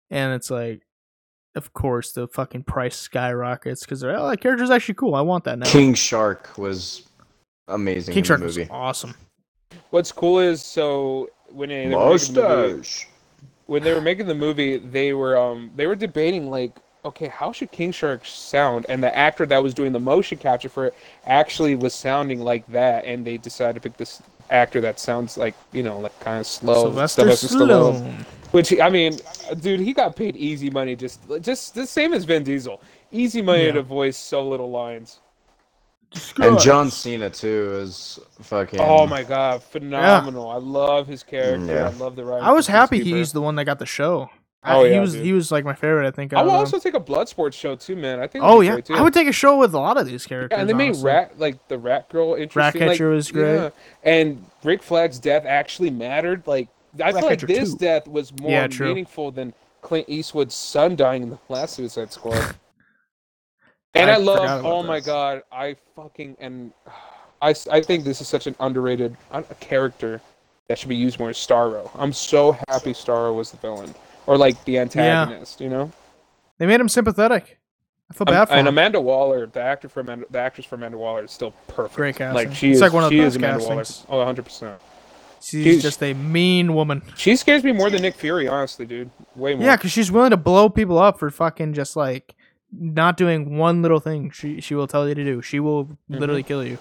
[0.10, 0.82] and it's like,
[1.54, 5.14] of course, the fucking price skyrockets because they're oh, that character's actually cool.
[5.14, 5.68] I want that now.
[5.68, 7.08] King Shark was
[7.68, 9.14] amazing King in Shark the was awesome.
[9.92, 13.08] What's cool is so when they, they were making the movie, Mustache.
[13.68, 17.52] when they were making the movie, they were um they were debating like, okay, how
[17.52, 18.86] should King Shark sound?
[18.90, 22.66] And the actor that was doing the motion capture for it actually was sounding like
[22.68, 26.40] that, and they decided to pick this actor that sounds like you know like kind
[26.40, 26.84] of slow.
[26.84, 27.94] Sylvester Stallone.
[27.96, 28.26] Stallone.
[28.52, 29.18] Which I mean,
[29.62, 32.82] dude, he got paid easy money just just the same as Vin Diesel.
[33.12, 33.74] Easy money Yeah.
[33.74, 35.20] to voice so little lines.
[36.42, 38.80] And John Cena too is fucking.
[38.82, 40.50] Oh my god, phenomenal!
[40.50, 41.66] I love his character.
[41.66, 41.88] Yeah.
[41.88, 42.44] I love the writing.
[42.46, 44.30] I was happy he's the one that got the show.
[44.64, 45.26] I- Oh, he yeah, was dude.
[45.26, 46.08] he was like my favorite.
[46.08, 46.34] I think.
[46.34, 48.20] I out will also take a Bloodsport show too, man.
[48.20, 48.44] I think.
[48.44, 48.94] Oh yeah, great, too.
[48.94, 50.56] I would take a show with a lot of these characters.
[50.56, 51.06] Yeah, and they made honestly.
[51.06, 52.82] Rat like the Rat Girl interesting.
[52.82, 53.56] Ratcatcher like, was great.
[53.56, 53.70] yeah.
[54.04, 56.46] And Rick Flag's death actually mattered.
[56.46, 56.68] Like
[57.04, 57.78] I feel like this 2.
[57.78, 62.56] death was more Yeah, meaningful than Clint Eastwood's son dying in the last Suicide Squad.
[63.96, 64.66] and I I, love.
[64.66, 65.06] Oh my this.
[65.06, 66.72] god, I fucking and
[67.42, 70.22] I, I think this is such an underrated uh, character
[70.68, 71.30] that should be used more.
[71.32, 71.90] as Starro.
[71.96, 73.94] I'm so happy Starro was the villain
[74.28, 75.60] or like the antagonist.
[75.60, 75.92] You know.
[76.60, 77.58] They made him sympathetic.
[78.10, 78.60] I feel Um, bad for him.
[78.60, 78.74] and him.
[78.76, 81.96] Amanda Waller, the actor for Amanda, the actress for Amanda Waller, is still perfect.
[81.96, 82.36] Great casting.
[82.36, 84.06] Like she It's is, like one of the best Amanda castings.
[84.08, 84.22] Waller.
[84.22, 84.82] Oh, 100 percent.
[85.42, 87.02] She's she's- just a mean woman.
[87.18, 89.10] She scares me more than Nick Fury, honestly, dude.
[89.36, 89.64] Way more.
[89.66, 92.36] Yeah, because she's willing to blow people up for fucking just like
[92.72, 94.32] not doing one little thing.
[94.32, 95.42] She she will tell you to do.
[95.42, 96.18] She will Mm-hmm.
[96.18, 96.78] literally kill you.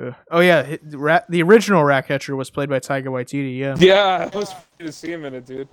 [0.00, 0.14] Ugh.
[0.30, 3.58] Oh yeah, the rat, the original Ratcatcher was played by Taika Waititi.
[3.58, 5.68] Yeah, Yeah, I was to see him in it, dude.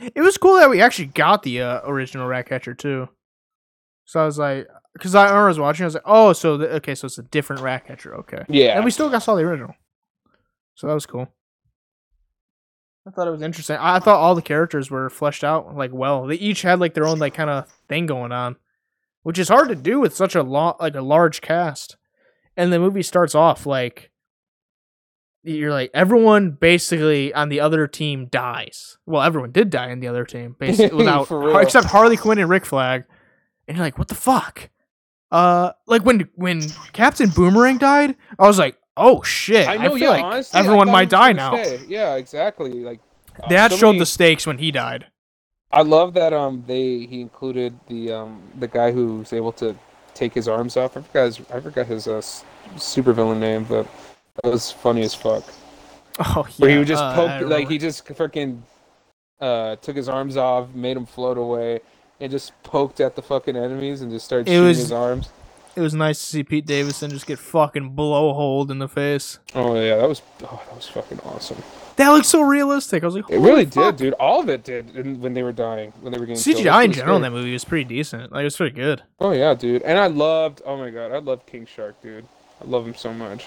[0.00, 3.08] it was cool that we actually got the uh, original Ratcatcher too.
[4.04, 6.68] So I was like, because I I was watching, I was like, oh, so the,
[6.76, 8.14] okay, so it's a different Ratcatcher.
[8.16, 8.74] Okay, Yeah.
[8.76, 9.74] and we still got saw the original,
[10.74, 11.28] so that was cool.
[13.06, 13.76] I thought it was interesting.
[13.76, 16.26] I I thought all the characters were fleshed out like well.
[16.26, 18.56] They each had like their own like kind of thing going on,
[19.22, 21.96] which is hard to do with such a long like a large cast.
[22.56, 24.10] And the movie starts off like
[25.42, 28.98] you're like everyone basically on the other team dies.
[29.06, 31.28] Well, everyone did die in the other team, basically without
[31.60, 33.04] except Harley Quinn and Rick Flag.
[33.66, 34.70] And you're like, what the fuck?
[35.30, 39.68] Uh, like when when Captain Boomerang died, I was like, oh shit!
[39.68, 40.58] I know, feel yeah, like honestly.
[40.60, 41.56] Everyone might die now.
[41.62, 41.80] stay.
[41.88, 42.72] Yeah, exactly.
[42.84, 43.00] Like
[43.42, 45.06] uh, That showed many- the stakes when he died.
[45.70, 49.74] I love that um they he included the um the guy who was able to
[50.14, 50.96] take his arms off.
[50.96, 52.44] I forgot his I forgot his uh, s-
[52.76, 53.86] supervillain name, but
[54.42, 55.44] that was funny as fuck.
[56.18, 58.60] Oh yeah, Where he would just uh, poke, like he just freaking
[59.40, 61.80] uh, took his arms off, made him float away,
[62.20, 65.30] and just poked at the fucking enemies and just started It shooting was- his arms.
[65.74, 69.38] It was nice to see Pete Davidson just get fucking blowholed in the face.
[69.54, 71.62] Oh yeah, that was oh that was fucking awesome.
[71.96, 73.02] That looks so realistic.
[73.02, 73.96] I was like, It really fuck.
[73.96, 74.12] did, dude.
[74.14, 76.56] All of it did when they were dying, when they were getting killed.
[76.58, 78.32] CGI That's in general in that movie was pretty decent.
[78.32, 79.02] Like it was pretty good.
[79.20, 79.82] Oh yeah, dude.
[79.82, 80.60] And I loved.
[80.66, 82.26] Oh my god, I love King Shark, dude.
[82.60, 83.46] I love him so much.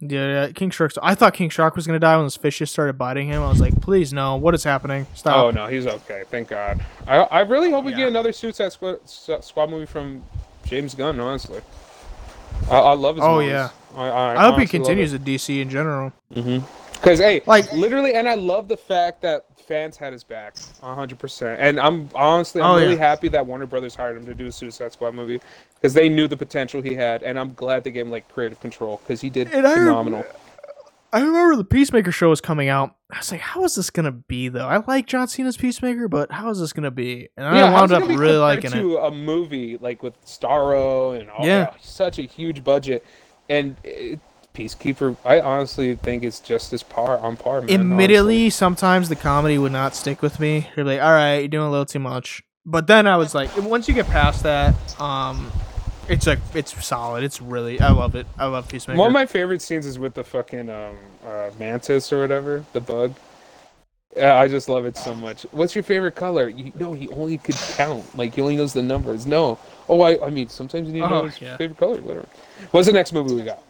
[0.00, 0.92] Yeah, yeah, King Shark.
[1.02, 3.42] I thought King Shark was gonna die when those fishes started biting him.
[3.42, 5.06] I was like, please no, what is happening?
[5.14, 5.36] Stop.
[5.36, 6.24] Oh no, he's okay.
[6.30, 6.84] Thank God.
[7.06, 7.98] I I really hope we Yeah.
[7.98, 10.22] get another Suicide Squad, squad movie from
[10.74, 11.20] James Gunn.
[11.20, 11.60] Honestly,
[12.70, 13.24] I, I love his.
[13.24, 13.50] Oh, movies.
[13.50, 13.68] yeah.
[13.96, 16.12] I, I, I hope he continues at DC in general.
[16.34, 16.64] Mhm.
[16.94, 21.18] Because hey, Like- literally, and I love the fact that fans had his back, hundred
[21.20, 21.60] percent.
[21.60, 22.98] And I'm honestly, I'm Oh, really yeah.
[22.98, 25.40] happy that Warner Brothers hired him to do a Suicide Squad movie
[25.76, 28.58] because they knew the potential he had, and I'm glad they gave him like creative
[28.60, 30.24] control because he did And phenomenal.
[30.28, 30.43] I
[31.20, 32.96] remember the Peacemaker show was coming out.
[33.12, 34.66] I was like, how is this gonna be though?
[34.66, 37.28] I like John Cena's Peacemaker, but how is this gonna be?
[37.36, 38.98] And I yeah, wound up really liking it.
[39.00, 41.64] a movie like with Starro and all Yeah.
[41.64, 43.04] that, such a huge budget,
[43.48, 44.18] and it,
[44.54, 45.16] Peacekeeper.
[45.24, 47.62] I honestly think it's just as par on par.
[47.62, 50.68] Man, Admittedly, sometimes the comedy would not stick with me.
[50.76, 52.40] You're like, all right, you're doing a little too much.
[52.64, 55.50] But then I was like, once you get past that, um,
[56.08, 57.24] it's like it's solid.
[57.24, 58.26] It's really, I love it.
[58.38, 58.98] I love Peacemaker.
[58.98, 62.80] One of my favorite scenes is with the fucking um, uh, mantis or whatever, the
[62.80, 63.14] bug.
[64.16, 65.42] Yeah, I just love it so much.
[65.50, 66.48] What's your favorite color?
[66.48, 68.16] You no, he only could count.
[68.16, 69.26] Like he only knows the numbers.
[69.26, 69.58] No.
[69.88, 71.56] Oh, I, I mean, sometimes you need to know Oh, his yeah.
[71.56, 72.00] favorite color.
[72.00, 72.28] Whatever.
[72.70, 73.60] What's the next movie we got?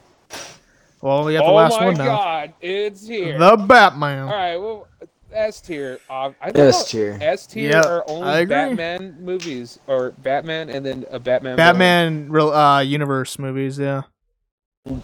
[1.00, 2.04] well, we got the oh last one now.
[2.04, 2.14] Oh my
[2.46, 3.38] god, it's here.
[3.38, 4.24] The Batman.
[4.28, 4.86] All right, well,
[5.34, 5.98] S tier.
[6.08, 7.18] Uh, I think S tier.
[7.20, 8.54] S tier Yep, are I only agree.
[8.54, 11.56] Batman movies, or Batman and then a Batman.
[11.56, 14.02] Batman real uh universe movies, yeah.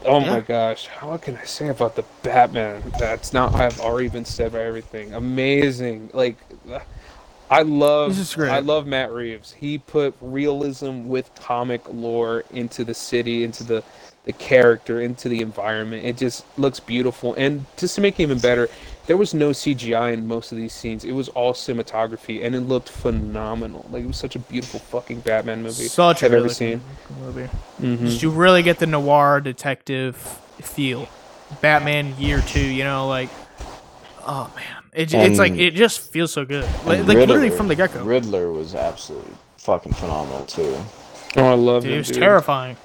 [0.05, 0.31] Oh Yeah.
[0.31, 2.83] my gosh, what can I say about the Batman?
[2.99, 5.15] That's not I've already been said by everything.
[5.15, 6.37] Amazing, like
[7.51, 8.51] I love This is great.
[8.51, 9.53] I love Matt Reeves.
[9.53, 13.83] He put realism with comic lore into the city, into the
[14.25, 16.05] the character, into the environment.
[16.05, 18.69] It just looks beautiful, and just to make it even better,
[19.07, 21.05] there was no CGI in most of these scenes.
[21.05, 23.87] It was all cinematography, and it looked phenomenal.
[23.91, 26.81] Like it was such a beautiful fucking Batman movie Such a I've really ever seen.
[27.09, 27.47] good movie.
[27.79, 31.09] hmm You really get the noir detective feel.
[31.61, 32.65] Batman Year Two.
[32.65, 33.29] You know, like
[34.27, 36.65] oh man, it, it's like it just feels so good.
[36.87, 38.05] Like, And like literally from the get go.
[38.05, 40.77] Riddler was absolutely fucking phenomenal too.
[41.37, 42.17] Oh, I love Dude, him, it was dude.
[42.19, 42.77] terrifying.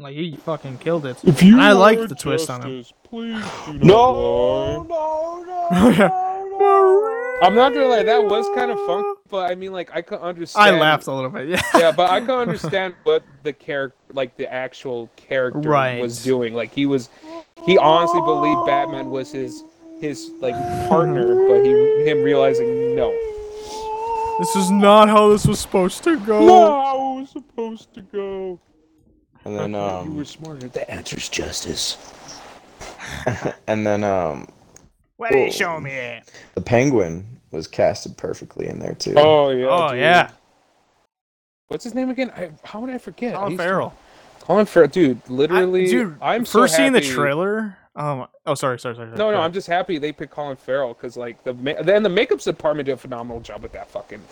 [0.00, 1.16] Like he fucking killed it.
[1.24, 2.78] If you And I like liked the twist on him.
[2.78, 4.86] justice, Please do not No, lie.
[4.88, 7.38] no, no, no.
[7.42, 10.20] I'm not gonna lie, that was kind of fun, but I mean, like, I could
[10.20, 10.76] understand.
[10.76, 11.48] I laughed a little bit.
[11.48, 11.62] Yeah.
[11.76, 16.00] yeah, but I can understand what the character, like the actual character, Right.
[16.00, 16.54] was doing.
[16.54, 17.10] Like he was,
[17.64, 19.62] he honestly believed Batman was his
[20.00, 20.54] his like
[20.88, 21.70] partner, but he
[22.08, 23.10] him realizing no.
[24.38, 26.44] This is not how this was supposed to go.
[26.46, 28.60] No, how it was supposed to go.
[29.48, 30.68] And then you um, were smarter.
[30.68, 31.96] The answer's justice.
[33.66, 34.46] and then um,
[35.16, 36.20] What did you show me?
[36.54, 39.14] the Penguin was casted perfectly in there too.
[39.16, 39.66] Oh yeah.
[39.68, 40.00] Oh dude.
[40.00, 40.30] yeah,
[41.68, 42.30] What's his name again?
[42.36, 43.34] I, how would I forget?
[43.34, 43.96] I Colin used to- Farrell.
[44.40, 45.20] Colin Farrell, dude.
[45.28, 47.76] I- Literally, dude, I'm so first seeing the trailer.
[47.96, 48.26] Um.
[48.46, 49.08] Oh, sorry, sorry, sorry.
[49.08, 49.18] sorry.
[49.18, 49.40] No, Go no.
[49.40, 52.86] I'm just happy they picked Colin Farrell because like the ma- then the makeup department
[52.86, 54.22] did a phenomenal job with that fucking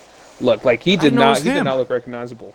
[0.40, 0.64] look.
[0.64, 2.54] Like he did not, was he did not look recognizable.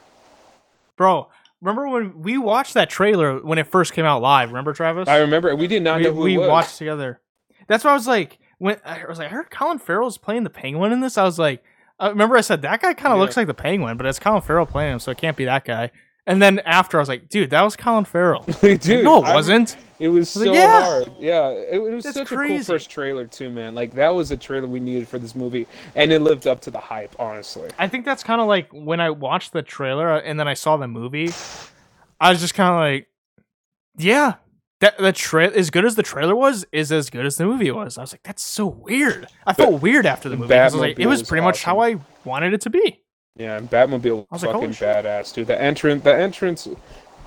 [0.96, 1.28] bro.
[1.62, 4.50] Remember when we watched that trailer when it first came out live?
[4.50, 5.08] Remember, Travis?
[5.08, 6.50] I remember we did not we know who we it was.
[6.50, 7.22] watched together.
[7.68, 10.50] That's why I was like, when I was like, I heard Colin Farrell's playing the
[10.50, 11.18] Penguin in this.
[11.18, 11.64] I was like,
[12.00, 13.22] I remember I said that guy kind of Yeah.
[13.22, 15.66] looks like the Penguin, but it's Colin Farrell playing him, so it can't be that
[15.66, 15.92] guy.
[16.28, 18.44] And then after, I was like, dude, that was Colin Farrell.
[18.62, 19.76] Dude, no, it I- wasn't.
[20.00, 20.82] It was was so like, yeah.
[20.84, 21.12] hard.
[21.20, 23.76] Yeah, it, it was That's such a cool first trailer too, man.
[23.76, 26.72] Like that was a trailer we needed for this movie, and it lived up to
[26.72, 27.16] the hype.
[27.20, 30.48] Honestly, I think that's kind of like when I watched the trailer uh, and then
[30.48, 31.30] I saw the movie.
[32.20, 33.08] I was just kind of like,
[33.96, 34.36] yeah,
[34.80, 38.00] that the as good as the trailer was is as good as the movie was.
[38.00, 39.28] I was like, that's so weird.
[39.46, 40.54] I felt weird after the movie.
[40.56, 43.01] Was like, it was was pretty much how I wanted it to be.
[43.36, 44.88] Yeah, and Batmobile was was fucking shit.
[45.06, 45.48] badass, dude.
[45.48, 46.68] The entrance, the entrance,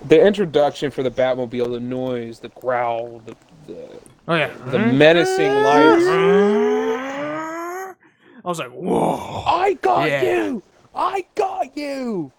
[0.06, 3.34] the introduction for the Batmobile, the noise, the growl, the
[3.66, 3.88] the,
[4.28, 6.04] Oh yeah, the menacing lights.
[8.44, 10.22] I was like, whoa, I got Yeah.
[10.44, 10.62] you!
[10.94, 12.30] I got you!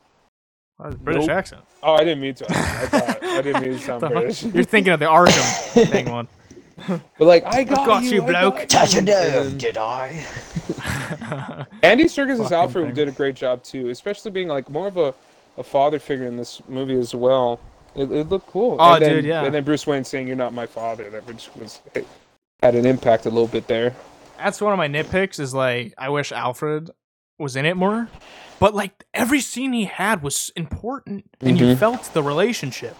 [0.77, 1.37] That was a British Nope.
[1.37, 1.61] accent.
[1.81, 2.45] Oh, I didn't mean to.
[2.47, 4.43] I, thought, I didn't mean to sound British.
[4.43, 6.27] You're thinking of the Arkham thing one.
[7.17, 8.55] But like, I got, got you, you, I bloke.
[8.57, 9.01] got Touch a you.
[9.03, 10.25] nerve, did I?
[11.83, 12.95] Andy Serkis' Fucking Alfred thing.
[12.95, 15.13] did a great job too, especially being like more of a,
[15.57, 17.59] a father figure in this movie as well.
[17.95, 18.75] It, it looked cool.
[18.79, 19.43] Oh, and then, dude, yeah.
[19.45, 22.05] And then Bruce Wayne saying, "You're not my father," that which was it
[22.61, 23.95] had an impact a little bit there.
[24.37, 25.39] That's one of my nitpicks.
[25.39, 26.89] Is like, I wish Alfred
[27.39, 28.09] was in it more,
[28.59, 31.77] but like every scene he had was important, and you Mhm.
[31.77, 32.97] felt the relationship.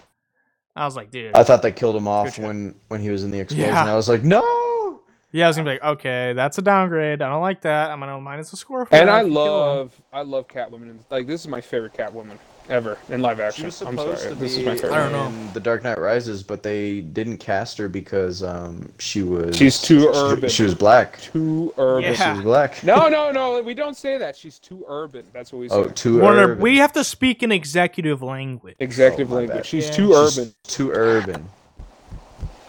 [0.76, 3.32] I was like, dude, I thought they killed him off when when he was in
[3.32, 3.70] the explosion.
[3.70, 3.92] Yeah.
[3.92, 5.02] I was like, no.
[5.32, 7.22] yeah, I was gonna be like, okay, that's a downgrade.
[7.22, 7.92] I don't like that.
[7.92, 8.86] I'm gonna minus the score.
[8.86, 9.78] For And I if you kill him.
[9.78, 11.00] love, I love Catwoman.
[11.10, 12.38] Like this is my favorite Catwoman
[12.70, 13.66] ever in live She action.
[13.66, 14.92] was I'm sorry, to this be is my favorite.
[14.94, 15.26] I don't know.
[15.28, 19.80] in The Dark Knight Rises, but they didn't cast her because um she was She's
[19.82, 20.50] too she- urban.
[20.50, 21.20] She, was black.
[21.22, 22.14] Too urban.
[22.14, 22.32] Yeah.
[22.34, 22.84] She was black.
[22.84, 23.62] No, no, no.
[23.62, 24.36] We don't say that.
[24.36, 25.26] She's too urban.
[25.34, 25.76] That's what we say.
[25.76, 26.62] Oh, too Warner, urban.
[26.64, 28.76] we have to speak in executive language.
[28.80, 29.58] Executive Oh, my language.
[29.58, 29.66] bad.
[29.66, 29.94] She's Yeah.
[29.94, 30.54] too She's urban.
[30.64, 31.50] Too urban.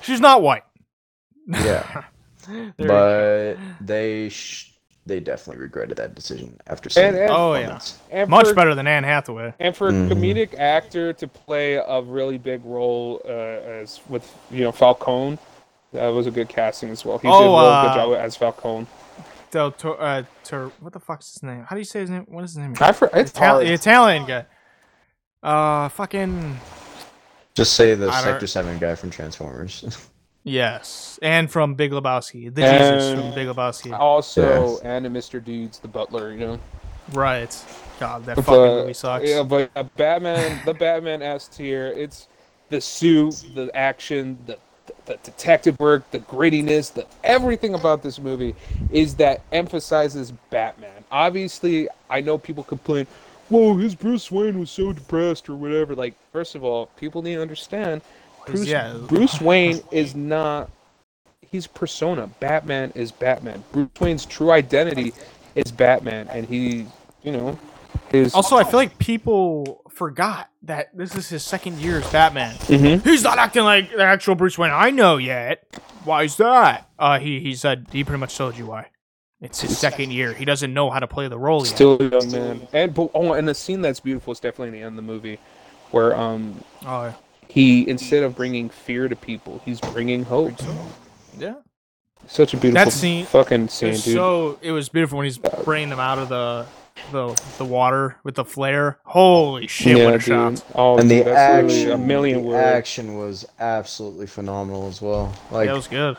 [0.02, 0.62] She's not white.
[1.48, 2.04] Yeah,
[2.76, 4.72] There but they sh-
[5.06, 7.06] they definitely regretted that decision after seeing.
[7.06, 7.78] And- and- the Oh, yeah.
[8.10, 9.54] And Much for- better than Anne Hathaway.
[9.60, 14.64] And for a comedic actor to play a really big role uh, as with you
[14.64, 15.38] know Falcone,
[15.92, 17.18] that was a good casting as well.
[17.18, 18.86] He did a Oh, really uh, good job as Falcone.
[19.52, 21.64] Del Tor- uh, Tor- what the fuck's his name?
[21.68, 22.26] How do you say his name?
[22.28, 22.74] What is his name?
[22.80, 23.66] I for, it's Ital- hard.
[23.68, 24.44] Italian guy.
[25.42, 26.58] Uh, fucking
[27.54, 30.08] Just say the Sector Seven guy from Transformers.
[30.46, 33.92] yes, and from Big Lebowski, the Jesus from Big Lebowski.
[33.98, 35.44] Also, and Mr.
[35.44, 36.32] Dudes, the butler.
[36.32, 36.60] You know,
[37.12, 37.64] Right.
[38.00, 39.28] God, that But, fucking movie sucks.
[39.28, 41.86] Yeah, but uh, Batman, the Batman S tier.
[41.96, 42.28] It's
[42.68, 44.58] the suit, the action, the,
[45.06, 48.54] the detective work, the grittiness, the everything about this movie
[48.90, 51.04] is that emphasizes Batman.
[51.10, 53.06] Obviously, I know people complain,
[53.48, 55.94] "Whoa, his Bruce Wayne was so depressed" or whatever.
[55.94, 58.02] Like, first of all, people need to understand,
[58.46, 58.96] Bruce, yeah.
[59.06, 60.70] Bruce Wayne is not.
[61.40, 62.28] He's persona.
[62.40, 63.62] Batman is Batman.
[63.72, 65.12] Bruce Wayne's true identity
[65.54, 66.86] is Batman, and he,
[67.22, 67.58] you know,
[68.10, 72.54] his Also, I feel like people forgot that this is his second year as Batman.
[72.56, 73.02] Mhm.
[73.04, 75.64] He's not acting like the actual Bruce Wayne I know yet.
[76.04, 76.88] Why is that?
[76.98, 78.86] Uh, he he said he pretty much told you why.
[79.40, 80.32] It's his second year.
[80.32, 81.74] He doesn't know how to play the role yet.
[81.74, 82.68] Still a young man.
[82.72, 85.12] And but, oh, and the scene that's beautiful is definitely in the end of the
[85.12, 85.38] movie,
[85.90, 87.14] where um Oh
[87.56, 90.52] he instead of bringing fear to people, he's bringing hope.
[91.38, 91.54] yeah.
[92.28, 94.14] Such a beautiful That scene- fucking scene, was dude.
[94.14, 96.66] so it was beautiful when he's uh, bringing them out of the
[97.12, 98.98] the the water with the flare.
[99.04, 100.04] Holy shit!
[100.04, 100.62] what a shot!
[100.74, 102.66] Oh, and the dude, that's action, a million the words.
[102.66, 105.32] action was absolutely phenomenal as well.
[105.50, 106.16] Like that was good.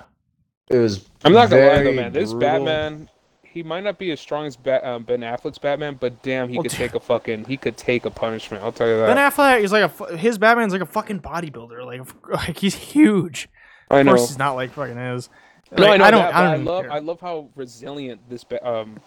[0.70, 1.06] it was.
[1.26, 2.14] I'm not gonna lie though, man.
[2.14, 2.40] This brutal.
[2.66, 3.10] Batman,
[3.54, 6.56] he might not be as strong as Bat, um, Ben Affleck's Batman, but damn, he
[6.58, 8.64] Well, could t- take a fucking, he could take a punishment.
[8.64, 9.08] I'll tell you that.
[9.08, 9.18] Ben.
[9.18, 11.86] Affleck is like a his Batman's like a fucking bodybuilder.
[11.86, 13.50] Like like he's huge.
[13.90, 14.12] I know.
[14.14, 15.30] Of course, he's not like fucking is.
[15.78, 16.22] No, I know I don't.
[16.22, 16.92] that, I don't I love, care.
[16.94, 19.00] I love how resilient this ba- um,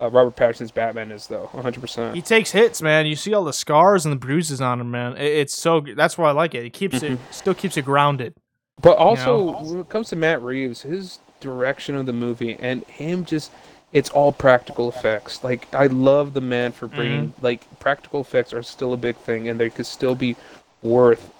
[0.00, 1.48] uh, Robert Pattinson's Batman is, though.
[1.52, 1.80] 100.
[1.80, 3.06] percent He takes hits, man.
[3.06, 5.16] You see all the scars and the bruises on him, man.
[5.16, 5.80] It, it's so.
[5.96, 6.64] That's why I like it.
[6.64, 7.32] It keeps it, Mm-hmm.
[7.32, 8.34] still keeps it grounded.
[8.82, 9.58] But also, know?
[9.62, 13.50] when it comes to Matt Reeves, his direction of the movie and him just.
[13.92, 15.44] It's all practical effects.
[15.44, 17.44] Like I love the man for bringing Mm-hmm.
[17.44, 20.36] like practical effects are still a big thing, and they could still be
[20.82, 21.30] worth.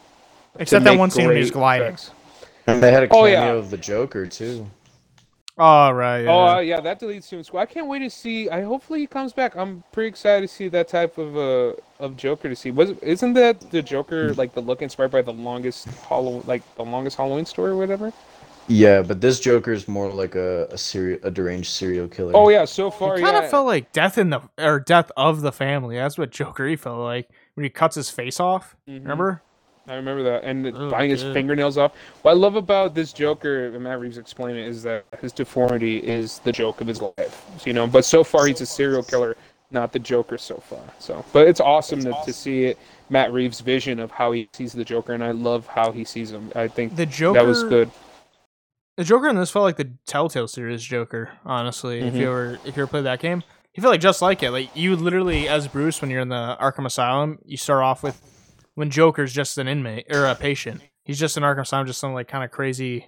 [0.58, 1.86] Except that one scene when great he's gliding.
[1.88, 2.10] effects.
[2.66, 3.52] And they had a Oh, cameo yeah.
[3.52, 4.66] of the Joker too.
[5.58, 6.22] Oh right.
[6.22, 6.30] Yeah.
[6.30, 7.60] Oh uh, yeah, that deletes Suicide Squad.
[7.60, 8.48] I can't wait to see.
[8.48, 9.54] I hopefully he comes back.
[9.54, 12.70] I'm pretty excited to see that type of uh of Joker to see.
[12.70, 16.84] Was isn't that the Joker like the look inspired by the longest Halloween like the
[16.84, 18.12] longest Halloween story or whatever?
[18.68, 22.32] Yeah, but this Joker is more like a a serial a deranged serial killer.
[22.34, 23.42] Oh yeah, so far He kind yeah.
[23.44, 25.96] of felt like death in the or death of the family.
[25.96, 28.76] That's what Joker he felt like when he cuts his face off.
[28.88, 29.02] Mhm.
[29.02, 29.42] Remember?
[29.88, 31.92] I remember that, and Oh, buying his fingernails off.
[32.22, 35.96] What I love about this Joker, and Matt Reeves explained it, is that his deformity
[35.98, 37.44] is the joke of his life.
[37.66, 39.36] You know, but so far he's a serial killer,
[39.72, 40.78] not the Joker so far.
[41.00, 42.78] So, but it's awesome to, to see it,
[43.10, 46.30] Matt Reeves' vision of how he sees the Joker, and I love how he sees
[46.30, 46.52] him.
[46.54, 47.40] I think The Joker.
[47.40, 47.90] that was good.
[48.96, 51.30] The Joker in this felt like the Telltale series Joker.
[51.44, 52.18] Honestly, if Mhm.
[52.18, 54.50] you ever if you ever played that game, he felt like just like it.
[54.50, 58.20] Like you literally, as Bruce, when you're in the Arkham Asylum, you start off with
[58.74, 60.82] when Joker's just an inmate or a patient.
[61.04, 63.06] He's just in Arkham Asylum, just some like kind of crazy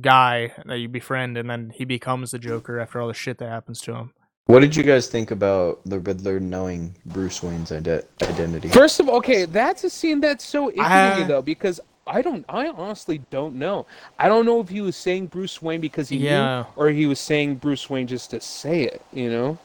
[0.00, 3.48] guy that you befriend, and then he becomes the Joker after all the shit that
[3.48, 4.12] happens to him.
[4.46, 8.68] What did you guys think about the Riddler knowing Bruce Wayne's ide- identity?
[8.68, 12.44] First of all, okay, that's a scene that's so icky Uh, though, because I don't,
[12.48, 13.86] I honestly don't know.
[14.18, 16.58] I don't know if he was saying Bruce Wayne because he Yeah.
[16.62, 19.00] knew, or he was saying Bruce Wayne just to say it.
[19.12, 19.58] You know.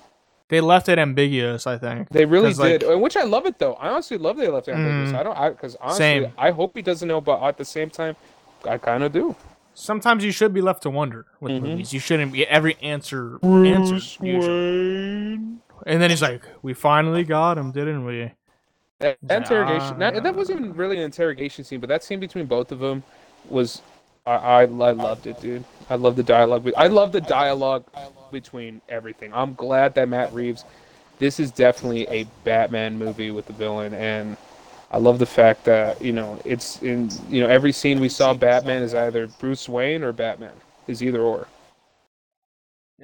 [0.48, 2.10] They left it ambiguous, I think.
[2.10, 3.74] They really did, and which I love it though.
[3.74, 5.12] I honestly love they left it ambiguous.
[5.12, 5.20] Mm.
[5.20, 6.34] I don't, I because honestly, Same.
[6.38, 8.16] I hope he doesn't know, but at the same time,
[8.68, 9.36] I kind of do.
[9.76, 11.62] Sometimes you should be left to wonder with Mhm.
[11.62, 11.94] movies.
[11.94, 14.02] You shouldn't be every answer answered.
[14.26, 15.34] usually.
[15.86, 18.32] And then he's like, "We finally got him, didn't we?"
[19.00, 19.98] That interrogation.
[20.00, 23.04] That, that wasn't even really an interrogation scene, but that scene between both of them
[23.50, 23.82] was.
[24.26, 25.64] I, I, I loved it, dude.
[25.90, 26.70] I love the dialogue.
[26.78, 27.86] I love the dialogue
[28.32, 29.34] between everything.
[29.34, 30.66] I'm glad that Matt Reeves.
[31.18, 34.38] This is definitely a Batman movie with the villain, and
[34.92, 38.34] I love the fact that you know it's in you know every scene we saw
[38.34, 40.54] Batman is either Bruce Wayne or Batman.
[40.88, 41.48] Is either or.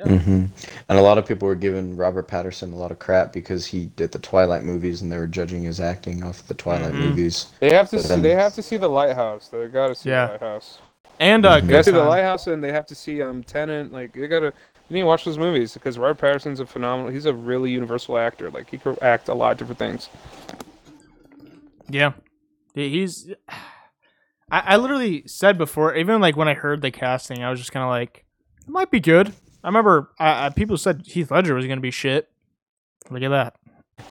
[0.04, 0.46] Hmm
[0.90, 3.86] And a lot of people were giving Robert Pattinson a lot of crap because he
[3.96, 7.10] did the Twilight movies and they were judging his acting off the Twilight Mhm.
[7.10, 7.48] movies.
[7.60, 7.96] They have to.
[7.98, 9.48] But See, then- they have to see the lighthouse.
[9.48, 10.26] They gotta see Yeah.
[10.26, 10.80] the lighthouse.
[11.20, 11.62] And uh, Mhm.
[11.68, 13.92] They gotta see the lighthouse, and they have to see um Tenet.
[13.94, 14.54] Like they gotta.
[14.90, 17.12] You need to watch those movies because Robert Pattinson's a phenomenal.
[17.12, 18.52] He's a really universal actor.
[18.52, 20.10] Like he could act a lot of different things.
[21.90, 22.14] Yeah,
[22.74, 23.32] he's.
[24.52, 27.72] I, I literally said before, even like when I heard the casting, I was just
[27.72, 28.26] kind of like,
[28.62, 29.34] it might be good.
[29.66, 32.30] I remember uh, people said Heath Ledger was gonna be shit.
[33.10, 33.56] Look at that.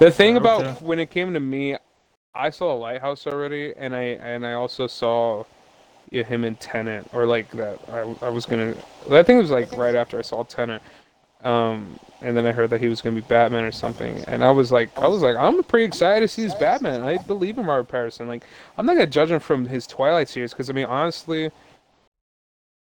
[0.00, 0.84] The thing about Okay.
[0.84, 1.76] when it came to me,
[2.34, 5.44] I saw a lighthouse already, and I and I also saw
[6.10, 7.78] him in Tenet, or like that.
[7.89, 8.74] I I was gonna.
[9.12, 10.83] I think it was like right after I saw Tenet.
[11.44, 14.50] Um, and then I heard that he was gonna be Batman or something, and I
[14.50, 17.02] was like, I was like, I'm pretty excited to see his Batman.
[17.02, 18.26] I believe in Robert Pattinson.
[18.26, 18.42] Like,
[18.76, 21.52] I'm not gonna judge him from his Twilight series because I mean, honestly,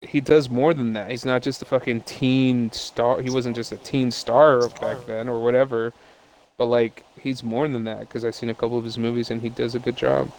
[0.03, 1.09] he does more than that.
[1.09, 3.21] He's not just a fucking teen star.
[3.21, 5.93] He wasn't just a teen star back then or whatever.
[6.57, 9.41] But like, he's more than that because I've seen a couple of his movies and
[9.41, 10.31] he does a good job.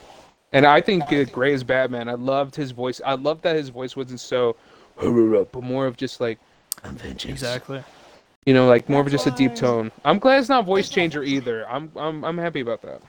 [0.53, 2.09] And I think uh, Gray is Batman.
[2.09, 3.01] I loved his voice.
[3.05, 4.57] I loved that his voice wasn't so,
[4.97, 6.39] but more of just like,
[6.85, 7.25] vengeance.
[7.33, 7.83] Exactly.
[8.47, 9.91] You know, like more of just a deep tone.
[10.05, 11.67] I'm glad it's not voice changer either.
[11.69, 13.01] I'm I'm I'm happy about that.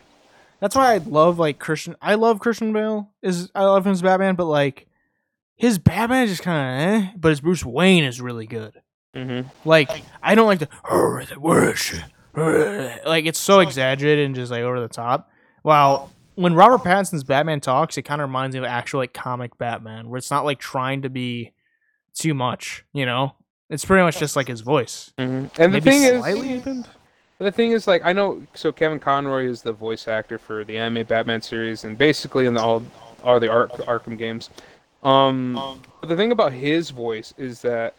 [0.61, 1.95] That's why I love like Christian.
[2.01, 3.09] I love Christian Bale.
[3.21, 4.87] Is I love him as Batman, but like
[5.55, 7.11] his Batman is just kind of eh.
[7.17, 8.81] But his Bruce Wayne is really good.
[9.15, 9.47] Mm-hmm.
[9.67, 9.89] Like
[10.21, 11.93] I don't like the "Oh, the worst.
[12.35, 15.29] like it's so exaggerated and just like over the top.
[15.61, 19.57] While when Robert Pattinson's Batman talks, it kind of reminds me of actual like comic
[19.57, 21.53] Batman, where it's not like trying to be
[22.13, 22.83] too much.
[22.93, 23.35] You know,
[23.69, 25.13] it's pretty much just like his voice.
[25.17, 25.61] Mm-hmm.
[25.61, 26.83] And the Maybe thing is, slightly?
[27.37, 28.43] The thing is, like, I know.
[28.53, 32.53] So Kevin Conroy is the voice actor for the anime Batman series, and basically in
[32.53, 32.83] the, all
[33.23, 34.49] all the Ar- Arkham games.
[35.05, 37.93] Um, but the thing about his voice is that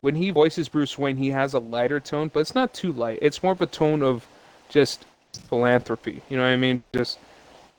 [0.00, 3.18] when he voices Bruce Wayne, he has a lighter tone, but it's not too light.
[3.20, 4.26] It's more of a tone of
[4.68, 5.04] just
[5.48, 6.22] philanthropy.
[6.28, 6.82] You know what I mean?
[6.94, 7.18] Just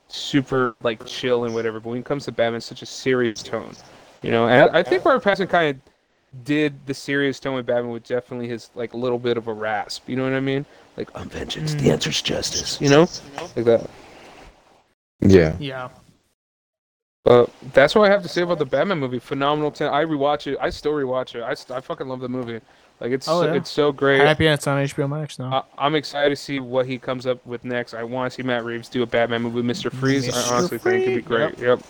[0.08, 1.80] super like chill and whatever.
[1.80, 3.74] But when it comes to Batman, it's such a serious tone.
[4.22, 7.66] You know, and I, I think Robert Pattinson kind of did the serious tone with
[7.66, 10.08] Batman with definitely his like a little bit of a rasp.
[10.08, 10.66] You know what I mean?
[10.96, 11.74] Like, I'm vengeance.
[11.74, 12.80] The answer's justice.
[12.80, 13.08] You know,
[13.54, 13.88] like that.
[15.20, 15.56] Yeah.
[15.58, 15.88] Yeah.
[17.26, 19.18] But that's what I have to say about the Batman movie.
[19.18, 19.72] Phenomenal.
[19.72, 19.92] Ten.
[19.92, 20.56] I rewatch it.
[20.60, 21.42] I still rewatch it.
[21.42, 22.60] I, st- I fucking love the movie.
[23.00, 23.54] Like it's Oh, so, yeah.
[23.54, 24.20] it's so great.
[24.20, 25.66] Happy it's on HBO Max now.
[25.76, 27.94] I, I'm excited to see what he comes up with next.
[27.94, 29.92] I want to see Matt Reeves do a Batman movie with Mr.
[29.92, 30.28] Freeze.
[30.28, 30.52] Mr.
[30.52, 31.58] I honestly think it'd be great.
[31.58, 31.80] Yep.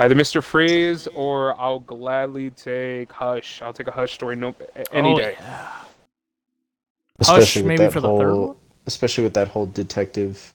[0.00, 0.42] Either Mr.
[0.42, 3.62] Freeze or I'll gladly take Hush.
[3.62, 4.52] I'll take a Hush story no
[4.90, 5.36] any Oh, day.
[5.38, 5.70] yeah.
[7.20, 8.56] Especially with maybe that for the third one?
[8.86, 10.52] especially with that whole detective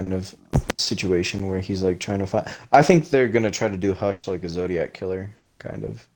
[0.00, 0.34] kind of
[0.78, 2.46] situation where he's like trying to find.
[2.72, 6.06] I think they're gonna try to do Hush like a Zodiac killer, kind of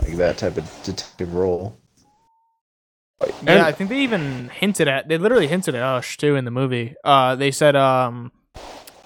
[0.00, 1.76] like that type of detective role.
[3.42, 5.08] Yeah, I think they even hinted at.
[5.08, 6.94] They literally hinted at Hush too in the movie.
[7.04, 8.32] Uh, they said, um,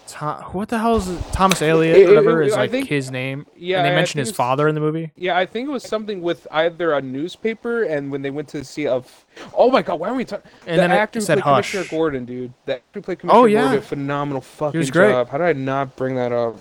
[0.08, 1.20] Tom, what the hell is it?
[1.32, 1.96] Thomas Elliot?
[1.96, 3.46] It- it- whatever it- is I like think- his name.
[3.56, 5.12] Yeah, and they I mentioned think his it's- father in the movie.
[5.16, 8.64] Yeah, I think it was something with either a newspaper and when they went to
[8.64, 8.96] see a.
[8.96, 10.50] F- oh my god, why are we talking?
[10.66, 11.72] And the then it actor who said played Hush.
[11.72, 12.52] Commissioner Gordon, dude.
[12.64, 13.60] The actor who played Commissioner Oh, yeah.
[13.62, 15.10] Gordon, a phenomenal fucking was great.
[15.12, 15.28] job.
[15.28, 16.56] How did I not bring that up?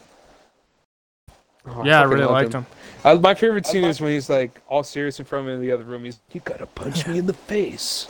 [1.70, 2.66] Oh, yeah, I fucking really liked him.
[3.04, 5.62] Uh, my favorite scene is when he's like all serious in front of me in
[5.62, 6.04] the other room.
[6.04, 8.08] He's, you gotta punch me in the face.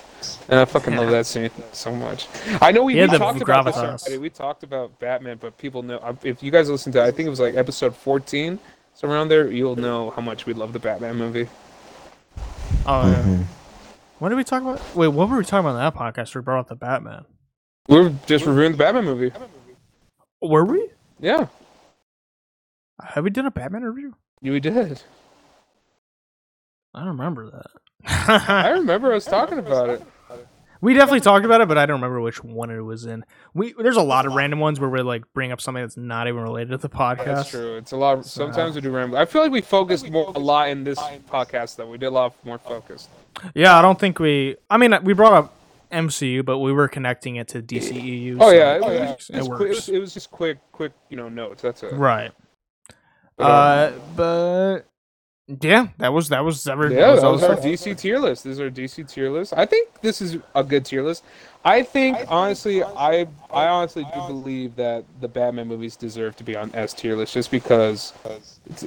[0.50, 2.28] And I fucking love that scene so much.
[2.62, 4.18] I know we, we talked about this already.
[4.18, 7.30] We talked about Batman, but people know if you guys listen to, I think it
[7.30, 8.60] was like episode 14,
[8.94, 11.48] so around there, you'll know how much we love the Batman movie.
[12.86, 13.16] Oh yeah.
[13.24, 13.44] Mhm.
[14.20, 14.82] What did we talk about?
[14.96, 16.34] Wait, what were we talking about in that podcast?
[16.34, 17.26] We brought up the Batman.
[17.88, 19.32] We were just reviewing the Batman movie.
[20.42, 20.90] Were we?
[21.20, 21.48] Yeah,
[23.04, 24.16] Have we done a Batman review?
[24.42, 25.02] we did.
[26.94, 27.72] I don't remember that.
[28.06, 30.04] I remember us talking about it.
[30.82, 33.26] we definitely talked about it, but I don't remember which one it was in.
[33.54, 36.28] We there's a lot of random ones where we like bring up something that's not
[36.28, 37.26] even related to the podcast.
[37.26, 37.78] That's true.
[37.78, 38.26] It's a lot.
[38.26, 39.18] Sometimes we do random.
[39.18, 41.90] I feel like we focused more a lot in this podcast though.
[41.90, 43.10] We did a lot more focused.
[43.54, 44.56] Yeah, I don't think we.
[44.70, 45.54] I mean, we brought up
[45.92, 48.38] MCU, but we were connecting it to DCEU.
[48.40, 49.30] Oh so yeah, it, works.
[49.30, 49.76] it, It was quick, it, works.
[49.76, 51.62] was, it was just quick, quick, you know, notes.
[51.62, 51.94] That's it.
[51.94, 52.32] Right.
[53.38, 53.52] But, um,
[53.94, 54.80] Uh, but
[55.48, 56.90] yeah, that was that was ever.
[56.92, 58.44] Yeah, that that was was our DC tier list.
[58.44, 59.54] This is our DC tier list.
[59.56, 61.24] I think this is a good tier list.
[61.64, 66.56] I think honestly, I I honestly do believe that the Batman movies deserve to be
[66.56, 68.14] on S tier list just because.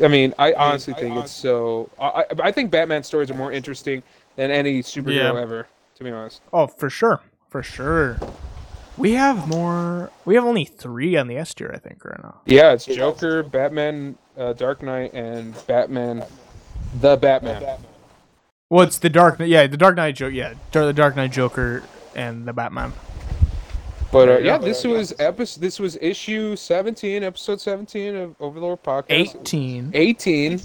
[0.02, 1.88] I mean, I honestly think it's so.
[1.98, 4.02] I I I think Batman stories are more interesting
[4.36, 5.40] than any superhero Yeah.
[5.40, 5.66] ever.
[5.96, 6.40] To be honest.
[6.52, 8.18] Oh, for sure, for sure.
[8.96, 10.10] We have more.
[10.26, 12.40] We have only three on the S tier, I think, right now.
[12.44, 16.22] Yeah, it's Joker, Batman, uh, Dark Knight, and Batman,
[16.94, 17.78] the Batman.
[18.68, 19.38] Well, it's the Dark.
[19.38, 19.48] Knight.
[19.48, 20.30] Yeah, the Dark Knight Joker.
[20.32, 21.82] Yeah, the Dark Knight Joker
[22.14, 22.92] and the Batman.
[24.12, 25.60] But uh, yeah, this was episode.
[25.60, 29.04] This was issue seventeen, episode seventeen of Over the Lore podcast.
[29.10, 29.90] Eighteen.
[29.94, 30.58] 18.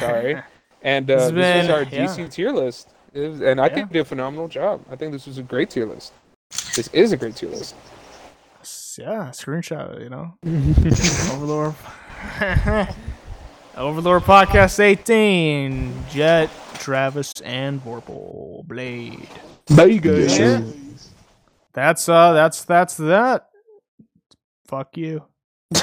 [0.00, 0.42] Sorry.
[0.82, 2.06] And uh, This this, been- is our yeah.
[2.06, 2.90] DC tier list.
[3.12, 3.84] It was- and I think Yeah.
[3.86, 4.82] we did a phenomenal job.
[4.90, 6.12] I think this was a great tier list.
[6.76, 7.74] This is a great tier list.
[8.98, 10.00] Yeah, screenshot.
[10.02, 10.34] You know,
[11.34, 11.74] Over the Lore.
[13.76, 15.92] Over the Lore podcast eighteen.
[16.10, 19.28] Jet, Travis, and Vorpal Blade.
[19.74, 21.12] Bye, Yes.
[21.74, 23.48] That's uh, that's that's that.
[24.66, 25.24] Fuck you.